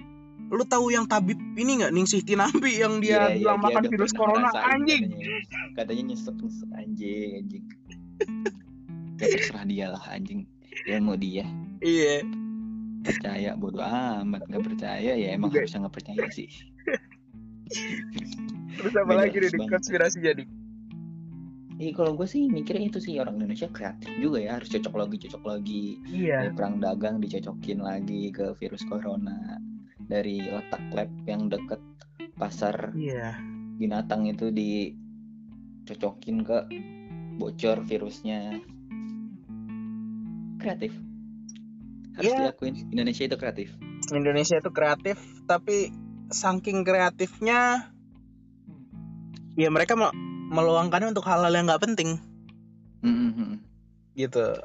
lu 0.49 0.65
tahu 0.65 0.89
yang 0.89 1.05
tabib 1.05 1.37
ini 1.55 1.79
nggak 1.79 1.93
Ningsih 1.93 2.21
Tinampi 2.21 2.81
yang 2.81 2.99
dia 2.99 3.29
Iya, 3.29 3.37
iya, 3.37 3.39
bilang 3.39 3.59
dia 3.59 3.65
makan 3.69 3.83
udah 3.85 3.91
virus 3.93 4.13
corona 4.13 4.49
anjing. 4.57 5.03
katanya. 5.07 5.37
katanya 5.77 6.03
nyesek 6.07 6.37
nyesek 6.39 6.71
anjing 6.73 7.31
anjing 7.37 7.65
ya 9.21 9.27
terserah 9.29 9.65
dia 9.65 9.87
lah 9.93 10.05
anjing 10.09 10.41
dia 10.83 10.97
mau 10.99 11.15
dia 11.15 11.45
Iya. 11.79 12.25
percaya 12.99 13.51
bodoh 13.55 13.85
amat 13.85 14.49
nggak 14.49 14.65
percaya 14.65 15.13
ya 15.15 15.29
emang 15.31 15.53
Juga. 15.53 15.63
harusnya 15.63 15.79
nggak 15.85 15.95
percaya 15.95 16.25
sih 16.33 16.49
Terus 18.79 18.95
apa 18.95 19.13
lagi 19.13 19.37
nih 19.37 19.51
konspirasi 19.67 20.19
jadi? 20.23 20.45
Iya 21.79 21.95
kalau 21.95 22.19
gue 22.19 22.27
sih 22.27 22.51
mikirnya 22.51 22.91
itu 22.91 22.99
sih 22.99 23.23
orang 23.23 23.39
Indonesia 23.39 23.71
kreatif 23.71 24.11
juga 24.19 24.43
ya 24.43 24.59
harus 24.59 24.67
cocok 24.67 24.95
lagi 24.99 25.17
cocok 25.23 25.43
lagi 25.47 25.85
Iya. 26.11 26.43
dari 26.43 26.51
perang 26.51 26.83
dagang 26.83 27.23
dicocokin 27.23 27.79
lagi 27.79 28.35
ke 28.35 28.51
virus 28.59 28.83
corona 28.83 29.63
dari 30.03 30.43
letak 30.43 30.83
lab 30.91 31.07
yang 31.23 31.47
deket 31.47 31.79
pasar 32.35 32.91
Iya. 32.99 33.39
binatang 33.79 34.27
itu 34.27 34.51
dicocokin 34.51 36.43
ke 36.43 36.59
bocor 37.39 37.87
virusnya 37.87 38.59
kreatif 40.59 40.91
harus 42.19 42.27
Iya. 42.27 42.51
diakuin 42.51 42.75
Indonesia 42.91 43.23
itu 43.23 43.39
kreatif 43.39 43.71
Indonesia 44.11 44.59
itu 44.59 44.71
kreatif 44.75 45.15
tapi 45.47 45.95
saking 46.29 46.83
kreatifnya 46.83 47.87
ya 49.55 49.71
mereka 49.71 49.95
me- 49.95 50.11
meluangkannya 50.49 51.13
untuk 51.13 51.25
hal-hal 51.29 51.53
yang 51.53 51.69
nggak 51.69 51.83
penting 51.85 52.17
Mm-mm. 53.05 53.63
gitu. 54.19 54.59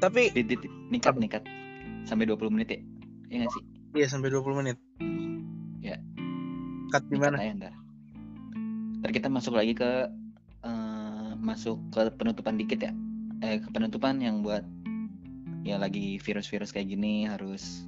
Tapi 0.00 0.32
nikat 0.88 1.20
nikat 1.20 1.44
sampai 2.08 2.24
20 2.24 2.48
menit 2.54 2.68
ya 2.72 2.80
ya 3.30 3.36
nggak 3.44 3.52
sih 3.52 3.62
iya 3.94 4.06
sampai 4.08 4.32
20 4.32 4.60
menit. 4.64 4.76
Ya. 5.84 6.00
Cut 6.90 7.04
di 7.06 7.18
Nikat 7.18 7.30
mana? 7.34 7.38
aja 7.38 7.52
ntar 7.54 7.74
ntar 9.00 9.10
kita 9.14 9.28
masuk 9.30 9.54
lagi 9.54 9.72
ke 9.76 9.90
eh, 10.64 11.30
masuk 11.38 11.78
ke 11.94 12.10
penutupan 12.16 12.56
dikit 12.58 12.80
ya 12.82 12.92
eh 13.40 13.60
ke 13.60 13.68
penutupan 13.72 14.20
yang 14.20 14.42
buat 14.44 14.64
ya 15.64 15.76
lagi 15.76 16.16
virus-virus 16.20 16.72
kayak 16.72 16.88
gini 16.92 17.28
harus 17.28 17.84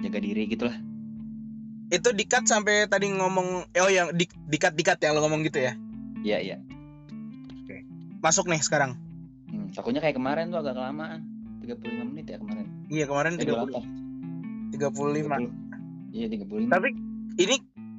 jaga 0.00 0.18
diri 0.20 0.48
gitu 0.48 0.68
lah 0.68 0.76
Itu 1.90 2.10
dikat 2.10 2.44
sampai 2.44 2.86
tadi 2.86 3.10
ngomong 3.10 3.66
oh 3.68 3.90
yang 3.90 4.10
di, 4.12 4.24
dikat 4.46 4.72
dikat 4.72 4.98
yang 5.00 5.12
lo 5.12 5.22
ngomong 5.22 5.42
gitu 5.42 5.58
ya. 5.58 5.74
iya 6.20 6.38
iya 6.38 6.56
Masuk 8.20 8.46
nih 8.46 8.60
sekarang. 8.60 9.00
Hmm, 9.46 9.72
takutnya 9.72 9.98
kayak 9.98 10.14
kemarin 10.14 10.48
tuh 10.48 10.60
agak 10.60 10.76
kelamaan 10.76 11.24
35 11.58 11.80
menit 12.06 12.26
ya 12.26 12.36
kemarin 12.36 12.66
Iya 12.86 13.04
kemarin 13.04 13.32
eh, 13.34 13.42
30, 13.42 14.76
28 14.76 14.76
35. 14.76 15.26
30. 15.26 16.12
iya 16.12 16.26
35 16.28 16.68
Tapi 16.68 16.88
ini 17.36 17.56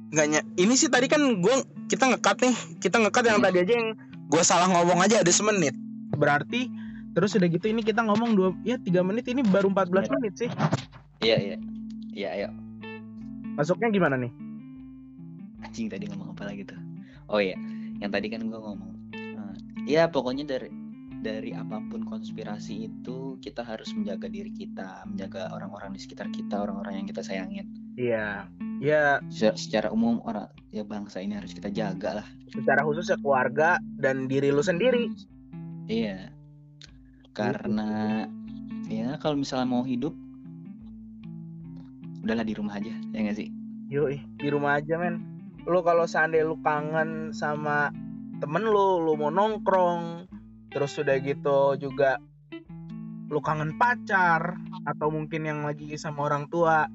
nggak 0.08 0.26
ny- 0.28 0.48
ini 0.56 0.74
sih 0.74 0.88
tadi 0.88 1.06
kan 1.06 1.20
gua 1.38 1.60
kita 1.86 2.08
ngekat 2.08 2.36
nih 2.40 2.54
kita 2.78 2.96
ngekat 2.98 3.22
yang 3.26 3.36
Hmm. 3.36 3.46
tadi 3.46 3.58
aja 3.60 3.72
yang 3.74 3.88
gua 4.26 4.42
salah 4.42 4.68
ngomong 4.70 5.00
aja 5.00 5.18
ada 5.18 5.28
semenit 5.30 5.76
berarti 6.10 6.68
terus 7.12 7.34
udah 7.34 7.48
gitu 7.48 7.66
ini 7.66 7.80
kita 7.80 8.00
ngomong 8.00 8.32
dua 8.32 8.48
ya 8.62 8.76
tiga 8.78 9.02
menit 9.02 9.26
ini 9.26 9.42
baru 9.42 9.68
14 9.68 9.92
Iya. 9.98 10.12
menit 10.14 10.34
sih 10.38 10.48
iya 11.20 11.36
iya 11.38 11.56
iya 12.10 12.28
ayo 12.34 12.48
masuknya 13.54 13.88
gimana 13.92 14.16
nih? 14.18 14.32
Anjing 15.62 15.88
tadi 15.88 16.04
ngomong 16.10 16.34
apa 16.34 16.48
lagi 16.50 16.66
tuh? 16.66 16.78
Oh 17.30 17.38
iya 17.38 17.56
yang 18.02 18.10
tadi 18.10 18.26
kan 18.28 18.50
gua 18.50 18.60
ngomong. 18.72 18.92
Eh, 19.14 19.54
ya 19.86 20.10
pokoknya 20.10 20.44
dari 20.44 20.68
dari 21.22 21.54
apa 21.54 21.78
pun 21.86 22.02
konspirasi 22.02 22.90
itu 22.90 23.38
kita 23.38 23.62
harus 23.62 23.94
menjaga 23.94 24.26
diri 24.26 24.50
kita 24.50 25.06
menjaga 25.06 25.54
orang-orang 25.54 25.94
di 25.94 26.02
sekitar 26.02 26.26
kita 26.34 26.58
orang-orang 26.58 26.98
yang 26.98 27.06
kita 27.06 27.22
sayangin. 27.22 27.70
Iya. 27.94 28.50
Ya 28.82 29.22
Se- 29.30 29.54
secara 29.54 29.94
umum 29.94 30.18
orang 30.26 30.50
ya 30.74 30.82
bangsa 30.82 31.22
ini 31.22 31.38
harus 31.38 31.54
kita 31.54 31.70
jaga 31.70 32.22
lah. 32.22 32.28
secara 32.52 32.84
khusus 32.84 33.08
ya 33.08 33.16
keluarga 33.22 33.78
dan 33.96 34.26
diri 34.26 34.50
lu 34.50 34.60
sendiri. 34.60 35.08
Iya. 35.86 36.34
Karena 37.32 38.26
ya 38.90 39.16
kalau 39.22 39.40
misalnya 39.40 39.70
mau 39.70 39.86
hidup 39.86 40.12
udahlah 42.22 42.46
di 42.46 42.54
rumah 42.54 42.78
aja 42.78 42.94
ya 43.10 43.18
nggak 43.18 43.36
sih? 43.36 43.48
Yoi 43.90 44.22
di 44.38 44.48
rumah 44.48 44.78
aja 44.78 44.96
men. 44.96 45.20
Lu 45.66 45.82
kalau 45.82 46.06
seandainya 46.06 46.48
lu 46.48 46.56
kangen 46.62 47.34
sama 47.34 47.90
temen 48.38 48.64
lu 48.66 49.02
lu 49.02 49.14
mau 49.18 49.30
nongkrong 49.30 50.26
terus 50.72 50.98
udah 50.98 51.18
gitu 51.22 51.76
juga 51.78 52.18
lu 53.30 53.38
kangen 53.38 53.76
pacar 53.78 54.58
atau 54.88 55.08
mungkin 55.12 55.46
yang 55.46 55.60
lagi 55.62 55.94
sama 55.94 56.26
orang 56.26 56.50
tua 56.50 56.90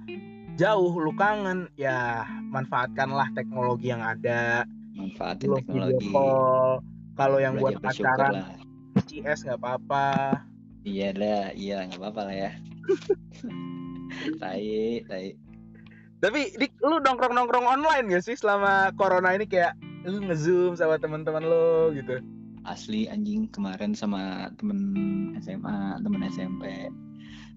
jauh 0.57 0.97
lu 0.97 1.13
kangen 1.13 1.69
ya 1.77 2.25
manfaatkanlah 2.49 3.29
teknologi 3.37 3.93
yang 3.93 4.01
ada. 4.01 4.65
Manfaatin 4.97 5.47
lu 5.53 5.57
teknologi. 5.61 6.09
kalau 7.17 7.37
yang 7.41 7.57
buat 7.57 7.77
pacaran 7.81 8.61
CS 9.05 9.45
nggak 9.45 9.59
apa-apa. 9.61 10.05
Iya 10.87 11.09
lah 11.19 11.51
iya 11.51 11.83
nggak 11.83 11.99
apa-apa 11.99 12.21
lah 12.31 12.35
ya 12.47 12.51
tai 14.41 15.01
tai. 15.05 15.35
Tapi 16.17 16.57
dik 16.57 16.81
lu 16.81 16.97
nongkrong 16.97 17.33
nongkrong 17.37 17.67
online 17.69 18.09
gak 18.09 18.25
sih 18.25 18.33
selama 18.33 18.89
corona 18.97 19.37
ini? 19.37 19.45
Kayak 19.45 19.77
lu 20.07 20.25
ngezoom 20.25 20.73
sama 20.73 20.97
teman-teman 20.97 21.45
lu 21.45 21.93
gitu. 21.93 22.17
Asli 22.65 23.05
anjing. 23.07 23.45
Kemarin 23.53 23.93
sama 23.93 24.49
temen 24.57 24.79
SMA 25.37 26.01
temen 26.01 26.21
SMP 26.25 26.89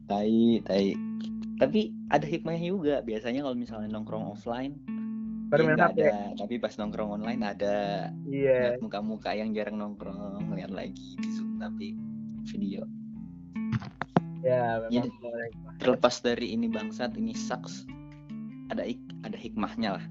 tai 0.04 0.60
tai. 0.68 0.92
Tapi 1.56 1.92
ada 2.12 2.24
hikmahnya 2.28 2.68
juga. 2.68 2.96
Biasanya 3.00 3.44
kalau 3.44 3.56
misalnya 3.56 3.88
nongkrong 3.92 4.28
offline 4.28 4.76
ya 5.50 5.74
HP 5.74 5.98
ada. 5.98 6.12
Tapi 6.38 6.54
pas 6.62 6.74
nongkrong 6.78 7.10
online 7.20 7.42
ada. 7.42 7.76
Iya. 8.28 8.78
Lihat 8.78 8.84
muka-muka 8.84 9.34
yang 9.34 9.50
jarang 9.50 9.80
nongkrong 9.80 10.46
lihat 10.54 10.70
lagi 10.70 11.16
di 11.18 11.28
zoom 11.32 11.56
tapi 11.56 11.96
video 12.44 12.84
ya 14.40 14.80
Ya, 14.88 15.02
memang 15.04 15.12
boleh. 15.18 15.48
terlepas 15.76 16.14
dari 16.18 16.52
ini 16.52 16.66
bangsat 16.66 17.14
ini 17.14 17.32
sucks 17.32 17.84
ada 18.68 18.82
ik- 18.82 19.02
ada 19.22 19.34
hikmahnya 19.34 19.98
lah. 19.98 20.04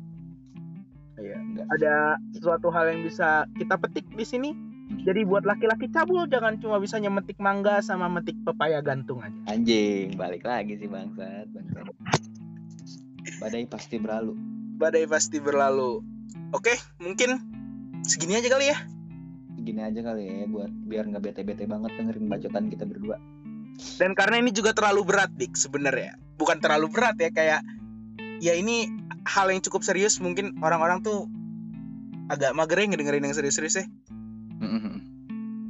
Iya. 1.16 1.36
Enggak. 1.36 1.68
ada 1.70 1.94
sesuatu 2.32 2.68
hal 2.70 2.96
yang 2.96 3.02
bisa 3.04 3.28
kita 3.54 3.76
petik 3.76 4.08
di 4.10 4.24
sini. 4.24 4.52
Jadi 5.00 5.22
buat 5.22 5.44
laki-laki 5.44 5.86
cabul 5.88 6.26
jangan 6.26 6.58
cuma 6.58 6.80
bisa 6.80 6.96
nyemetik 6.96 7.38
mangga 7.38 7.80
sama 7.80 8.08
metik 8.08 8.40
pepaya 8.42 8.80
gantung 8.80 9.20
aja. 9.20 9.36
Anjing 9.48 10.16
balik 10.16 10.44
lagi 10.44 10.76
sih 10.76 10.88
bangsat 10.88 11.46
bangsat. 11.50 11.86
Badai 13.38 13.66
pasti 13.66 13.96
berlalu. 13.98 14.34
Badai 14.76 15.06
pasti 15.06 15.38
berlalu. 15.38 16.02
Oke 16.52 16.74
mungkin 16.98 17.38
segini 18.02 18.36
aja 18.36 18.50
kali 18.50 18.66
ya. 18.68 18.78
Gini 19.60 19.82
aja 19.84 20.00
kali 20.02 20.24
ya 20.24 20.48
buat 20.48 20.72
biar 20.88 21.04
nggak 21.06 21.22
bete-bete 21.22 21.68
banget 21.68 21.92
dengerin 21.94 22.26
bacotan 22.26 22.72
kita 22.72 22.88
berdua 22.88 23.20
dan 24.00 24.12
karena 24.16 24.40
ini 24.40 24.52
juga 24.52 24.76
terlalu 24.76 25.08
berat 25.08 25.32
dik 25.36 25.56
sebenarnya. 25.56 26.20
Bukan 26.40 26.60
terlalu 26.60 26.92
berat 26.92 27.16
ya 27.20 27.32
kayak 27.32 27.62
ya 28.40 28.54
ini 28.56 28.88
hal 29.28 29.52
yang 29.52 29.64
cukup 29.64 29.84
serius. 29.84 30.20
Mungkin 30.20 30.60
orang-orang 30.64 31.04
tuh 31.04 31.28
agak 32.30 32.54
mager 32.54 32.84
ya 32.84 32.86
ngedengerin 32.92 33.26
yang 33.26 33.36
serius-serius 33.36 33.84
ya. 33.84 33.86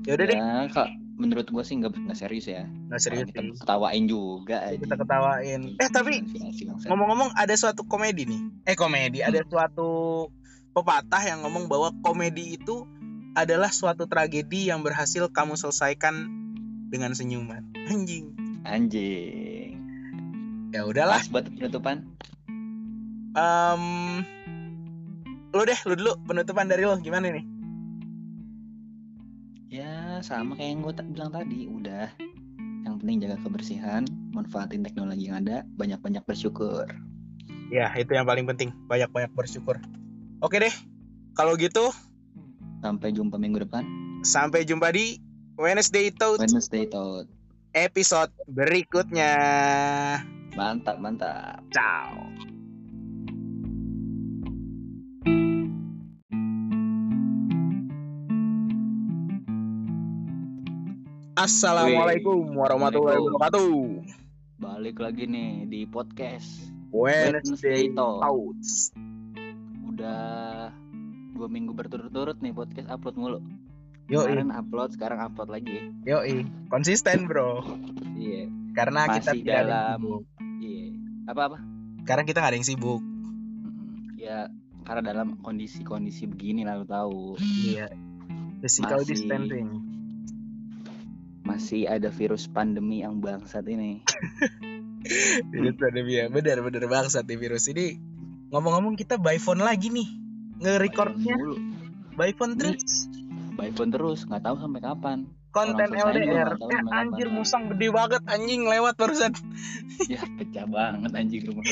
Ya 0.07 0.17
udah 0.17 0.25
deh 0.25 0.37
ya 0.37 0.65
kak 0.73 0.89
menurut 1.19 1.51
gua 1.51 1.67
sih 1.67 1.75
nggak 1.77 1.91
nggak 1.93 2.17
serius 2.17 2.47
ya. 2.47 2.65
Nggak 2.65 3.01
serius 3.03 3.27
Kita 3.29 3.41
sih. 3.43 3.51
ketawain 3.61 4.03
juga 4.07 4.57
aja. 4.63 4.79
kita 4.79 4.95
ketawain 4.95 5.61
eh 5.75 5.89
tapi 5.91 6.23
ngomong-ngomong 6.87 7.35
ada 7.35 7.53
suatu 7.53 7.85
komedi 7.85 8.25
nih. 8.25 8.41
Eh 8.65 8.75
komedi. 8.79 9.19
Ada 9.21 9.43
suatu 9.45 9.89
pepatah 10.73 11.23
yang 11.27 11.43
ngomong 11.45 11.67
bahwa 11.67 11.91
komedi 12.01 12.55
itu 12.57 12.87
adalah 13.37 13.69
suatu 13.69 14.09
tragedi 14.09 14.73
yang 14.73 14.81
berhasil 14.81 15.29
kamu 15.29 15.53
selesaikan 15.59 16.48
dengan 16.89 17.13
senyuman. 17.13 17.63
Anjing. 17.87 18.33
Anjing. 18.65 19.77
Ya 20.73 20.83
udahlah. 20.85 21.21
Buat 21.29 21.53
penutupan? 21.53 22.09
Em, 23.37 23.83
lu 25.53 25.63
deh 25.65 25.79
lu 25.85 25.93
dulu 25.93 26.13
penutupan 26.25 26.65
dari 26.65 26.85
lo 26.85 26.97
gimana 26.97 27.29
nih 27.29 27.45
ya 29.69 30.17
sama 30.25 30.57
kayak 30.57 30.69
yang 30.73 30.79
gue 30.81 30.93
bilang 31.13 31.31
tadi. 31.31 31.69
Udah. 31.69 32.09
Yang 32.83 32.95
penting 33.05 33.17
jaga 33.21 33.37
kebersihan 33.45 34.03
manfaatin 34.33 34.81
teknologi 34.81 35.29
yang 35.29 35.45
ada 35.45 35.61
banyak-banyak 35.77 36.25
bersyukur. 36.25 36.89
Ya 37.69 37.93
itu 37.93 38.09
yang 38.17 38.25
paling 38.25 38.49
penting. 38.49 38.73
Banyak-banyak 38.89 39.29
bersyukur. 39.37 39.77
Oke 40.41 40.57
deh. 40.57 40.73
Kalau 41.37 41.53
gitu 41.55 41.93
sampai 42.79 43.11
jumpa 43.11 43.35
minggu 43.35 43.67
depan. 43.67 43.83
sampai 44.23 44.67
jumpa 44.67 44.91
di 44.91 45.19
Wednesday 45.59 46.07
Talk 46.07 46.39
Wednesday 46.39 46.87
Talk 46.87 47.27
episode 47.75 48.31
berikutnya. 48.47 49.35
Mantap 50.55 51.03
mantap. 51.03 51.59
Ciao. 51.75 52.31
Assalamualaikum 61.35 62.55
warahmatullahi 62.55 63.19
wabarakatuh. 63.19 63.75
balik 64.63 65.03
lagi 65.03 65.27
nih 65.27 65.67
di 65.67 65.83
podcast 65.83 66.71
Wednesday 66.95 67.35
Wednesday 67.35 67.83
Talk. 67.91 68.23
Talks. 68.23 68.95
udah 69.91 70.23
dua 71.35 71.47
minggu 71.51 71.75
berturut-turut 71.75 72.39
nih 72.39 72.55
podcast 72.55 72.87
upload 72.87 73.19
mulu 73.19 73.43
Yoi, 74.09 74.25
kemarin 74.25 74.49
upload 74.51 74.89
sekarang 74.91 75.19
upload 75.21 75.49
lagi 75.49 75.93
yoi, 76.01 76.41
konsisten 76.67 77.25
bro. 77.25 77.61
iya 78.15 78.49
Karena 78.73 79.05
kita 79.11 79.31
Masih 79.31 79.39
tidak 79.39 79.53
ada 79.53 79.61
yang 79.61 79.69
dalam- 79.69 80.25
iya 80.59 80.85
apa 81.25 81.41
apa 81.45 81.57
Karena 82.03 82.23
kita 82.23 82.37
nggak 82.39 82.51
ada 82.51 82.57
yang 82.57 82.65
sibuk. 82.67 83.01
ya 84.15 84.49
karena 84.81 85.01
dalam 85.05 85.37
kondisi-kondisi 85.37 86.25
begini 86.25 86.65
lalu 86.65 86.83
tahu 86.83 87.21
Iya. 87.39 87.87
Physical 88.59 88.99
Masih- 88.99 89.09
distancing. 89.15 89.67
masih 91.41 91.85
ada 91.85 92.09
virus 92.09 92.45
pandemi 92.45 93.01
yang 93.01 93.17
bangsat 93.17 93.65
ini 93.65 94.01
Virus 95.51 95.75
pandemi 95.75 96.17
ya, 96.17 96.27
benar-benar 96.27 96.85
bangsat 96.85 97.23
nih 97.23 97.39
virus 97.39 97.65
ini. 97.67 97.97
Ngomong-ngomong 98.49 98.93
kita 98.93 99.15
by 99.15 99.39
phone 99.39 99.61
lagi 99.61 99.87
nih. 99.87 100.05
Nge-recordnya 100.59 101.39
by 102.13 102.35
phone 102.35 102.53
terus. 102.53 103.07
By 103.59 103.75
phone 103.75 103.91
terus 103.91 104.23
nggak 104.23 104.47
tahu 104.47 104.55
sampai 104.55 104.79
kapan 104.79 105.19
Konten 105.49 105.89
Orang 105.97 106.13
LDR. 106.13 106.61
tahu 106.61 106.69
Eh 106.69 106.81
anjir 106.93 107.27
kapan. 107.27 107.37
musang 107.41 107.63
gede 107.73 107.89
banget 107.89 108.21
anjing 108.29 108.69
lewat 108.69 108.93
barusan. 109.01 109.33
ya 110.13 110.21
pecah 110.37 110.69
banget 110.69 111.09
anjing 111.09 111.41
rumah. 111.49 111.65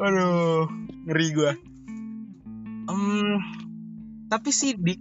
Waduh, 0.00 0.64
ngeri 1.04 1.28
gua. 1.36 1.52
Em, 2.88 3.36
tapi 4.32 4.50
sih 4.56 4.72
di 4.72 4.96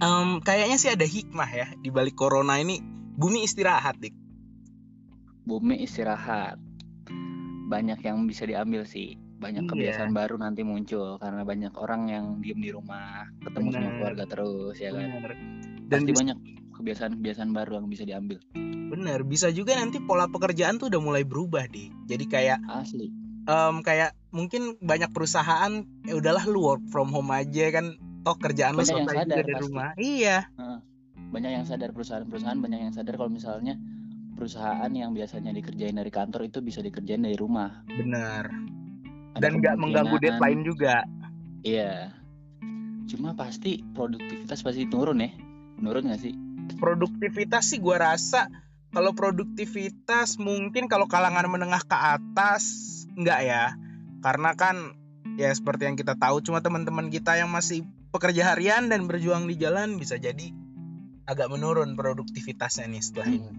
em, 0.00 0.40
kayaknya 0.40 0.80
sih 0.80 0.96
ada 0.96 1.04
hikmah 1.04 1.50
ya 1.52 1.68
di 1.76 1.92
balik 1.92 2.16
corona 2.16 2.56
ini. 2.56 2.80
Bumi 3.20 3.44
istirahat, 3.44 4.00
Dik. 4.00 4.16
bumi 5.44 5.84
istirahat 5.84 6.56
banyak 7.68 8.00
yang 8.00 8.24
bisa 8.24 8.48
diambil 8.48 8.86
sih 8.88 9.18
banyak 9.40 9.62
Iya. 9.62 9.70
kebiasaan 9.70 10.12
baru 10.12 10.36
nanti 10.36 10.60
muncul 10.62 11.16
karena 11.16 11.42
banyak 11.42 11.72
orang 11.74 12.02
yang 12.06 12.24
diem 12.38 12.60
di 12.60 12.70
rumah 12.70 13.24
ketemu 13.40 13.68
sama 13.68 13.80
Bener. 13.82 13.96
keluarga 13.96 14.24
terus 14.26 14.76
ya 14.76 14.90
kan 14.90 15.08
Bener. 15.10 15.32
Dan 15.82 16.00
pasti 16.00 16.12
banyak 16.14 16.38
kebiasaan-kebiasaan 16.70 17.50
baru 17.50 17.70
yang 17.74 17.88
bisa 17.88 18.04
diambil 18.04 18.38
bener, 18.86 19.22
bisa 19.22 19.48
juga 19.48 19.74
nanti 19.74 19.98
pola 19.98 20.26
pekerjaan 20.26 20.74
tuh 20.74 20.88
udah 20.88 20.98
mulai 20.98 21.22
berubah, 21.22 21.62
Dik. 21.64 22.06
Jadi 22.06 22.24
kayak 22.26 22.58
asli 22.68 23.06
em, 23.42 23.74
kayak 23.80 24.12
mungkin 24.30 24.74
banyak 24.78 25.08
perusahaan 25.08 25.72
ya 26.02 26.14
udahlah 26.14 26.44
lu 26.44 26.60
work 26.64 26.82
from 26.86 27.08
home 27.08 27.30
aja 27.30 27.70
kan 27.70 27.94
toh 28.20 28.34
kerjaan 28.34 28.74
lu 28.74 28.82
Banyak 28.82 28.90
selesai 28.92 29.06
juga 29.06 29.22
sadar 29.24 29.36
dari 29.36 29.52
pasti. 29.52 29.64
rumah. 29.64 29.88
Iya. 29.96 30.38
banyak 31.30 31.50
yang 31.52 31.62
sadar 31.64 31.90
perusahaan-perusahaan 31.90 32.58
banyak 32.58 32.80
yang 32.80 32.92
sadar 32.92 33.14
kalau 33.14 33.30
misalnya 33.30 33.78
perusahaan 34.32 34.90
yang 34.90 35.10
biasanya 35.10 35.52
dikerjain 35.52 35.94
dari 35.94 36.10
kantor 36.10 36.42
itu 36.44 36.58
bisa 36.58 36.80
dikerjain 36.80 37.22
dari 37.22 37.34
rumah 37.34 37.86
Bener. 37.86 38.50
Dan 39.38 39.62
nggak 39.62 39.76
mengganggu 39.78 40.16
deadline 40.18 40.62
juga. 40.66 41.06
iya. 41.62 42.14
Cuma 43.10 43.34
pasti 43.34 43.82
produktivitas 43.94 44.62
pasti 44.62 44.86
turun 44.86 45.18
ya. 45.22 45.30
Menurun 45.78 46.10
nggak 46.10 46.20
sih? 46.22 46.34
Produktivitas 46.78 47.74
sih 47.74 47.82
gua 47.82 47.98
rasa 47.98 48.46
kalau 48.90 49.14
produktivitas 49.14 50.38
mungkin 50.38 50.86
kalau 50.90 51.06
kalangan 51.10 51.46
menengah 51.50 51.82
ke 51.82 51.96
atas 51.98 52.64
enggak 53.18 53.40
ya. 53.42 53.64
Karena 54.22 54.54
kan 54.54 54.94
ya 55.34 55.50
seperti 55.50 55.90
yang 55.90 55.96
kita 55.98 56.14
tahu 56.18 56.42
cuma 56.42 56.62
teman-teman 56.62 57.10
kita 57.10 57.34
yang 57.38 57.50
masih 57.50 57.86
pekerja 58.10 58.54
harian 58.54 58.90
dan 58.90 59.06
berjuang 59.06 59.46
di 59.46 59.54
jalan 59.58 59.98
bisa 59.98 60.18
jadi 60.18 60.50
agak 61.30 61.46
menurun 61.50 61.94
produktivitasnya 61.94 62.90
nih 62.90 63.02
setelah 63.02 63.30
ini. 63.30 63.50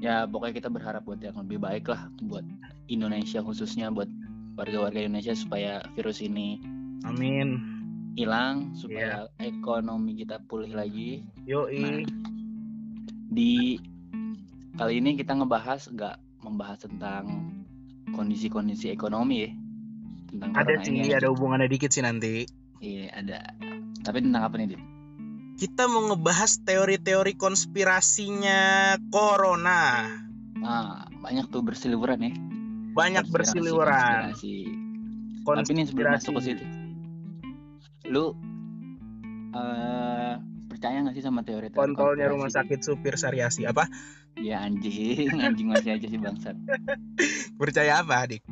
Ya 0.00 0.24
pokoknya 0.26 0.54
kita 0.64 0.70
berharap 0.72 1.06
buat 1.06 1.20
yang 1.22 1.36
lebih 1.38 1.62
baik 1.62 1.86
lah 1.92 2.10
buat 2.24 2.42
Indonesia 2.90 3.44
khususnya 3.44 3.92
buat 3.94 4.10
warga-warga 4.60 5.00
Indonesia 5.00 5.32
supaya 5.32 5.80
virus 5.96 6.20
ini 6.20 6.60
amin. 7.08 7.64
hilang 8.12 8.76
supaya 8.76 9.32
ekonomi 9.40 10.20
kita 10.20 10.42
pulih 10.44 10.76
lagi. 10.76 11.24
Yoi. 11.48 12.04
Di 13.32 13.80
kali 14.76 15.00
ini 15.00 15.16
kita 15.16 15.32
ngebahas 15.40 15.88
nggak 15.88 16.44
membahas 16.44 16.84
tentang 16.84 17.48
kondisi-kondisi 18.12 18.92
ekonomi 18.92 19.48
ya. 19.48 19.50
Tentang 20.28 20.50
ada 20.52 20.76
sih 20.84 20.92
ini 20.92 21.16
ada 21.16 21.32
hubungannya 21.32 21.70
dikit 21.70 21.88
sih 21.94 22.04
nanti. 22.04 22.44
Iya 22.84 23.16
ada. 23.16 23.40
Tapi 24.04 24.20
tentang 24.20 24.44
apa 24.44 24.60
nih 24.60 24.76
Dit? 24.76 24.82
kita 25.60 25.92
mau 25.92 26.08
ngebahas 26.08 26.64
teori-teori 26.64 27.36
konspirasinya 27.36 28.96
corona. 29.12 30.08
Ah 30.64 31.04
banyak 31.20 31.52
tuh 31.52 31.60
berseliweran 31.60 32.24
ya 32.24 32.32
banyak 33.00 33.24
Konspirasi- 33.24 33.56
bersiliweran. 33.56 34.22
konspirasi. 34.30 34.56
tapi 35.40 35.70
nih 35.72 35.84
sebelum 35.84 36.10
masuk 36.10 36.30
ke 36.30 36.34
Konspirasi. 36.36 36.48
situ. 36.52 36.64
Lu 38.06 38.24
eh 39.50 40.34
percaya 40.70 40.96
nggak 41.00 41.14
sih 41.14 41.24
sama 41.24 41.40
teori-teori 41.40 41.74
kontrolnya 41.74 42.24
konspirasi? 42.24 42.34
rumah 42.36 42.50
sakit 42.52 42.80
supir 42.80 43.14
Sariasi 43.16 43.64
apa? 43.64 43.88
Ya 44.38 44.62
anjing. 44.62 45.26
Anjing 45.42 45.68
masih 45.68 45.96
aja 45.96 46.06
sih 46.06 46.16
bangsat. 46.16 46.54
Percaya 47.56 48.00
apa 48.00 48.24
adik? 48.24 48.44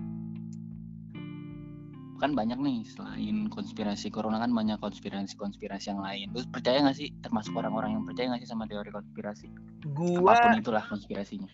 Kan 2.19 2.35
banyak 2.35 2.59
nih 2.59 2.83
selain 2.83 3.47
konspirasi 3.47 4.11
corona 4.11 4.43
kan 4.43 4.51
banyak 4.51 4.83
konspirasi-konspirasi 4.83 5.95
yang 5.95 6.03
lain. 6.03 6.35
Lu 6.35 6.43
percaya 6.51 6.83
nggak 6.83 6.99
sih? 6.99 7.15
Termasuk 7.23 7.55
orang-orang 7.55 7.95
yang 7.95 8.03
percaya 8.03 8.35
nggak 8.35 8.43
sih 8.43 8.51
sama 8.51 8.67
teori 8.67 8.91
konspirasi? 8.91 9.47
Gua 9.87 10.35
apa 10.35 10.51
pun 10.51 10.59
itulah 10.59 10.83
konspirasinya 10.83 11.47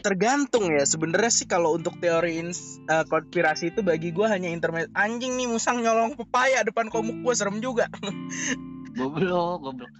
tergantung 0.00 0.72
ya. 0.72 0.82
Sebenarnya 0.82 1.32
sih 1.32 1.46
kalau 1.46 1.76
untuk 1.76 2.00
teori 2.00 2.40
ins- 2.40 2.80
eh, 2.88 3.04
konspirasi 3.06 3.76
itu 3.76 3.80
bagi 3.84 4.10
gua 4.10 4.32
hanya 4.32 4.48
internet 4.50 4.90
anjing 4.96 5.36
nih 5.36 5.46
musang 5.46 5.84
nyolong 5.84 6.16
pepaya 6.16 6.64
depan 6.64 6.88
komuk 6.88 7.20
gua 7.22 7.36
serem 7.36 7.60
juga. 7.60 7.86
Goblok 8.98 9.62
goblok. 9.62 9.92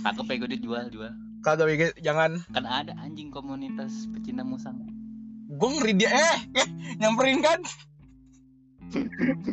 Cakep 0.00 0.24
ya 0.24 0.34
gue 0.40 0.50
dijual 0.56 0.88
jual. 0.88 1.12
Kagak 1.44 1.68
Bege, 1.68 1.88
jangan. 2.00 2.40
Kan 2.48 2.64
ada 2.64 2.96
anjing 2.96 3.28
komunitas 3.28 4.08
pecinta 4.08 4.40
musang. 4.40 4.80
Gua 5.52 5.68
ngeri 5.76 5.94
dia 5.94 6.10
eh, 6.10 6.38
eh 6.56 6.68
nyamperin 6.96 7.44
kan? 7.44 7.60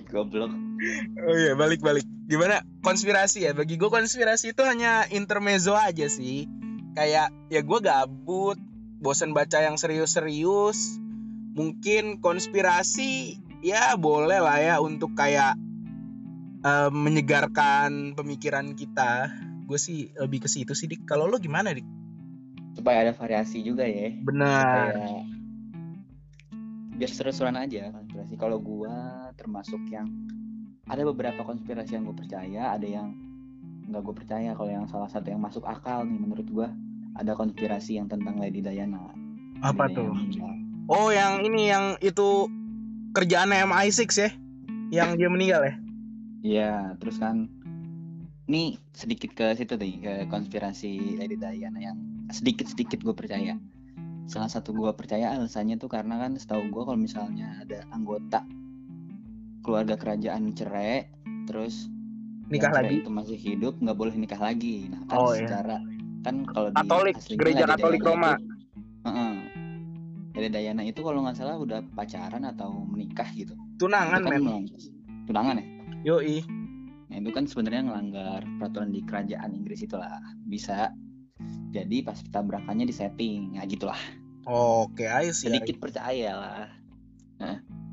Goblok. 0.10 0.52
Oh 1.28 1.36
iya 1.36 1.54
balik 1.60 1.84
balik. 1.84 2.08
Gimana? 2.26 2.64
Konspirasi 2.82 3.46
ya. 3.46 3.52
Bagi 3.52 3.76
gua 3.76 3.92
konspirasi 4.00 4.56
itu 4.56 4.64
hanya 4.64 5.06
intermezzo 5.12 5.76
aja 5.76 6.08
sih. 6.08 6.48
Kayak 6.96 7.36
ya 7.52 7.62
gua 7.68 7.80
gabut 7.84 8.58
bosan 9.04 9.36
baca 9.36 9.60
yang 9.60 9.76
serius-serius 9.76 10.98
mungkin 11.54 12.24
konspirasi 12.24 13.38
ya 13.60 14.00
boleh 14.00 14.40
lah 14.40 14.58
ya 14.64 14.76
untuk 14.80 15.12
kayak 15.14 15.60
eh, 16.64 16.90
menyegarkan 16.90 18.16
pemikiran 18.16 18.72
kita. 18.74 19.28
Gue 19.68 19.76
sih 19.76 20.16
lebih 20.16 20.48
ke 20.48 20.50
situ 20.50 20.72
sih 20.72 20.88
dik. 20.88 21.04
Kalau 21.04 21.28
lo 21.28 21.36
gimana 21.38 21.76
dik? 21.76 21.86
Supaya 22.80 23.04
ada 23.04 23.14
variasi 23.14 23.60
juga 23.62 23.84
ya. 23.84 24.16
Benar. 24.24 24.96
Supaya 24.96 25.44
biar 26.94 27.12
seru-seruan 27.12 27.58
aja 27.60 27.92
konspirasi. 27.92 28.34
Kalau 28.40 28.62
gua 28.62 29.30
termasuk 29.36 29.82
yang 29.90 30.08
ada 30.86 31.02
beberapa 31.04 31.42
konspirasi 31.42 31.98
yang 31.98 32.06
gue 32.06 32.16
percaya 32.16 32.76
ada 32.76 32.86
yang 32.86 33.18
nggak 33.90 34.02
gue 34.04 34.16
percaya. 34.16 34.56
Kalau 34.56 34.72
yang 34.72 34.86
salah 34.88 35.10
satu 35.10 35.34
yang 35.34 35.42
masuk 35.42 35.66
akal 35.66 36.06
nih 36.06 36.20
menurut 36.22 36.48
gua 36.48 36.70
ada 37.14 37.38
konspirasi 37.38 37.98
yang 38.02 38.10
tentang 38.10 38.38
Lady 38.38 38.62
Diana 38.62 39.14
apa 39.62 39.88
Lady 39.88 39.96
tuh 39.98 40.10
meninggal. 40.12 40.54
oh 40.90 41.10
yang 41.10 41.46
ini 41.46 41.70
yang 41.70 41.86
itu 42.00 42.50
kerjaan 43.14 43.54
MI6 43.54 44.10
ya 44.18 44.30
yang 44.92 45.18
dia 45.18 45.30
meninggal 45.30 45.62
ya 45.64 45.76
Iya, 46.44 47.00
terus 47.00 47.24
kan 47.24 47.48
ini 48.52 48.76
sedikit 48.92 49.32
ke 49.32 49.56
situ 49.56 49.80
deh 49.80 49.96
ke 50.04 50.28
konspirasi 50.28 51.16
Lady 51.16 51.40
Diana 51.40 51.80
yang 51.80 51.96
sedikit-sedikit 52.28 53.00
gue 53.00 53.16
percaya. 53.16 53.56
Salah 54.28 54.52
satu 54.52 54.76
gue 54.76 54.92
percaya 54.92 55.32
alasannya 55.32 55.80
tuh 55.80 55.88
karena 55.88 56.20
kan 56.20 56.36
setahu 56.36 56.68
gue 56.68 56.84
kalau 56.84 57.00
misalnya 57.00 57.64
ada 57.64 57.88
anggota 57.96 58.44
keluarga 59.64 59.96
kerajaan 59.96 60.52
cerai, 60.52 61.08
terus 61.48 61.88
nikah 62.52 62.76
yang 62.76 62.92
lagi 62.92 62.96
itu 63.00 63.10
masih 63.16 63.40
hidup 63.40 63.80
nggak 63.80 63.96
boleh 63.96 64.12
nikah 64.20 64.44
lagi. 64.44 64.92
Nah 64.92 65.08
kan 65.08 65.16
Oh, 65.24 65.32
iya. 65.32 65.48
Kan 66.24 66.48
kalau 66.48 66.72
di 66.72 66.78
Katolik, 66.80 67.16
gereja 67.36 67.64
Katolik 67.68 68.02
Roma. 68.02 68.40
itu-. 68.40 69.44
Lady 70.34 70.50
Diana 70.50 70.82
itu 70.82 71.06
kalau 71.06 71.22
nggak 71.22 71.38
salah 71.38 71.62
udah 71.62 71.86
pacaran 71.94 72.42
atau 72.42 72.74
menikah 72.90 73.30
gitu. 73.38 73.54
tunangan 73.78 74.26
kan 74.26 74.32
men. 74.34 74.42
melanggar- 74.42 74.92
tunangan 75.30 75.56
ya. 75.62 75.66
yoi. 76.04 76.42
Nah 77.14 77.16
itu 77.22 77.30
kan 77.30 77.46
sebenarnya 77.46 77.86
ngelanggar 77.86 78.42
peraturan 78.58 78.90
di 78.90 79.06
kerajaan 79.06 79.54
Inggris 79.54 79.86
itulah. 79.86 80.18
Bisa 80.50 80.90
jadi 81.70 82.02
pas 82.02 82.18
tabrakannya 82.34 82.90
di 82.90 82.96
setting 82.96 83.62
ya 83.62 83.68
gitulah. 83.70 84.00
Oke 84.50 85.06
ayo 85.06 85.30
sih 85.32 85.54
sedikit 85.54 85.78
percaya 85.78 86.34
lah. 86.34 86.66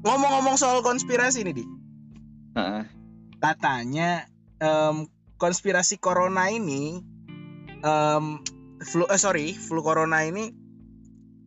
Ngomong-ngomong 0.01 0.57
soal 0.57 0.81
konspirasi 0.81 1.45
nih 1.45 1.61
dik 1.61 1.69
Heeh. 2.57 2.83
katanya 3.39 4.25
em, 4.59 5.07
konspirasi 5.37 6.01
corona 6.01 6.49
ini 6.49 7.05
em, 7.85 8.25
flu 8.81 9.05
eh, 9.09 9.21
sorry 9.21 9.53
flu 9.53 9.85
corona 9.85 10.25
ini 10.25 10.53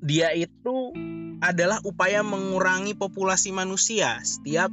dia 0.03 0.35
itu 0.35 0.91
adalah 1.39 1.79
upaya 1.83 2.23
mengurangi 2.23 2.95
populasi 2.95 3.55
manusia 3.55 4.19
setiap 4.23 4.71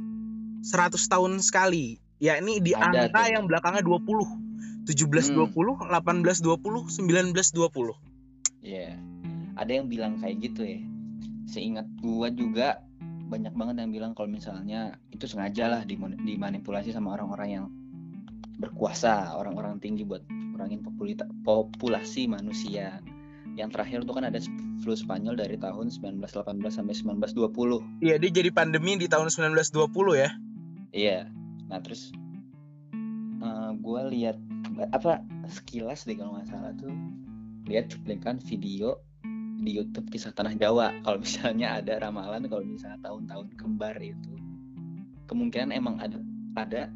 100 0.61 0.95
tahun 1.09 1.41
sekali. 1.43 1.99
Yakni 2.21 2.61
di 2.61 2.71
Ada 2.77 3.09
angka 3.09 3.25
tuh. 3.25 3.33
yang 3.33 3.43
belakangnya 3.49 3.81
20 3.81 4.85
17 4.85 5.33
20 5.33 5.89
18 5.89 5.89
20 5.89 6.21
19 6.21 7.33
20 7.33 8.61
Iya. 8.61 8.93
Ada 9.57 9.71
yang 9.73 9.89
bilang 9.89 10.21
kayak 10.21 10.37
gitu 10.37 10.61
ya. 10.63 10.79
Seingat 11.49 11.89
gua 11.99 12.29
juga 12.29 12.85
banyak 13.31 13.55
banget 13.55 13.75
yang 13.81 13.91
bilang 13.95 14.11
kalau 14.13 14.29
misalnya 14.29 14.99
itu 15.09 15.23
sengaja 15.25 15.71
lah 15.71 15.81
dimanipulasi 15.87 16.91
sama 16.91 17.15
orang-orang 17.15 17.49
yang 17.49 17.65
berkuasa 18.59 19.33
orang-orang 19.39 19.79
tinggi 19.81 20.03
buat 20.03 20.21
populita- 20.83 21.29
populasi 21.41 22.29
manusia 22.29 23.01
yang 23.57 23.67
terakhir 23.67 24.07
tuh 24.07 24.15
kan 24.15 24.27
ada 24.27 24.39
flu 24.79 24.95
Spanyol 24.95 25.35
dari 25.35 25.59
tahun 25.59 25.91
1918 25.91 26.71
sampai 26.71 26.95
1920 26.95 27.99
Iya 27.99 28.15
dia 28.15 28.31
jadi 28.31 28.49
pandemi 28.53 28.95
di 28.95 29.11
tahun 29.11 29.27
1920 29.27 29.91
ya 30.15 30.29
Iya. 30.91 31.27
Nah 31.71 31.79
terus 31.79 32.11
gue 33.81 34.01
lihat 34.13 34.37
apa 34.93 35.23
sekilas 35.49 36.05
deh 36.05 36.15
kalau 36.19 36.37
nggak 36.37 36.47
salah 36.47 36.71
tuh 36.77 36.91
lihat 37.65 37.89
cuplikan 37.89 38.37
video 38.41 38.99
di 39.61 39.77
YouTube 39.77 40.09
kisah 40.09 40.33
tanah 40.33 40.57
Jawa. 40.57 40.93
Kalau 41.05 41.17
misalnya 41.21 41.81
ada 41.81 42.01
ramalan 42.01 42.45
kalau 42.49 42.65
misalnya 42.65 42.99
tahun-tahun 43.01 43.47
kembar 43.57 43.97
itu 44.01 44.33
kemungkinan 45.29 45.71
emang 45.71 45.97
ada 46.01 46.19
ada 46.59 46.91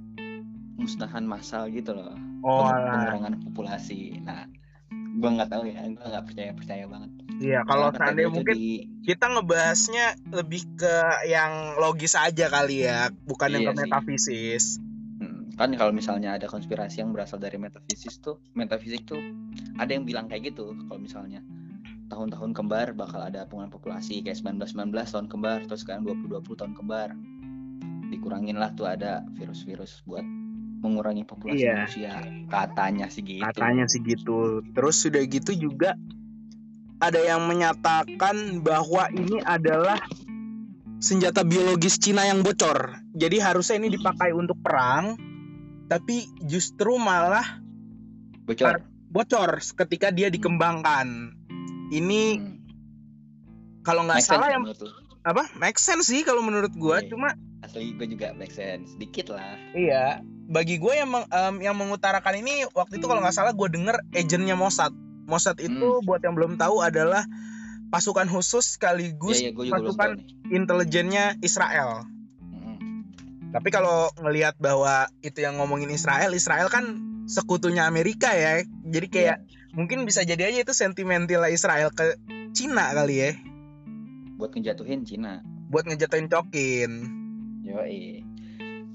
musnahan 0.75 1.23
massal 1.23 1.71
gitu 1.71 1.95
loh. 1.95 2.17
Oh 2.45 2.69
pengurangan 2.69 3.33
populasi. 3.43 4.21
Nah 4.21 4.45
gue 4.93 5.29
nggak 5.31 5.49
tahu 5.49 5.63
ya, 5.65 5.81
gue 5.81 5.97
nggak 5.97 6.25
percaya 6.25 6.51
percaya 6.53 6.83
banget. 6.85 7.09
Iya 7.35 7.59
kalau 7.63 7.89
seandainya 7.89 8.29
mungkin 8.29 8.53
di- 8.53 8.85
kita 9.01 9.25
ngebahasnya 9.27 10.05
lebih 10.29 10.61
ke 10.77 10.95
yang 11.25 11.75
logis 11.77 12.13
aja 12.13 12.45
kali 12.47 12.85
ya, 12.85 13.09
bukan 13.25 13.49
yang 13.49 13.63
Iya 13.63 13.67
ke 13.67 13.73
sih. 13.73 13.81
metafisis. 13.81 14.65
Hmm, 15.17 15.55
kan 15.55 15.71
kalau 15.73 15.89
misalnya 15.89 16.35
ada 16.35 16.45
konspirasi 16.45 16.99
yang 16.99 17.09
berasal 17.09 17.39
dari 17.39 17.55
metafisis 17.55 18.19
tuh 18.19 18.37
metafisik 18.53 19.03
tuh 19.03 19.23
ada 19.75 19.89
yang 19.89 20.03
bilang 20.03 20.27
kayak 20.27 20.51
gitu 20.51 20.75
kalau 20.85 20.99
misalnya 20.99 21.39
tahun-tahun 22.05 22.53
kembar 22.53 22.93
bakal 22.93 23.17
ada 23.19 23.47
pengurangan 23.47 23.73
populasi 23.73 24.21
kayak 24.21 24.37
1919 24.37 24.93
tahun 24.93 25.25
kembar 25.25 25.65
terus 25.65 25.81
sekarang 25.81 26.05
2020 26.05 26.43
tahun 26.53 26.73
kembar 26.75 27.09
dikurangin 28.05 28.55
lah 28.55 28.69
tuh 28.71 28.85
ada 28.85 29.25
virus-virus 29.33 30.05
buat 30.05 30.21
mengurangi 30.85 31.25
populasi 31.25 31.57
Iya. 31.59 31.73
manusia 31.81 32.13
katanya 32.47 33.05
sih 33.09 33.21
gitu 33.21 33.41
Katanya 33.41 33.85
sih 33.89 33.99
gitu. 33.99 34.39
Terus 34.71 34.95
sudah 35.01 35.21
gitu 35.25 35.51
juga 35.51 35.97
ada 36.95 37.17
yang 37.17 37.43
menyatakan 37.43 38.61
bahwa 38.61 39.09
ini 39.09 39.41
adalah 39.41 39.99
senjata 40.97 41.41
biologis 41.41 41.97
Cina 41.97 42.23
yang 42.23 42.39
bocor. 42.39 43.01
Jadi 43.11 43.37
harusnya 43.37 43.75
ini 43.77 43.91
dipakai 43.91 44.31
untuk 44.31 44.57
perang, 44.57 45.17
tapi 45.85 46.25
justru 46.41 46.95
malah 46.95 47.59
bocor 48.41 48.79
bocor 49.05 49.49
ketika 49.59 50.09
dia 50.09 50.29
dikembangkan. 50.29 51.33
Ini 51.87 52.21
Hmm. 52.35 52.57
kalau 53.81 54.03
nggak 54.03 54.19
salah 54.19 54.49
ya 54.49 54.57
yang 54.57 54.65
apa? 55.21 55.49
Make 55.55 55.77
sense 55.77 56.09
sih 56.09 56.21
kalau 56.21 56.41
menurut 56.41 56.73
gua. 56.73 57.01
Iya. 57.01 57.09
Cuma 57.11 57.29
asli 57.61 57.93
gue 57.93 58.07
juga 58.07 58.29
make 58.31 58.53
sense 58.53 58.93
sedikit 58.93 59.33
lah 59.33 59.57
Iya, 59.73 60.21
bagi 60.45 60.77
gue 60.77 60.93
yang 60.93 61.09
meng- 61.09 61.29
em, 61.29 61.55
yang 61.61 61.75
mengutarakan 61.77 62.41
ini 62.41 62.69
waktu 62.73 63.01
itu 63.01 63.05
kalau 63.09 63.21
nggak 63.21 63.35
salah 63.35 63.53
gue 63.53 63.67
denger 63.69 63.97
agentnya 64.13 64.53
Mossad. 64.53 64.93
Mossad 65.25 65.57
itu 65.57 66.05
buat 66.05 66.21
yang 66.21 66.37
belum 66.37 66.61
tahu 66.61 66.85
adalah 66.85 67.25
pasukan 67.89 68.29
khusus 68.29 68.77
sekaligus 68.77 69.41
ya 69.41 69.49
ya 69.49 69.73
pasukan 69.73 70.21
intelijennya 70.53 71.41
Israel. 71.41 72.05
Hmm. 72.53 73.09
Tapi 73.49 73.69
kalau 73.73 74.13
ngelihat 74.21 74.57
bahwa 74.61 75.09
itu 75.25 75.41
yang 75.41 75.57
ngomongin 75.57 75.89
Israel, 75.89 76.33
Israel 76.37 76.69
kan 76.69 77.01
sekutunya 77.25 77.89
Amerika 77.89 78.33
ya. 78.37 78.61
Jadi 78.85 79.07
kayak 79.09 79.37
mungkin 79.73 80.05
bisa 80.05 80.21
jadi 80.21 80.53
aja 80.53 80.61
itu 80.61 80.73
sentimental 80.77 81.49
Israel 81.49 81.89
ke 81.89 82.21
Cina 82.55 82.93
kali 82.95 83.15
ya, 83.19 83.31
buat 84.39 84.55
ngejatuhin 84.55 85.03
Cina 85.03 85.43
buat 85.67 85.83
ngejatuhin 85.89 86.31
cokin. 86.31 86.91
Yoi. 87.65 88.23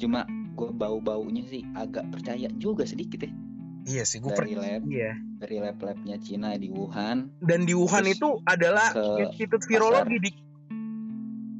Cuma 0.00 0.24
gue 0.60 0.70
bau-baunya 0.70 1.40
sih 1.42 1.64
agak 1.72 2.04
percaya 2.12 2.52
juga 2.54 2.84
sedikit 2.84 3.24
ya 3.24 3.32
Iya 3.80 4.04
sih, 4.04 4.20
gue 4.20 4.28
dari 4.30 4.52
lab 4.52 4.84
Iya. 4.84 5.16
dari 5.40 5.56
lab-labnya 5.56 6.20
Cina 6.20 6.52
di 6.54 6.68
Wuhan 6.68 7.32
Dan 7.40 7.64
di 7.64 7.72
Wuhan 7.72 8.04
itu 8.04 8.36
adalah 8.44 8.92
institut 9.18 9.64
virologi 9.64 10.20
di 10.20 10.30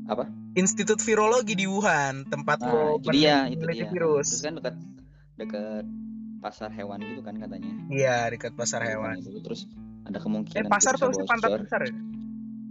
apa? 0.04 0.28
Institut 0.52 0.98
Virologi 0.98 1.54
di 1.54 1.62
Wuhan, 1.64 2.26
tempat 2.26 2.58
Nah, 2.58 2.74
lo 2.90 2.98
itu 2.98 3.14
dia, 3.14 3.46
itu 3.46 3.62
dia. 3.62 3.86
virus. 3.86 4.26
Terus 4.28 4.42
kan 4.42 4.52
dekat 4.58 4.74
dekat 5.38 5.84
pasar 6.42 6.74
hewan 6.74 6.98
gitu 7.00 7.22
kan 7.22 7.38
katanya. 7.38 7.70
Iya, 7.86 8.26
dekat 8.28 8.58
pasar 8.58 8.82
Di 8.82 8.90
hewan. 8.90 9.14
Wuhan 9.14 9.22
itu. 9.22 9.38
Terus 9.40 9.60
ada 10.02 10.18
Eh, 10.18 10.20
kemungkinan 10.20 10.66
pasar 10.66 10.98
itu 10.98 11.06
tuh 11.06 11.22
pantat 11.24 11.50
besar 11.56 11.80
ya? 11.86 11.92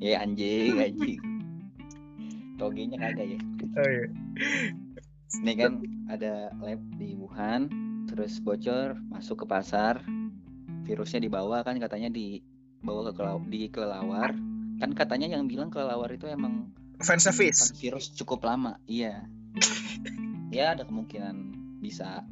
Ya 0.04 0.16
anjing, 0.20 0.76
anjing. 0.84 1.20
Togenya 2.54 2.98
kagak 3.00 3.28
ya. 3.32 3.40
Oh 3.72 3.88
iya. 3.88 4.06
Ini 5.30 5.54
kan 5.54 5.74
ada 6.10 6.50
lab 6.58 6.82
di 6.98 7.14
Wuhan, 7.14 7.70
terus 8.10 8.42
bocor 8.42 8.98
masuk 9.14 9.46
ke 9.46 9.46
pasar. 9.46 10.02
Virusnya 10.90 11.22
dibawa 11.22 11.62
kan 11.62 11.78
katanya 11.78 12.10
dibawa 12.10 13.10
ke 13.10 13.14
kelau- 13.14 13.46
di 13.46 13.70
kelelawar. 13.70 14.34
Kan 14.82 14.92
katanya 14.98 15.30
yang 15.30 15.46
bilang 15.46 15.70
kelelawar 15.70 16.10
itu 16.10 16.26
emang 16.26 16.74
Fan 17.00 17.22
service. 17.22 17.72
virus 17.78 18.10
cukup 18.18 18.42
lama. 18.44 18.82
Iya. 18.90 19.30
ya 20.56 20.74
ada 20.74 20.84
kemungkinan 20.90 21.36
bisa 21.78 22.26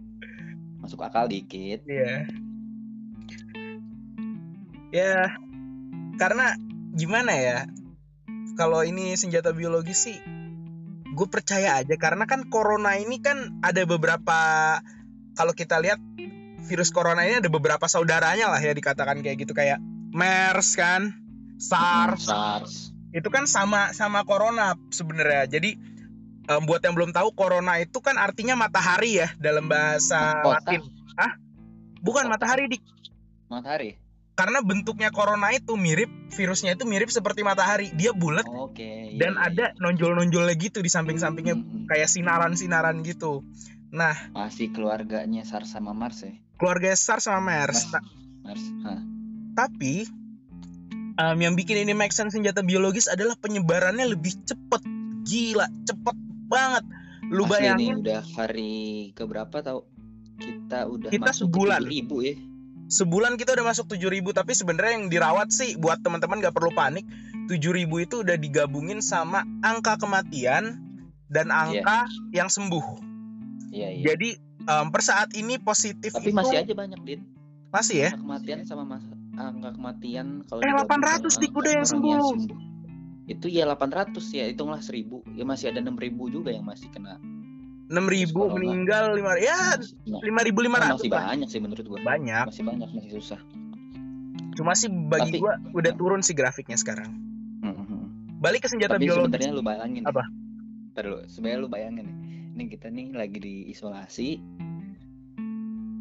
masuk 0.81 1.05
akal 1.05 1.29
dikit. 1.29 1.85
Iya. 1.85 2.25
Ya, 4.87 5.35
karena 6.15 6.55
gimana 6.95 7.35
ya? 7.35 7.59
Kalau 8.55 8.81
ini 8.81 9.13
senjata 9.19 9.51
biologis 9.53 10.09
sih, 10.09 10.17
gue 11.17 11.27
percaya 11.27 11.81
aja 11.81 11.95
karena 11.97 12.29
kan 12.29 12.45
corona 12.45 12.93
ini 12.93 13.17
kan 13.17 13.57
ada 13.65 13.81
beberapa 13.89 14.39
kalau 15.33 15.53
kita 15.57 15.81
lihat 15.81 15.97
virus 16.69 16.93
corona 16.93 17.25
ini 17.25 17.41
ada 17.41 17.49
beberapa 17.49 17.89
saudaranya 17.89 18.53
lah 18.53 18.61
ya 18.61 18.77
dikatakan 18.77 19.25
kayak 19.25 19.41
gitu 19.41 19.57
kayak 19.57 19.81
MERS 20.13 20.77
kan, 20.77 21.17
SARS, 21.57 22.29
SARS. 22.29 22.73
itu 23.11 23.27
kan 23.33 23.49
sama 23.49 23.91
sama 23.97 24.21
corona 24.29 24.77
sebenarnya 24.93 25.49
jadi 25.49 25.73
em, 26.47 26.61
buat 26.69 26.85
yang 26.85 26.93
belum 26.93 27.11
tahu 27.11 27.33
corona 27.33 27.81
itu 27.81 27.97
kan 27.97 28.21
artinya 28.21 28.53
matahari 28.53 29.17
ya 29.17 29.33
dalam 29.41 29.65
bahasa 29.65 30.45
Kota. 30.45 30.69
Latin 30.69 30.81
bukan 32.05 32.29
Kota. 32.29 32.33
matahari 32.37 32.69
dik 32.69 32.83
Matahari. 33.47 33.95
Karena 34.37 34.61
bentuknya 34.61 35.09
corona 35.09 35.49
itu 35.49 35.73
mirip 35.73 36.07
virusnya 36.29 36.77
itu 36.77 36.85
mirip 36.85 37.09
seperti 37.09 37.41
matahari 37.41 37.89
dia 37.91 38.13
bulat 38.13 38.45
Oke. 38.45 39.17
dan 39.17 39.33
iya, 39.33 39.49
iya, 39.49 39.49
ada 39.49 39.65
nonjol-nonjolnya 39.81 40.53
gitu 40.55 40.79
di 40.79 40.87
iya. 40.87 40.95
samping-sampingnya 40.95 41.57
Hmm, 41.57 41.89
kayak 41.89 42.05
sinaran-sinaran 42.05 43.01
gitu 43.01 43.41
nah 43.89 44.13
Masih 44.31 44.69
keluarganya 44.69 45.41
SARS 45.41 45.73
sama 45.73 45.91
Mars 45.91 46.21
ya. 46.21 46.37
keluarga 46.55 46.93
SARS 46.93 47.25
sama 47.25 47.41
MERS 47.41 47.89
Mars. 47.89 48.05
Mars. 48.45 48.63
Hah. 48.85 49.01
tapi 49.57 50.05
em, 51.17 51.37
yang 51.41 51.57
bikin 51.57 51.81
ini 51.81 51.91
make 51.91 52.13
sense 52.13 52.31
senjata 52.31 52.61
biologis 52.61 53.09
adalah 53.09 53.33
penyebarannya 53.35 54.05
lebih 54.05 54.37
cepet 54.43 54.81
gila 55.25 55.65
cepet 55.83 56.15
banget 56.45 56.85
lu 57.27 57.43
Asli 57.43 57.51
bayangin 57.51 57.79
nih 57.79 57.91
udah 57.99 58.21
hari 58.39 58.75
keberapa 59.11 59.59
tau? 59.59 59.83
Kita 60.37 60.87
udah 60.87 61.09
Kita 61.11 61.27
masuk 61.27 61.49
sebulan. 61.51 61.81
ribu 61.83 62.23
ya. 62.23 62.37
Sebulan 62.87 63.35
kita 63.35 63.53
udah 63.53 63.65
masuk 63.67 63.91
7000 63.91 64.23
tapi 64.31 64.51
sebenarnya 64.51 64.93
yang 64.95 65.07
dirawat 65.07 65.51
sih 65.51 65.75
buat 65.75 65.99
teman-teman 66.01 66.39
gak 66.39 66.55
perlu 66.55 66.71
panik 66.71 67.03
7000 67.47 67.87
itu 68.03 68.15
udah 68.23 68.35
digabungin 68.35 68.99
sama 68.99 69.43
angka 69.61 69.99
kematian 69.99 70.79
dan 71.27 71.51
angka 71.51 72.07
yang 72.31 72.47
sembuh 72.47 73.03
Iya 73.67 73.87
iya. 73.91 74.03
jadi 74.15 74.29
em, 74.63 74.87
per 74.87 75.03
saat 75.03 75.35
ini 75.35 75.59
positif 75.59 76.15
Tapi 76.15 76.31
itu 76.31 76.35
masih 76.35 76.57
aja 76.63 76.73
banyak 76.73 76.99
dit. 77.03 77.21
masih 77.67 78.07
ya 78.07 78.09
Angka 78.15 78.23
kematian 78.23 78.59
sama 78.63 78.83
mas 78.87 79.03
angka 79.35 79.69
kematian 79.75 80.27
kalau 80.47 80.63
Eh, 80.63 80.71
digabung 80.71 81.03
800 81.03 81.27
sama 81.27 81.41
dik 81.43 81.51
udah 81.51 81.71
yang 81.75 81.83
orang 81.83 81.91
sembuh. 81.91 82.59
Itu 83.27 83.47
ya 83.51 83.63
800 83.67 84.23
ya, 84.31 84.47
hitunglah 84.47 84.79
1000. 84.79 85.19
Ya 85.35 85.43
masih 85.43 85.75
ada 85.75 85.83
6000 85.83 86.31
juga 86.31 86.49
yang 86.49 86.63
masih 86.63 86.87
kena. 86.89 87.19
6000 87.87 88.31
Corona. 88.31 88.53
meninggal 88.53 89.03
lima 89.13 89.33
ya 89.37 89.79
Nah, 90.05 90.19
5500 90.19 90.97
masih 90.97 91.09
lah. 91.09 91.23
banyak 91.25 91.47
sih 91.47 91.59
menurut 91.59 91.85
gua. 91.85 91.99
banyak 92.01 92.45
Masih 92.45 92.63
banyak, 92.63 92.89
masih 92.91 93.11
susah. 93.15 93.39
cuma 94.53 94.73
sih 94.73 94.89
bagi 94.89 95.31
Tapi- 95.31 95.39
gua 95.39 95.53
udah 95.71 95.91
turun 95.93 96.19
sih 96.19 96.33
grafiknya 96.33 96.75
sekarang 96.75 97.11
Mhm. 97.59 98.37
balik 98.37 98.61
ke 98.61 98.69
senjata 98.69 98.95
Tapi 98.95 99.05
biologis 99.05 99.25
sebenarnya 99.31 99.51
lu 99.51 99.63
bayangin 99.63 100.03
Apa? 100.03 100.23
Ntar 100.91 101.03
dulu, 101.05 101.19
sebenarnya 101.25 101.59
lu 101.59 101.69
bayangin 101.69 102.03
nih. 102.03 102.17
Ini 102.51 102.63
kita 102.67 102.87
nih 102.87 103.13
lagi 103.13 103.37
diisolasi. 103.37 104.29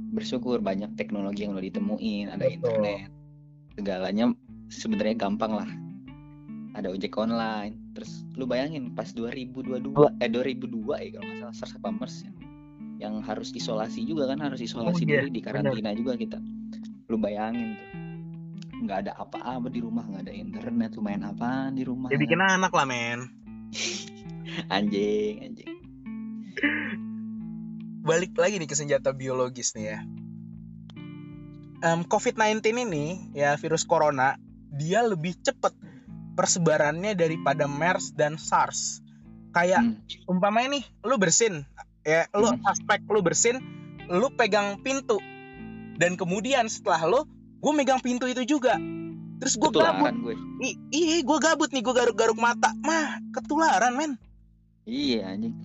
Bersyukur 0.08 0.58
banyak 0.58 0.96
teknologi 0.96 1.44
yang 1.44 1.52
udah 1.52 1.60
ditemuin, 1.62 2.26
ada 2.30 2.40
Betul. 2.40 2.56
internet. 2.56 3.08
Segalanya 3.76 4.24
sebenarnya 4.66 5.16
gampang 5.18 5.52
lah. 5.54 5.68
Ada 6.76 6.92
ojek 6.92 7.16
online. 7.16 7.96
Terus 7.96 8.28
lu 8.36 8.44
bayangin 8.44 8.92
pas 8.92 9.08
2022 9.08 10.20
eh 10.20 10.28
2002 10.28 10.68
ya 11.00 11.08
kalau 11.16 11.24
nggak 11.24 11.38
salah 11.40 11.56
SARS 11.56 11.72
apa 11.80 11.88
MERS 11.88 12.16
ya. 12.22 12.32
Yang 12.96 13.14
harus 13.24 13.48
isolasi 13.52 14.04
juga 14.04 14.28
kan 14.28 14.44
harus 14.44 14.60
isolasi 14.60 15.04
Oh, 15.04 15.08
iya, 15.08 15.24
diri 15.24 15.30
di 15.32 15.40
karantina 15.40 15.96
juga 15.96 16.16
kita. 16.16 16.36
Lu 17.08 17.16
bayangin 17.16 17.76
tuh. 17.76 17.88
nggak 18.76 19.08
ada 19.08 19.12
apa-apa 19.16 19.72
di 19.72 19.80
rumah, 19.80 20.04
nggak 20.04 20.28
ada 20.28 20.34
internet, 20.36 20.92
lu 20.92 21.00
main 21.00 21.24
apaan 21.24 21.72
di 21.72 21.80
rumah? 21.80 22.12
ya 22.12 22.20
bikin 22.20 22.36
anak 22.36 22.68
lah 22.76 22.84
men 22.84 23.24
anjing 24.76 25.40
anjing 25.40 25.72
balik 28.04 28.36
lagi 28.36 28.60
nih 28.60 28.68
ke 28.68 28.76
senjata 28.76 29.16
biologis 29.16 29.72
nih 29.74 29.96
ya 29.96 30.00
Em, 31.76 32.08
COVID-19 32.08 32.60
ini 32.88 33.36
ya 33.36 33.52
virus 33.60 33.84
corona 33.84 34.40
dia 34.72 35.04
lebih 35.04 35.36
cepet 35.44 35.76
persebarannya 36.36 37.16
daripada 37.16 37.64
MERS 37.64 38.12
dan 38.12 38.36
SARS. 38.36 39.00
Kayak 39.50 39.80
Hmm. 39.82 39.96
umpamanya 40.28 40.76
nih 40.76 40.84
lu 41.02 41.16
bersin. 41.16 41.64
Ya 42.04 42.28
lu 42.30 42.52
Hmm. 42.52 42.60
aspek 42.62 43.00
lu 43.08 43.24
bersin 43.24 43.56
lu 44.06 44.28
pegang 44.30 44.78
pintu. 44.78 45.16
Dan 45.96 46.14
kemudian 46.14 46.68
setelah 46.68 47.08
lu 47.08 47.20
gue 47.56 47.72
megang 47.72 47.98
pintu 47.98 48.28
itu 48.28 48.44
juga. 48.44 48.76
Terus 49.36 49.56
gue 49.56 49.70
gabut. 49.72 50.12
gue. 50.14 50.36
I- 50.60 50.78
iya 50.92 51.16
gue 51.20 51.38
gabut 51.40 51.72
nih 51.72 51.80
gue 51.80 51.90
garuk-garuk 51.90 52.36
mata. 52.36 52.76
Mah 52.78 53.18
ketularan 53.32 53.96
men. 53.96 54.12
Iya 54.84 55.32
anjing. 55.32 55.56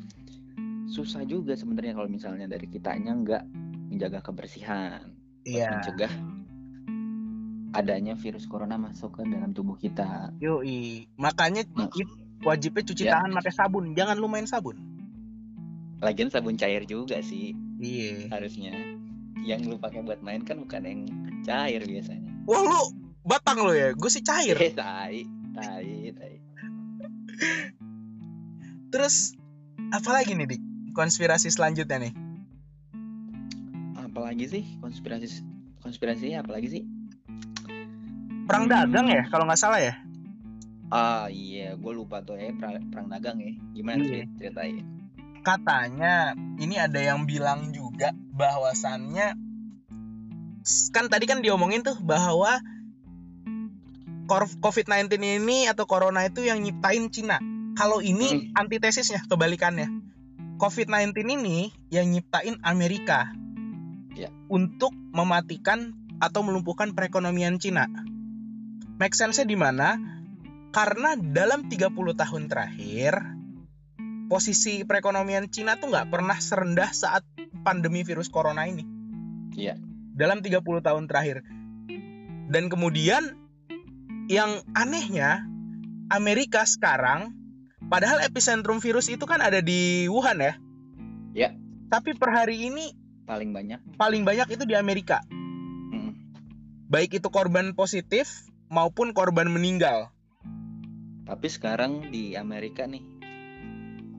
Susah 0.87 1.23
juga 1.23 1.53
sebenarnya 1.53 1.95
kalau 1.95 2.07
misalnya 2.07 2.47
dari 2.47 2.67
kitanya 2.67 3.11
nggak 3.13 3.43
menjaga 3.91 4.19
kebersihan. 4.19 5.07
Buat 5.43 5.67
mencegah 5.77 6.13
adanya 7.71 8.19
virus 8.19 8.45
corona 8.45 8.75
masuk 8.75 9.19
ke 9.19 9.23
dalam 9.23 9.55
tubuh 9.55 9.75
kita. 9.75 10.35
Yoi. 10.43 11.07
Makanya 11.15 11.63
Nah. 11.71 11.87
wajibnya 12.43 12.83
cuci 12.83 13.03
Ya. 13.07 13.15
tangan 13.15 13.31
pakai 13.37 13.53
sabun. 13.53 13.95
Jangan 13.95 14.15
lu 14.19 14.27
main 14.27 14.43
sabun. 14.43 14.75
Lagian 16.01 16.27
sabun 16.27 16.57
cair 16.57 16.83
juga 16.83 17.21
sih. 17.21 17.55
Iya. 17.79 18.27
Harusnya. 18.27 18.73
Yang 19.41 19.61
lu 19.71 19.75
pakai 19.77 20.03
buat 20.03 20.19
main 20.21 20.43
kan 20.43 20.59
bukan 20.59 20.81
yang 20.83 21.01
cair 21.41 21.81
biasanya. 21.81 22.29
Wah 22.45 22.61
lu 22.61 22.81
batang 23.23 23.61
lu 23.63 23.71
ya? 23.71 23.93
Gue 23.93 24.09
sih 24.09 24.21
cair. 24.21 24.57
Eh 24.57 24.73
tai 24.79 25.23
tai 25.55 26.11
tai. 26.11 26.33
Terus 28.91 29.33
apalagi 29.91 30.35
nih 30.35 30.47
dik? 30.49 30.61
Konspirasi 30.91 31.47
selanjutnya 31.47 32.09
nih? 32.09 32.13
Apalagi 33.95 34.45
sih? 34.45 34.63
Konspirasi 34.83 35.39
konspirasinya 35.79 36.43
apalagi 36.43 36.67
sih 36.69 36.83
perang 38.45 38.65
Hmm. 38.67 38.73
dagang 38.73 39.07
ya 39.07 39.23
kalau 39.29 39.45
nggak 39.45 39.59
salah 39.59 39.79
ya 39.81 39.93
ah 40.91 41.25
iya 41.27 41.73
gue 41.75 41.93
lupa 41.95 42.19
tuh 42.21 42.35
ya 42.35 42.51
perang, 42.55 42.83
perang 42.91 43.07
dagang 43.07 43.37
ya 43.39 43.53
gimana 43.71 44.01
Iya. 44.03 44.25
Ceritain 44.37 44.83
katanya 45.41 46.37
ini 46.61 46.77
ada 46.77 47.01
yang 47.01 47.25
bilang 47.25 47.73
juga 47.73 48.13
bahwasannya 48.13 49.33
kan 50.93 51.05
tadi 51.09 51.25
kan 51.25 51.41
diomongin 51.41 51.81
tuh 51.81 51.97
bahwa 51.97 52.61
kor- 54.29 54.59
COVID-19 54.61 55.17
ini 55.41 55.65
atau 55.65 55.89
corona 55.89 56.21
itu 56.23 56.45
yang 56.45 56.61
nyiptain 56.61 57.09
Cina. 57.09 57.41
Kalau 57.73 57.99
ini 57.99 58.53
antitesisnya 58.53 59.25
kebalikannya. 59.25 59.89
COVID-19 60.61 61.17
ini 61.41 61.73
yang 61.89 62.13
nyiptain 62.13 62.61
Amerika. 62.61 63.33
Ya. 64.13 64.29
Untuk 64.45 64.93
mematikan 64.93 65.97
atau 66.21 66.45
melumpuhkan 66.45 66.93
perekonomian 66.93 67.57
Cina. 67.57 67.89
Make 69.01 69.17
sense-nya 69.17 69.49
di 69.49 69.57
mana? 69.57 69.97
Karena 70.69 71.17
dalam 71.17 71.65
30 71.65 71.89
tahun 72.13 72.45
terakhir 72.45 73.17
posisi 74.29 74.85
perekonomian 74.85 75.49
Cina 75.49 75.73
tuh 75.81 75.89
nggak 75.89 76.13
pernah 76.13 76.37
serendah 76.37 76.93
saat 76.93 77.25
pandemi 77.65 78.05
virus 78.05 78.29
corona 78.29 78.69
ini. 78.69 78.85
Iya. 79.57 79.81
Dalam 80.13 80.45
30 80.45 80.85
tahun 80.85 81.09
terakhir. 81.09 81.41
Dan 82.53 82.69
kemudian 82.69 83.41
yang 84.29 84.61
anehnya 84.77 85.49
Amerika 86.13 86.61
sekarang 86.69 87.33
padahal 87.89 88.21
epicentrum 88.21 88.85
virus 88.85 89.09
itu 89.09 89.25
kan 89.25 89.41
ada 89.41 89.65
di 89.65 90.05
Wuhan 90.13 90.45
ya. 90.45 90.53
Ya. 91.33 91.49
Tapi 91.89 92.13
per 92.13 92.37
hari 92.37 92.69
ini 92.69 92.93
paling 93.25 93.49
banyak 93.49 93.81
paling 93.97 94.21
banyak 94.29 94.45
itu 94.53 94.61
di 94.69 94.77
Amerika. 94.77 95.25
Mm. 95.89 96.13
Baik 96.85 97.17
itu 97.17 97.33
korban 97.33 97.73
positif 97.73 98.50
maupun 98.71 99.11
korban 99.11 99.51
meninggal. 99.51 100.09
Tapi 101.27 101.47
sekarang 101.51 102.07
di 102.09 102.39
Amerika 102.39 102.87
nih 102.87 103.03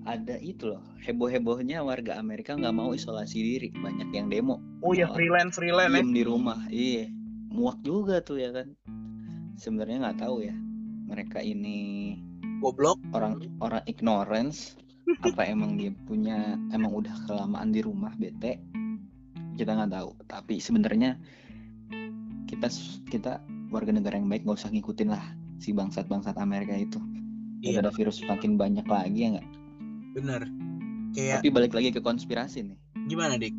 ada 0.03 0.37
itu 0.39 0.71
loh 0.71 0.83
heboh-hebohnya 1.03 1.83
warga 1.83 2.19
Amerika 2.19 2.59
nggak 2.59 2.75
mau 2.75 2.91
isolasi 2.91 3.39
diri 3.39 3.69
banyak 3.71 4.11
yang 4.11 4.27
demo 4.27 4.59
Oh 4.83 4.95
ya 4.95 5.07
freelance 5.15 5.55
freelance 5.55 5.95
ya. 5.95 6.03
diem 6.03 6.11
di 6.11 6.25
rumah 6.27 6.59
iya 6.75 7.07
muak 7.55 7.79
juga 7.87 8.19
tuh 8.19 8.43
ya 8.43 8.51
kan 8.51 8.75
sebenarnya 9.55 10.03
nggak 10.03 10.19
tahu 10.27 10.43
ya 10.43 10.55
mereka 11.07 11.39
ini 11.39 12.19
Goblok. 12.59 12.99
orang 13.15 13.43
orang 13.63 13.83
ignorance 13.87 14.75
apa 15.27 15.47
emang 15.47 15.79
dia 15.79 15.95
punya 16.07 16.59
emang 16.75 16.91
udah 16.99 17.15
kelamaan 17.31 17.71
di 17.71 17.83
rumah 17.83 18.11
bete 18.19 18.59
kita 19.55 19.79
nggak 19.79 19.93
tahu 19.95 20.11
tapi 20.27 20.59
sebenarnya 20.59 21.15
kita 22.51 22.67
kita 23.07 23.39
warga 23.73 23.91
negara 23.91 24.15
yang 24.15 24.29
baik 24.29 24.45
nggak 24.45 24.55
usah 24.55 24.71
ngikutin 24.71 25.09
lah 25.09 25.25
si 25.57 25.73
bangsat 25.73 26.07
bangsat 26.07 26.37
Amerika 26.37 26.75
itu 26.75 27.01
Iya. 27.63 27.79
ada 27.79 27.91
virus 27.91 28.19
makin 28.23 28.55
banyak 28.55 28.85
lagi 28.85 29.19
ya 29.19 29.29
nggak 29.33 29.49
Bener. 30.13 30.43
Kayak 31.13 31.41
tapi 31.41 31.49
balik 31.49 31.73
lagi 31.73 31.89
ke 31.89 32.01
konspirasi 32.01 32.65
nih 32.65 32.77
gimana 33.07 33.35
dik? 33.35 33.55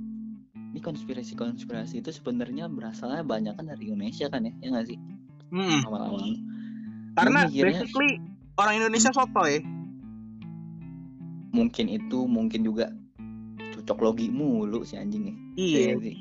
ini 0.53 0.79
konspirasi 0.79 1.33
konspirasi 1.33 1.99
itu 1.99 2.09
sebenarnya 2.09 2.65
berasalnya 2.65 3.21
banyak 3.21 3.53
kan 3.53 3.65
dari 3.65 3.87
Indonesia 3.87 4.25
kan 4.27 4.41
ya 4.41 4.53
ya 4.59 4.69
nggak 4.69 4.87
sih 4.87 4.97
Hmm. 5.49 5.81
awal-awal 5.83 6.33
Karena 7.13 7.39
Gua 7.39 7.49
mikirnya- 7.51 7.77
basically 7.79 8.11
orang 8.55 8.73
Indonesia 8.75 9.11
sotoy. 9.11 9.61
mungkin 11.51 11.85
itu 11.87 12.25
mungkin 12.25 12.61
juga 12.61 12.89
cocok 13.71 13.97
logi 14.01 14.27
mulu 14.27 14.81
si 14.81 14.97
anjingnya 14.97 15.37
Iya. 15.53 15.77
Iya 15.79 15.95
sih. 16.01 16.15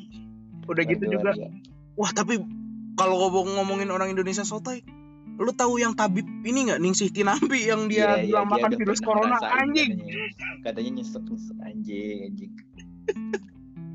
Udah 0.62 0.84
gitu 0.84 1.04
juga. 1.08 1.32
Wah 1.96 2.12
tapi 2.12 2.36
kalau 2.96 3.16
ngomong 3.18 3.56
ngomongin 3.56 3.88
orang 3.90 4.12
Indonesia 4.12 4.44
sotoy, 4.44 4.84
lu 5.40 5.52
tahu 5.52 5.80
yang 5.80 5.96
tabib 5.96 6.26
ini 6.44 6.68
nggak? 6.68 6.80
Ningsih 6.80 7.08
Tinampi 7.08 7.66
yang 7.68 7.88
dia 7.88 8.20
Iya, 8.20 8.24
iya, 8.24 8.24
bilang 8.28 8.46
makan 8.52 8.70
udah 8.72 8.78
virus 8.78 9.00
corona 9.00 9.36
anjing. 9.40 9.90
katanya, 9.96 10.24
katanya 10.62 10.90
nyesek 11.00 11.24
nyesek 11.24 11.58
anjing 11.64 12.18
anjing. 12.28 12.52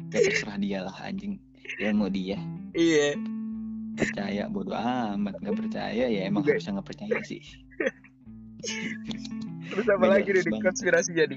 Ya 0.07 0.19
terserah 0.23 0.57
dia 0.57 0.79
lah 0.87 0.95
anjing. 1.03 1.33
Ya 1.77 1.91
mau 1.91 2.07
dia. 2.07 2.39
Iya. 2.73 3.19
Percaya 3.97 4.47
bodo 4.47 4.71
amat 4.77 5.35
nggak 5.41 5.57
percaya. 5.57 6.05
Ya 6.07 6.21
emang 6.25 6.45
harusnya 6.47 6.79
nggak 6.79 6.87
percaya 6.87 7.17
sih. 7.27 7.41
Terus 9.67 9.85
apa 9.91 10.05
lagi 10.07 10.29
nih 10.31 10.43
konspirasi 10.63 11.11
jadi 11.13 11.35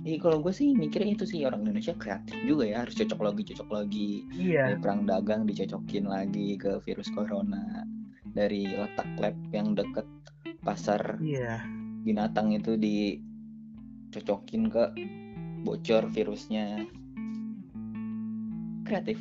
Iya 0.00 0.16
kalau 0.16 0.40
gue 0.40 0.48
sih 0.48 0.72
mikirnya 0.72 1.12
itu 1.12 1.28
sih 1.28 1.44
orang 1.44 1.60
Indonesia 1.60 1.92
kreatif 1.92 2.32
juga 2.48 2.64
ya 2.64 2.80
harus 2.88 2.96
cocok 2.96 3.20
lagi 3.20 3.42
cocok 3.52 3.68
lagi. 3.68 4.24
Iya. 4.32 4.72
Dari 4.72 4.80
perang 4.80 5.04
dagang 5.04 5.44
dicocokin 5.44 6.08
lagi 6.08 6.56
ke 6.56 6.80
virus 6.88 7.12
corona. 7.12 7.84
Dari 8.32 8.64
letak 8.64 9.12
lab 9.20 9.36
yang 9.52 9.76
deket 9.76 10.06
pasar 10.64 11.20
iya. 11.20 11.60
binatang 12.06 12.56
itu 12.56 12.80
dicocokin 12.80 14.72
ke 14.72 14.84
bocor 15.68 16.08
virusnya. 16.08 16.88
Kreatif. 18.88 19.20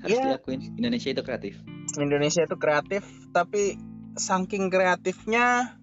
Harus 0.00 0.16
Iya. 0.16 0.40
diakuin 0.40 0.72
Indonesia 0.80 1.12
itu 1.12 1.20
kreatif. 1.20 1.60
Indonesia 2.00 2.48
itu 2.48 2.56
kreatif 2.56 3.04
tapi 3.36 3.76
saking 4.16 4.72
kreatifnya 4.72 5.76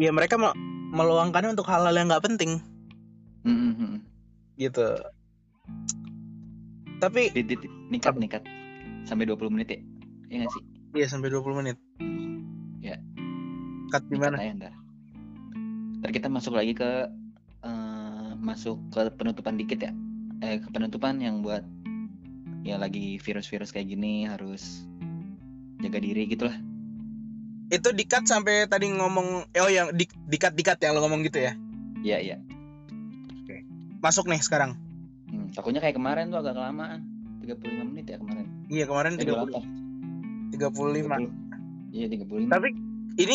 ya 0.00 0.10
mereka 0.12 0.40
mau 0.40 0.52
meluangkannya 0.96 1.52
untuk 1.52 1.68
hal-hal 1.68 1.92
yang 1.92 2.08
nggak 2.08 2.24
penting. 2.24 2.64
Hmm, 3.44 3.58
hmm, 3.60 3.74
hmm. 3.76 3.96
gitu. 4.56 4.96
Tapi 6.96 7.28
Dit, 7.36 7.52
dit, 7.52 7.60
dit. 7.60 7.72
nikat 7.92 8.16
nikat. 8.16 8.42
Sampai 9.04 9.28
20 9.28 9.52
menit 9.52 9.68
ya? 9.68 9.78
Iya 10.32 10.36
nggak 10.42 10.52
sih? 10.56 10.62
Iya 10.96 11.06
sampai 11.12 11.28
20 11.28 11.60
menit. 11.60 11.76
Ya. 12.80 12.96
cut 13.92 14.02
di 14.08 14.16
Nikat 14.18 14.32
mana? 14.32 14.36
Aja 14.40 14.52
ntar. 14.56 14.74
Ntar 16.02 16.10
kita 16.10 16.26
masuk 16.32 16.56
lagi 16.56 16.72
ke 16.72 16.90
eh, 17.62 18.30
masuk 18.40 18.80
ke 18.90 19.12
penutupan 19.14 19.60
dikit 19.60 19.78
ya. 19.78 19.92
Eh 20.40 20.58
ke 20.58 20.68
penutupan 20.72 21.20
yang 21.20 21.44
buat 21.44 21.62
ya 22.66 22.82
lagi 22.82 23.22
virus-virus 23.22 23.70
kayak 23.70 23.94
gini 23.94 24.26
harus 24.26 24.82
jaga 25.78 26.02
diri 26.02 26.26
gitu 26.26 26.50
lah 26.50 26.58
itu 27.68 27.88
dikat 27.90 28.24
sampai 28.24 28.64
tadi 28.64 28.86
ngomong 28.88 29.26
oh 29.48 29.68
yang 29.68 29.90
di, 29.90 30.06
dikat 30.24 30.52
dikat 30.52 30.78
yang 30.78 30.94
lo 30.94 31.02
ngomong 31.02 31.22
gitu 31.22 31.40
ya? 31.40 31.52
Iya 32.00 32.18
iya. 32.20 32.36
Masuk 33.98 34.26
nih 34.26 34.38
sekarang. 34.38 34.78
Hmm, 35.26 35.50
takutnya 35.50 35.80
kayak 35.80 35.96
kemarin 35.96 36.30
tuh 36.30 36.38
agak 36.38 36.54
kelamaan. 36.54 37.02
35 37.40 37.58
menit 37.84 38.06
ya 38.06 38.16
kemarin. 38.16 38.46
Iya 38.66 38.84
kemarin 38.84 39.12
Eh, 39.12 39.22
30 39.22 39.34
28. 40.52 40.52
35 40.52 41.30
iya 41.90 42.06
35 42.06 42.46
tapi 42.46 42.68
ini 43.16 43.34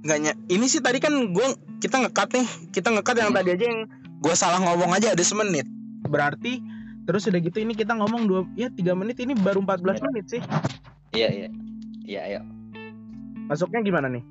nggak 0.00 0.18
ny- 0.18 0.40
ini 0.50 0.66
sih 0.66 0.80
tadi 0.80 0.98
kan 0.98 1.12
gua 1.30 1.48
kita 1.78 2.00
ngekat 2.00 2.28
nih. 2.30 2.46
Kita 2.70 2.88
ngekat 2.90 3.14
yang 3.16 3.30
Hmm. 3.30 3.38
tadi 3.38 3.48
aja 3.50 3.64
yang 3.64 3.80
gua 4.18 4.34
salah 4.34 4.60
ngomong 4.60 4.92
aja 4.92 5.12
ada 5.12 5.22
semenit. 5.22 5.64
Berarti 6.02 6.60
terus 7.02 7.24
udah 7.24 7.40
gitu 7.40 7.58
ini 7.58 7.72
kita 7.72 7.92
ngomong 7.94 8.22
dua 8.24 8.40
ya 8.54 8.68
tiga 8.68 8.92
menit 8.92 9.16
ini 9.18 9.32
baru 9.32 9.60
14 9.60 9.80
Iya. 9.94 10.04
menit 10.06 10.24
sih. 10.26 10.42
Iya 11.12 11.28
iya. 11.30 11.48
Iya 12.02 12.20
ayo 12.26 12.40
masuknya 13.50 13.82
gimana 13.82 14.06
nih? 14.06 14.22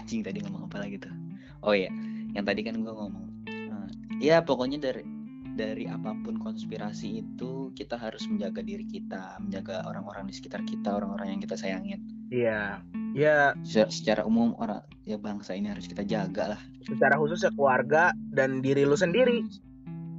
Anjing 0.00 0.24
tadi 0.24 0.40
ngomong 0.40 0.72
apa 0.72 0.80
lagi 0.80 0.96
tuh? 0.96 1.12
Oh 1.60 1.76
iya 1.76 1.92
yang 2.32 2.48
tadi 2.48 2.64
kan 2.64 2.80
gua 2.80 2.96
ngomong. 2.96 3.24
Eh, 3.52 3.88
ya 4.24 4.40
pokoknya 4.40 4.80
dari 4.80 5.04
dari 5.52 5.84
apa 5.84 6.16
pun 6.24 6.40
konspirasi 6.40 7.20
itu 7.20 7.68
kita 7.76 8.00
harus 8.00 8.24
menjaga 8.24 8.64
diri 8.64 8.88
kita 8.88 9.36
menjaga 9.36 9.84
orang-orang 9.84 10.24
di 10.24 10.32
sekitar 10.32 10.64
kita 10.64 10.96
orang-orang 10.96 11.36
yang 11.36 11.40
kita 11.44 11.60
sayangin. 11.60 12.00
Iya. 12.32 12.80
Ya 13.12 13.52
secara, 13.60 13.92
secara 13.92 14.22
umum 14.24 14.56
orang 14.56 14.80
ya 15.04 15.20
bangsa 15.20 15.52
ini 15.52 15.68
harus 15.68 15.84
kita 15.84 16.00
jaga 16.08 16.56
lah. 16.56 16.62
secara 16.82 17.14
khusus 17.14 17.44
ya 17.46 17.52
keluarga 17.52 18.16
dan 18.32 18.64
diri 18.64 18.88
lu 18.88 18.96
sendiri. 18.96 19.44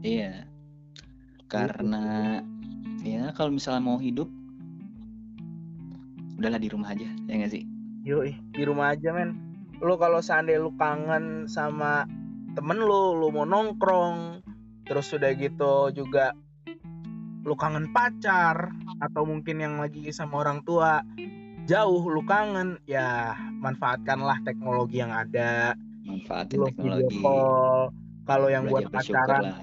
Iya. 0.06 0.46
Karena 1.50 2.40
ya 3.02 3.34
kalau 3.34 3.58
misalnya 3.58 3.82
mau 3.82 3.98
hidup 3.98 4.30
udahlah 6.38 6.60
di 6.60 6.70
rumah 6.70 6.94
aja 6.94 7.08
ya 7.30 7.34
nggak 7.38 7.54
sih? 7.54 7.64
Yoi, 8.04 8.36
di 8.52 8.64
rumah 8.68 8.92
aja 8.92 9.16
men. 9.16 9.40
Lu 9.80 9.96
kalau 9.96 10.20
seandainya 10.20 10.64
lu 10.64 10.76
kangen 10.76 11.48
sama 11.48 12.04
temen 12.54 12.80
lu 12.84 13.18
lu 13.18 13.34
mau 13.34 13.48
nongkrong 13.48 14.44
terus 14.86 15.10
udah 15.16 15.32
gitu 15.34 15.90
juga 15.96 16.36
lu 17.44 17.56
kangen 17.58 17.90
pacar 17.92 18.72
atau 19.02 19.24
mungkin 19.26 19.60
yang 19.60 19.76
lagi 19.82 20.12
sama 20.12 20.44
orang 20.46 20.62
tua 20.64 21.04
jauh 21.66 22.04
lu 22.08 22.22
kangen 22.28 22.80
ya 22.88 23.36
manfaatkanlah 23.60 24.40
teknologi 24.44 25.00
yang 25.00 25.12
ada. 25.12 25.76
Manfaatin 26.04 26.60
lu 26.60 26.68
teknologi. 26.68 27.20
kalau 28.24 28.48
yang 28.52 28.68
buat 28.68 28.88
pacaran 28.92 29.52
lah. 29.52 29.58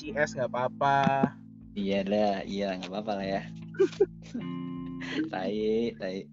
CS 0.00 0.36
nggak 0.36 0.48
apa-apa. 0.52 0.98
Iya 1.74 2.06
dah 2.06 2.34
iya 2.46 2.78
nggak 2.78 2.86
apa-apa 2.86 3.12
lah 3.18 3.26
ya 3.26 3.42
tai 5.32 5.92
tai. 5.98 6.24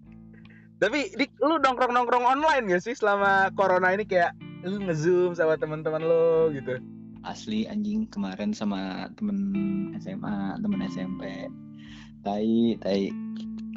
Tapi 0.82 1.14
di, 1.14 1.26
lu 1.38 1.62
nongkrong 1.62 1.94
nongkrong 1.94 2.26
online 2.26 2.66
gak 2.66 2.82
sih 2.82 2.94
selama 2.98 3.54
corona 3.54 3.94
ini? 3.94 4.02
Kayak 4.02 4.34
lu 4.66 4.82
ngezoom 4.82 5.38
sama 5.38 5.54
teman-teman 5.54 6.02
lu 6.02 6.50
gitu. 6.58 6.82
Asli 7.22 7.70
anjing 7.70 8.10
kemarin 8.10 8.50
sama 8.50 9.06
temen 9.14 9.38
SMA 10.02 10.58
temen 10.58 10.80
SMP 10.90 11.22
tai 12.26 12.74
tai. 12.82 13.14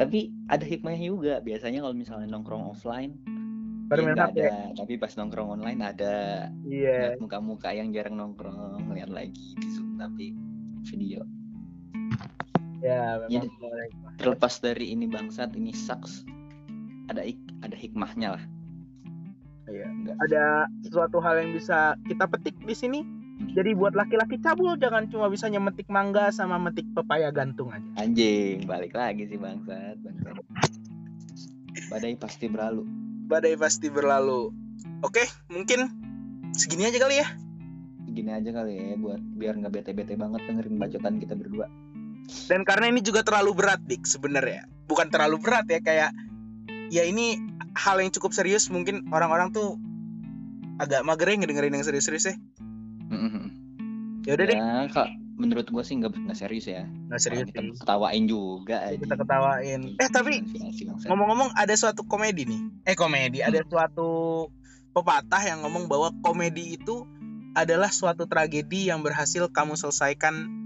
Tapi 0.02 0.34
ada 0.50 0.66
hikmahnya 0.66 1.08
juga. 1.08 1.36
Biasanya 1.46 1.86
kalau 1.86 1.96
misalnya 1.96 2.28
nongkrong 2.34 2.74
offline 2.74 3.14
ya 3.93 4.18
ada. 4.18 4.74
Tapi 4.74 4.98
pas 4.98 5.14
nongkrong 5.14 5.62
online 5.62 5.82
ada. 5.86 6.50
Iya. 6.66 7.14
Lihat 7.14 7.22
muka-muka 7.22 7.70
yang 7.70 7.93
jarang 7.93 8.18
nongkrong 8.18 8.89
lihat 8.98 9.14
lagi 9.14 9.54
di 9.62 9.68
zoom 9.78 10.02
tapi 10.02 10.34
video 10.89 11.22
Ya, 12.84 13.23
Ya, 13.32 13.41
memang 13.41 13.71
terlepas 14.19 14.59
dari 14.59 14.91
ini 14.91 15.07
bangsat 15.07 15.55
ini 15.55 15.71
sucks 15.71 16.28
ada 17.07 17.21
ik 17.23 17.39
ada 17.61 17.76
hikmahnya 17.78 18.36
lah 18.39 18.43
Iya. 19.65 19.89
Enggak. 19.89 20.15
Ada 20.30 20.43
sesuatu 20.85 21.18
hal 21.26 21.41
yang 21.41 21.57
bisa 21.57 21.97
kita 22.06 22.30
petik 22.30 22.53
di 22.61 22.77
sini. 22.77 23.02
Jadi 23.57 23.73
buat 23.73 23.97
laki-laki 23.97 24.38
cabul 24.39 24.77
jangan 24.77 25.10
cuma 25.10 25.27
bisa 25.27 25.49
nyemetik 25.49 25.89
mangga 25.89 26.30
sama 26.30 26.61
metik 26.61 26.85
pepaya 26.93 27.34
gantung 27.34 27.73
aja. 27.73 27.84
anjing 27.97 28.64
balik 28.69 28.93
lagi 28.95 29.27
sih 29.27 29.35
bangsat 29.35 29.99
bangsat 29.99 30.38
badai 31.91 32.15
pasti 32.15 32.45
berlalu 32.47 32.85
Badai 33.26 33.57
pasti 33.57 33.89
berlalu. 33.89 34.53
Oke, 35.02 35.26
mungkin 35.49 35.89
segini 36.53 36.85
aja 36.85 37.02
kali 37.02 37.18
ya. 37.19 37.27
gini 38.15 38.31
aja 38.31 38.47
kali 38.47 38.80
ya 38.80 38.95
buat 38.95 39.19
biar 39.19 39.60
nggak 39.60 39.73
bete-bete 39.76 40.15
banget 40.15 40.39
dengerin 40.47 40.80
bacotan 40.80 41.19
kita 41.19 41.35
berdua 41.35 41.68
Dan 42.49 42.65
karena 42.65 42.89
ini 42.89 43.02
juga 43.06 43.22
terlalu 43.22 43.53
berat, 43.57 43.81
Dik, 43.85 44.06
sebenarnya. 44.06 44.65
Bukan 44.85 45.10
terlalu 45.10 45.41
berat 45.41 45.65
ya, 45.69 45.80
kayak 45.81 46.11
ya 46.93 47.03
ini 47.06 47.38
hal 47.73 48.02
yang 48.02 48.14
cukup 48.14 48.34
serius. 48.34 48.69
Mungkin 48.69 49.10
orang-orang 49.14 49.53
tuh 49.53 49.77
agak 50.81 51.06
mager 51.07 51.31
ya 51.31 51.35
ngedengerin 51.39 51.73
yang 51.73 51.85
serius-serius 51.85 52.34
ya. 52.34 52.35
Ya 54.26 54.31
udah 54.34 54.45
deh, 54.49 54.57
kak 54.89 55.10
menurut 55.35 55.68
gua 55.68 55.84
sih 55.84 55.99
nggak 55.99 56.15
nggak 56.15 56.38
serius 56.39 56.65
ya. 56.65 56.88
Nggak 56.88 57.22
serius. 57.22 57.47
kita 57.52 57.61
ketawain 57.77 58.23
juga 58.26 58.89
Kita 58.95 59.15
ketawain. 59.19 59.81
Eh, 59.99 60.10
tapi 60.10 60.41
ngomong-ngomong 61.06 61.53
ada 61.53 61.73
suatu 61.76 62.07
komedi 62.07 62.47
nih. 62.47 62.61
Eh 62.88 62.95
komedi. 62.97 63.43
Ada 63.43 63.61
suatu 63.68 64.10
pepatah 64.95 65.43
yang 65.43 65.61
ngomong 65.68 65.91
bahwa 65.91 66.10
komedi 66.23 66.80
itu 66.80 67.06
adalah 67.56 67.91
suatu 67.91 68.27
tragedi 68.27 68.89
yang 68.89 69.03
berhasil 69.03 69.47
kamu 69.52 69.77
selesaikan 69.77 70.65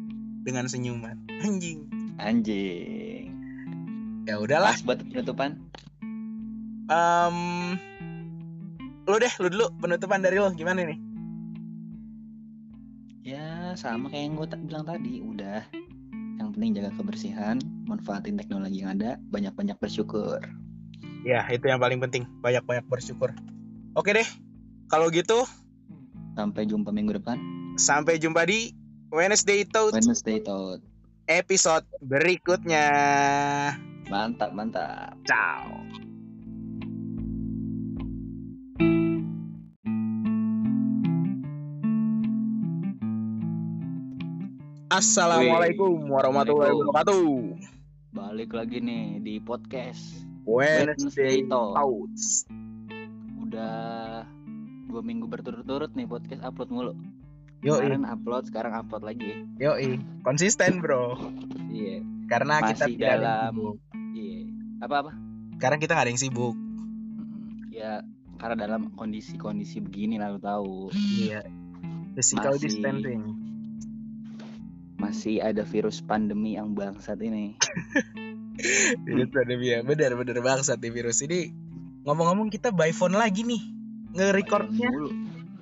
dengan 0.49 0.65
senyuman. 0.65 1.15
Anjing. 1.45 1.85
Anjing. 2.17 3.29
Ya 4.25 4.41
udahlah. 4.41 4.73
Pas 4.73 4.81
buat 4.81 4.99
penutupan? 5.05 5.61
Em, 6.89 7.37
lu 9.05 9.15
deh 9.21 9.33
lu 9.37 9.47
dulu 9.53 9.65
penutupan 9.77 10.25
dari 10.25 10.41
lo 10.41 10.49
gimana 10.57 10.89
nih? 10.89 10.99
Ya 13.21 13.77
sama 13.77 14.09
kayak 14.09 14.23
yang 14.25 14.33
gue 14.41 14.47
bilang 14.65 14.85
tadi. 14.89 15.21
Udah. 15.21 15.61
Yang 16.41 16.49
penting 16.57 16.71
jaga 16.81 16.91
kebersihan 16.97 17.57
manfaatin 17.85 18.41
teknologi 18.41 18.81
yang 18.81 18.97
ada 18.97 19.21
banyak-banyak 19.29 19.77
bersyukur. 19.77 20.41
Ya 21.21 21.45
itu 21.53 21.69
yang 21.69 21.77
paling 21.77 22.01
penting. 22.01 22.25
Banyak-banyak 22.41 22.89
bersyukur. 22.89 23.29
Oke 23.93 24.17
deh. 24.17 24.25
Kalau 24.89 25.13
gitu 25.13 25.45
sampai 26.39 26.63
jumpa 26.63 26.95
minggu 26.95 27.19
depan. 27.19 27.35
sampai 27.75 28.15
jumpa 28.15 28.47
di 28.47 28.71
Wednesday 29.09 29.65
Talk 29.65 29.97
Wednesday 29.97 30.37
Tot 30.37 30.77
episode 31.25 31.81
berikutnya 32.05 32.85
mantap 34.05 34.53
mantap 34.53 35.17
ciao 35.25 35.81
Assalamualaikum 44.89 46.09
warahmatullahi 46.09 46.73
wabarakatuh. 46.73 47.33
balik 48.13 48.53
lagi 48.57 48.81
nih 48.81 49.21
di 49.21 49.37
podcast 49.41 50.25
Wednesday 50.49 51.45
Talk. 51.45 51.77
Thoughts. 51.77 52.49
Udah 53.37 54.25
dua 54.89 55.01
minggu 55.05 55.29
berturut-turut 55.29 55.93
nih 55.93 56.09
podcast 56.09 56.41
upload 56.41 56.73
mulu. 56.73 56.93
Yoi, 57.59 57.75
Kemarin 57.83 58.07
upload, 58.07 58.43
sekarang 58.47 58.71
upload 58.73 59.03
lagi. 59.03 59.43
yoi, 59.57 59.99
konsisten 60.23 60.79
bro. 60.79 61.19
Iya, 61.67 61.99
Karena 62.25 62.63
kita 62.63 62.87
Masih 62.87 62.95
tidak 62.95 63.09
ada 63.09 63.11
yang 63.11 63.19
dalam- 63.19 63.77
iya. 64.13 64.39
Apa-apa? 64.79 65.11
Karena 65.57 65.75
kita 65.75 65.91
nggak 65.91 66.05
ada 66.05 66.11
yang 66.13 66.21
sibuk. 66.21 66.55
Ya, 67.69 67.93
karena 68.37 68.55
dalam 68.61 68.93
kondisi-kondisi 68.93 69.81
begini 69.81 70.15
lalu 70.15 70.37
tahu 70.37 70.73
Iya. 70.93 71.43
Physical 72.13 72.55
Masih. 72.55 72.63
distancing. 72.63 73.23
masih 74.95 75.39
ada 75.39 75.63
virus 75.63 76.03
pandemi 76.03 76.53
yang 76.53 76.75
bangsat 76.75 77.15
ini. 77.19 77.55
Virus 79.07 79.31
pandemi 79.31 79.71
ya. 79.71 79.79
Benar 79.79 80.11
benar 80.13 80.35
bangsat 80.39 80.75
nih 80.77 80.91
virus 80.91 81.23
ini. 81.23 81.55
Ngomong-ngomong 82.03 82.51
kita 82.51 82.69
by 82.69 82.91
phone 82.91 83.15
lagi 83.15 83.41
nih. 83.41 83.63
Nge-recordnya 84.11 84.91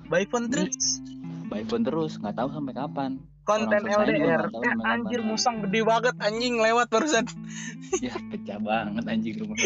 by 0.06 0.26
phone 0.26 0.50
terus. 0.50 0.98
By 1.48 1.64
phone 1.64 1.84
terus, 1.84 2.20
nggak 2.20 2.36
tahu 2.36 2.48
sampai 2.52 2.76
kapan. 2.76 3.10
Konten 3.48 3.80
Orang 3.88 4.04
LDR. 4.04 4.42
Eh 4.52 4.74
anjir 4.84 5.20
kapan. 5.24 5.32
musang 5.32 5.56
gede 5.64 5.80
banget 5.80 6.14
anjing 6.20 6.60
lewat 6.60 6.92
barusan. 6.92 7.24
Ya 8.04 8.12
pecah 8.28 8.60
banget 8.60 9.04
anjing 9.08 9.34
rumah. 9.40 9.56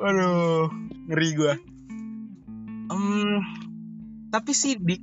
Waduh, 0.00 0.72
ngeri 1.12 1.28
gua. 1.36 1.54
Em, 2.88 3.44
tapi 4.32 4.56
sih 4.56 4.80
di 4.80 4.96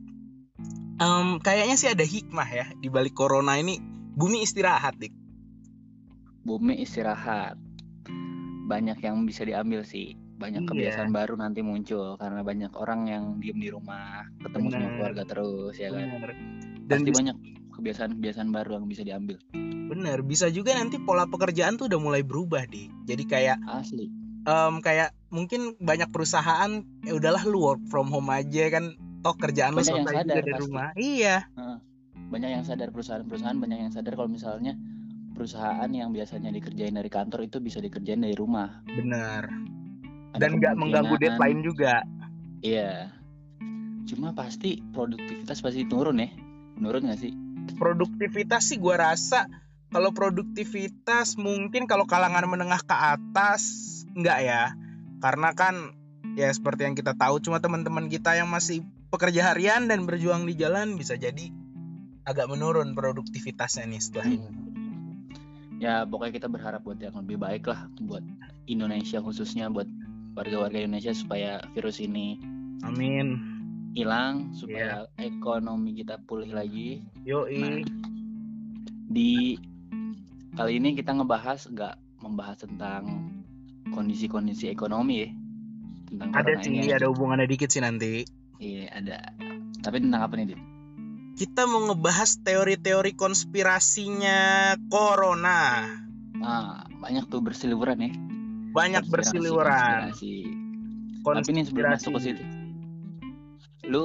em, 0.98 1.38
kayaknya 1.38 1.78
sih 1.78 1.94
ada 1.94 2.02
hikmah 2.02 2.50
ya 2.50 2.66
di 2.82 2.90
balik 2.90 3.14
corona 3.14 3.62
ini. 3.62 3.78
Bumi 4.18 4.42
istirahat, 4.42 4.98
Dik. 4.98 5.14
Bumi 6.42 6.82
istirahat. 6.82 7.62
Banyak 8.66 8.98
yang 9.06 9.22
bisa 9.30 9.46
diambil 9.46 9.86
sih. 9.86 10.25
Banyak 10.36 10.62
Iya. 10.62 10.70
kebiasaan 10.70 11.10
baru 11.10 11.34
nanti 11.36 11.60
muncul 11.60 12.16
karena 12.16 12.42
banyak 12.42 12.72
orang 12.74 13.02
yang 13.06 13.24
diem 13.40 13.56
di 13.56 13.70
rumah, 13.70 14.28
ketemu 14.38 14.68
sama 14.68 14.80
Bener. 14.82 14.94
keluarga 14.94 15.24
terus 15.26 15.76
ya 15.76 15.90
kan. 15.90 16.08
Bener. 16.12 16.32
Dan 16.86 17.00
Pasti 17.02 17.12
banyak 17.14 17.38
kebiasaan-kebiasaan 17.74 18.50
baru 18.50 18.70
yang 18.74 18.86
bisa 18.86 19.02
diambil. 19.02 19.38
bener, 19.86 20.20
bisa 20.22 20.50
juga 20.50 20.74
nanti 20.74 20.98
pola 20.98 21.24
pekerjaan 21.24 21.78
tuh 21.78 21.86
udah 21.86 22.00
mulai 22.00 22.20
berubah, 22.20 22.66
Dik. 22.66 23.06
Jadi 23.06 23.24
kayak 23.24 23.62
Asli. 23.64 24.10
em, 24.44 24.74
kayak 24.80 25.14
mungkin 25.30 25.78
banyak 25.78 26.10
perusahaan 26.10 26.72
ya 27.02 27.14
udahlah 27.14 27.46
lu 27.46 27.62
work 27.64 27.82
from 27.86 28.10
home 28.10 28.28
aja 28.28 28.70
kan 28.70 28.94
toh 29.22 29.34
kerjaan 29.34 29.72
lu 29.72 29.80
Banyak 29.80 29.90
yang 29.92 30.04
selesai 30.04 30.18
sadar, 30.20 30.36
dari 30.36 30.52
pasti. 30.52 30.62
rumah. 30.64 30.88
Iya. 30.96 31.36
Banyak 32.26 32.50
yang 32.52 32.64
sadar 32.64 32.90
perusahaan-perusahaan 32.90 33.56
banyak 33.56 33.78
yang 33.80 33.92
sadar 33.92 34.14
kalau 34.14 34.28
misalnya 34.28 34.74
perusahaan 35.32 35.88
yang 35.88 36.10
biasanya 36.10 36.50
dikerjain 36.50 36.94
dari 36.94 37.08
kantor 37.08 37.44
itu 37.44 37.58
bisa 37.60 37.78
dikerjain 37.78 38.20
dari 38.20 38.34
rumah. 38.34 38.82
Bener. 38.88 39.46
Dan 40.38 40.60
nggak 40.60 40.76
mengganggu 40.76 41.16
deadline 41.20 41.62
juga. 41.64 42.04
Iya. 42.62 43.12
Cuma 44.06 44.36
pasti 44.36 44.84
produktivitas 44.94 45.64
pasti 45.64 45.88
turun 45.88 46.22
ya. 46.22 46.30
Menurut 46.76 47.04
nggak 47.04 47.20
sih? 47.20 47.34
produktivitas 47.74 48.70
sih 48.70 48.78
gua 48.78 49.02
rasa 49.02 49.50
kalau 49.90 50.14
produktivitas 50.14 51.40
mungkin 51.42 51.90
kalau 51.90 52.06
kalangan 52.06 52.46
menengah 52.46 52.86
ke 52.86 52.94
atas 52.94 53.64
enggak 54.14 54.46
ya 54.46 54.64
karena 55.24 55.50
kan 55.58 55.98
ya 56.38 56.52
seperti 56.54 56.86
yang 56.86 56.94
kita 56.94 57.18
tahu 57.18 57.42
cuma 57.42 57.58
teman-teman 57.58 58.06
kita 58.12 58.38
yang 58.38 58.52
masih 58.52 58.86
pekerja 59.10 59.56
harian 59.56 59.90
dan 59.90 60.06
berjuang 60.06 60.46
di 60.46 60.54
jalan 60.54 61.00
bisa 61.00 61.18
jadi 61.18 61.50
agak 62.28 62.52
menurun 62.52 62.94
produktivitasnya 62.94 63.90
nih 63.90 64.02
setelah 64.02 64.30
ini 64.30 64.50
Ya 65.76 66.08
pokoknya 66.08 66.40
kita 66.40 66.48
berharap 66.48 66.88
buat 66.88 66.96
yang 67.04 67.20
lebih 67.20 67.36
baik 67.36 67.68
lah 67.68 67.92
buat 68.00 68.24
Indonesia 68.64 69.20
khususnya 69.20 69.68
buat 69.68 69.84
warga-warga 70.36 70.84
Indonesia 70.84 71.16
supaya 71.16 71.64
virus 71.74 72.04
ini 72.04 72.38
amin 72.84 73.56
hilang 73.96 74.52
supaya 74.52 75.08
ekonomi 75.16 75.96
kita 75.96 76.20
pulih 76.28 76.52
lagi. 76.52 77.00
yoi 77.24 77.64
Nah, 77.64 77.80
di 79.08 79.56
kali 80.60 80.84
ini 80.84 81.00
kita 81.00 81.16
ngebahas 81.16 81.72
nggak 81.72 81.96
membahas 82.20 82.60
tentang 82.68 83.32
kondisi-kondisi 83.96 84.68
ekonomi 84.68 85.24
ya 85.24 85.30
tentang 86.12 86.30
ada 86.36 86.60
sih 86.60 86.76
ini. 86.76 86.92
ada 86.92 87.08
hubungannya 87.08 87.48
dikit 87.48 87.72
sih 87.72 87.80
nanti 87.80 88.28
Iya 88.56 88.88
ada. 88.88 89.20
Tapi 89.84 90.00
tentang 90.00 90.24
apa 90.24 90.40
nih? 90.40 90.56
Dit? 90.56 90.60
kita 91.36 91.68
mau 91.68 91.84
ngebahas 91.92 92.40
teori-teori 92.48 93.12
konspirasinya 93.20 94.72
corona 94.88 95.84
Ah 96.40 96.88
banyak 97.00 97.28
tuh 97.28 97.44
berseliweran 97.44 98.00
ya. 98.00 98.12
Banyak 98.76 99.02
Konspirasi- 99.02 99.32
bersiliweran 99.32 100.12
konspirasi. 100.12 100.36
Tapi 101.24 101.50
nih 101.50 101.64
sebelum 101.64 101.86
Konspirasi. 101.88 101.96
masuk 101.98 102.12
ke 102.12 102.22
situ, 102.22 102.44
lu 103.86 104.04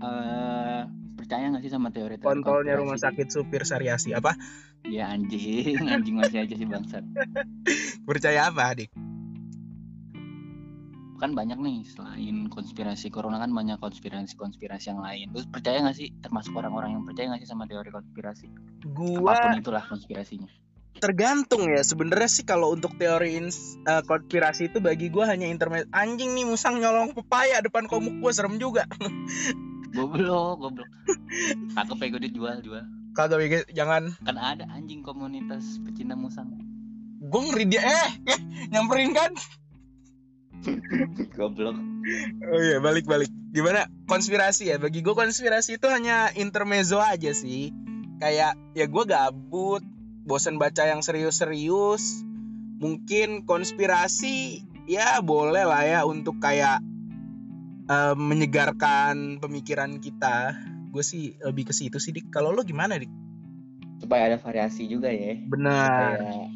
eh 0.00 0.82
percaya 1.14 1.44
nggak 1.48 1.62
sih 1.62 1.70
sama 1.70 1.88
teori-teori 1.88 2.24
kontolnya 2.26 2.72
konspirasi? 2.72 2.80
rumah 2.80 2.98
sakit 2.98 3.28
supir 3.28 3.62
Sariasi 3.62 4.10
apa 4.12 4.34
Ya 4.84 5.08
anjing, 5.08 5.80
anjing 5.88 6.12
masih 6.14 6.40
aja 6.40 6.54
sih 6.54 6.66
bangsat. 6.66 7.04
percaya 8.02 8.48
apa 8.48 8.62
adik 8.70 8.90
Kan 11.14 11.32
banyak 11.32 11.56
nih 11.56 11.86
selain 11.86 12.50
konspirasi 12.50 13.08
corona 13.08 13.38
kan 13.38 13.48
banyak 13.48 13.78
konspirasi-konspirasi 13.78 14.92
yang 14.92 15.00
lain. 15.00 15.30
Lu 15.30 15.40
percaya 15.48 15.80
nggak 15.80 15.96
sih 15.96 16.10
termasuk 16.18 16.52
orang-orang 16.52 16.90
yang 16.92 17.04
percaya 17.06 17.30
nggak 17.30 17.40
sih 17.40 17.48
sama 17.48 17.64
teori 17.64 17.88
konspirasi? 17.88 18.50
gua 18.90 19.32
Apa 19.32 19.48
pun 19.48 19.52
itulah 19.56 19.84
konspirasinya. 19.86 20.50
Tergantung 20.96 21.66
ya 21.66 21.80
sebenarnya 21.80 22.26
sih 22.26 22.42
kalau 22.42 22.70
untuk 22.70 22.94
teori 22.94 23.36
ins- 23.36 23.76
eh, 23.82 24.02
konspirasi 24.02 24.68
itu 24.68 24.78
bagi 24.78 25.08
gua 25.08 25.26
hanya 25.26 25.44
internet 25.44 25.86
anjing 25.90 26.32
nih 26.32 26.44
musang 26.44 26.76
nyolong 26.76 27.12
pepaya 27.12 27.60
depan 27.60 27.84
komuk 27.84 28.18
gua 28.18 28.30
serem 28.30 28.56
juga 28.56 28.86
Goblok, 29.94 30.58
goblok. 30.60 30.90
Cakep 31.70 31.96
ya 31.96 32.06
gue 32.08 32.22
dijual 32.24 32.58
jual. 32.60 32.82
kagak 33.12 33.38
bego 33.38 33.58
jangan 33.70 34.10
Kan 34.18 34.34
ada 34.34 34.66
anjing 34.68 35.00
komunitas 35.00 35.78
pecinta 35.80 36.14
musang. 36.14 36.50
gua 37.20 37.40
ngeri 37.44 37.64
dia 37.68 37.78
eh, 37.80 38.10
eh 38.26 38.40
nyamperin 38.68 39.12
kan 39.12 39.30
Goblok. 41.32 41.78
oh 42.44 42.60
iya 42.60 42.78
balik 42.78 43.04
balik 43.04 43.30
gimana 43.48 43.86
konspirasi 44.04 44.66
ya 44.66 44.76
bagi 44.76 44.98
gua 44.98 45.14
konspirasi 45.16 45.78
itu 45.78 45.86
hanya 45.86 46.34
intermezzo 46.34 46.98
aja 46.98 47.30
sih 47.30 47.70
kayak 48.16 48.58
ya 48.72 48.86
gua 48.86 49.04
gabut 49.04 49.80
bosan 50.24 50.56
baca 50.56 50.88
yang 50.88 51.04
serius-serius 51.04 52.24
mungkin 52.80 53.44
konspirasi 53.44 54.64
ya 54.88 55.20
boleh 55.20 55.64
lah 55.64 55.84
ya 55.84 56.00
untuk 56.04 56.40
kayak 56.40 56.80
eh, 57.88 58.14
menyegarkan 58.16 59.38
pemikiran 59.40 60.00
kita 60.00 60.56
gue 60.90 61.04
sih 61.04 61.36
lebih 61.44 61.70
ke 61.70 61.74
situ 61.76 61.96
sih 62.00 62.12
dik 62.12 62.32
kalau 62.32 62.52
lo 62.52 62.64
gimana 62.64 62.96
dik 62.96 63.10
Supaya 63.94 64.26
ada 64.28 64.36
variasi 64.42 64.90
juga 64.90 65.08
ya. 65.08 65.38
benar 65.48 66.18
Kayak 66.18 66.50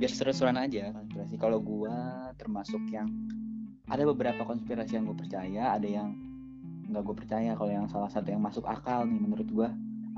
biar 0.00 0.12
seru-seruan 0.16 0.56
aja 0.56 0.96
konspirasi. 0.96 1.36
Kalau 1.36 1.60
gua 1.60 2.32
termasuk 2.40 2.80
yang 2.88 3.12
ada 3.84 4.00
beberapa 4.08 4.48
konspirasi 4.48 4.96
yang 4.96 5.04
gue 5.04 5.18
percaya, 5.18 5.76
ada 5.76 5.84
yang 5.84 6.16
nggak 6.88 7.04
gue 7.04 7.16
percaya. 7.20 7.52
Kalau 7.52 7.68
yang 7.68 7.84
salah 7.92 8.08
satu 8.08 8.32
yang 8.32 8.40
masuk 8.40 8.64
akal 8.64 9.04
nih 9.04 9.20
menurut 9.20 9.48
gua 9.52 9.68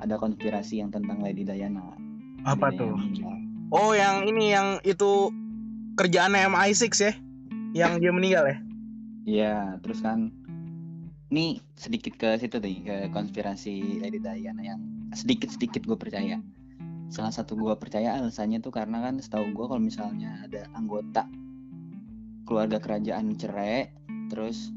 ada 0.00 0.16
konspirasi 0.16 0.80
yang 0.80 0.88
tentang 0.88 1.20
Lady 1.20 1.44
Diana. 1.44 1.92
apa 2.42 2.70
Lady 2.72 2.78
tuh 2.80 2.92
Diana 2.96 3.36
oh 3.70 3.92
yang 3.92 4.26
ini 4.26 4.52
yang 4.52 4.68
itu 4.82 5.30
kerjaan 5.94 6.32
MI6 6.32 6.84
ya 7.00 7.12
yang 7.72 8.00
dia 8.00 8.12
meninggal 8.12 8.46
ya 8.48 8.58
Iya, 9.22 9.78
terus 9.86 10.02
kan 10.02 10.34
ini 11.30 11.62
sedikit 11.78 12.18
ke 12.18 12.34
situ 12.42 12.58
nih 12.58 12.76
ke 12.82 12.96
konspirasi 13.14 14.02
Lady 14.02 14.18
Diana 14.18 14.60
yang 14.60 14.80
sedikit-sedikit 15.14 15.86
gue 15.86 15.94
percaya. 15.94 16.42
Salah 17.06 17.30
satu 17.30 17.54
gue 17.54 17.70
percaya 17.78 18.18
alasannya 18.18 18.58
tuh 18.58 18.74
karena 18.74 18.98
kan 18.98 19.22
setahu 19.22 19.54
gue 19.54 19.66
kalau 19.70 19.78
misalnya 19.78 20.42
ada 20.42 20.66
anggota 20.74 21.30
keluarga 22.44 22.82
kerajaan 22.82 23.38
cerai, 23.38 23.94
terus 24.26 24.74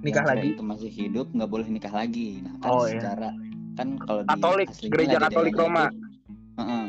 nikah 0.00 0.24
yang 0.24 0.26
cerai 0.26 0.40
lagi 0.40 0.48
itu 0.56 0.64
masih 0.64 0.90
hidup 0.90 1.26
nggak 1.36 1.50
boleh 1.52 1.68
nikah 1.68 1.92
lagi. 1.92 2.40
Nah 2.40 2.56
kan 2.64 2.70
Oh, 2.72 2.88
iya. 2.88 2.96
Kan 3.72 3.96
kalau 3.98 4.20
di 4.20 4.28
Katolik, 4.28 4.68
aslinya 4.68 4.92
gereja 4.92 5.16
Katolik 5.18 5.54
Roma. 5.54 5.84
itu- 5.86 6.00
Heeh. 6.54 6.86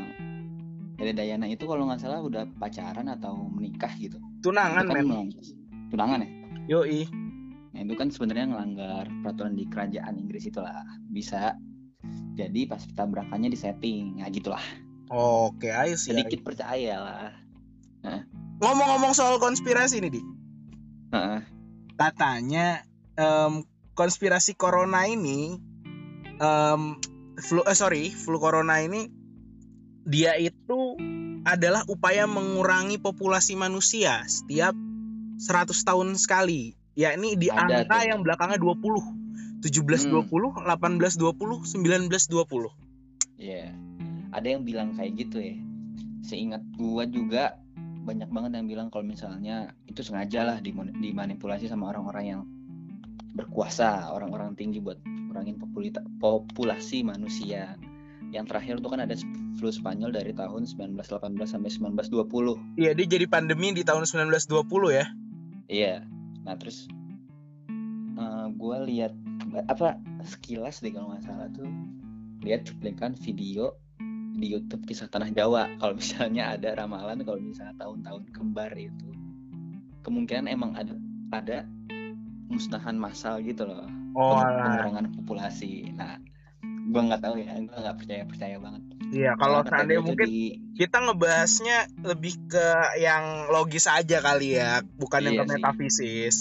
Lady 0.95 1.13
Diana 1.13 1.45
itu 1.45 1.63
kalau 1.63 1.83
nggak 1.83 1.99
salah 1.99 2.19
udah 2.19 2.47
pacaran 2.53 3.07
atau 3.07 3.47
menikah 3.49 3.91
gitu. 3.95 4.15
tunangan 4.39 4.83
Itu 4.83 4.89
kan 4.89 4.95
men 4.95 5.05
melanggar- 5.05 5.47
tunangan 5.89 6.19
ya. 6.19 6.29
yoi 6.69 7.01
Nah, 7.73 7.81
itu 7.81 7.93
kan 7.95 8.07
sebenarnya 8.07 8.45
ngelanggar 8.47 9.09
peraturan 9.19 9.53
di 9.53 9.65
kerajaan 9.65 10.13
Inggris 10.15 10.45
itulah. 10.45 10.77
Bisa. 11.07 11.57
Jadi 12.33 12.65
pas 12.65 12.77
tabrakannya 12.87 13.47
di 13.47 13.57
setting. 13.57 14.17
Nah, 14.17 14.29
gitulah. 14.29 14.61
oke 15.05 15.65
ayo 15.67 15.93
sih 15.93 16.11
Sedikit 16.11 16.41
percaya 16.43 16.95
lah. 16.97 17.31
ngomong-ngomong 18.55 19.11
soal 19.11 19.37
konspirasi 19.37 19.99
nih 19.99 20.11
dik 20.11 20.25
Heeh. 21.09 21.39
katanya 21.93 22.81
em, 23.13 23.61
konspirasi 23.91 24.53
corona 24.53 25.05
ini 25.05 25.57
em, 26.39 26.81
flu 27.41 27.61
eh 27.65 27.77
sorry 27.77 28.09
flu 28.13 28.37
corona 28.37 28.81
ini 28.81 29.09
dia 30.03 30.35
itu 30.37 30.97
adalah 31.43 31.83
upaya 31.91 32.23
mengurangi 32.27 32.99
populasi 32.99 33.55
manusia 33.59 34.23
setiap 34.27 34.75
100 35.39 35.75
tahun 35.83 36.15
sekali 36.15 36.75
yakni 36.93 37.35
di 37.35 37.49
Ada 37.49 37.83
angka 37.83 37.97
tuh. 37.99 38.09
yang 38.09 38.19
belakangnya 38.23 38.59
20 38.61 39.63
1720 39.63 40.29
1820 40.67 41.67
1920 41.67 42.83
Iya. 43.43 43.75
Ada 44.31 44.47
yang 44.55 44.61
bilang 44.63 44.95
kayak 44.95 45.11
gitu 45.19 45.37
ya. 45.43 45.55
Seingat 46.23 46.63
gua 46.79 47.03
juga 47.03 47.59
banyak 48.03 48.31
banget 48.31 48.51
yang 48.59 48.67
bilang 48.67 48.87
kalau 48.91 49.03
misalnya 49.03 49.75
itu 49.87 49.99
sengaja 50.03 50.43
lah 50.43 50.57
dimanipulasi 50.63 51.67
sama 51.67 51.91
orang-orang 51.91 52.25
yang 52.27 52.41
berkuasa, 53.35 54.11
orang-orang 54.11 54.55
tinggi 54.55 54.79
buat 54.79 54.99
populita- 55.33 56.05
populasi 56.21 57.01
manusia. 57.01 57.73
Yang 58.33 58.45
terakhir 58.49 58.75
tuh 58.81 58.89
kan 58.93 59.01
ada 59.05 59.13
flu 59.57 59.69
Spanyol 59.69 60.13
dari 60.13 60.33
tahun 60.33 60.65
1918 60.65 61.37
sampai 61.45 61.69
1920. 61.69 62.81
Iya 62.81 62.91
dia 62.97 63.05
jadi 63.05 63.25
pandemi 63.29 63.73
di 63.73 63.85
tahun 63.85 64.05
1920 64.09 64.89
ya 64.89 65.05
Iya. 65.69 65.95
Nah 66.45 66.55
terus 66.57 66.89
eh 68.13 68.47
gue 68.53 68.77
lihat 68.93 69.13
apa 69.69 69.97
sekilas 70.21 70.81
deh 70.81 70.93
kalau 70.93 71.13
nggak 71.13 71.25
salah 71.25 71.49
tuh 71.53 71.69
lihat 72.45 72.65
cuplikan 72.67 73.17
video 73.17 73.73
di 74.33 74.49
YouTube 74.49 74.85
kisah 74.89 75.09
tanah 75.09 75.29
Jawa. 75.29 75.69
Kalau 75.81 75.93
misalnya 75.93 76.57
ada 76.57 76.73
ramalan 76.73 77.21
kalau 77.21 77.37
misalnya 77.37 77.77
tahun-tahun 77.77 78.33
kembar 78.33 78.73
itu 78.73 79.13
kemungkinan 80.03 80.49
emang 80.51 80.73
ada 80.75 80.93
ada 81.31 81.57
musnahan 82.53 82.95
massal 82.95 83.41
gitu 83.41 83.65
loh 83.65 83.89
Oh 84.13 84.37
pengurangan 84.37 85.09
populasi. 85.15 85.89
Nah 85.91 86.21
gue 86.61 87.01
nggak 87.01 87.21
tahu 87.21 87.39
ya, 87.39 87.57
gue 87.57 87.73
nggak 87.73 87.97
percaya 87.97 88.23
percaya 88.23 88.55
banget. 88.57 88.83
Iya 89.09 89.31
kalau 89.35 89.61
seandainya 89.61 89.73
katanya 89.89 90.01
mungkin 90.03 90.27
jadi- 90.27 90.55
kita 90.73 90.97
ngebahasnya 91.01 91.77
lebih 92.03 92.33
ke 92.45 92.67
yang 92.99 93.23
logis 93.49 93.85
aja 93.85 94.17
kali 94.19 94.53
ya 94.53 94.81
bukan 94.95 95.21
yang 95.23 95.33
Iya 95.33 95.41
ke 95.41 95.45
sih. 95.45 95.53
metafisis 95.55 96.37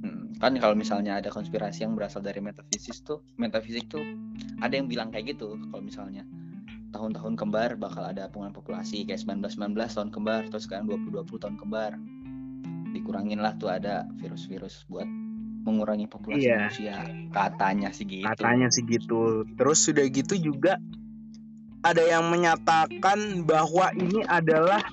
Hmm, 0.00 0.36
kan 0.36 0.52
kalau 0.58 0.72
misalnya 0.74 1.16
ada 1.16 1.28
konspirasi 1.28 1.80
yang 1.80 1.92
berasal 1.94 2.20
dari 2.20 2.40
metafisis 2.40 3.00
tuh 3.00 3.24
metafisik 3.36 3.88
tuh 3.88 4.04
ada 4.58 4.72
yang 4.72 4.84
bilang 4.84 5.08
kayak 5.08 5.32
gitu 5.32 5.56
kalau 5.68 5.80
misalnya 5.80 6.24
tahun-tahun 6.90 7.34
kembar 7.34 7.76
bakal 7.76 8.04
ada 8.04 8.28
pengurangan 8.28 8.52
populasi 8.54 9.04
kayak 9.04 9.16
1919 9.18 9.56
tahun 9.74 10.10
kembar 10.10 10.44
terus 10.46 10.64
sekarang 10.64 10.88
2020 10.88 11.24
tahun 11.38 11.56
kembar 11.56 11.96
dikurangin 12.90 13.40
lah 13.40 13.52
tuh 13.54 13.68
ada 13.68 14.04
virus-virus 14.14 14.84
buat 14.86 15.08
mengurangi 15.64 16.06
populasi 16.06 16.44
Iya. 16.44 16.68
manusia. 16.68 16.96
Katanya 17.30 17.88
sih 17.90 18.04
gitu. 18.04 18.24
Katanya 18.24 18.68
sih 18.68 18.84
gitu. 18.84 19.22
Terus 19.56 19.78
sudah 19.80 20.04
gitu 20.06 20.36
juga 20.36 20.76
ada 21.80 22.00
yang 22.00 22.28
menyatakan 22.28 23.42
bahwa 23.42 23.92
ini 23.92 24.24
adalah 24.24 24.84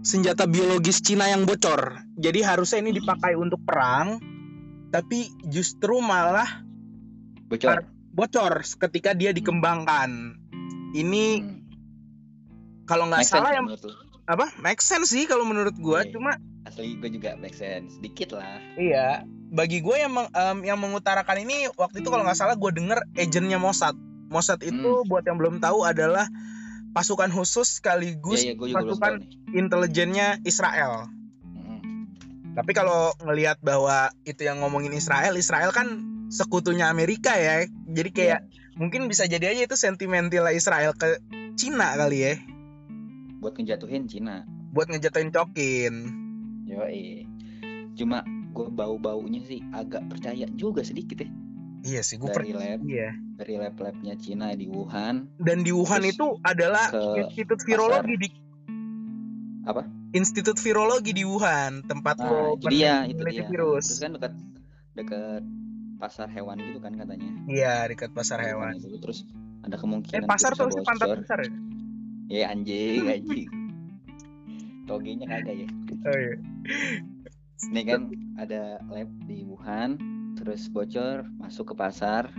senjata 0.00 0.44
biologis 0.44 1.00
Cina 1.00 1.28
yang 1.28 1.44
bocor. 1.44 2.00
Jadi 2.16 2.40
harusnya 2.40 2.80
ini 2.80 2.92
dipakai 2.94 3.36
untuk 3.36 3.60
perang 3.62 4.20
tapi 4.88 5.26
justru 5.44 5.98
malah 5.98 6.64
bocor. 7.44 7.84
bocor 8.10 8.52
ketika 8.62 9.12
dia 9.12 9.32
dikembangkan. 9.32 10.38
Ini 10.94 11.24
Hmm. 11.36 11.60
kalau 12.84 13.08
nggak 13.08 13.26
salah 13.26 13.50
ya 13.50 13.58
yang 13.58 13.66
apa? 14.24 14.48
Make 14.60 14.80
sense 14.80 15.10
sih 15.10 15.24
kalau 15.24 15.44
menurut 15.44 15.74
gua. 15.76 16.04
Iya. 16.04 16.14
cuma 16.14 16.32
asli 16.64 16.96
gue 16.96 17.10
juga 17.10 17.36
make 17.36 17.52
sense. 17.52 17.98
Dikit 17.98 18.32
lah. 18.32 18.56
Iya, 18.74 19.26
bagi 19.50 19.80
gue 19.80 19.96
yang 19.96 20.12
meng- 20.12 20.30
em, 20.30 20.58
yang 20.64 20.78
mengutarakan 20.78 21.42
ini 21.42 21.68
waktu 21.74 22.00
itu 22.00 22.08
kalau 22.08 22.22
nggak 22.22 22.36
salah 22.36 22.54
gue 22.54 22.70
denger 22.70 22.98
agentnya 23.14 23.56
Mossad. 23.56 23.94
Mossad 24.28 24.60
itu 24.62 24.74
Hmm. 25.02 25.06
buat 25.06 25.22
yang 25.22 25.36
belum 25.36 25.58
tahu 25.58 25.84
adalah 25.84 26.26
pasukan 26.90 27.28
khusus 27.28 27.78
sekaligus 27.78 28.42
Iya, 28.42 28.54
iya, 28.54 28.54
juga 28.54 28.80
belum 28.82 28.98
pasukan 28.98 29.14
intelijennya 29.50 30.26
Israel. 30.42 31.10
Mm-mm. 31.42 31.78
Tapi 32.54 32.70
kalau 32.70 33.10
ngelihat 33.18 33.58
bahwa 33.60 34.10
itu 34.22 34.42
yang 34.42 34.62
ngomongin 34.62 34.94
Israel, 34.94 35.34
Israel 35.34 35.70
kan 35.70 35.86
sekutunya 36.30 36.86
Amerika 36.86 37.34
ya. 37.34 37.66
Jadi 37.86 38.10
kayak 38.10 38.40
mungkin 38.74 39.06
bisa 39.06 39.26
jadi 39.26 39.54
aja 39.54 39.66
itu 39.66 39.76
sentimental 39.76 40.50
Israel 40.50 40.94
ke 40.94 41.18
Cina 41.54 41.94
kali 41.94 42.18
ya, 42.18 42.34
buat 43.38 43.54
ngejatuhin 43.54 44.10
Cina 44.10 44.42
buat 44.70 44.90
ngejatuhin 44.90 45.30
cokin. 45.30 45.94
Yoi. 46.66 47.22
Cuma 47.94 48.26
gue 48.54 48.70
bau-baunya 48.70 49.42
sih 49.42 49.60
agak 49.70 50.06
percaya 50.06 50.46
juga 50.54 50.80
sedikit 50.80 51.20
ya 51.20 51.30
Iya 51.84 52.00
sih, 52.00 52.16
gue 52.16 52.32
dari 52.32 52.56
lab 52.56 52.80
Iya. 52.80 53.12
dari 53.36 53.60
lab-labnya 53.60 54.16
Cina 54.16 54.56
di 54.56 54.64
Wuhan 54.64 55.28
Dan 55.36 55.60
di 55.60 55.74
Wuhan 55.74 56.00
itu 56.00 56.38
adalah 56.40 56.88
institut 57.18 57.60
virologi 57.60 58.14
di 58.16 58.28
apa? 59.64 59.82
Institut 60.14 60.54
Virologi 60.56 61.10
di 61.10 61.26
Wuhan, 61.26 61.82
tempat 61.82 62.22
Nah, 62.22 62.30
lo 62.30 62.54
itu 62.54 62.70
dia, 62.70 63.02
itu 63.02 63.18
dia. 63.26 63.50
virus. 63.50 63.90
Terus 63.90 63.98
kan 63.98 64.10
dekat 64.14 64.32
dekat 64.94 65.42
pasar 65.98 66.30
hewan 66.30 66.54
gitu 66.62 66.78
kan 66.78 66.94
katanya. 66.94 67.26
Iya, 67.50 67.90
dekat 67.90 68.14
pasar 68.14 68.38
hewan. 68.38 68.78
Itu. 68.78 68.94
Terus 69.02 69.26
ada 69.60 69.74
Eh, 69.74 69.80
kemungkinan 69.80 70.28
pasar 70.30 70.54
tuh 70.54 70.70
pantat 70.86 71.18
besar 71.18 71.42
ya? 71.42 71.50
Ya 72.30 72.44
anjing, 72.48 73.02
anjing. 73.10 73.50
Togenya 74.86 75.26
kagak 75.26 75.66
ya. 75.66 75.68
Oh 76.06 76.14
iya. 76.14 76.36
Ini 77.62 77.82
kan 77.86 78.10
ada 78.34 78.82
lab 78.90 79.10
di 79.30 79.46
Wuhan, 79.46 79.96
terus 80.34 80.66
bocor, 80.66 81.22
masuk 81.38 81.72
ke 81.72 81.74
pasar, 81.78 82.34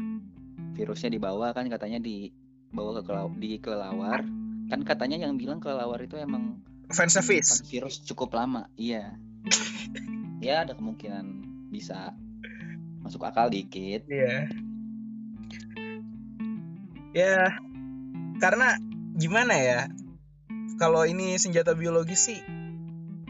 virusnya 0.75 1.15
dibawa 1.15 1.55
kan 1.55 1.71
katanya 1.71 2.03
dibawa 2.03 2.99
ke 2.99 3.01
kelau- 3.07 3.37
di 3.39 3.57
kelelawar. 3.63 4.27
Kan 4.67 4.81
katanya 4.83 5.21
yang 5.23 5.39
bilang 5.39 5.63
kelelawar 5.63 6.03
itu 6.03 6.19
emang 6.19 6.59
Fan 6.91 7.09
service. 7.09 7.63
virus 7.65 8.03
cukup 8.05 8.35
lama, 8.35 8.67
iya. 8.77 9.15
ya 10.43 10.67
ada 10.67 10.75
kemungkinan 10.77 11.25
bisa 11.71 12.13
masuk 13.01 13.23
akal 13.25 13.49
dikit. 13.49 14.05
Iya. 14.05 14.51
Ya, 17.15 17.55
karena 18.43 18.75
gimana 19.15 19.55
ya? 19.55 19.87
Kalau 20.75 21.07
ini 21.07 21.39
senjata 21.39 21.71
biologis 21.71 22.27
sih, 22.27 22.39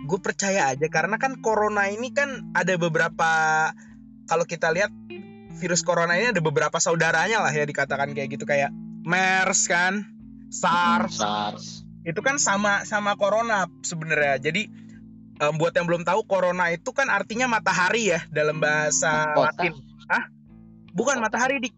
gue 0.06 0.20
percaya 0.22 0.70
aja 0.70 0.88
karena 0.88 1.18
kan 1.18 1.42
corona 1.42 1.90
ini 1.90 2.14
kan 2.14 2.54
ada 2.54 2.78
beberapa 2.78 3.30
kalau 4.30 4.46
kita 4.46 4.70
lihat 4.70 4.94
virus 5.58 5.82
corona 5.82 6.20
ini 6.20 6.30
ada 6.36 6.42
beberapa 6.44 6.78
saudaranya 6.78 7.42
lah 7.42 7.54
ya 7.54 7.66
dikatakan 7.66 8.14
kayak 8.14 8.30
gitu 8.38 8.46
kayak 8.46 8.70
MERS 9.06 9.70
kan, 9.70 10.02
SARS, 10.50 11.22
SARS. 11.22 11.66
itu 12.02 12.18
kan 12.26 12.42
sama 12.42 12.82
sama 12.90 13.14
corona 13.14 13.70
sebenarnya. 13.86 14.42
Jadi 14.42 14.66
em, 15.38 15.54
buat 15.62 15.78
yang 15.78 15.86
belum 15.86 16.02
tahu 16.02 16.26
corona 16.26 16.74
itu 16.74 16.90
kan 16.90 17.14
artinya 17.14 17.46
matahari 17.46 18.10
ya 18.18 18.26
dalam 18.34 18.58
bahasa 18.58 19.38
Kota. 19.38 19.54
Latin. 19.54 19.74
Hah? 20.10 20.24
Bukan 20.90 21.22
Kota. 21.22 21.26
matahari 21.30 21.62
di 21.62 21.70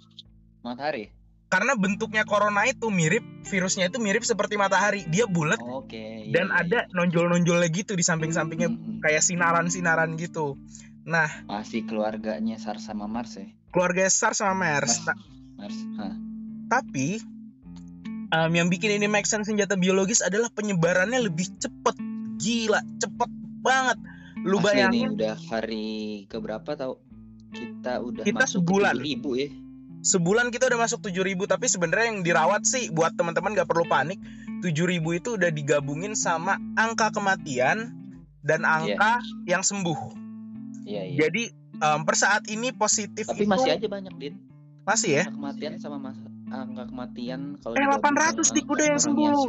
Matahari. 0.63 1.16
Karena 1.48 1.80
bentuknya 1.80 2.28
corona 2.28 2.68
itu 2.68 2.91
mirip 2.91 3.24
virusnya 3.48 3.88
itu 3.88 4.03
mirip 4.03 4.28
seperti 4.28 4.60
matahari. 4.60 5.07
Dia 5.07 5.24
bulat 5.26 5.60
Oke. 5.64 6.28
iya, 6.28 6.32
dan 6.36 6.52
iya, 6.52 6.60
ada 6.60 6.80
iya. 6.84 6.91
nonjol-nonjolnya 6.91 7.72
gitu 7.72 7.95
di 7.95 8.03
samping-sampingnya 8.03 8.68
Mm-mm. 8.68 8.99
kayak 8.99 9.24
sinaran-sinaran 9.24 10.19
gitu. 10.19 10.60
Nah, 11.07 11.48
Masih 11.48 11.88
keluarganya 11.88 12.60
SARS 12.60 12.84
sama 12.84 13.07
Mars 13.07 13.40
ya. 13.40 13.48
keluarga 13.72 14.11
SARS 14.11 14.44
sama. 14.44 14.76
Nah, 14.84 14.91
Mars. 15.56 15.78
Hah. 15.98 16.14
tapi 16.68 17.24
em, 18.28 18.52
yang 18.52 18.68
bikin 18.68 18.99
ini 18.99 19.07
make 19.07 19.24
sense 19.24 19.48
senjata 19.48 19.80
biologis 19.80 20.19
adalah 20.19 20.52
penyebarannya 20.52 21.24
lebih 21.24 21.48
cepet. 21.56 21.95
Gila, 22.38 22.84
cepet 22.99 23.30
banget. 23.64 23.98
Lu 24.44 24.60
Asli 24.60 24.68
nih 24.68 24.68
bayangin 24.68 25.07
udah 25.15 25.36
hari 25.48 25.88
keberapa 26.28 26.76
tau? 26.76 26.99
Kita 27.56 28.03
udah 28.03 28.28
Kita 28.28 28.44
masuk 28.44 28.61
sebulan. 28.68 28.99
ke 28.99 29.15
7.000 29.15 29.41
ya. 29.41 29.48
Sebulan 30.07 30.47
kita 30.55 30.71
udah 30.71 30.79
masuk 30.88 31.03
7000 31.03 31.35
tapi 31.51 31.67
sebenarnya 31.67 32.05
yang 32.15 32.19
dirawat 32.23 32.63
sih 32.63 32.88
buat 32.95 33.11
teman-teman 33.19 33.51
gak 33.51 33.67
perlu 33.67 33.84
panik 33.91 34.15
7000 34.63 35.03
itu 35.19 35.29
udah 35.35 35.51
digabungin 35.51 36.15
sama 36.15 36.55
angka 36.79 37.11
kematian 37.11 37.91
dan 38.39 38.63
angka 38.63 39.19
yang 39.43 39.59
sembuh 39.61 40.15
Iya, 40.88 41.03
iya. 41.03 41.17
jadi 41.27 41.43
em, 41.84 41.99
per 42.07 42.15
saat 42.15 42.47
ini 42.47 42.71
positif 42.71 43.27
Tapi 43.27 43.43
itu 43.43 43.51
masih 43.51 43.75
aja 43.75 43.88
banyak, 43.91 44.13
Din. 44.15 44.39
masih 44.88 45.19
ya 45.19 45.23
Angka 45.27 45.35
kematian 45.35 45.73
sama 45.84 45.99
mas 45.99 46.15
angka 46.47 46.88
kematian 46.88 47.59
kalau 47.59 47.75
Eh, 47.75 47.84
digabung 47.84 48.15
800 48.15 48.39
sama 48.39 48.55
dik 48.55 48.65
udah 48.71 48.85
yang 48.88 48.95
orang 48.95 49.03
sembuh. 49.03 49.43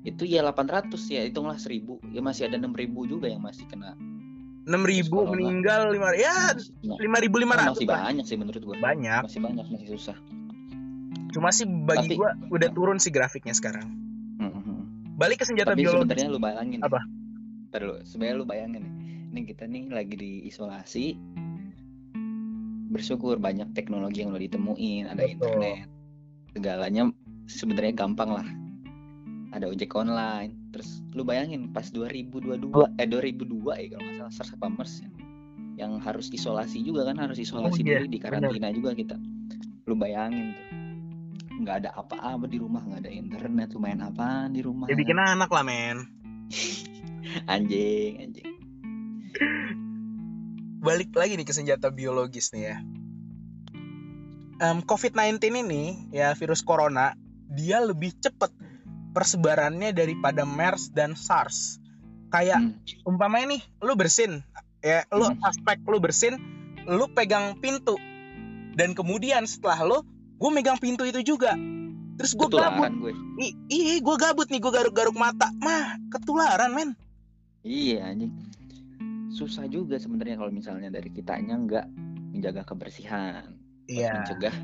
Itu 0.00 0.22
ya 0.26 0.40
800 0.42 1.06
ya, 1.06 1.22
hitunglah 1.22 1.54
1000. 1.54 2.02
Ya 2.10 2.18
masih 2.18 2.50
ada 2.50 2.58
6000 2.58 3.06
juga 3.06 3.30
yang 3.30 3.38
masih 3.46 3.62
kena. 3.70 3.94
6000 4.70 5.10
Corona. 5.10 5.30
meninggal 5.32 5.80
lima 5.90 6.08
ya 6.14 6.54
Masih, 6.54 6.70
nah, 6.80 6.96
5500 6.96 7.74
masih 7.74 7.84
lah. 7.84 8.00
banyak 8.06 8.24
sih 8.24 8.36
menurut 8.36 8.62
gua. 8.62 8.76
banyak 8.78 9.22
Masih 9.26 9.40
banyak, 9.40 9.66
masih 9.66 9.88
susah. 9.90 10.16
cuma 11.30 11.50
sih 11.50 11.66
bagi 11.66 12.06
Tapi- 12.06 12.16
gua 12.16 12.30
udah 12.48 12.68
turun 12.70 12.96
sih 12.96 13.10
grafiknya 13.10 13.52
sekarang 13.52 13.86
Mhm. 14.36 15.14
balik 15.14 15.38
ke 15.38 15.44
senjata 15.44 15.74
Tapi 15.74 15.82
biologis 15.82 16.06
sebenarnya 16.06 16.28
lu 16.28 16.38
bayangin. 16.38 16.80
Apa? 16.80 17.00
Ntar 17.68 17.80
dulu, 17.80 17.96
sebenarnya 18.02 18.34
lu 18.34 18.44
bayangin 18.44 18.80
nih. 18.80 18.92
Ini 19.30 19.40
kita 19.44 19.62
nih 19.64 19.84
lagi 19.88 20.14
diisolasi. 20.16 21.06
Bersyukur 22.88 23.38
banyak 23.38 23.70
teknologi 23.70 24.20
yang 24.20 24.34
lo 24.34 24.38
ditemuin, 24.38 25.06
ada 25.06 25.20
Betul. 25.20 25.30
internet. 25.30 25.86
Segalanya 26.50 27.02
sebenarnya 27.46 27.94
gampang 27.94 28.30
lah. 28.32 28.46
Ada 29.50 29.66
ojek 29.66 29.90
online. 29.98 30.70
Terus 30.70 31.02
lu 31.14 31.26
bayangin 31.26 31.70
pas 31.74 31.86
2022 31.90 32.70
eh 32.98 33.06
2002 33.06 33.82
ya 33.82 33.86
kalau 33.94 34.02
nggak 34.06 34.16
salah 34.18 34.32
SARS 34.34 34.50
apa 34.54 34.66
MERS 34.70 34.94
ya, 35.02 35.10
yang 35.86 35.92
harus 35.98 36.26
isolasi 36.30 36.82
juga 36.86 37.06
kan 37.06 37.18
harus 37.18 37.38
isolasi 37.38 37.82
Oh, 37.82 37.86
diri 37.86 38.06
di 38.06 38.18
karantina 38.22 38.70
juga 38.70 38.94
kita. 38.94 39.16
Lu 39.86 39.94
bayangin 39.98 40.54
tuh. 40.54 40.66
Nggak 41.60 41.76
ada 41.84 41.90
apa-apa 41.92 42.48
di 42.48 42.56
rumah 42.56 42.80
nggak 42.80 43.04
ada 43.04 43.12
internet 43.12 43.68
lu 43.76 43.80
main 43.82 44.00
apaan 44.00 44.54
di 44.54 44.64
rumah? 44.64 44.88
Ya 44.88 44.96
bikin 44.96 45.18
anak 45.18 45.50
lah 45.50 45.66
men. 45.66 46.08
anjing 47.52 48.22
anjing. 48.22 48.48
Balik 50.80 51.12
lagi 51.12 51.36
nih 51.36 51.44
ke 51.44 51.52
senjata 51.52 51.92
biologis 51.92 52.56
nih 52.56 52.72
ya. 52.72 52.76
Em, 54.60 54.84
COVID-19 54.84 55.40
ini 55.64 56.12
ya 56.12 56.32
virus 56.36 56.64
corona 56.64 57.16
dia 57.50 57.80
lebih 57.80 58.12
cepet 58.20 58.52
persebarannya 59.10 59.90
daripada 59.90 60.42
MERS 60.42 60.90
dan 60.90 61.14
SARS. 61.14 61.78
Kayak 62.30 62.62
Hmm, 62.62 62.78
umpamanya 63.04 63.58
nih 63.58 63.62
lu 63.82 63.98
bersin 63.98 64.42
ya 64.80 65.02
lu 65.10 65.26
Hmm. 65.26 65.42
aspek 65.44 65.82
lu 65.84 65.98
bersin 65.98 66.38
lu 66.86 67.10
pegang 67.10 67.58
pintu. 67.58 67.98
Dan 68.72 68.94
kemudian 68.94 69.44
setelah 69.44 69.82
lu 69.82 69.98
gue 70.38 70.50
megang 70.50 70.78
pintu 70.78 71.02
itu 71.04 71.20
juga. 71.20 71.52
Terus 72.16 72.32
gue 72.36 72.48
gabut. 72.48 72.92
gue. 73.00 73.12
Ih, 73.40 73.52
ih 73.68 73.98
gue 73.98 74.16
gabut 74.16 74.46
nih 74.46 74.60
gue 74.60 74.72
garuk-garuk 74.72 75.16
mata. 75.16 75.50
Mah 75.58 75.98
ketularan 76.08 76.70
men. 76.70 76.90
Iya 77.60 78.08
anjing. 78.08 78.32
Susah 79.30 79.66
juga 79.66 79.98
sebenarnya 79.98 80.36
kalau 80.36 80.52
misalnya 80.52 80.88
dari 80.88 81.10
kitanya 81.10 81.58
nggak 81.58 81.86
menjaga 82.30 82.62
kebersihan. 82.62 83.52
Iya. 83.90 84.22
Mencegah 84.22 84.54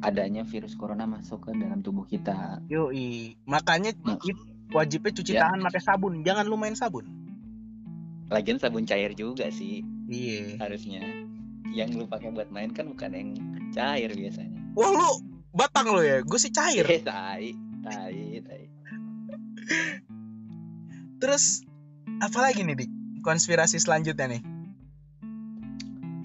adanya 0.00 0.44
virus 0.44 0.76
corona 0.76 1.04
masuk 1.04 1.48
ke 1.48 1.50
dalam 1.52 1.80
tubuh 1.80 2.04
kita. 2.04 2.60
Yoi. 2.68 3.36
Makanya 3.44 3.96
Nah. 4.04 4.20
wajibnya 4.68 5.12
cuci 5.12 5.32
Ya. 5.32 5.48
tangan 5.48 5.60
pakai 5.64 5.80
sabun. 5.80 6.20
Jangan 6.20 6.44
lu 6.44 6.56
main 6.56 6.74
sabun. 6.74 7.06
Lagian 8.28 8.58
sabun 8.58 8.84
cair 8.84 9.14
juga 9.14 9.48
sih. 9.48 9.86
Iya. 10.10 10.58
Harusnya. 10.58 11.00
Yang 11.70 11.90
lu 11.96 12.04
pakai 12.06 12.30
buat 12.30 12.50
main 12.50 12.70
kan 12.70 12.90
bukan 12.90 13.10
yang 13.12 13.30
cair 13.70 14.10
biasanya. 14.10 14.58
Wah 14.74 14.90
lu 14.90 15.08
batang 15.52 15.88
lo 15.88 16.02
ya? 16.02 16.20
Gue 16.20 16.36
sih 16.36 16.50
cair. 16.50 16.84
Eh 16.84 17.00
tai 17.08 17.54
tai 17.80 18.42
tai. 18.42 18.62
Terus 21.16 21.64
apalagi 22.20 22.62
nih 22.62 22.76
dik? 22.76 22.90
Konspirasi 23.22 23.80
selanjutnya 23.80 24.28
nih? 24.28 24.42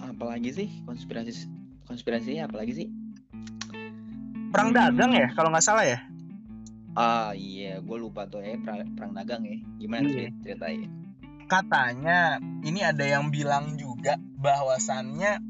Apalagi 0.02 0.50
sih? 0.52 0.68
Konspirasi 0.84 1.48
konspirasinya 1.82 2.46
apalagi 2.46 2.72
sih 2.72 2.88
perang 4.52 4.70
Hmm. 4.70 4.78
dagang 4.78 5.12
ya 5.16 5.26
kalau 5.32 5.48
nggak 5.48 5.64
salah 5.64 5.84
ya 5.84 5.98
ah 6.92 7.32
iya 7.32 7.80
gue 7.80 7.96
lupa 7.96 8.28
tuh 8.28 8.44
ya 8.44 8.60
perang, 8.60 8.84
perang 8.92 9.12
dagang 9.12 9.42
ya 9.42 9.56
gimana 9.80 10.06
Iya. 10.06 10.14
sih 10.14 10.28
ceritain 10.44 10.88
katanya 11.48 12.36
ini 12.62 12.80
ada 12.80 13.04
yang 13.04 13.28
bilang 13.28 13.76
juga 13.76 14.16
bahwasannya 14.36 15.40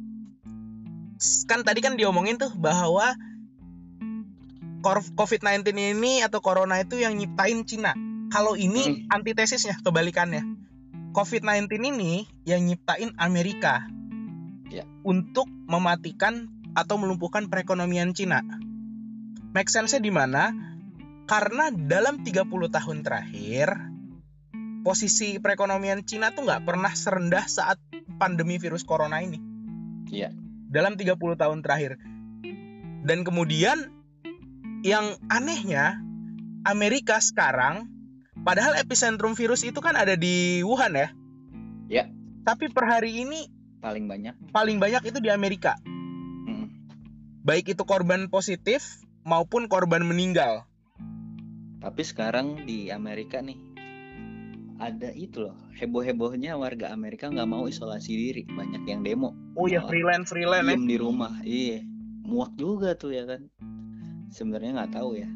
kan 1.46 1.60
tadi 1.62 1.78
kan 1.78 1.94
diomongin 1.94 2.34
tuh 2.34 2.50
bahwa 2.54 3.14
kor- 4.82 5.14
COVID-19 5.14 5.62
ini 5.94 6.26
atau 6.26 6.42
corona 6.42 6.82
itu 6.82 6.98
yang 6.98 7.14
nyiptain 7.14 7.62
Cina. 7.62 7.94
Kalau 8.34 8.58
ini 8.58 9.06
antitesisnya 9.06 9.78
kebalikannya. 9.78 10.42
COVID-19 11.14 11.70
ini 11.94 12.26
yang 12.42 12.66
nyiptain 12.66 13.14
Amerika. 13.14 13.86
Ya. 14.66 14.82
Untuk 15.06 15.46
mematikan 15.70 16.50
atau 16.74 16.98
melumpuhkan 16.98 17.46
perekonomian 17.46 18.10
Cina. 18.10 18.42
Make 19.52 19.68
sense-nya 19.68 20.00
di 20.00 20.08
mana? 20.08 20.48
Karena 21.28 21.68
dalam 21.68 22.24
30 22.24 22.48
tahun 22.48 22.98
terakhir 23.04 23.68
posisi 24.80 25.36
perekonomian 25.36 26.02
Cina 26.08 26.32
tuh 26.32 26.48
nggak 26.48 26.64
pernah 26.64 26.92
serendah 26.92 27.44
saat 27.46 27.76
pandemi 28.16 28.56
virus 28.56 28.82
corona 28.82 29.20
ini. 29.20 29.36
Iya. 30.08 30.32
Dalam 30.72 30.96
30 30.96 31.20
tahun 31.36 31.60
terakhir. 31.60 32.00
Dan 33.04 33.28
kemudian 33.28 33.92
yang 34.82 35.20
anehnya 35.28 36.00
Amerika 36.64 37.20
sekarang 37.20 37.92
padahal 38.40 38.78
epicentrum 38.80 39.36
virus 39.36 39.68
itu 39.68 39.78
kan 39.84 40.00
ada 40.00 40.16
di 40.16 40.64
Wuhan 40.64 40.96
ya. 40.96 41.08
Iya. 41.92 42.04
Tapi 42.42 42.72
per 42.72 42.88
hari 42.88 43.20
ini 43.20 43.52
paling 43.84 44.08
banyak 44.08 44.34
paling 44.48 44.80
banyak 44.80 45.12
itu 45.12 45.18
di 45.20 45.28
Amerika. 45.28 45.76
Mm. 46.48 46.72
Baik 47.44 47.76
itu 47.76 47.82
korban 47.84 48.32
positif 48.32 49.01
maupun 49.22 49.66
korban 49.70 50.02
meninggal. 50.06 50.66
tapi 51.82 52.06
sekarang 52.06 52.62
di 52.62 52.94
Amerika 52.94 53.42
nih 53.42 53.58
ada 54.82 55.10
itu 55.14 55.46
loh 55.46 55.54
heboh-hebohnya 55.78 56.58
warga 56.58 56.90
Amerika 56.90 57.30
nggak 57.30 57.46
mau 57.46 57.70
isolasi 57.70 58.10
diri 58.10 58.42
banyak 58.50 58.82
yang 58.86 59.06
demo. 59.06 59.30
Oh 59.54 59.70
ya 59.70 59.82
freelance 59.86 60.34
freelance 60.34 60.66
diem 60.66 60.86
di 60.90 60.96
rumah 60.98 61.32
iya. 61.46 61.82
Muak 62.26 62.54
juga 62.58 62.98
tuh 62.98 63.14
ya 63.14 63.26
kan. 63.26 63.46
Sebenarnya 64.34 64.82
nggak 64.82 64.92
tahu 64.94 65.18
ya 65.18 65.30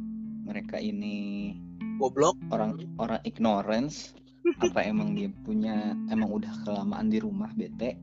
mereka 0.46 0.78
ini 0.78 1.54
Goblok. 1.98 2.36
orang 2.50 2.78
orang 2.98 3.22
ignorance 3.22 4.14
apa 4.62 4.86
emang 4.86 5.18
dia 5.18 5.30
punya 5.42 5.94
emang 6.10 6.30
udah 6.30 6.52
kelamaan 6.66 7.10
di 7.10 7.18
rumah 7.22 7.50
bete. 7.54 7.98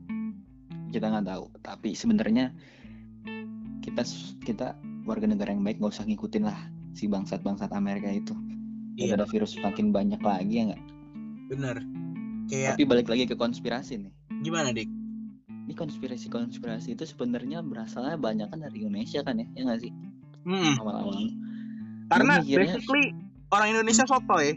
Kita 0.95 1.11
nggak 1.11 1.27
tahu. 1.27 1.45
Tapi 1.59 1.91
sebenarnya 1.91 2.55
kita 3.83 4.03
kita 4.47 4.79
warga 5.03 5.25
negara 5.25 5.49
yang 5.49 5.61
baik 5.61 5.77
nggak 5.77 5.91
usah 5.91 6.03
ngikutin 6.03 6.43
lah 6.43 6.59
si 6.91 7.05
bangsat 7.05 7.41
bangsat 7.41 7.71
Amerika 7.71 8.07
itu 8.07 8.33
Iya, 8.93 9.17
ada 9.17 9.25
virus 9.25 9.57
makin 9.57 9.89
banyak 9.89 10.21
lagi 10.21 10.53
ya 10.53 10.69
nggak 10.69 10.81
bener. 11.49 11.77
Kayak 12.45 12.75
tapi 12.75 12.83
balik 12.85 13.07
lagi 13.07 13.23
ke 13.25 13.33
konspirasi 13.33 13.97
nih 13.99 14.13
gimana, 14.41 14.69
Dik? 14.69 14.85
ini 15.63 15.73
konspirasi 15.73 16.27
konspirasi 16.27 16.91
itu 16.91 17.03
sebenarnya 17.03 17.61
berasalnya 17.61 18.15
banyak 18.15 18.47
kan 18.47 18.59
dari 18.59 18.81
Indonesia 18.81 19.21
kan 19.21 19.37
ya 19.37 19.47
ya 19.53 19.61
nggak 19.63 19.81
sih 19.81 19.91
Hmm, 20.43 20.75
awal-awal 20.77 21.23
karena 22.07 22.33
mikirnya- 22.37 22.75
basically 22.75 23.05
orang 23.49 23.67
Indonesia 23.71 24.03
sotoy. 24.03 24.53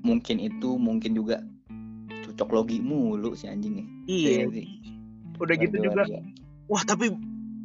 mungkin 0.00 0.36
itu 0.40 0.70
mungkin 0.74 1.12
juga 1.12 1.44
cocok 2.24 2.48
logi 2.50 2.80
mulu 2.80 3.32
si 3.32 3.46
anjing 3.46 3.76
ya 3.76 3.86
Iya. 4.06 4.28
Iya 4.32 4.44
sih. 4.50 4.66
Udah 5.36 5.54
gitu 5.54 5.76
juga. 5.78 6.02
Wah, 6.66 6.82
tapi 6.82 7.12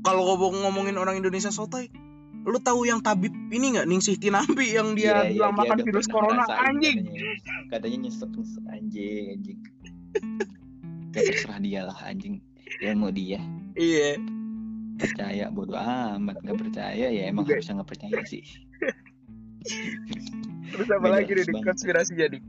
kalau 0.05 0.21
ngomong 0.29 0.61
ngomongin 0.61 0.95
orang 0.95 1.17
Indonesia 1.17 1.49
sotoy, 1.49 1.89
lu 2.45 2.61
tahu 2.61 2.85
yang 2.85 3.01
tabib 3.01 3.33
ini 3.49 3.73
nggak? 3.73 3.89
Ningsih 3.89 4.15
Kinampi 4.15 4.77
yang 4.77 4.93
dia 4.93 5.25
Iya, 5.25 5.33
iya, 5.33 5.33
bilang 5.33 5.51
dia 5.51 5.59
makan 5.59 5.75
udah 5.75 5.85
virus 5.89 6.07
corona. 6.07 6.43
anjing. 6.45 6.97
katanya. 7.01 7.33
katanya 7.73 7.97
nyesek 8.05 8.29
nyesek 8.31 8.65
anjing 8.69 9.25
anjing. 9.33 9.59
Ya 11.09 11.21
terserah 11.25 11.59
dia 11.59 11.81
lah 11.89 11.97
anjing. 12.05 12.35
Dia 12.77 12.91
mau 12.93 13.09
dia. 13.09 13.41
Iya. 13.73 14.21
percaya 14.95 15.51
bodoh 15.51 15.75
amat 15.75 16.39
nggak 16.39 16.55
percaya. 16.55 17.07
Ya 17.11 17.23
emang 17.27 17.43
harusnya 17.43 17.81
nggak 17.81 17.89
percaya 17.89 18.15
sih. 18.23 18.45
Terus 20.71 20.87
apa 20.87 21.07
lagi 21.09 21.31
nih 21.33 21.45
konspirasi 21.51 22.13
jadi? 22.15 22.39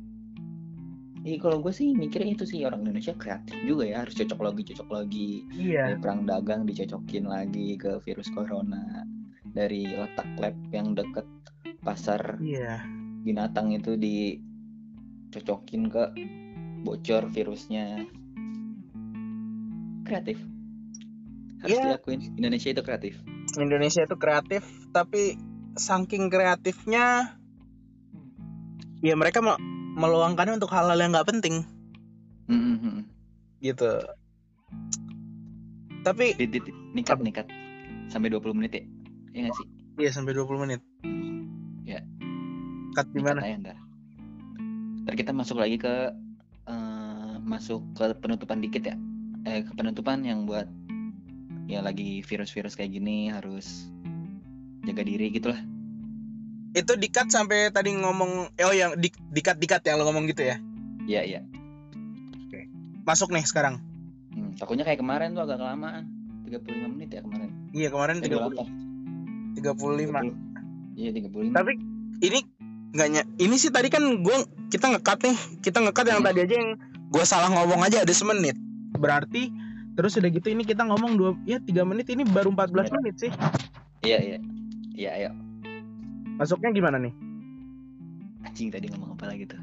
Iya 1.26 1.42
kalau 1.42 1.58
gue 1.58 1.74
sih 1.74 1.90
mikirnya 1.90 2.38
itu 2.38 2.46
sih 2.46 2.62
orang 2.62 2.86
Indonesia 2.86 3.10
kreatif 3.18 3.58
juga 3.66 3.82
ya 3.82 4.06
harus 4.06 4.14
cocok 4.14 4.40
lagi 4.46 4.62
cocok 4.70 4.88
lagi 4.94 5.42
Iya. 5.50 5.90
dari 5.90 5.98
perang 5.98 6.22
dagang 6.22 6.62
dicocokin 6.62 7.26
lagi 7.26 7.74
ke 7.74 7.98
virus 8.06 8.30
corona 8.30 9.02
dari 9.50 9.90
letak 9.90 10.28
lab 10.38 10.54
yang 10.70 10.94
deket 10.94 11.26
pasar 11.82 12.38
Iya. 12.38 12.86
binatang 13.26 13.74
itu 13.74 13.98
dicocokin 13.98 15.90
ke 15.90 16.14
bocor 16.86 17.26
virusnya 17.34 18.06
kreatif 20.06 20.38
harus 21.58 21.74
Iya. 21.74 21.98
diakuin 21.98 22.22
Indonesia 22.38 22.70
itu 22.70 22.86
kreatif 22.86 23.18
Indonesia 23.56 24.04
itu 24.04 24.14
kreatif, 24.20 24.62
tapi 24.92 25.32
saking 25.80 26.28
kreatifnya, 26.28 27.38
ya 29.00 29.16
mereka 29.16 29.40
mau 29.40 29.56
meluangkannya 29.96 30.60
untuk 30.60 30.70
hal-hal 30.70 30.98
yang 31.00 31.10
nggak 31.16 31.28
penting 31.28 31.64
Mm-mm. 32.46 33.02
gitu. 33.64 33.98
Tapi 36.06 36.36
dit. 36.38 36.62
nikat 36.94 37.18
nikat 37.18 37.48
sampai 38.06 38.30
20 38.30 38.54
menit 38.54 38.72
ya 38.78 38.84
Iya 39.34 39.40
nggak 39.50 39.56
sih 39.58 39.66
iya 39.98 40.10
sampai 40.14 40.32
20 40.36 40.62
menit. 40.62 40.80
Ya. 41.82 42.00
Cut 42.94 43.08
di 43.10 43.20
Nikat 43.20 43.36
mana? 43.36 43.40
aja 43.42 43.56
ntar 43.60 43.76
ntar 45.04 45.14
kita 45.18 45.32
masuk 45.34 45.58
lagi 45.58 45.76
ke 45.80 45.94
eh, 46.68 47.34
masuk 47.42 47.82
ke 47.98 48.14
penutupan 48.22 48.62
dikit 48.62 48.86
ya 48.86 48.96
eh 49.46 49.62
ke 49.62 49.72
penutupan 49.74 50.22
yang 50.26 50.46
buat 50.46 50.66
ya 51.66 51.82
lagi 51.82 52.22
virus-virus 52.22 52.78
kayak 52.78 52.94
gini 52.94 53.30
harus 53.30 53.90
jaga 54.86 55.02
diri 55.02 55.34
gitu 55.34 55.50
lah 55.50 55.60
Itu 56.76 56.92
dikat 56.94 57.26
sampai 57.26 57.70
tadi 57.70 57.90
ngomong 57.90 58.52
oh 58.52 58.74
yang 58.74 58.92
di, 58.94 59.08
dikat 59.30 59.56
dikat 59.56 59.80
yang 59.82 59.96
lo 59.96 60.04
ngomong 60.04 60.28
gitu 60.28 60.44
ya. 60.44 60.60
iya 61.04 61.24
iya 61.24 61.40
Masuk 63.02 63.30
nih 63.30 63.42
sekarang. 63.42 63.78
Hmm, 64.28 64.52
takutnya 64.54 64.82
kayak 64.82 64.98
kemarin 64.98 65.32
tuh 65.32 65.40
agak 65.40 65.56
kelamaan 65.56 66.04
35 66.44 66.60
menit 66.88 67.08
ya 67.08 67.20
kemarin 67.22 67.48
Iya 67.70 67.88
kemarin 67.88 68.16
Eh, 68.18 68.26
30 68.26 68.66
28. 69.54 69.56
35. 69.56 70.20
Iya 70.92 71.10
35. 71.14 71.54
Tapi 71.54 71.72
ini 72.20 72.38
nggak 72.92 73.08
ny- 73.08 73.30
ini 73.38 73.56
sih 73.56 73.70
tadi 73.70 73.88
kan 73.88 74.02
gua 74.20 74.36
kita 74.66 74.90
ngekat 74.90 75.18
nih, 75.22 75.36
kita 75.62 75.78
ngekat 75.80 76.04
yang 76.06 76.18
Hmm. 76.18 76.28
tadi 76.28 76.38
aja 76.42 76.54
yang 76.56 76.70
gua 77.08 77.24
salah 77.24 77.48
ngomong 77.48 77.80
aja 77.80 78.02
ada 78.02 78.12
semenit. 78.12 78.58
Berarti 78.92 79.48
terus 79.94 80.12
udah 80.12 80.28
gitu 80.28 80.50
ini 80.50 80.60
kita 80.60 80.84
ngomong 80.84 81.14
dua 81.14 81.30
ya 81.44 81.56
tiga 81.58 81.80
menit 81.82 82.04
ini 82.06 82.20
baru 82.22 82.50
14 82.50 82.84
Iya. 82.84 82.92
menit 82.92 83.14
sih. 83.16 83.30
Iya 84.02 84.18
iya. 84.20 84.38
Iya 84.92 85.10
ayo. 85.14 85.30
Masuknya 86.36 86.70
gimana 86.72 87.00
nih? 87.00 87.14
Anjing 88.44 88.68
tadi 88.68 88.92
ngomong 88.92 89.16
apa 89.16 89.32
lagi 89.32 89.48
tuh? 89.48 89.60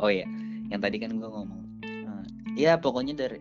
Oh 0.00 0.08
iya, 0.08 0.24
yang 0.72 0.80
tadi 0.80 0.96
kan 0.98 1.16
gua 1.20 1.30
ngomong. 1.30 1.60
eh, 1.84 2.24
ya 2.56 2.80
pokoknya 2.80 3.14
dari 3.14 3.38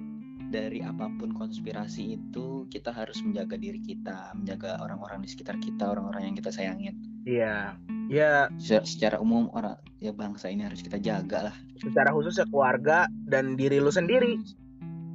dari 0.54 0.86
apa 0.86 1.10
pun 1.18 1.34
konspirasi 1.34 2.20
itu 2.20 2.70
kita 2.70 2.94
harus 2.94 3.18
menjaga 3.26 3.58
diri 3.58 3.82
kita, 3.82 4.38
menjaga 4.38 4.78
orang-orang 4.84 5.26
di 5.26 5.30
sekitar 5.34 5.58
kita, 5.58 5.90
orang-orang 5.90 6.30
yang 6.30 6.36
kita 6.38 6.54
sayangin. 6.54 6.94
Iya. 7.26 7.74
Ya 8.12 8.52
Secara, 8.60 8.84
secara 8.86 9.18
umum 9.24 9.48
orang 9.56 9.80
ya 10.04 10.12
bangsa 10.12 10.52
ini 10.52 10.68
harus 10.68 10.84
kita 10.84 11.00
jaga 11.00 11.50
lah. 11.50 11.56
secara 11.80 12.12
khusus 12.12 12.36
ya 12.38 12.46
keluarga 12.52 13.08
dan 13.26 13.56
diri 13.56 13.80
lu 13.80 13.90
sendiri. 13.90 14.38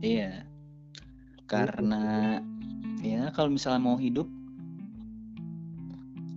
Iya. 0.00 0.42
Karena 1.46 2.40
ya 3.04 3.28
kalau 3.30 3.52
misalnya 3.54 3.80
mau 3.84 3.96
hidup 4.00 4.26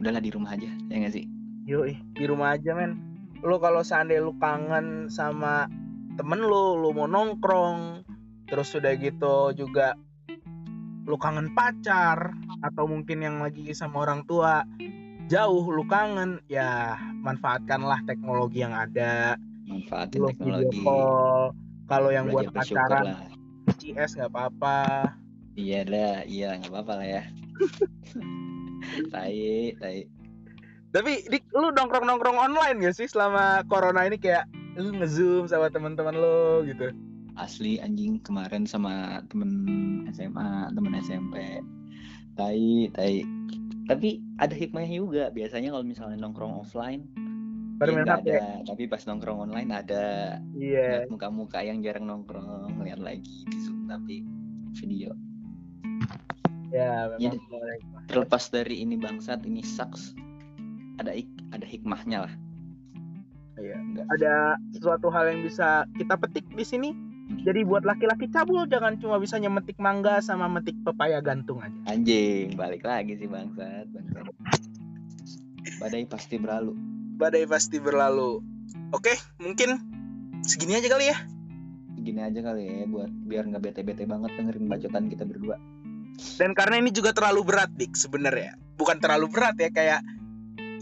udahlah 0.02 0.20
di 0.20 0.34
rumah 0.34 0.58
aja, 0.58 0.70
ya 0.90 0.96
nggak 0.98 1.14
sih? 1.14 1.26
Yoi, 1.70 1.94
di 2.18 2.26
rumah 2.26 2.58
aja 2.58 2.74
men. 2.74 2.98
Lu 3.46 3.62
kalau 3.62 3.86
seandainya 3.86 4.26
lu 4.26 4.34
kangen 4.42 5.08
sama 5.08 5.70
temen 6.18 6.42
lu, 6.42 6.82
lu 6.82 6.90
mau 6.92 7.06
nongkrong, 7.06 8.02
terus 8.50 8.74
udah 8.74 8.94
gitu 8.98 9.54
juga 9.56 9.94
lu 11.06 11.18
kangen 11.18 11.54
pacar 11.58 12.34
atau 12.62 12.86
mungkin 12.86 13.26
yang 13.26 13.42
lagi 13.42 13.74
sama 13.74 14.06
orang 14.06 14.22
tua 14.30 14.62
jauh 15.26 15.66
lu 15.74 15.82
kangen 15.90 16.38
ya 16.46 16.94
manfaatkanlah 17.26 18.06
teknologi 18.06 18.62
yang 18.62 18.76
ada 18.76 19.34
Manfaatin 19.66 20.20
lu 20.22 20.30
teknologi. 20.30 20.84
kalau 21.90 22.10
yang 22.14 22.30
Belajar 22.30 22.54
buat 22.54 22.68
pacaran 22.68 23.04
lah. 23.08 23.20
CS 23.82 24.20
nggak 24.20 24.30
apa-apa 24.30 24.78
Iya 25.58 25.84
lah, 25.84 26.16
iya 26.28 26.56
nggak 26.60 26.72
apa-apa 26.72 26.94
lah 27.02 27.08
ya. 27.08 27.24
tai, 29.14 29.76
tai. 29.80 29.98
tapi 30.92 31.24
Dik, 31.28 31.52
lu 31.56 31.72
nongkrong 31.72 32.04
nongkrong 32.04 32.38
online 32.38 32.84
gak 32.84 32.96
sih 33.00 33.08
selama 33.08 33.64
corona 33.72 34.08
ini 34.08 34.20
kayak 34.20 34.48
lu 34.80 34.96
ngezoom 34.96 35.48
sama 35.48 35.72
teman-teman 35.72 36.16
lu 36.16 36.64
gitu 36.68 36.92
Asli 37.40 37.80
anjing 37.80 38.20
kemarin 38.28 38.68
sama 38.68 39.24
temen 39.32 39.52
SMA, 40.12 40.68
temen 40.76 40.94
SMP. 41.00 41.64
Tai, 42.36 42.92
tai. 42.92 43.24
Tapi 43.88 44.20
ada 44.36 44.52
hikmahnya 44.52 45.00
juga. 45.00 45.24
Biasanya 45.32 45.72
kalau 45.72 45.86
misalnya 45.88 46.20
nongkrong 46.20 46.60
offline, 46.60 47.08
baru 47.80 47.92
ya 47.92 47.96
main 47.96 48.06
nggak 48.06 48.20
HP 48.22 48.28
ada. 48.30 48.48
Tapi 48.68 48.84
pas 48.92 49.02
nongkrong 49.08 49.40
online 49.50 49.72
ada. 49.72 50.06
iya 50.60 51.08
Lihat 51.08 51.10
muka-muka 51.10 51.60
yang 51.64 51.80
jarang 51.80 52.06
nongkrong, 52.06 52.78
lihat 52.84 53.00
lagi 53.00 53.48
di 53.48 53.58
Zoom 53.64 53.88
tapi 53.88 54.22
video. 54.78 55.16
Ya 56.72 57.12
Iya 57.20 57.36
memang. 57.36 58.08
Terlepas 58.08 58.50
dari 58.50 58.82
ini 58.82 58.96
bangsat, 58.96 59.44
ini 59.44 59.62
sucks. 59.62 60.16
Ada 60.98 61.12
ik- 61.14 61.44
ada 61.52 61.68
hikmahnya 61.68 62.28
lah. 62.28 62.34
Iya. 63.62 63.78
Ada 64.10 64.34
sesuatu 64.74 65.14
hal 65.14 65.30
yang 65.30 65.46
bisa 65.46 65.86
kita 65.94 66.18
petik 66.18 66.50
di 66.50 66.66
sini 66.66 66.90
jadi 67.40 67.64
buat 67.64 67.88
laki-laki 67.88 68.28
cabul 68.28 68.68
jangan 68.68 69.00
cuma 69.00 69.16
bisa 69.16 69.40
nyemetik 69.40 69.80
mangga 69.80 70.20
sama 70.20 70.52
metik 70.52 70.76
pepaya 70.84 71.24
gantung 71.24 71.64
aja 71.64 71.72
Anjing, 71.88 72.60
balik 72.60 72.84
lagi 72.84 73.16
sih 73.16 73.30
bangsat, 73.30 73.88
bangsat. 73.88 74.26
Badai 75.80 76.04
pasti 76.06 76.36
berlalu. 76.42 76.74
badai 77.16 77.46
pasti 77.46 77.78
berlalu 77.78 78.42
oke 78.92 79.14
mungkin 79.40 79.78
segini 80.42 80.82
aja 80.82 80.90
kali 80.90 81.06
ya 81.08 81.18
Gini 82.02 82.18
aja 82.18 82.42
kali 82.42 82.66
ya 82.66 82.86
buat 82.90 83.14
biar 83.30 83.46
nggak 83.46 83.62
bete-bete 83.62 84.10
banget 84.10 84.34
dengerin 84.34 84.66
bacotan 84.66 85.06
kita 85.06 85.22
berdua. 85.22 85.54
Dan 86.38 86.58
karena 86.58 86.78
ini 86.82 86.90
juga 86.90 87.14
terlalu 87.14 87.42
berat 87.46 87.72
dik 87.74 87.94
sebenarnya. 87.94 88.58
Bukan 88.78 88.98
terlalu 88.98 89.30
berat 89.30 89.56
ya 89.58 89.70
kayak 89.70 90.02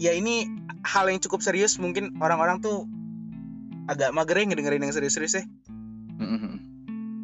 ya 0.00 0.12
ini 0.16 0.48
hal 0.84 1.08
yang 1.08 1.20
cukup 1.20 1.44
serius. 1.44 1.76
Mungkin 1.76 2.16
orang-orang 2.20 2.64
tuh 2.64 2.88
agak 3.88 4.14
mager 4.14 4.40
ya 4.40 4.44
ngedengerin 4.48 4.82
yang 4.86 4.94
serius-serius 4.94 5.42
ya. 5.42 5.44
Mhm. 6.20 6.52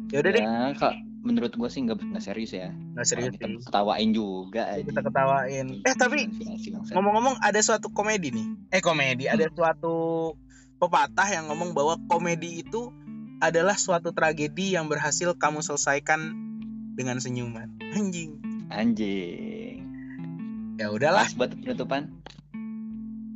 ya 0.07 0.23
udah 0.23 0.31
deh 0.31 0.39
Ya, 0.41 0.71
kak, 0.73 0.95
menurut 1.19 1.51
gue 1.51 1.69
sih 1.69 1.83
nggak 1.83 1.99
nggak 1.99 2.23
serius 2.23 2.55
ya. 2.55 2.71
nggak 2.71 3.07
serius 3.07 3.35
kita 3.35 3.45
sih. 3.45 3.59
ketawain 3.67 4.09
juga 4.15 4.63
aja. 4.71 4.83
kita 4.87 5.01
ketawain. 5.03 5.67
Eh 5.83 5.95
tapi 5.99 6.31
ngomong-ngomong 6.95 7.35
ada 7.43 7.59
suatu 7.59 7.91
komedi 7.91 8.31
nih. 8.31 8.47
Eh 8.71 8.81
komedi. 8.81 9.27
Ada 9.27 9.51
suatu 9.51 10.33
pepatah 10.79 11.27
yang 11.27 11.51
ngomong 11.51 11.75
bahwa 11.75 11.99
komedi 12.07 12.63
itu 12.63 12.89
adalah 13.37 13.77
suatu 13.77 14.15
tragedi 14.15 14.73
yang 14.73 14.89
berhasil 14.89 15.37
kamu 15.37 15.61
selesaikan 15.61 16.46
dengan 16.97 17.21
senyuman 17.21 17.69
anjing 17.93 18.41
Anjing. 18.67 19.79
ya 20.75 20.91
udahlah 20.91 21.23
buat 21.33 21.55
penutupan. 21.55 22.11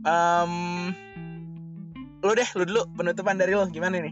Em, 0.01 0.53
lu 2.19 2.31
deh 2.33 2.49
lu 2.51 2.63
dulu 2.65 2.81
penutupan 2.91 3.37
dari 3.37 3.53
lo 3.53 3.63
gimana 3.65 4.01
nih 4.01 4.11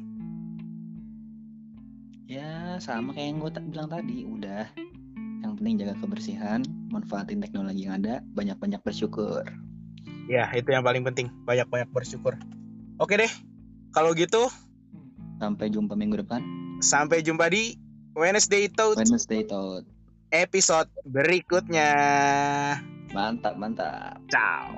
Ya 2.30 2.78
sama 2.78 3.12
kayak 3.12 3.26
yang 3.26 3.38
gue 3.42 3.52
bilang 3.68 3.90
tadi, 3.90 4.22
udah. 4.22 4.70
Yang 5.42 5.52
penting 5.58 5.76
jaga 5.82 5.96
kebersihan, 5.98 6.60
manfaatin 6.88 7.42
teknologi 7.42 7.90
yang 7.90 7.98
ada, 8.00 8.22
banyak-banyak 8.32 8.80
bersyukur. 8.80 9.44
ya 10.30 10.46
itu 10.54 10.70
yang 10.70 10.86
paling 10.86 11.02
penting 11.02 11.26
banyak-banyak 11.42 11.90
bersyukur 11.90 12.38
oke 12.96 13.10
deh 13.10 13.34
kalau 13.90 14.14
gitu 14.14 14.46
Sampai 15.42 15.74
jumpa 15.74 15.98
minggu 15.98 16.22
depan. 16.22 16.38
sampai 16.80 17.26
jumpa 17.26 17.50
di 17.50 17.74
Wednesday 18.20 18.68
Talk 18.68 19.00
Wednesday 19.00 19.48
Talk. 19.48 19.88
episode 20.28 20.92
berikutnya 21.08 21.88
Mantap, 23.16 23.56
mantap. 23.56 24.20
ciao 24.28 24.76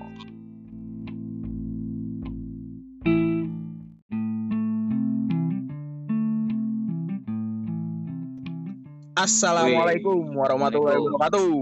Assalamualaikum 9.18 10.34
warahmatullahi 10.34 10.98
wabarakatuh. 10.98 11.54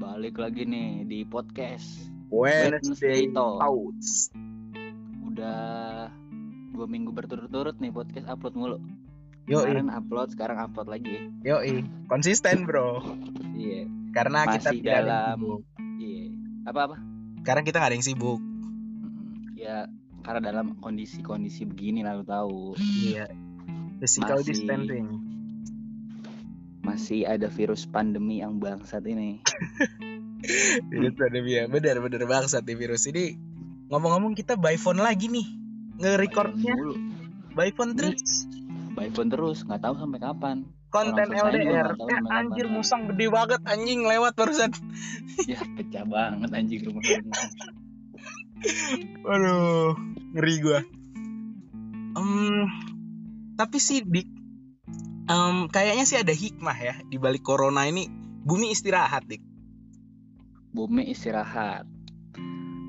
Balik 0.00 0.40
lagi 0.40 0.64
nih 0.64 1.04
di 1.04 1.28
podcast. 1.28 2.08
Wednesday. 2.32 3.28
Talks. 3.36 4.32
Udah 5.28 6.08
dua 6.72 6.86
minggu 6.88 7.12
berturut-turut 7.12 7.76
nih 7.84 7.92
podcast 7.92 8.32
upload 8.32 8.56
mulu. 8.56 8.78
Yoi, 9.48 9.66
Kemarin 9.66 9.88
upload, 9.90 10.28
sekarang 10.30 10.58
upload 10.60 10.88
lagi. 10.88 11.16
yoi, 11.42 11.82
konsisten 12.06 12.64
bro. 12.64 13.00
Iya, 13.52 13.88
Karena 14.10 14.42
kita 14.44 14.70
Masih 14.70 14.78
tidak 14.82 14.90
ada 14.90 14.98
yang 14.98 15.06
dalam- 15.06 15.62
iya. 15.96 16.24
Apa-apa? 16.66 16.96
Karena 17.40 17.62
kita 17.62 17.76
nggak 17.78 17.90
ada 17.90 17.96
yang 17.96 18.04
sibuk. 18.04 18.40
Ya, 19.54 19.76
karena 20.20 20.40
dalam 20.42 20.74
kondisi-kondisi 20.78 21.62
begini 21.64 22.02
lalu 22.02 22.22
tahu 22.24 22.58
Iya. 22.76 23.30
Physical 23.98 24.40
Masih- 24.40 24.48
distancing. 24.50 25.06
masih 26.80 27.22
ada 27.22 27.46
virus 27.46 27.84
pandemi 27.84 28.40
yang 28.40 28.56
bangsat 28.56 29.04
ini. 29.04 29.38
Virus 30.90 31.12
pandemi 31.14 31.54
ya. 31.54 31.68
Bener 31.68 32.00
bangsat 32.24 32.64
nih 32.64 32.74
virus 32.74 33.04
ini. 33.06 33.36
Ngomong-ngomong 33.92 34.32
kita 34.32 34.56
by 34.56 34.74
phone 34.74 34.98
lagi 34.98 35.28
nih. 35.28 35.44
Nge-recordnya 36.00 36.72
by 37.52 37.68
phone 37.70 37.92
terus. 37.92 38.48
By 38.90 39.08
phone 39.14 39.30
terus, 39.30 39.62
nggak 39.62 39.80
tahu 39.86 39.94
sampai 39.96 40.18
kapan. 40.18 40.56
Konten 40.90 41.30
Orang 41.30 41.54
LDR. 41.54 41.94
tahu 41.94 42.10
Eh 42.10 42.20
anjir 42.34 42.66
kapan. 42.66 42.74
musang 42.74 43.02
gede 43.14 43.26
banget 43.30 43.60
anjing 43.62 44.02
lewat 44.02 44.34
barusan. 44.34 44.70
Ya 45.50 45.62
pecah 45.78 46.04
banget 46.04 46.50
anjing 46.50 46.82
rumah. 46.84 47.02
Waduh, 49.24 49.94
ngeri 50.36 50.54
gua. 50.60 50.80
Em, 52.18 52.66
tapi 53.54 53.78
sih 53.78 54.02
dik, 54.02 54.26
em, 55.30 55.56
kayaknya 55.70 56.04
sih 56.04 56.18
ada 56.18 56.34
hikmah 56.34 56.76
ya 56.76 56.94
di 57.06 57.16
balik 57.16 57.46
corona 57.46 57.86
ini. 57.86 58.10
Bumi 58.42 58.74
istirahat 58.74 59.30
dik. 59.30 59.40
Bumi 60.74 61.06
istirahat. 61.08 61.86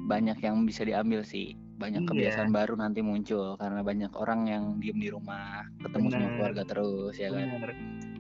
Banyak 0.10 0.42
yang 0.42 0.66
bisa 0.66 0.82
diambil 0.82 1.22
sih. 1.22 1.61
Banyak 1.82 2.02
Iya. 2.02 2.08
kebiasaan 2.08 2.50
baru 2.52 2.74
nanti 2.76 3.02
muncul 3.02 3.58
karena 3.58 3.82
banyak 3.82 4.12
orang 4.14 4.46
yang 4.46 4.64
diem 4.78 4.96
di 4.96 5.10
rumah, 5.10 5.66
ketemu 5.80 6.08
sama 6.08 6.22
Bener. 6.22 6.34
keluarga 6.36 6.64
terus 6.64 7.14
ya 7.16 7.28
kan. 7.28 7.42
Bener. 7.50 7.72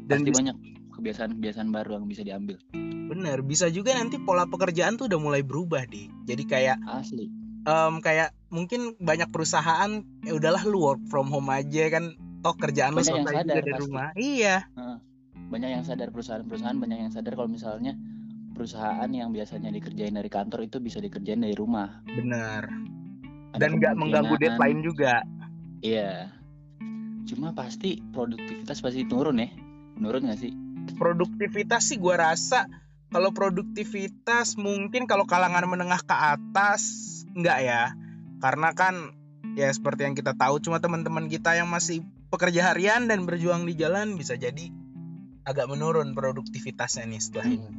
Dan 0.02 0.18
Pasti 0.20 0.32
banyak 0.34 0.56
kebiasaan-kebiasaan 0.92 1.70
baru 1.70 1.90
yang 1.96 2.06
bisa 2.06 2.22
diambil. 2.22 2.58
bener 3.04 3.44
bisa 3.44 3.68
juga 3.68 3.92
nanti 3.92 4.16
pola 4.18 4.44
pekerjaan 4.46 4.96
tuh 4.96 5.06
udah 5.06 5.20
mulai 5.20 5.42
berubah 5.42 5.84
dik. 5.84 6.10
Jadi 6.26 6.44
kayak 6.46 6.80
Asli. 6.82 7.28
em, 7.62 7.94
kayak 8.00 8.32
mungkin 8.48 8.96
banyak 8.98 9.28
perusahaan 9.28 9.92
ya 10.22 10.32
udahlah 10.32 10.64
lu 10.64 10.80
work 10.82 11.02
from 11.06 11.28
home 11.28 11.48
aja 11.48 11.92
kan 11.92 12.16
toh 12.40 12.56
kerjaan 12.56 12.92
lu 12.92 13.04
Banyak 13.04 13.12
juga 13.14 13.32
sadar 13.36 13.52
dari 13.54 13.68
pasti. 13.70 13.84
rumah. 13.84 14.08
Iya. 14.16 14.56
banyak 15.44 15.70
yang 15.70 15.84
sadar 15.84 16.08
perusahaan-perusahaan 16.10 16.74
banyak 16.74 16.98
yang 16.98 17.12
sadar 17.12 17.36
kalau 17.36 17.52
misalnya 17.52 18.00
perusahaan 18.50 19.08
yang 19.08 19.30
biasanya 19.30 19.68
dikerjain 19.70 20.14
dari 20.14 20.28
kantor 20.28 20.64
itu 20.64 20.80
bisa 20.80 20.98
dikerjain 20.98 21.40
dari 21.40 21.52
rumah. 21.52 22.00
benar 22.08 22.72
Ada 22.72 23.01
dan 23.58 23.80
nggak 23.80 23.96
mengganggu 24.00 24.36
deadline 24.40 24.82
juga 24.84 25.24
Iya. 25.82 26.30
Cuma 27.26 27.58
pasti 27.58 28.06
produktivitas 28.14 28.86
pasti 28.86 29.02
turun 29.10 29.42
ya. 29.42 29.50
Menurun 29.98 30.30
nggak 30.30 30.38
sih? 30.38 30.54
produktivitas 30.98 31.94
sih 31.94 32.02
gua 32.02 32.18
rasa 32.18 32.66
kalau 33.14 33.30
produktivitas 33.36 34.58
mungkin 34.58 35.06
kalau 35.06 35.30
kalangan 35.30 35.68
menengah 35.70 36.02
ke 36.02 36.16
atas 36.16 36.82
enggak 37.38 37.60
ya 37.62 37.84
karena 38.42 38.74
kan 38.74 39.14
ya 39.54 39.70
seperti 39.70 40.08
yang 40.10 40.16
kita 40.18 40.34
tahu 40.34 40.58
cuma 40.64 40.82
teman-teman 40.82 41.30
kita 41.30 41.54
yang 41.54 41.70
masih 41.70 42.02
pekerja 42.34 42.74
harian 42.74 43.06
dan 43.06 43.28
berjuang 43.28 43.68
di 43.68 43.78
jalan 43.78 44.18
bisa 44.18 44.40
jadi 44.40 44.74
agak 45.46 45.70
menurun 45.70 46.18
produktivitasnya 46.18 47.06
nih 47.06 47.22
setelah 47.22 47.50
ini 47.50 47.70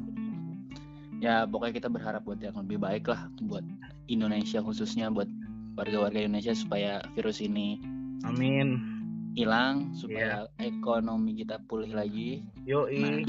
Ya 1.23 1.47
pokoknya 1.47 1.79
kita 1.79 1.87
berharap 1.87 2.27
buat 2.27 2.43
yang 2.43 2.59
lebih 2.59 2.83
baik 2.83 3.07
lah 3.07 3.31
buat 3.39 3.63
Indonesia 4.11 4.59
khususnya 4.59 5.07
buat 5.07 5.31
warga-warga 5.77 6.21
Indonesia 6.21 6.53
supaya 6.53 7.01
virus 7.17 7.41
ini 7.41 7.81
amin 8.29 8.93
hilang 9.33 9.97
supaya 9.97 10.45
ekonomi 10.61 11.33
kita 11.41 11.57
pulih 11.65 11.89
lagi. 11.97 12.45
yoi 12.69 13.01
Nah, 13.01 13.25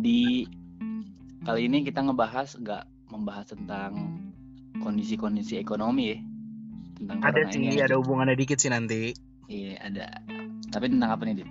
di 0.00 0.48
kali 1.44 1.68
ini 1.68 1.84
kita 1.84 2.00
ngebahas 2.00 2.56
nggak 2.56 3.12
membahas 3.12 3.52
tentang 3.52 4.16
kondisi-kondisi 4.80 5.60
ekonomi 5.60 6.16
ya 6.16 6.18
tentang 6.96 7.18
ada 7.20 7.40
sih 7.52 7.76
ada 7.76 7.96
hubungannya 8.00 8.36
dikit 8.36 8.56
sih 8.56 8.72
nanti 8.72 9.12
Iya 9.50 9.82
ada. 9.82 10.06
Tapi 10.70 10.94
tentang 10.94 11.10
apa 11.10 11.26
nih 11.26 11.42
Dit? 11.42 11.50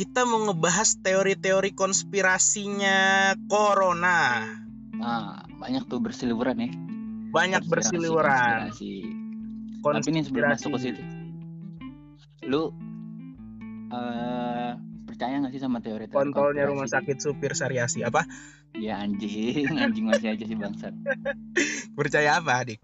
kita 0.00 0.24
mau 0.24 0.40
ngebahas 0.48 0.96
teori-teori 1.04 1.76
konspirasinya 1.76 3.36
corona 3.52 4.48
Ah 4.96 5.44
banyak 5.60 5.84
tuh 5.92 6.00
berseliweran 6.00 6.64
ya. 6.64 6.72
Banyak 7.30 7.62
Konspirasi- 7.62 7.96
konspirasi. 7.96 8.92
Tapi 9.80 10.08
nih 10.10 10.22
sebelum 10.22 10.44
Konspirasi. 10.44 10.60
masuk 10.60 10.70
ke 10.70 10.80
situ, 10.82 11.02
lu 12.44 12.62
eh 13.90 14.72
percaya 15.02 15.34
nggak 15.36 15.50
sih 15.50 15.58
sama 15.58 15.78
teori 15.78 16.04
teori 16.04 16.14
kontolnya 16.30 16.64
rumah 16.64 16.86
sakit 16.86 17.18
supir 17.18 17.52
Sariasi 17.52 18.00
apa 18.00 18.22
Ya 18.72 18.96
anjing, 18.96 19.66
anjing 19.82 20.06
masih 20.06 20.30
aja 20.30 20.44
sih 20.44 20.54
bangsat. 20.54 20.94
percaya 21.92 22.38
apa 22.38 22.60
adik 22.60 22.78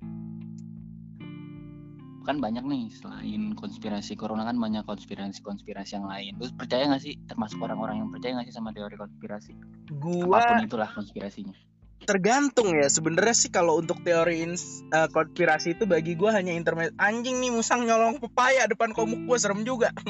Kan 2.23 2.43
banyak 2.43 2.65
nih 2.65 2.91
selain 2.91 3.55
konspirasi 3.55 4.15
corona 4.15 4.43
kan 4.43 4.59
banyak 4.59 4.83
konspirasi-konspirasi 4.83 5.95
yang 5.95 6.11
lain. 6.11 6.35
Lu 6.35 6.51
percaya 6.51 6.83
nggak 6.85 6.99
sih 6.99 7.15
termasuk 7.23 7.63
orang-orang 7.63 8.03
yang 8.03 8.11
percaya 8.11 8.35
nggak 8.35 8.51
sih 8.51 8.57
sama 8.57 8.75
teori 8.75 8.99
konspirasi? 8.99 9.55
gua 9.95 10.35
Apa 10.35 10.59
pun 10.59 10.67
itulah 10.67 10.91
konspirasinya. 10.91 11.55
Tergantung 11.99 12.71
ya 12.73 12.87
sebenarnya 12.87 13.33
sih 13.33 13.49
kalau 13.49 13.77
untuk 13.77 13.99
teori 14.01 14.43
ins- 14.43 14.85
eh, 14.87 15.09
konspirasi 15.09 15.73
itu 15.73 15.85
bagi 15.85 16.13
gua 16.13 16.31
hanya 16.33 16.53
internet 16.53 16.93
anjing 16.97 17.39
nih 17.39 17.49
musang 17.49 17.83
nyolong 17.83 18.19
pepaya 18.19 18.67
depan 18.67 18.91
komuk 18.91 19.25
gua 19.25 19.37
serem 19.37 19.63
juga 19.63 19.91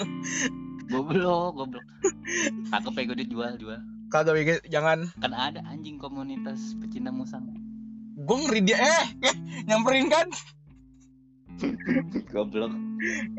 Goblok, 0.86 1.50
goblok. 1.52 1.82
Cakep 2.68 2.94
ya 2.94 3.02
gue 3.04 3.18
dijual 3.20 3.58
jual. 3.58 3.82
kagak 4.06 4.34
Bege, 4.34 4.54
jangan 4.66 5.10
Kan 5.16 5.30
ada 5.30 5.58
anjing 5.64 5.98
komunitas 5.98 6.58
pecinta 6.76 7.10
musang. 7.10 7.42
gua 8.16 8.38
ngeri 8.40 8.62
dia 8.62 8.78
eh, 8.78 9.06
eh 9.24 9.36
nyamperin 9.64 10.06
kan 10.06 10.30
Goblok. 12.28 12.70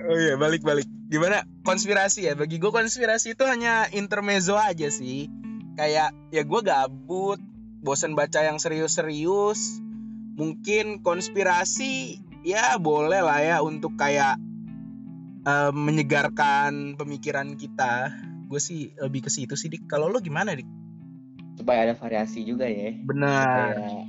oh 0.01 0.17
iya 0.17 0.35
balik 0.35 0.61
balik 0.61 0.85
gimana 1.07 1.45
konspirasi 1.61 2.25
ya 2.25 2.33
bagi 2.33 2.57
gua 2.57 2.73
konspirasi 2.73 3.31
itu 3.31 3.43
hanya 3.43 3.87
intermezzo 3.89 4.53
aja 4.53 4.87
sih 4.87 5.31
kayak 5.73 6.11
ya 6.29 6.43
gua 6.43 6.61
gabut 6.61 7.39
bosan 7.87 8.19
baca 8.19 8.43
yang 8.43 8.59
serius-serius 8.59 9.79
mungkin 10.35 10.99
konspirasi 10.99 12.19
ya 12.43 12.75
boleh 12.75 13.23
lah 13.23 13.39
ya 13.39 13.57
untuk 13.63 13.95
kayak 13.95 14.35
eh, 15.47 15.71
menyegarkan 15.71 16.99
pemikiran 16.99 17.55
kita 17.55 18.11
gue 18.51 18.59
sih 18.59 18.91
lebih 18.99 19.27
ke 19.27 19.31
situ 19.31 19.55
sih 19.55 19.71
dik 19.71 19.87
kalau 19.87 20.11
lo 20.11 20.19
gimana 20.19 20.51
dik 20.51 20.67
Supaya 21.57 21.89
ada 21.89 21.97
variasi 21.97 22.45
juga 22.45 22.69
ya. 22.69 22.93
benar 23.01 23.73
Kayak 23.73 24.05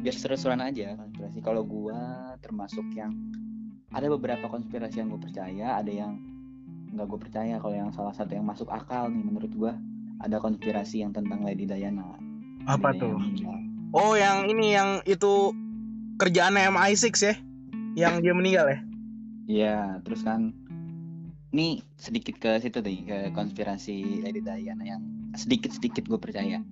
biar 0.00 0.16
seru-seruan 0.16 0.64
aja 0.64 0.96
konspirasi. 0.96 1.38
Kalau 1.44 1.62
gua 1.64 2.32
termasuk 2.40 2.84
yang 2.96 3.12
ada 3.92 4.08
beberapa 4.08 4.48
konspirasi 4.48 5.04
yang 5.04 5.12
gue 5.12 5.20
percaya, 5.20 5.76
ada 5.76 5.92
yang 5.92 6.16
nggak 6.96 7.06
gue 7.06 7.20
percaya. 7.20 7.60
Kalau 7.60 7.76
yang 7.76 7.92
salah 7.92 8.16
satu 8.16 8.32
yang 8.32 8.48
masuk 8.48 8.68
akal 8.72 9.12
nih 9.12 9.24
menurut 9.24 9.52
gua 9.52 9.72
ada 10.20 10.36
konspirasi 10.38 11.00
yang 11.00 11.12
tentang 11.12 11.40
Lady 11.40 11.64
Diana. 11.64 12.04
apa 12.64 12.92
Lady 12.92 13.00
tuh 13.00 13.10
Diana 13.10 13.24
meninggal. 13.24 13.56
oh 13.92 14.12
yang 14.14 14.38
ini 14.46 14.66
yang 14.72 14.90
itu 15.04 15.52
kerjaan 16.16 16.54
MI6 16.54 17.04
ya 17.24 17.34
yang 17.96 18.20
dia 18.20 18.32
meninggal 18.32 18.68
ya 18.68 18.80
Iya, 19.50 19.98
terus 20.06 20.22
kan 20.22 20.54
nih 21.50 21.82
sedikit 21.98 22.38
ke 22.38 22.62
situ 22.62 22.78
deh 22.78 23.02
ke 23.02 23.34
konspirasi 23.34 24.22
Lady 24.22 24.38
Diana 24.38 24.86
yang 24.86 25.02
sedikit-sedikit 25.34 26.06
gue 26.06 26.22
percaya. 26.22 26.62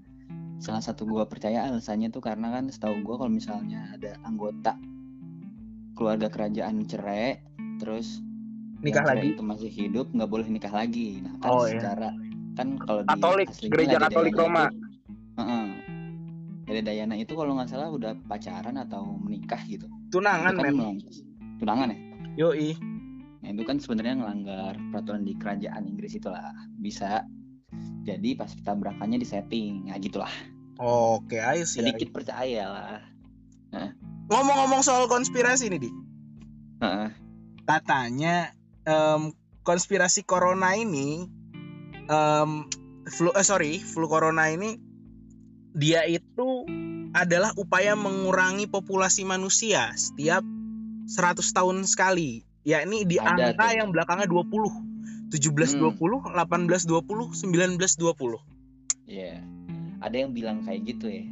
Salah 0.63 0.79
satu 0.79 1.03
gue 1.03 1.27
percaya 1.27 1.67
alasannya 1.67 2.15
tuh 2.15 2.23
karena 2.23 2.55
kan 2.55 2.71
setahu 2.71 3.03
gue 3.03 3.15
kalau 3.19 3.33
misalnya 3.35 3.91
ada 3.99 4.15
anggota 4.23 4.79
keluarga 5.99 6.31
kerajaan 6.31 6.87
cerai, 6.87 7.43
terus 7.83 8.23
nikah 8.79 9.03
yang 9.03 9.11
lagi 9.11 9.29
itu 9.35 9.43
masih 9.43 9.71
hidup 9.75 10.07
nggak 10.15 10.31
boleh 10.31 10.47
nikah 10.47 10.71
lagi. 10.71 11.19
Nah 11.19 11.35
kan 11.43 11.51
Oh, 11.51 11.67
iya. 11.67 11.83
Kan 12.59 12.75
kalau 12.77 13.01
di 13.01 13.09
Katolik, 13.09 13.47
gereja 13.65 13.97
Katolik 14.01 14.35
Diana 14.35 14.43
Roma. 14.43 14.65
itu- 14.67 14.83
Heeh. 15.39 15.67
Lady 16.69 16.83
Diana 16.85 17.15
itu 17.15 17.33
kalau 17.33 17.55
nggak 17.55 17.71
salah 17.71 17.89
udah 17.89 18.13
pacaran 18.27 18.77
atau 18.77 19.17
menikah 19.17 19.63
gitu. 19.65 19.87
tunangan 20.09 20.53
Itu 20.53 20.59
kan 20.59 20.75
men 20.75 20.99
tunangan 21.57 21.89
ya. 21.89 21.99
yoi 22.37 22.75
Nah, 23.39 23.55
itu 23.55 23.63
kan 23.63 23.79
sebenarnya 23.79 24.19
ngelanggar 24.19 24.75
peraturan 24.91 25.23
di 25.23 25.33
kerajaan 25.33 25.87
Inggris 25.87 26.11
itulah. 26.13 26.43
Bisa 26.75 27.23
jadi 28.03 28.35
pas 28.35 28.51
tabrakannya 28.59 29.15
di 29.15 29.25
setting, 29.25 29.87
ya 29.87 29.97
gitulah. 29.97 30.29
oke 30.77 31.35
ayo 31.35 31.63
sih 31.63 31.81
Sedikit 31.81 32.11
percaya 32.11 32.65
lah. 32.67 32.99
ngomong-ngomong 34.27 34.81
soal 34.81 35.07
konspirasi 35.07 35.69
nih 35.69 35.91
Heeh. 36.79 37.09
katanya 37.65 38.51
em, 38.83 39.33
konspirasi 39.61 40.23
corona 40.23 40.73
ini 40.73 41.29
em, 42.09 42.51
flu 43.09 43.31
eh 43.33 43.47
sorry 43.47 43.81
flu 43.81 44.09
corona 44.09 44.49
ini 44.51 44.77
dia 45.77 46.03
itu 46.09 46.65
adalah 47.15 47.55
upaya 47.57 47.95
mengurangi 47.97 48.69
populasi 48.69 49.25
manusia 49.25 49.93
setiap 49.97 50.43
100 51.09 51.41
tahun 51.41 51.85
sekali 51.89 52.45
yakni 52.69 53.09
di 53.09 53.17
Ada 53.17 53.57
angka 53.57 53.65
tuh. 53.73 53.77
yang 53.81 53.89
belakangnya 53.95 54.29
20 54.29 55.33
1720 55.33 56.37
1820 56.37 57.37
1920 57.37 58.59
Iya. 59.09 59.41
Ada 60.05 60.17
yang 60.21 60.37
bilang 60.37 60.63
kayak 60.69 60.85
gitu 60.85 61.09
ya. 61.09 61.25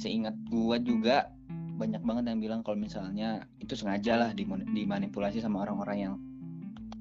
Seingat 0.00 0.32
gua 0.48 0.80
juga 0.80 1.28
banyak 1.76 2.00
banget 2.00 2.24
yang 2.32 2.40
bilang 2.40 2.60
kalau 2.64 2.80
misalnya 2.80 3.44
itu 3.60 3.76
sengaja 3.76 4.16
lah 4.16 4.30
dimanipulasi 4.32 5.44
sama 5.44 5.60
orang-orang 5.60 5.98
yang 6.00 6.14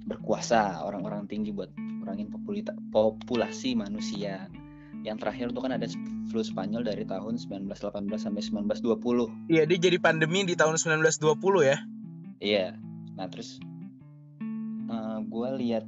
berkuasa, 0.03 0.83
orang-orang 0.83 1.31
tinggi 1.31 1.55
buat 1.55 1.71
kurangin 2.01 2.33
populita- 2.33 2.77
populasi 2.89 3.77
manusia. 3.77 4.49
Yang 5.01 5.17
terakhir 5.25 5.47
tuh 5.53 5.61
kan 5.65 5.73
ada 5.77 5.87
flu 6.29 6.41
Spanyol 6.41 6.85
dari 6.85 7.05
tahun 7.05 7.37
1918 7.37 8.17
sampai 8.17 8.41
1920. 8.41 9.49
Iya 9.49 9.63
dia 9.69 9.77
jadi 9.77 9.97
pandemi 10.01 10.45
di 10.45 10.57
tahun 10.57 10.77
1920 10.77 11.61
ya 11.65 11.77
Iya. 12.41 12.73
Nah 13.15 13.29
terus 13.29 13.61
gue 15.21 15.49
lihat 15.63 15.85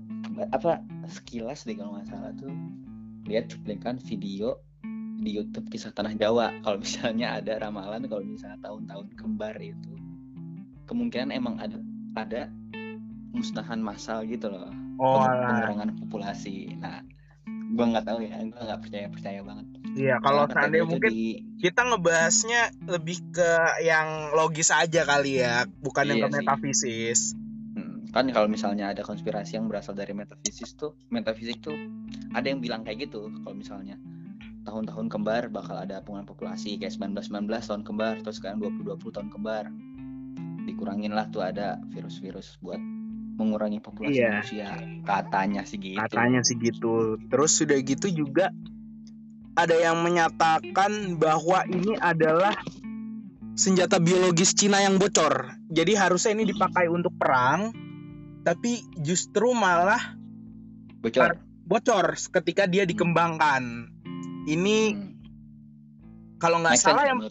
apa 0.56 0.80
sekilas 1.10 1.68
deh 1.68 1.76
kalau 1.76 2.00
nggak 2.00 2.08
salah 2.08 2.32
tuh 2.40 2.54
lihat 3.28 3.52
cuplikan 3.52 4.00
video 4.00 4.62
di 5.20 5.36
YouTube 5.36 5.68
kisah 5.72 5.92
tanah 5.96 6.16
Jawa. 6.20 6.52
Kalau 6.64 6.80
misalnya 6.80 7.40
ada 7.40 7.56
ramalan 7.56 8.04
kalau 8.12 8.24
misalnya 8.28 8.60
tahun-tahun 8.60 9.16
kembar 9.16 9.56
itu 9.64 9.96
kemungkinan 10.84 11.32
emang 11.32 11.64
ada 11.64 11.80
ada 12.20 12.52
musnahan 13.32 13.80
massal 13.80 14.28
gitu 14.28 14.52
loh. 14.52 14.83
Oh 14.96 15.22
pengurangan 15.22 15.90
populasi. 16.00 16.78
Nah 16.78 17.02
gue 17.74 17.86
nggak 17.86 18.06
tahu 18.06 18.20
ya, 18.22 18.38
gue 18.40 18.54
nggak 18.60 18.82
percaya 18.82 19.08
percaya 19.10 19.40
banget. 19.42 19.66
Iya 19.94 20.16
kalau 20.20 20.46
seandainya 20.46 20.54
katanya 20.54 20.78
tuh 20.78 20.90
mungkin 20.90 21.12
di- 21.12 21.40
kita 21.58 21.82
ngebahasnya 21.86 22.62
lebih 22.86 23.18
ke 23.32 23.50
yang 23.82 24.08
logis 24.32 24.70
aja 24.70 25.02
kali 25.04 25.42
ya, 25.42 25.66
bukan 25.82 26.06
yang 26.06 26.18
Iya 26.18 26.26
ke 26.26 26.30
sih. 26.30 26.38
metafisis. 26.38 27.20
Hmm, 27.74 28.06
kan 28.10 28.30
kalau 28.30 28.46
misalnya 28.46 28.94
ada 28.94 29.02
konspirasi 29.02 29.58
yang 29.58 29.66
berasal 29.66 29.94
dari 29.94 30.14
metafisis 30.14 30.74
tuh 30.74 30.94
metafisik 31.10 31.58
tuh 31.60 31.74
ada 32.32 32.46
yang 32.46 32.62
bilang 32.62 32.86
kayak 32.86 33.10
gitu 33.10 33.34
kalau 33.42 33.58
misalnya 33.58 33.98
tahun-tahun 34.64 35.10
kembar 35.10 35.50
bakal 35.50 35.76
ada 35.76 36.00
pengurangan 36.00 36.30
populasi 36.30 36.78
kayak 36.78 36.94
1919 36.94 37.50
tahun 37.50 37.84
kembar 37.84 38.22
terus 38.22 38.38
sekarang 38.38 38.62
2020 38.62 39.02
tahun 39.12 39.30
kembar 39.30 39.68
dikurangin 40.64 41.12
lah 41.12 41.28
tuh 41.28 41.44
ada 41.44 41.82
virus-virus 41.92 42.62
buat 42.62 42.80
mengurangi 43.34 43.80
populasi 43.80 44.14
Iya. 44.14 44.30
manusia 44.40 44.68
katanya 45.02 45.62
sih 45.64 45.78
gitu 45.78 45.98
Katanya 45.98 46.40
sih 46.42 46.56
gitu. 46.56 47.18
Terus 47.28 47.52
sudah 47.54 47.78
gitu 47.78 48.08
juga 48.08 48.54
ada 49.54 49.74
yang 49.74 50.00
menyatakan 50.00 51.18
bahwa 51.18 51.62
ini 51.66 51.94
adalah 51.96 52.54
senjata 53.54 53.98
biologis 53.98 54.54
Cina 54.54 54.82
yang 54.82 54.98
bocor. 54.98 55.54
Jadi 55.68 55.94
harusnya 55.94 56.34
ini 56.34 56.46
dipakai 56.48 56.90
untuk 56.90 57.14
perang, 57.14 57.70
tapi 58.42 58.82
justru 58.98 59.54
malah 59.54 60.18
Bocor. 60.98 61.38
bocor 61.64 62.06
ketika 62.18 62.66
dia 62.66 62.82
dikembangkan. 62.84 63.90
Ini 64.44 64.78
Hmm. 64.92 65.14
kalau 66.38 66.60
nggak 66.60 66.76
salah 66.76 67.06
ya 67.06 67.14
yang 67.14 67.22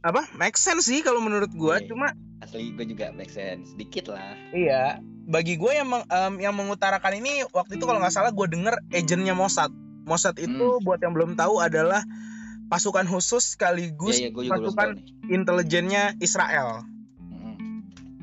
apa? 0.00 0.22
Make 0.34 0.56
sense 0.56 0.86
sih 0.86 1.00
kalau 1.00 1.20
menurut 1.20 1.52
gua. 1.52 1.76
Iya. 1.78 1.92
Cuma 1.92 2.08
Asli 2.36 2.70
gue 2.70 2.84
juga 2.84 3.10
make 3.10 3.30
sense. 3.30 3.72
Dikit 3.74 4.08
lah. 4.08 4.36
iya, 4.50 5.00
bagi 5.24 5.56
gue 5.56 5.72
yang 5.72 5.88
meng- 5.88 6.06
em, 6.06 6.34
yang 6.38 6.52
mengutarakan 6.52 7.16
ini 7.16 7.42
waktu 7.50 7.76
itu 7.76 7.84
kalau 7.84 7.98
nggak 7.98 8.12
salah 8.12 8.30
gue 8.30 8.46
denger 8.46 8.76
agennya 8.90 9.32
Mossad. 9.32 9.72
Mossad 10.04 10.36
itu 10.36 10.78
buat 10.80 11.00
yang 11.00 11.12
belum 11.12 11.34
tahu 11.34 11.58
adalah 11.58 12.04
pasukan 12.66 13.06
khusus 13.06 13.54
sekaligus 13.54 14.18
Iya, 14.18 14.28
iya, 14.28 14.30
juga 14.30 14.42
belum 14.54 14.70
pasukan 14.70 14.90
intelijennya 15.26 16.14
Israel. 16.18 16.86
Mm-mm. 17.18 17.54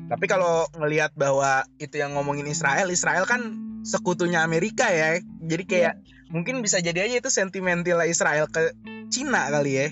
Tapi 0.08 0.24
kalau 0.24 0.64
ngelihat 0.74 1.12
bahwa 1.14 1.64
itu 1.76 1.96
yang 1.96 2.14
ngomongin 2.14 2.46
Israel, 2.46 2.88
Israel 2.88 3.24
kan 3.24 3.40
sekutunya 3.82 4.40
Amerika 4.40 4.88
ya. 4.88 5.20
Jadi 5.42 5.64
kayak 5.64 5.94
mungkin 6.28 6.60
bisa 6.60 6.80
jadi 6.80 7.04
aja 7.04 7.20
itu 7.20 7.28
sentimental 7.28 8.00
Israel 8.04 8.48
ke 8.48 8.72
Cina 9.08 9.48
kali 9.48 9.72
ya, 9.76 9.86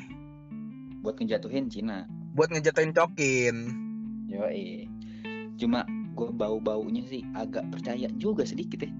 Buat 1.00 1.18
ngejatuhin 1.18 1.68
Cina. 1.68 2.08
buat 2.32 2.48
ngejatuhin 2.48 2.92
Cokin. 2.92 3.56
Yoi. 4.32 4.88
Cuma 5.54 5.84
gue 6.12 6.28
bau-baunya 6.30 7.04
sih 7.04 7.22
agak 7.32 7.68
percaya 7.68 8.08
juga 8.14 8.42
sedikit 8.42 8.82
ya. 8.82 8.90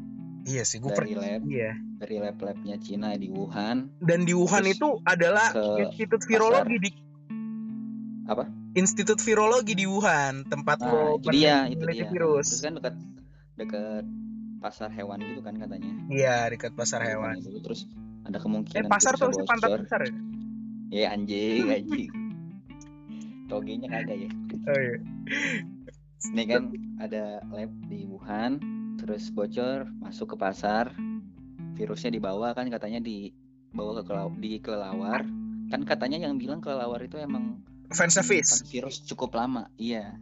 Iya 0.42 0.62
sih, 0.62 0.76
gue 0.76 0.90
Dari 0.90 1.14
lab, 1.14 1.46
Iya. 1.46 1.78
dari 1.96 2.16
lab-labnya 2.18 2.74
Cina 2.76 3.14
di 3.14 3.30
Wuhan. 3.30 3.94
Dan 3.96 4.26
di 4.26 4.34
Wuhan 4.34 4.66
itu 4.66 4.98
adalah 5.04 5.54
Institut 5.78 6.26
Virologi 6.26 6.76
di 6.78 6.90
Apa? 8.24 8.46
Institut 8.72 9.18
Virologi 9.18 9.74
di 9.74 9.84
Wuhan, 9.84 10.42
tempat 10.44 10.78
Nah, 10.78 10.90
lo 10.90 11.02
itu 11.16 11.30
dia, 11.30 11.68
itu 11.68 11.84
dia. 11.84 12.08
virus. 12.08 12.48
Terus 12.48 12.60
kan 12.60 12.72
dekat 12.74 12.94
dekat 13.54 14.04
pasar 14.58 14.88
hewan 14.90 15.18
gitu 15.20 15.40
kan 15.40 15.54
katanya. 15.56 15.90
Iya, 16.08 16.48
dekat 16.48 16.72
pasar 16.72 17.02
Wuhan 17.02 17.10
hewan. 17.12 17.34
Itu. 17.38 17.60
Terus 17.60 17.80
ada 18.22 18.34
Eh, 18.34 18.42
kemungkinan 18.42 18.86
pasar 18.86 19.14
tuh 19.14 19.30
pantat 19.42 19.70
besar 19.78 20.00
ya? 20.02 20.14
Ya 20.90 21.06
anjing, 21.10 21.70
anjing. 21.76 22.10
Togenya 23.46 23.86
kagak 23.86 24.26
ya. 24.26 24.30
Oh 24.62 24.78
iya. 24.78 24.96
Ini 26.22 26.42
kan 26.46 26.62
ada 27.02 27.42
lab 27.50 27.72
di 27.90 28.06
Wuhan, 28.06 28.62
terus 28.94 29.34
bocor 29.34 29.90
masuk 29.98 30.34
ke 30.34 30.36
pasar, 30.38 30.94
virusnya 31.74 32.14
dibawa 32.14 32.54
kan 32.54 32.70
katanya 32.70 33.02
dibawa 33.02 33.98
ke 33.98 34.02
kelau- 34.06 34.38
di 34.38 34.62
kelelawar. 34.62 35.26
Kan 35.66 35.82
katanya 35.82 36.22
yang 36.22 36.38
bilang 36.38 36.62
kelelawar 36.62 37.02
itu 37.02 37.18
emang 37.18 37.64
Fan 37.90 38.08
service. 38.08 38.62
virus 38.70 39.02
cukup 39.02 39.34
lama. 39.34 39.66
Iya. 39.76 40.14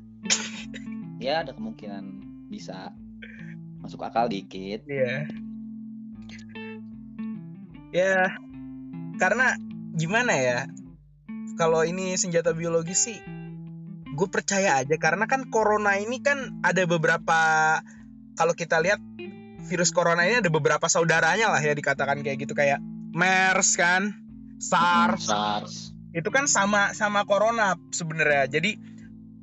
ya 1.20 1.44
ada 1.44 1.52
kemungkinan 1.52 2.04
bisa 2.48 2.96
masuk 3.84 4.00
akal 4.00 4.26
dikit. 4.26 4.88
Iya. 4.88 5.28
Ya, 7.90 8.38
karena 9.18 9.58
gimana 9.98 10.32
ya? 10.32 10.58
Kalau 11.58 11.84
ini 11.84 12.14
senjata 12.16 12.54
biologis 12.54 13.10
sih, 13.10 13.18
gue 14.20 14.28
percaya 14.28 14.84
aja 14.84 14.96
karena 15.00 15.24
kan 15.24 15.48
corona 15.48 15.96
ini 15.96 16.20
kan 16.20 16.60
ada 16.60 16.84
beberapa 16.84 17.40
kalau 18.36 18.52
kita 18.52 18.76
lihat 18.84 19.00
virus 19.64 19.96
corona 19.96 20.28
ini 20.28 20.44
ada 20.44 20.52
beberapa 20.52 20.84
saudaranya 20.92 21.48
lah 21.48 21.62
ya 21.64 21.72
dikatakan 21.72 22.20
kayak 22.20 22.44
gitu 22.44 22.52
kayak 22.52 22.84
MERS 23.16 23.80
kan, 23.80 24.14
SARS, 24.60 25.26
SARS. 25.26 25.74
itu 26.14 26.28
kan 26.30 26.46
sama 26.46 26.94
sama 26.94 27.26
corona 27.26 27.74
sebenarnya. 27.90 28.46
Jadi 28.60 28.78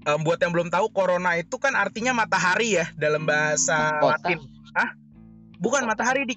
em, 0.08 0.20
buat 0.24 0.40
yang 0.40 0.56
belum 0.56 0.70
tahu 0.72 0.94
corona 0.96 1.36
itu 1.36 1.60
kan 1.60 1.76
artinya 1.76 2.16
matahari 2.16 2.80
ya 2.80 2.86
dalam 2.96 3.28
bahasa 3.28 4.00
Kota. 4.00 4.24
Latin. 4.24 4.40
Hah? 4.72 4.90
Bukan 5.60 5.84
Kota. 5.84 5.92
matahari 5.92 6.24
di 6.30 6.36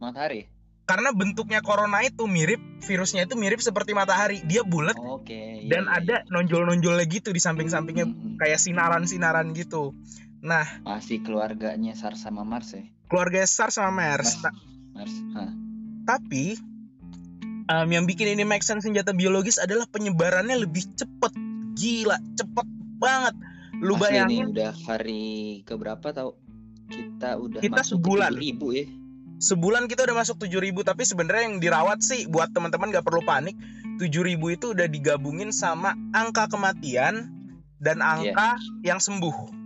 Matahari. 0.00 0.48
Karena 0.90 1.14
bentuknya 1.14 1.62
corona 1.62 2.02
itu 2.02 2.26
mirip 2.26 2.58
virusnya 2.82 3.22
itu 3.22 3.38
mirip 3.38 3.62
seperti 3.62 3.94
matahari 3.94 4.42
dia 4.42 4.66
bulat 4.66 4.98
Oke. 4.98 5.62
iya, 5.62 5.70
dan 5.70 5.86
iya, 5.86 6.02
ada 6.02 6.16
nonjol-nonjolnya 6.26 7.06
gitu 7.06 7.30
di 7.30 7.38
iya. 7.38 7.46
samping-sampingnya 7.46 8.10
Mm-mm. 8.10 8.34
kayak 8.36 8.58
sinaran-sinaran 8.58 9.54
gitu 9.54 9.94
nah 10.42 10.66
Masih 10.82 11.22
keluarganya 11.22 11.94
SARS 11.94 12.26
sama 12.26 12.42
Mars 12.42 12.74
ya. 12.74 12.82
keluarga 13.06 13.46
SARS 13.46 13.78
sama 13.78 13.94
MERS 13.94 14.42
Nah, 14.42 14.54
Mars. 14.92 15.14
Hah. 15.32 15.50
tapi 16.04 16.58
em, 17.64 17.88
yang 17.88 18.02
bikin 18.02 18.34
ini 18.34 18.42
make 18.42 18.66
sense 18.66 18.82
senjata 18.82 19.14
biologis 19.14 19.56
adalah 19.56 19.86
penyebarannya 19.86 20.58
lebih 20.58 20.82
cepet 20.90 21.32
gila 21.76 22.18
cepet 22.34 22.66
banget 22.98 23.34
lu 23.78 23.94
Asli 23.94 24.02
bayangin 24.02 24.28
nih 24.28 24.40
udah 24.50 24.72
hari 24.84 25.24
keberapa 25.64 26.12
tau? 26.12 26.36
Kita 26.90 27.38
udah 27.38 27.62
Kita 27.62 27.80
masuk 27.80 28.02
sebulan. 28.02 28.34
ribu 28.34 28.74
ya. 28.74 28.84
Sebulan 29.40 29.88
kita 29.88 30.04
udah 30.04 30.16
masuk 30.20 30.36
7000 30.36 30.84
tapi 30.84 31.02
sebenarnya 31.02 31.48
yang 31.48 31.56
dirawat 31.58 32.04
sih 32.04 32.28
buat 32.28 32.52
teman-teman 32.52 32.92
gak 32.92 33.08
perlu 33.08 33.24
panik 33.24 33.56
7000 33.96 34.36
itu 34.36 34.66
udah 34.76 34.86
digabungin 34.86 35.50
sama 35.50 35.96
angka 36.12 36.46
kematian 36.52 37.32
dan 37.80 38.04
angka 38.04 38.60
yang 38.84 39.00
sembuh 39.00 39.60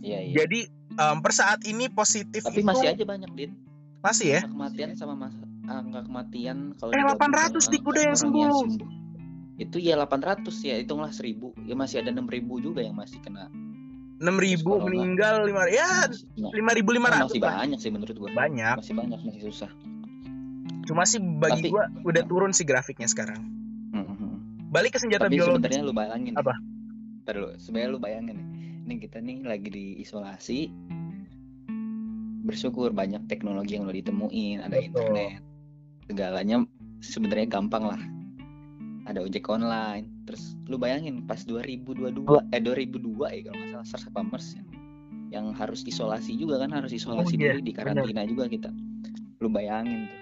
Iya 0.00 0.18
iya. 0.24 0.34
Jadi 0.44 0.60
em, 0.96 1.16
per 1.20 1.32
saat 1.36 1.60
ini 1.68 1.92
positif 1.92 2.40
Tapi 2.40 2.64
itu 2.64 2.66
masih 2.66 2.88
aja 2.88 3.04
banyak 3.04 3.30
dit. 3.36 3.52
masih 4.00 4.26
ya. 4.32 4.40
Angka 4.40 4.56
kematian 4.56 4.90
sama 4.96 5.12
mas 5.12 5.36
angka 5.68 6.00
kematian 6.08 6.72
kalau 6.80 6.90
Eh, 6.96 7.04
digabung 7.04 7.20
800 7.20 7.60
sama 7.60 7.68
dik 7.68 7.82
udah 7.84 8.02
yang 8.02 8.16
orang 8.16 8.24
sembuh. 8.24 8.88
Itu 9.60 9.76
ya 9.76 9.94
800 10.00 10.56
ya, 10.64 10.80
hitunglah 10.80 11.12
1000. 11.12 11.52
Ya 11.68 11.76
masih 11.76 12.00
ada 12.00 12.10
6000 12.16 12.64
juga 12.64 12.80
yang 12.80 12.96
masih 12.96 13.20
kena. 13.20 13.52
6000 14.20 14.60
Corona. 14.62 14.84
meninggal 14.84 15.34
lima 15.42 15.64
ya 15.66 16.06
Masih, 16.06 16.28
nah, 16.36 16.52
5500 16.52 17.24
masih 17.24 17.40
lah. 17.40 17.54
banyak 17.56 17.78
sih 17.80 17.90
menurut 17.90 18.16
gua. 18.16 18.28
Banyak. 18.30 18.76
Masih 18.76 18.94
banyak, 18.94 19.18
masih 19.18 19.42
susah. 19.42 19.70
Cuma 20.84 21.02
sih 21.02 21.18
bagi 21.18 21.64
Tapi- 21.64 21.70
gua 21.70 21.84
udah 22.04 22.22
turun 22.24 22.52
sih 22.52 22.62
grafiknya 22.62 23.06
sekarang. 23.06 23.40
Hmm, 23.90 24.04
hmm, 24.04 24.16
hmm. 24.16 24.32
Balik 24.68 24.94
ke 24.94 24.98
senjata 24.98 25.24
Tapi 25.24 25.34
biologis. 25.34 25.56
sebenarnya 25.56 25.82
lu 25.82 25.92
bayangin. 25.92 26.34
Apa? 26.36 26.52
Dulu, 27.22 27.48
sebenarnya 27.56 27.88
lu 27.88 27.98
bayangin 27.98 28.34
nih. 28.36 28.48
Ini 28.82 28.94
kita 28.98 29.18
nih 29.18 29.36
lagi 29.40 29.68
diisolasi. 29.68 30.60
Bersyukur 32.40 32.90
banyak 32.90 33.24
teknologi 33.24 33.76
yang 33.76 33.84
udah 33.84 33.94
ditemuin, 33.94 34.58
ada 34.60 34.74
Betul. 34.74 34.84
internet. 34.84 35.40
Segalanya 36.04 36.56
sebenarnya 37.00 37.46
gampang 37.48 37.84
lah. 37.86 38.00
Ada 39.10 39.26
ojek 39.26 39.50
online. 39.50 40.06
Terus 40.22 40.54
lu 40.70 40.78
bayangin 40.78 41.26
pas 41.26 41.42
2022 41.42 42.30
eh 42.54 42.62
2002 42.62 43.34
ya 43.34 43.40
kalau 43.50 43.58
nggak 43.58 43.70
salah 43.74 43.86
SARS 43.90 44.04
apa 44.06 44.20
MERS 44.22 44.48
ya. 44.54 44.62
Yang 45.30 45.46
harus 45.58 45.80
isolasi 45.82 46.32
juga 46.38 46.62
kan 46.62 46.70
harus 46.70 46.94
isolasi 46.94 47.34
Oh, 47.34 47.42
iya, 47.42 47.58
diri 47.58 47.62
di 47.66 47.74
karantina 47.74 48.22
juga 48.22 48.46
kita. 48.46 48.70
Lu 49.42 49.50
bayangin 49.50 50.06
tuh. 50.06 50.20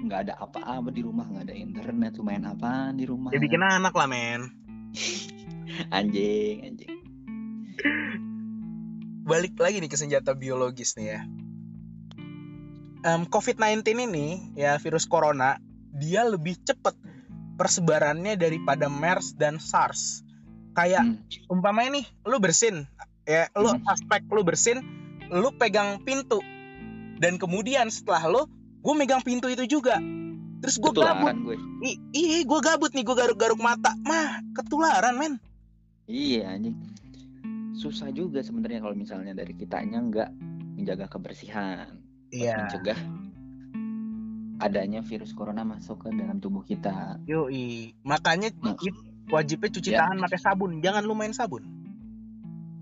nggak 0.00 0.32
ada 0.32 0.34
apa-apa 0.40 0.88
di 0.88 1.04
rumah, 1.04 1.28
nggak 1.28 1.44
ada 1.44 1.52
internet, 1.52 2.16
lu 2.16 2.24
main 2.24 2.40
apaan 2.48 2.96
di 2.96 3.04
rumah? 3.04 3.36
Ya 3.36 3.40
bikin 3.40 3.60
anak 3.60 3.92
lah 3.92 4.08
men. 4.08 4.48
anjing 5.96 6.66
anjing 6.66 6.96
Balik 9.28 9.54
lagi 9.62 9.78
nih 9.78 9.90
ke 9.92 9.94
senjata 9.94 10.34
biologis 10.34 10.98
nih 10.98 11.06
ya. 11.14 11.20
Em, 13.00 13.22
COVID-19 13.30 13.86
ini 14.10 14.56
ya 14.58 14.76
virus 14.76 15.06
corona 15.06 15.56
dia 15.94 16.26
lebih 16.26 16.58
cepat 16.60 16.98
persebarannya 17.60 18.40
daripada 18.40 18.88
MERS 18.88 19.36
dan 19.36 19.60
SARS. 19.60 20.24
Kayak 20.72 21.04
Hmm. 21.04 21.20
umpamanya 21.52 22.00
nih 22.00 22.06
lu 22.24 22.40
bersin 22.40 22.88
ya 23.28 23.52
lu 23.52 23.68
Hmm. 23.68 23.84
aspek 23.84 24.24
lu 24.32 24.40
bersin 24.40 24.80
lu 25.28 25.52
pegang 25.52 26.00
pintu. 26.00 26.40
Dan 27.20 27.36
kemudian 27.36 27.92
setelah 27.92 28.24
lu 28.24 28.48
gue 28.80 28.94
megang 28.96 29.20
pintu 29.20 29.52
itu 29.52 29.68
juga. 29.68 30.00
Terus 30.60 30.80
gue 30.80 30.92
gabut. 30.94 31.36
gue. 31.36 31.56
Iya 32.16 32.48
gue 32.48 32.60
gabut 32.60 32.92
nih 32.96 33.04
gue 33.04 33.12
garuk-garuk 33.12 33.60
mata. 33.60 33.92
Mah 34.00 34.40
ketularan 34.56 35.20
men. 35.20 35.36
Iya 36.08 36.56
anjing. 36.56 36.80
Susah 37.76 38.08
juga 38.08 38.40
sebenarnya 38.40 38.80
kalau 38.80 38.96
misalnya 38.96 39.32
dari 39.32 39.52
kitanya 39.52 40.00
nggak 40.00 40.30
menjaga 40.80 41.12
kebersihan. 41.12 42.00
Iya. 42.30 42.62
mencegah 42.62 42.94
adanya 44.60 45.00
virus 45.00 45.32
corona 45.32 45.64
masuk 45.64 46.04
ke 46.04 46.08
dalam 46.12 46.38
tubuh 46.38 46.60
kita. 46.60 47.16
Yoi. 47.24 47.96
Makanya 48.04 48.52
Nah. 48.60 48.76
wajibnya 49.28 49.70
cuci 49.72 49.90
Ya. 49.90 50.04
tangan 50.04 50.20
pakai 50.20 50.38
sabun. 50.38 50.78
Jangan 50.78 51.02
lu 51.02 51.16
main 51.16 51.32
sabun. 51.32 51.64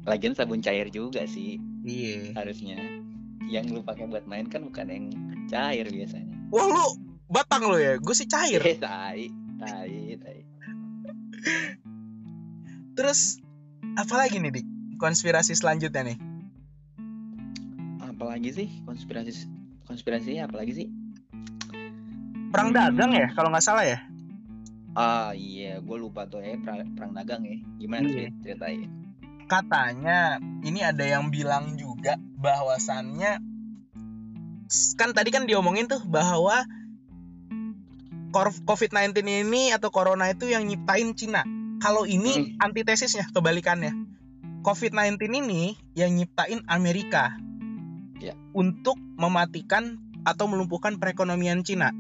Lagian 0.05 0.35
sabun 0.35 0.59
cair 0.59 0.91
juga 0.91 1.23
sih. 1.25 1.63
Iya. 1.87 2.35
Harusnya. 2.35 2.77
Yang 3.47 3.79
lu 3.79 3.81
pakai 3.81 4.05
buat 4.05 4.27
main 4.27 4.51
kan 4.51 4.67
bukan 4.67 4.87
yang 4.89 5.07
cair 5.47 5.87
biasanya. 5.87 6.35
Wah 6.51 6.67
lu 6.67 6.87
batang 7.29 7.65
lu 7.65 7.79
ya? 7.79 7.97
Gue 7.97 8.13
sih 8.13 8.27
cair. 8.27 8.61
Eh, 8.61 8.77
tai 8.85 9.31
tai 9.57 10.19
tai. 10.19 10.39
Terus 12.93 13.39
apalagi 13.95 14.43
nih 14.43 14.53
dik? 14.53 14.67
Konspirasi 14.99 15.55
selanjutnya 15.55 16.03
nih? 16.03 16.19
Apalagi 18.03 18.51
sih? 18.51 18.69
Konspirasi 18.83 19.47
konspirasi 19.87 20.37
apalagi 20.43 20.73
sih 20.75 20.87
perang 22.49 22.71
dagang 22.71 23.13
ya 23.13 23.29
kalau 23.33 23.49
nggak 23.49 23.65
salah 23.65 23.85
ya 23.85 23.99
Ah 24.93 25.31
iya, 25.31 25.79
gue 25.79 25.95
lupa 25.95 26.27
tuh 26.27 26.43
ya 26.43 26.59
perang, 26.59 26.91
perang 26.99 27.15
dagang 27.15 27.47
ya. 27.47 27.55
Gimana 27.79 28.03
Iya. 28.05 28.35
cerit- 28.35 28.39
ceritain? 28.43 28.91
katanya 29.47 30.37
ini 30.61 30.83
ada 30.83 31.01
yang 31.01 31.31
bilang 31.31 31.79
juga 31.79 32.19
bahwasannya 32.37 33.39
kan 34.93 35.11
tadi 35.15 35.31
kan 35.31 35.47
diomongin 35.47 35.87
tuh 35.87 36.03
bahwa 36.03 36.67
kor- 38.29 38.59
COVID-19 38.67 39.23
ini 39.25 39.71
atau 39.71 39.89
corona 39.89 40.29
itu 40.29 40.51
yang 40.51 40.67
nyiptain 40.67 41.15
Cina. 41.15 41.47
Kalau 41.79 42.05
ini 42.05 42.59
antitesisnya 42.59 43.31
kebalikannya. 43.31 43.95
COVID-19 44.61 45.17
ini 45.39 45.63
yang 45.95 46.13
nyiptain 46.13 46.61
Amerika. 46.67 47.39
Ya. 48.19 48.35
Untuk 48.51 48.99
mematikan 49.15 49.97
atau 50.27 50.45
melumpuhkan 50.45 50.99
perekonomian 50.99 51.63
Cina. 51.63 51.95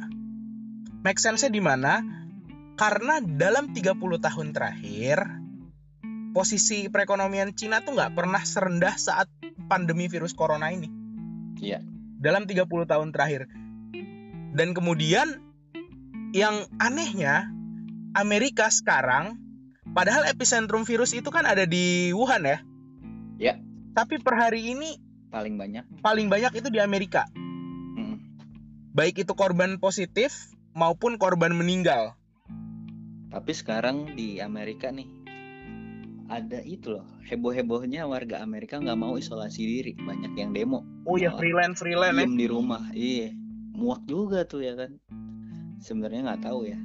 Make 1.03 1.23
sense-nya 1.23 1.51
di 1.51 1.63
mana? 1.63 2.03
Karena 2.79 3.19
dalam 3.23 3.75
30 3.75 3.99
tahun 3.99 4.55
terakhir 4.55 5.19
posisi 6.31 6.87
perekonomian 6.87 7.55
Cina 7.55 7.83
tuh 7.83 7.99
nggak 7.99 8.15
pernah 8.15 8.43
serendah 8.43 8.95
saat 8.95 9.27
pandemi 9.67 10.07
virus 10.07 10.35
corona 10.35 10.71
ini. 10.71 10.87
Iya. 11.59 11.83
Dalam 12.19 12.47
30 12.47 12.67
tahun 12.67 13.11
terakhir. 13.11 13.51
Dan 14.55 14.75
kemudian 14.75 15.43
yang 16.35 16.67
anehnya 16.79 17.51
Amerika 18.15 18.71
sekarang 18.71 19.39
padahal 19.95 20.27
epicentrum 20.29 20.83
virus 20.87 21.15
itu 21.15 21.31
kan 21.31 21.47
ada 21.47 21.67
di 21.67 22.11
Wuhan 22.15 22.47
ya. 22.47 22.59
Ya. 23.39 23.55
Tapi 23.95 24.19
per 24.23 24.39
hari 24.39 24.75
ini 24.75 24.99
Paling 25.29 25.61
banyak. 25.61 25.85
paling 26.01 26.27
banyak 26.31 26.53
itu 26.63 26.69
di 26.71 26.79
Amerika. 26.79 27.27
Baik 28.95 29.23
itu 29.23 29.33
korban 29.39 29.79
positif 29.79 30.35
maupun 30.79 31.19
korban 31.19 31.51
meninggal. 31.51 32.15
Tapi 33.29 33.53
sekarang 33.53 34.15
di 34.15 34.39
Amerika 34.39 34.89
nih 34.89 35.19
ada 36.29 36.61
itu 36.61 36.93
loh 36.93 37.09
heboh-hebohnya 37.25 38.05
warga 38.05 38.45
Amerika 38.45 38.77
nggak 38.77 39.01
mau 39.01 39.17
isolasi 39.17 39.65
diri 39.65 39.93
banyak 39.97 40.37
yang 40.37 40.53
demo 40.53 40.85
Oh 41.09 41.17
ya 41.17 41.33
freelance 41.33 41.81
freelance 41.81 42.21
ya. 42.21 42.25
diem 42.29 42.37
di 42.37 42.47
rumah 42.47 42.85
iya 42.93 43.33
muak 43.73 44.05
juga 44.05 44.45
tuh 44.45 44.61
ya 44.61 44.77
kan 44.77 45.01
sebenarnya 45.81 46.29
nggak 46.29 46.45
tahu 46.45 46.69
ya 46.69 46.77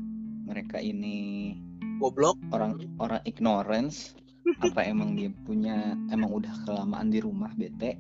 mereka 0.48 0.80
ini 0.80 1.52
Goblok. 2.00 2.40
orang 2.56 2.80
orang 3.04 3.20
ignorance 3.28 4.16
apa 4.64 4.84
emang 4.88 5.16
dia 5.16 5.32
punya 5.44 5.96
emang 6.12 6.32
udah 6.32 6.52
kelamaan 6.64 7.12
di 7.12 7.20
rumah 7.20 7.52
bete 7.56 8.00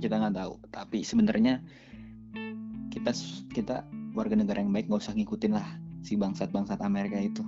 kita 0.00 0.16
nggak 0.16 0.36
tahu 0.36 0.54
tapi 0.72 1.04
sebenarnya 1.04 1.60
kita 2.88 3.12
kita 3.52 3.76
warga 4.18 4.34
negara 4.34 4.58
yang 4.58 4.70
baik 4.70 4.86
nggak 4.86 4.98
usah 5.00 5.14
ngikutin 5.14 5.52
lah 5.52 5.66
si 6.00 6.14
bangsat 6.14 6.50
bangsat 6.50 6.80
Amerika 6.80 7.16
itu 7.16 7.46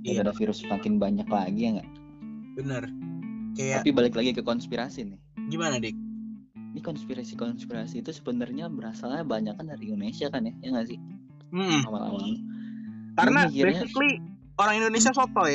Iya. 0.00 0.22
ada 0.22 0.32
virus 0.32 0.62
semakin 0.62 0.96
banyak 0.96 1.26
lagi 1.26 1.60
ya 1.60 1.70
nggak 1.76 1.88
Bener. 2.54 2.82
Kayak 3.52 3.82
tapi 3.82 3.90
balik 3.90 4.14
lagi 4.14 4.30
ke 4.32 4.40
konspirasi 4.40 5.04
nih 5.04 5.20
gimana 5.46 5.76
dik? 5.76 5.92
ini 6.68 6.80
konspirasi 6.80 7.34
konspirasi 7.34 8.00
itu 8.00 8.10
sebenarnya 8.10 8.68
berasalnya 8.68 9.22
banyak 9.22 9.52
kan 9.52 9.66
dari 9.66 9.88
Indonesia 9.88 10.28
kan 10.28 10.42
ya 10.42 10.52
ya 10.58 10.68
nggak 10.70 10.86
sih 10.86 10.98
Hmm. 11.48 11.84
awal-awal 11.84 12.26
Karena 13.14 13.40
Gua 13.42 13.48
mikirnya- 13.48 13.80
basically 13.80 14.12
orang 14.56 14.74
Indonesia 14.78 15.10
sotoy. 15.10 15.54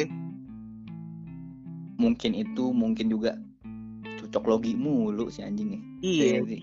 mungkin 1.95 2.31
itu 2.33 2.65
mungkin 2.71 3.05
juga 3.07 3.37
cocok 4.17 4.43
logi 4.47 4.73
mulu 4.73 5.29
si 5.29 5.41
anjingnya 5.41 5.77
Iya. 6.01 6.23
Iya 6.27 6.41
sih. 6.47 6.61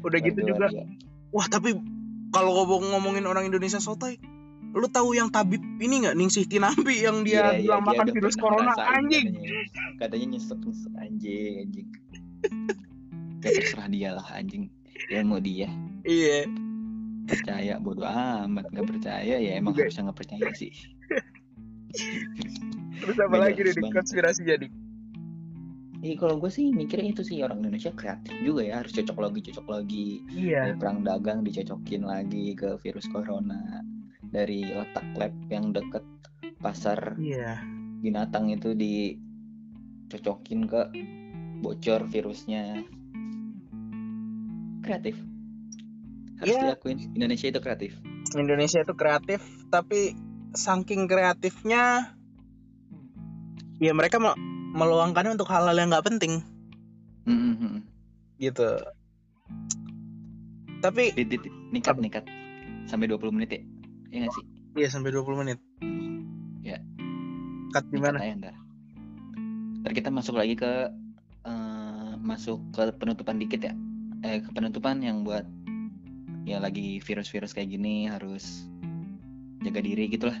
Udah 0.00 0.18
gitu 0.20 0.40
juga. 0.40 0.66
waduh. 0.66 0.86
Wah 1.30 1.46
tapi 1.46 1.74
kalau 2.30 2.50
ngomong 2.62 2.94
ngomongin 2.94 3.26
orang 3.26 3.46
Indonesia 3.46 3.78
sotoy, 3.78 4.18
lu 4.70 4.86
tahu 4.86 5.18
yang 5.18 5.28
tabib 5.28 5.58
ini 5.82 6.06
nggak? 6.06 6.14
Ningsih 6.14 6.46
Tinampi 6.46 7.02
yang 7.02 7.26
dia 7.26 7.54
Iya, 7.54 7.58
iya, 7.58 7.62
bilang 7.66 7.82
makan 7.86 8.06
udah 8.06 8.14
virus 8.14 8.36
corona 8.38 8.72
anjing. 8.78 9.26
katanya, 9.34 9.60
katanya 9.98 10.26
nyesek 10.34 10.58
nyesek 10.62 10.92
anjing 10.96 11.54
anjing. 11.66 11.88
Ya 13.40 13.48
terserah 13.56 13.88
dia 13.88 14.08
lah 14.14 14.26
anjing. 14.30 14.64
Ya 15.08 15.20
mau 15.24 15.40
dia. 15.40 15.68
Iya. 16.04 16.46
percaya 17.30 17.78
bodoh 17.78 18.10
amat 18.10 18.66
nggak 18.74 18.86
percaya. 18.90 19.38
Ya 19.38 19.50
emang 19.54 19.74
harusnya 19.78 20.10
nggak 20.10 20.18
percaya 20.18 20.50
sih. 20.52 20.74
Terus 23.00 23.16
apa 23.16 23.36
lagi 23.38 23.60
nih 23.62 23.74
konspirasi 23.90 24.42
jadi? 24.44 24.66
Iya 26.00 26.16
kalau 26.16 26.40
gue 26.40 26.48
sih 26.48 26.72
mikirnya 26.72 27.12
itu 27.12 27.20
sih 27.20 27.44
orang 27.44 27.60
Indonesia 27.60 27.92
kreatif 27.92 28.32
juga 28.40 28.64
ya 28.64 28.80
harus 28.80 28.88
cocok 28.90 29.20
lagi 29.20 29.40
cocok 29.52 29.66
lagi 29.68 30.24
Iya. 30.32 30.64
dari 30.64 30.74
perang 30.80 31.04
dagang 31.04 31.44
dicocokin 31.44 32.02
lagi 32.02 32.56
ke 32.56 32.80
virus 32.80 33.04
corona 33.06 33.84
dari 34.24 34.64
letak 34.64 35.04
lab 35.12 35.34
yang 35.52 35.76
deket 35.76 36.00
pasar 36.56 37.20
Iya. 37.20 37.60
binatang 38.00 38.48
itu 38.48 38.72
dicocokin 38.72 40.64
ke 40.64 40.82
bocor 41.60 42.08
virusnya 42.08 42.80
kreatif 44.80 45.20
harus 46.40 46.56
Iya. 46.56 46.62
diakuin 46.72 47.12
Indonesia 47.12 47.46
itu 47.46 47.60
kreatif 47.60 47.92
Indonesia 48.32 48.80
itu 48.80 48.94
kreatif 48.96 49.44
tapi 49.68 50.16
saking 50.56 51.04
kreatifnya 51.04 52.16
ya 53.76 53.92
mereka 53.92 54.16
me- 54.16 54.48
meluangkannya 54.72 55.34
untuk 55.34 55.50
hal-hal 55.50 55.74
yang 55.74 55.90
nggak 55.90 56.06
penting 56.06 56.40
Mhm. 57.28 57.84
gitu. 58.40 58.80
Tapi 60.80 61.12
dit. 61.12 61.44
nikat 61.70 62.00
nikat 62.00 62.24
sampai 62.88 63.04
20 63.06 63.30
menit 63.30 63.52
ya 63.52 63.60
Iya 64.10 64.18
nggak 64.26 64.32
sih 64.34 64.44
iya 64.80 64.88
sampai 64.88 65.12
20 65.12 65.36
menit. 65.44 65.58
Ya. 66.64 66.80
Cut 67.70 67.84
di 67.92 68.00
mana? 68.00 68.18
ntar 68.18 68.54
ntar 69.84 69.92
kita 69.92 70.08
masuk 70.10 70.40
lagi 70.40 70.56
ke 70.56 70.88
eh, 71.44 72.12
masuk 72.18 72.58
ke 72.72 72.90
penutupan 72.96 73.36
dikit 73.38 73.60
ya 73.62 73.72
eh 74.20 74.40
ke 74.44 74.50
penutupan 74.52 75.00
yang 75.00 75.24
buat 75.24 75.44
ya 76.44 76.60
lagi 76.60 76.98
virus-virus 77.00 77.52
kayak 77.52 77.72
gini 77.72 78.08
harus 78.08 78.64
jaga 79.60 79.80
diri 79.84 80.08
gitu 80.08 80.28
lah 80.28 80.36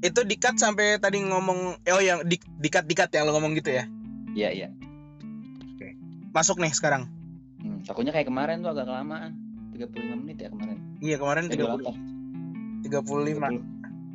Itu 0.00 0.20
dikat 0.22 0.56
sampai 0.56 0.96
tadi 0.96 1.20
ngomong 1.20 1.58
oh 1.78 2.00
yang 2.00 2.24
di 2.24 2.36
dikat 2.56 2.84
dikat 2.84 3.08
yang 3.10 3.24
lo 3.24 3.34
ngomong 3.34 3.52
gitu 3.54 3.70
ya. 3.70 3.84
iya 4.30 4.48
iya 4.50 4.68
Masuk 6.30 6.56
nih 6.56 6.70
sekarang. 6.70 7.10
Hmm, 7.58 7.82
takutnya 7.82 8.10
kayak 8.10 8.24
kemarin 8.24 8.60
tuh 8.60 8.70
agak 8.70 8.86
kelamaan 8.86 9.34
35 9.74 9.90
menit 10.16 10.36
ya 10.38 10.48
kemarin 10.48 10.76
Iya 10.98 11.16
kemarin 11.16 11.44
Eh, 11.44 11.58
30 11.58 11.66
28. 11.82 11.92
35. 12.80 13.50
30. 13.50 13.60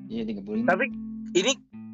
Iya 0.07 0.23
35 0.25 0.65
Tapi 0.65 0.85
ini 1.35 1.51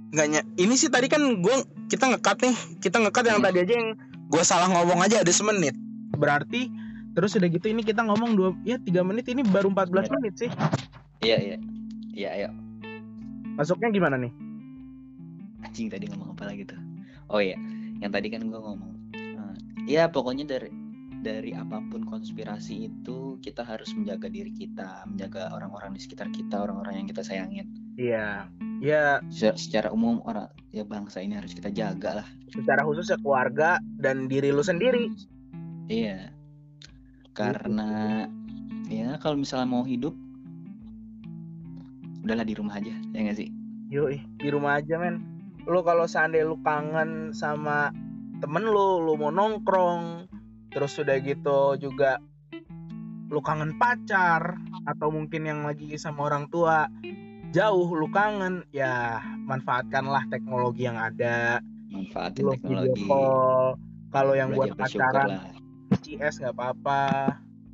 nggak 0.09 0.27
ny- 0.29 0.49
ini 0.57 0.73
sih 0.75 0.87
tadi 0.87 1.07
kan 1.07 1.19
gua 1.37 1.59
kita 1.87 2.07
ngekat 2.07 2.37
nih 2.39 2.55
kita 2.79 2.97
ngekat 2.99 3.23
yang 3.25 3.39
Hmm. 3.39 3.47
tadi 3.47 3.57
aja 3.59 3.73
yang 3.73 3.89
gua 4.27 4.43
salah 4.43 4.69
ngomong 4.69 5.01
aja 5.01 5.19
ada 5.19 5.31
semenit 5.31 5.75
berarti 6.13 6.69
terus 7.11 7.33
udah 7.33 7.49
gitu 7.49 7.65
ini 7.65 7.81
kita 7.81 7.99
ngomong 8.01 8.31
dua 8.31 8.49
ya 8.61 8.77
tiga 8.77 9.01
menit 9.01 9.25
ini 9.25 9.41
baru 9.41 9.67
14 9.67 10.07
Menit. 10.07 10.11
menit 10.13 10.33
sih 10.37 10.49
Iya 11.21 11.37
iya 11.41 11.57
Iya 12.13 12.29
ayo 12.37 12.49
masuknya 13.55 13.89
gimana 13.91 14.15
nih 14.17 14.33
Anjing 15.61 15.87
tadi 15.87 16.09
ngomong 16.09 16.33
apa 16.33 16.49
lagi 16.49 16.65
tuh 16.65 16.79
Oh 17.29 17.39
iya 17.39 17.55
Yang 18.01 18.11
tadi 18.17 18.27
kan 18.33 18.41
gua 18.49 18.59
ngomong 18.65 18.91
eh, 19.13 19.55
Ya 19.87 20.09
pokoknya 20.09 20.45
dari 20.47 20.69
dari 21.21 21.53
apa 21.53 21.77
pun 21.93 22.01
konspirasi 22.01 22.89
itu 22.89 23.37
kita 23.45 23.61
harus 23.61 23.93
menjaga 23.93 24.25
diri 24.25 24.49
kita, 24.49 25.05
menjaga 25.05 25.53
orang-orang 25.53 25.93
di 25.93 26.01
sekitar 26.01 26.33
kita, 26.33 26.57
orang-orang 26.57 26.97
yang 26.97 27.07
kita 27.13 27.21
sayangin. 27.21 27.69
iya 27.93 28.49
ya 28.81 29.21
Secara, 29.29 29.53
secara 29.53 29.87
umum 29.93 30.17
orang 30.25 30.49
ya 30.73 30.81
bangsa 30.81 31.21
ini 31.21 31.37
harus 31.37 31.53
kita 31.53 31.69
jaga 31.69 32.25
lah. 32.25 32.27
secara 32.49 32.81
khusus 32.81 33.13
ya 33.13 33.21
keluarga 33.21 33.77
dan 34.01 34.25
diri 34.25 34.49
lu 34.49 34.65
sendiri 34.65 35.13
Iya. 35.85 36.33
Karena 37.37 38.25
ya 38.89 39.21
kalau 39.21 39.37
misalnya 39.37 39.69
mau 39.69 39.85
hidup 39.85 40.17
udahlah 42.21 42.45
di 42.45 42.53
rumah 42.53 42.77
aja, 42.77 42.93
ya 43.13 43.19
nggak 43.25 43.37
sih? 43.37 43.49
yoi 43.91 44.23
di 44.39 44.47
rumah 44.47 44.79
aja 44.79 44.95
men 44.95 45.19
lu 45.67 45.83
kalau 45.83 46.07
seandainya 46.07 46.47
lu 46.47 46.57
kangen 46.63 47.35
sama 47.35 47.91
temen 48.39 48.63
lu 48.63 49.03
lu 49.03 49.19
mau 49.19 49.35
nongkrong 49.35 50.31
terus 50.71 50.95
udah 50.95 51.19
gitu 51.19 51.75
juga 51.75 52.23
lu 53.27 53.43
kangen 53.43 53.75
pacar 53.75 54.55
atau 54.87 55.11
mungkin 55.11 55.43
yang 55.43 55.67
lagi 55.67 55.99
sama 55.99 56.31
orang 56.31 56.47
tua 56.47 56.87
jauh 57.51 57.91
lu 57.91 58.07
kangen 58.15 58.63
ya 58.71 59.19
manfaatkanlah 59.43 60.23
teknologi 60.31 60.87
yang 60.87 60.95
ada 60.95 61.59
Manfaatin 61.91 62.47
lu 62.47 62.55
teknologi. 62.55 63.03
call 63.11 63.75
kalau 64.15 64.33
yang 64.39 64.55
buat 64.55 64.71
pacaran 64.79 65.35
lah. 65.35 65.51
CS 65.99 66.39
nggak 66.39 66.55
apa-apa 66.55 67.03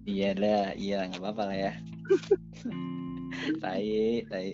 Iya 0.07 0.39
lah, 0.39 0.71
iya 0.79 1.03
nggak 1.11 1.19
apa-apa 1.19 1.43
lah 1.51 1.57
ya. 1.67 1.73
tai, 3.63 4.23
tai. 4.29 4.47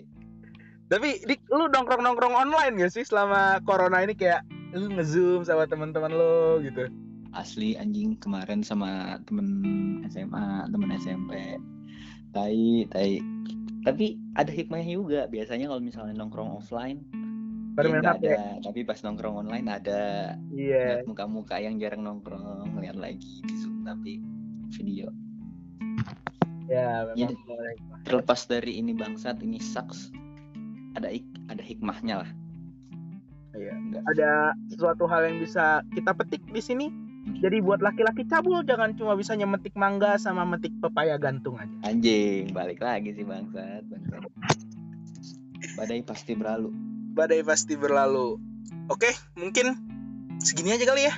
tapi 0.92 1.20
dik 1.24 1.40
lu 1.50 1.66
nongkrong 1.68 2.02
nongkrong 2.04 2.34
online 2.34 2.76
gak 2.78 2.92
sih 2.92 3.04
selama 3.04 3.58
corona 3.64 4.04
ini 4.04 4.12
kayak 4.14 4.44
lu 4.74 4.90
ngezoom 4.90 5.46
sama 5.46 5.64
teman-teman 5.70 6.12
lu 6.12 6.60
gitu 6.64 6.90
Asli 7.34 7.74
anjing 7.74 8.14
kemarin 8.22 8.62
sama 8.62 9.18
temen 9.26 9.58
SMA, 10.06 10.70
temen 10.70 10.90
SMP. 10.94 11.58
Tai, 12.30 12.86
tai. 12.94 13.18
tapi 13.82 14.18
ada 14.38 14.54
hikmahnya 14.54 14.94
juga 14.94 15.20
biasanya 15.26 15.66
kalau 15.66 15.82
misalnya 15.82 16.14
nongkrong 16.14 16.62
offline 16.62 17.02
ya 17.74 17.98
HP. 18.00 18.22
ada 18.22 18.38
tapi 18.62 18.80
pas 18.86 18.98
nongkrong 19.02 19.46
online 19.46 19.66
ada 19.66 20.02
Iya. 20.54 21.02
Lihat 21.02 21.10
muka-muka 21.10 21.58
yang 21.58 21.82
jarang 21.82 22.06
nongkrong 22.06 22.70
lihat 22.78 22.94
lagi 22.94 23.42
di 23.42 23.54
zoom 23.58 23.82
tapi 23.82 24.22
video 24.78 25.10
Ya, 26.64 27.04
memang 27.12 27.36
boleh. 27.44 27.74
terlepas 28.02 28.40
dari 28.44 28.78
ini 28.78 28.92
bangsat 28.92 29.40
ini 29.40 29.60
sucks 29.60 30.08
ada 30.94 31.08
ik- 31.08 31.28
ada 31.46 31.60
hikmahnya 31.60 32.24
lah 32.24 32.30
Iya. 33.54 33.70
Enggak. 33.70 34.02
Ada 34.10 34.30
sesuatu 34.66 35.06
hal 35.06 35.30
yang 35.30 35.38
bisa 35.38 35.86
kita 35.94 36.10
petik 36.10 36.42
di 36.42 36.58
sini. 36.58 36.90
Jadi 37.38 37.62
buat 37.62 37.78
laki-laki 37.78 38.26
cabul 38.26 38.66
jangan 38.66 38.98
cuma 38.98 39.14
bisa 39.14 39.32
nyemetik 39.32 39.78
mangga 39.78 40.18
sama 40.18 40.42
metik 40.42 40.74
pepaya 40.76 41.14
gantung 41.16 41.54
aja. 41.56 41.70
anjing 41.86 42.50
balik 42.50 42.82
lagi 42.82 43.14
sih 43.14 43.22
bangsat 43.22 43.86
bangsat 43.86 44.26
badai 45.74 46.02
pasti 46.02 46.34
berlalu 46.34 46.74
Badai 47.14 47.46
pasti 47.46 47.78
berlalu. 47.78 48.42
Oke, 48.90 49.06
mungkin 49.38 49.78
segini 50.36 50.74
aja 50.74 50.82
kali 50.82 51.06
ya. 51.06 51.14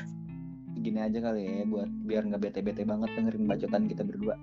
gini 0.77 1.01
aja 1.01 1.19
kali 1.19 1.41
ya 1.43 1.65
buat 1.65 1.89
biar 2.05 2.29
nggak 2.29 2.43
bete-bete 2.47 2.85
banget 2.85 3.17
dengerin 3.17 3.49
bacotan 3.49 3.89
kita 3.89 4.05
berdua 4.05 4.37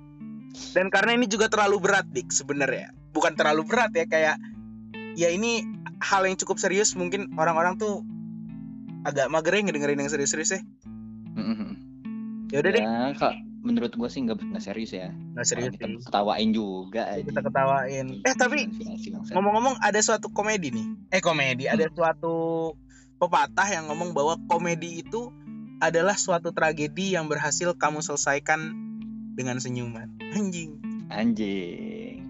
Dan 0.53 0.93
karena 0.93 1.17
ini 1.17 1.25
juga 1.25 1.49
terlalu 1.49 1.81
berat, 1.81 2.05
Dik, 2.09 2.29
sebenarnya. 2.29 2.93
Bukan 3.13 3.33
terlalu 3.33 3.65
berat 3.65 3.93
ya, 3.93 4.05
kayak 4.05 4.37
ya 5.17 5.29
ini 5.29 5.65
hal 6.01 6.25
yang 6.25 6.37
cukup 6.37 6.57
serius 6.57 6.97
mungkin 6.97 7.33
orang-orang 7.37 7.77
tuh 7.77 8.01
agak 9.05 9.29
mager 9.29 9.53
ya 9.53 9.61
ngedengerin 9.65 9.99
yang 10.01 10.11
serius-serius 10.11 10.57
ya. 10.57 10.61
Ya 12.53 12.61
udah 12.61 12.69
deh, 12.69 12.83
ya 12.85 13.17
kak 13.17 13.33
menurut 13.63 13.95
gue 13.95 14.09
sih 14.11 14.19
nggak 14.27 14.59
serius 14.59 14.91
ya 14.91 15.09
nggak 15.09 15.47
serius 15.47 15.71
kita 15.79 15.87
sih. 15.87 16.03
ketawain 16.03 16.51
juga 16.51 17.07
aja 17.07 17.23
Kita 17.23 17.41
ketawain. 17.41 18.07
Eh 18.27 18.35
tapi 18.35 18.67
ngomong-ngomong 19.31 19.79
ada 19.79 19.99
suatu 20.03 20.27
komedi 20.29 20.75
nih. 20.75 20.87
Eh 21.09 21.23
komedi, 21.23 21.71
ada 21.71 21.87
suatu 21.87 22.75
pepatah 23.17 23.71
yang 23.71 23.87
ngomong 23.87 24.11
bahwa 24.11 24.35
komedi 24.51 24.99
itu 25.01 25.31
adalah 25.79 26.19
suatu 26.19 26.51
tragedi 26.51 27.15
yang 27.15 27.31
berhasil 27.31 27.71
kamu 27.79 28.03
selesaikan 28.03 28.75
dengan 29.33 29.57
senyuman. 29.57 30.09
Anjing. 30.33 30.77
anjing 31.09 32.21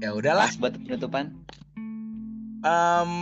Ya 0.00 0.12
udahlah. 0.12 0.48
Pas 0.52 0.58
buat 0.60 0.74
penutupan 0.76 1.32
Em 2.66 3.12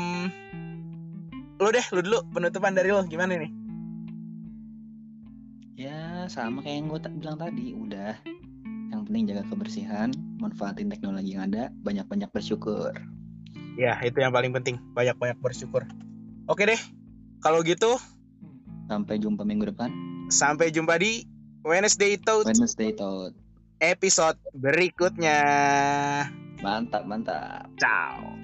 lu 1.54 1.70
deh, 1.70 1.86
lu 1.94 2.00
dulu 2.02 2.18
penutupan 2.34 2.74
dari 2.74 2.90
lo 2.90 3.06
gimana 3.06 3.38
nih? 3.38 3.52
ya 5.74 6.30
sama 6.30 6.62
kayak 6.62 6.76
yang 6.80 6.86
gue 6.86 7.00
bilang 7.18 7.38
tadi 7.38 7.74
udah 7.74 8.14
yang 8.94 9.02
penting 9.10 9.26
jaga 9.26 9.42
kebersihan 9.50 10.14
manfaatin 10.38 10.86
teknologi 10.86 11.34
yang 11.34 11.50
ada 11.50 11.74
banyak-banyak 11.82 12.30
bersyukur 12.30 12.94
Ya, 13.74 13.98
itu 14.06 14.22
yang 14.22 14.30
paling 14.30 14.54
penting. 14.54 14.78
Banyak-banyak 14.94 15.42
bersyukur. 15.42 15.82
Oke 16.46 16.62
deh. 16.62 16.78
Kalau 17.42 17.58
gitu, 17.66 17.98
sampai 18.86 19.18
jumpa 19.18 19.42
minggu 19.42 19.74
depan 19.74 19.90
sampai 20.30 20.72
jumpa 20.72 20.96
di 21.00 21.26
Wednesday 21.64 22.20
Talk 22.20 22.44
Wednesday 22.44 22.92
Talk 22.92 23.32
episode 23.80 24.36
berikutnya. 24.52 25.40
mantap 26.60 27.08
mantap 27.08 27.66
Ciao. 27.80 28.36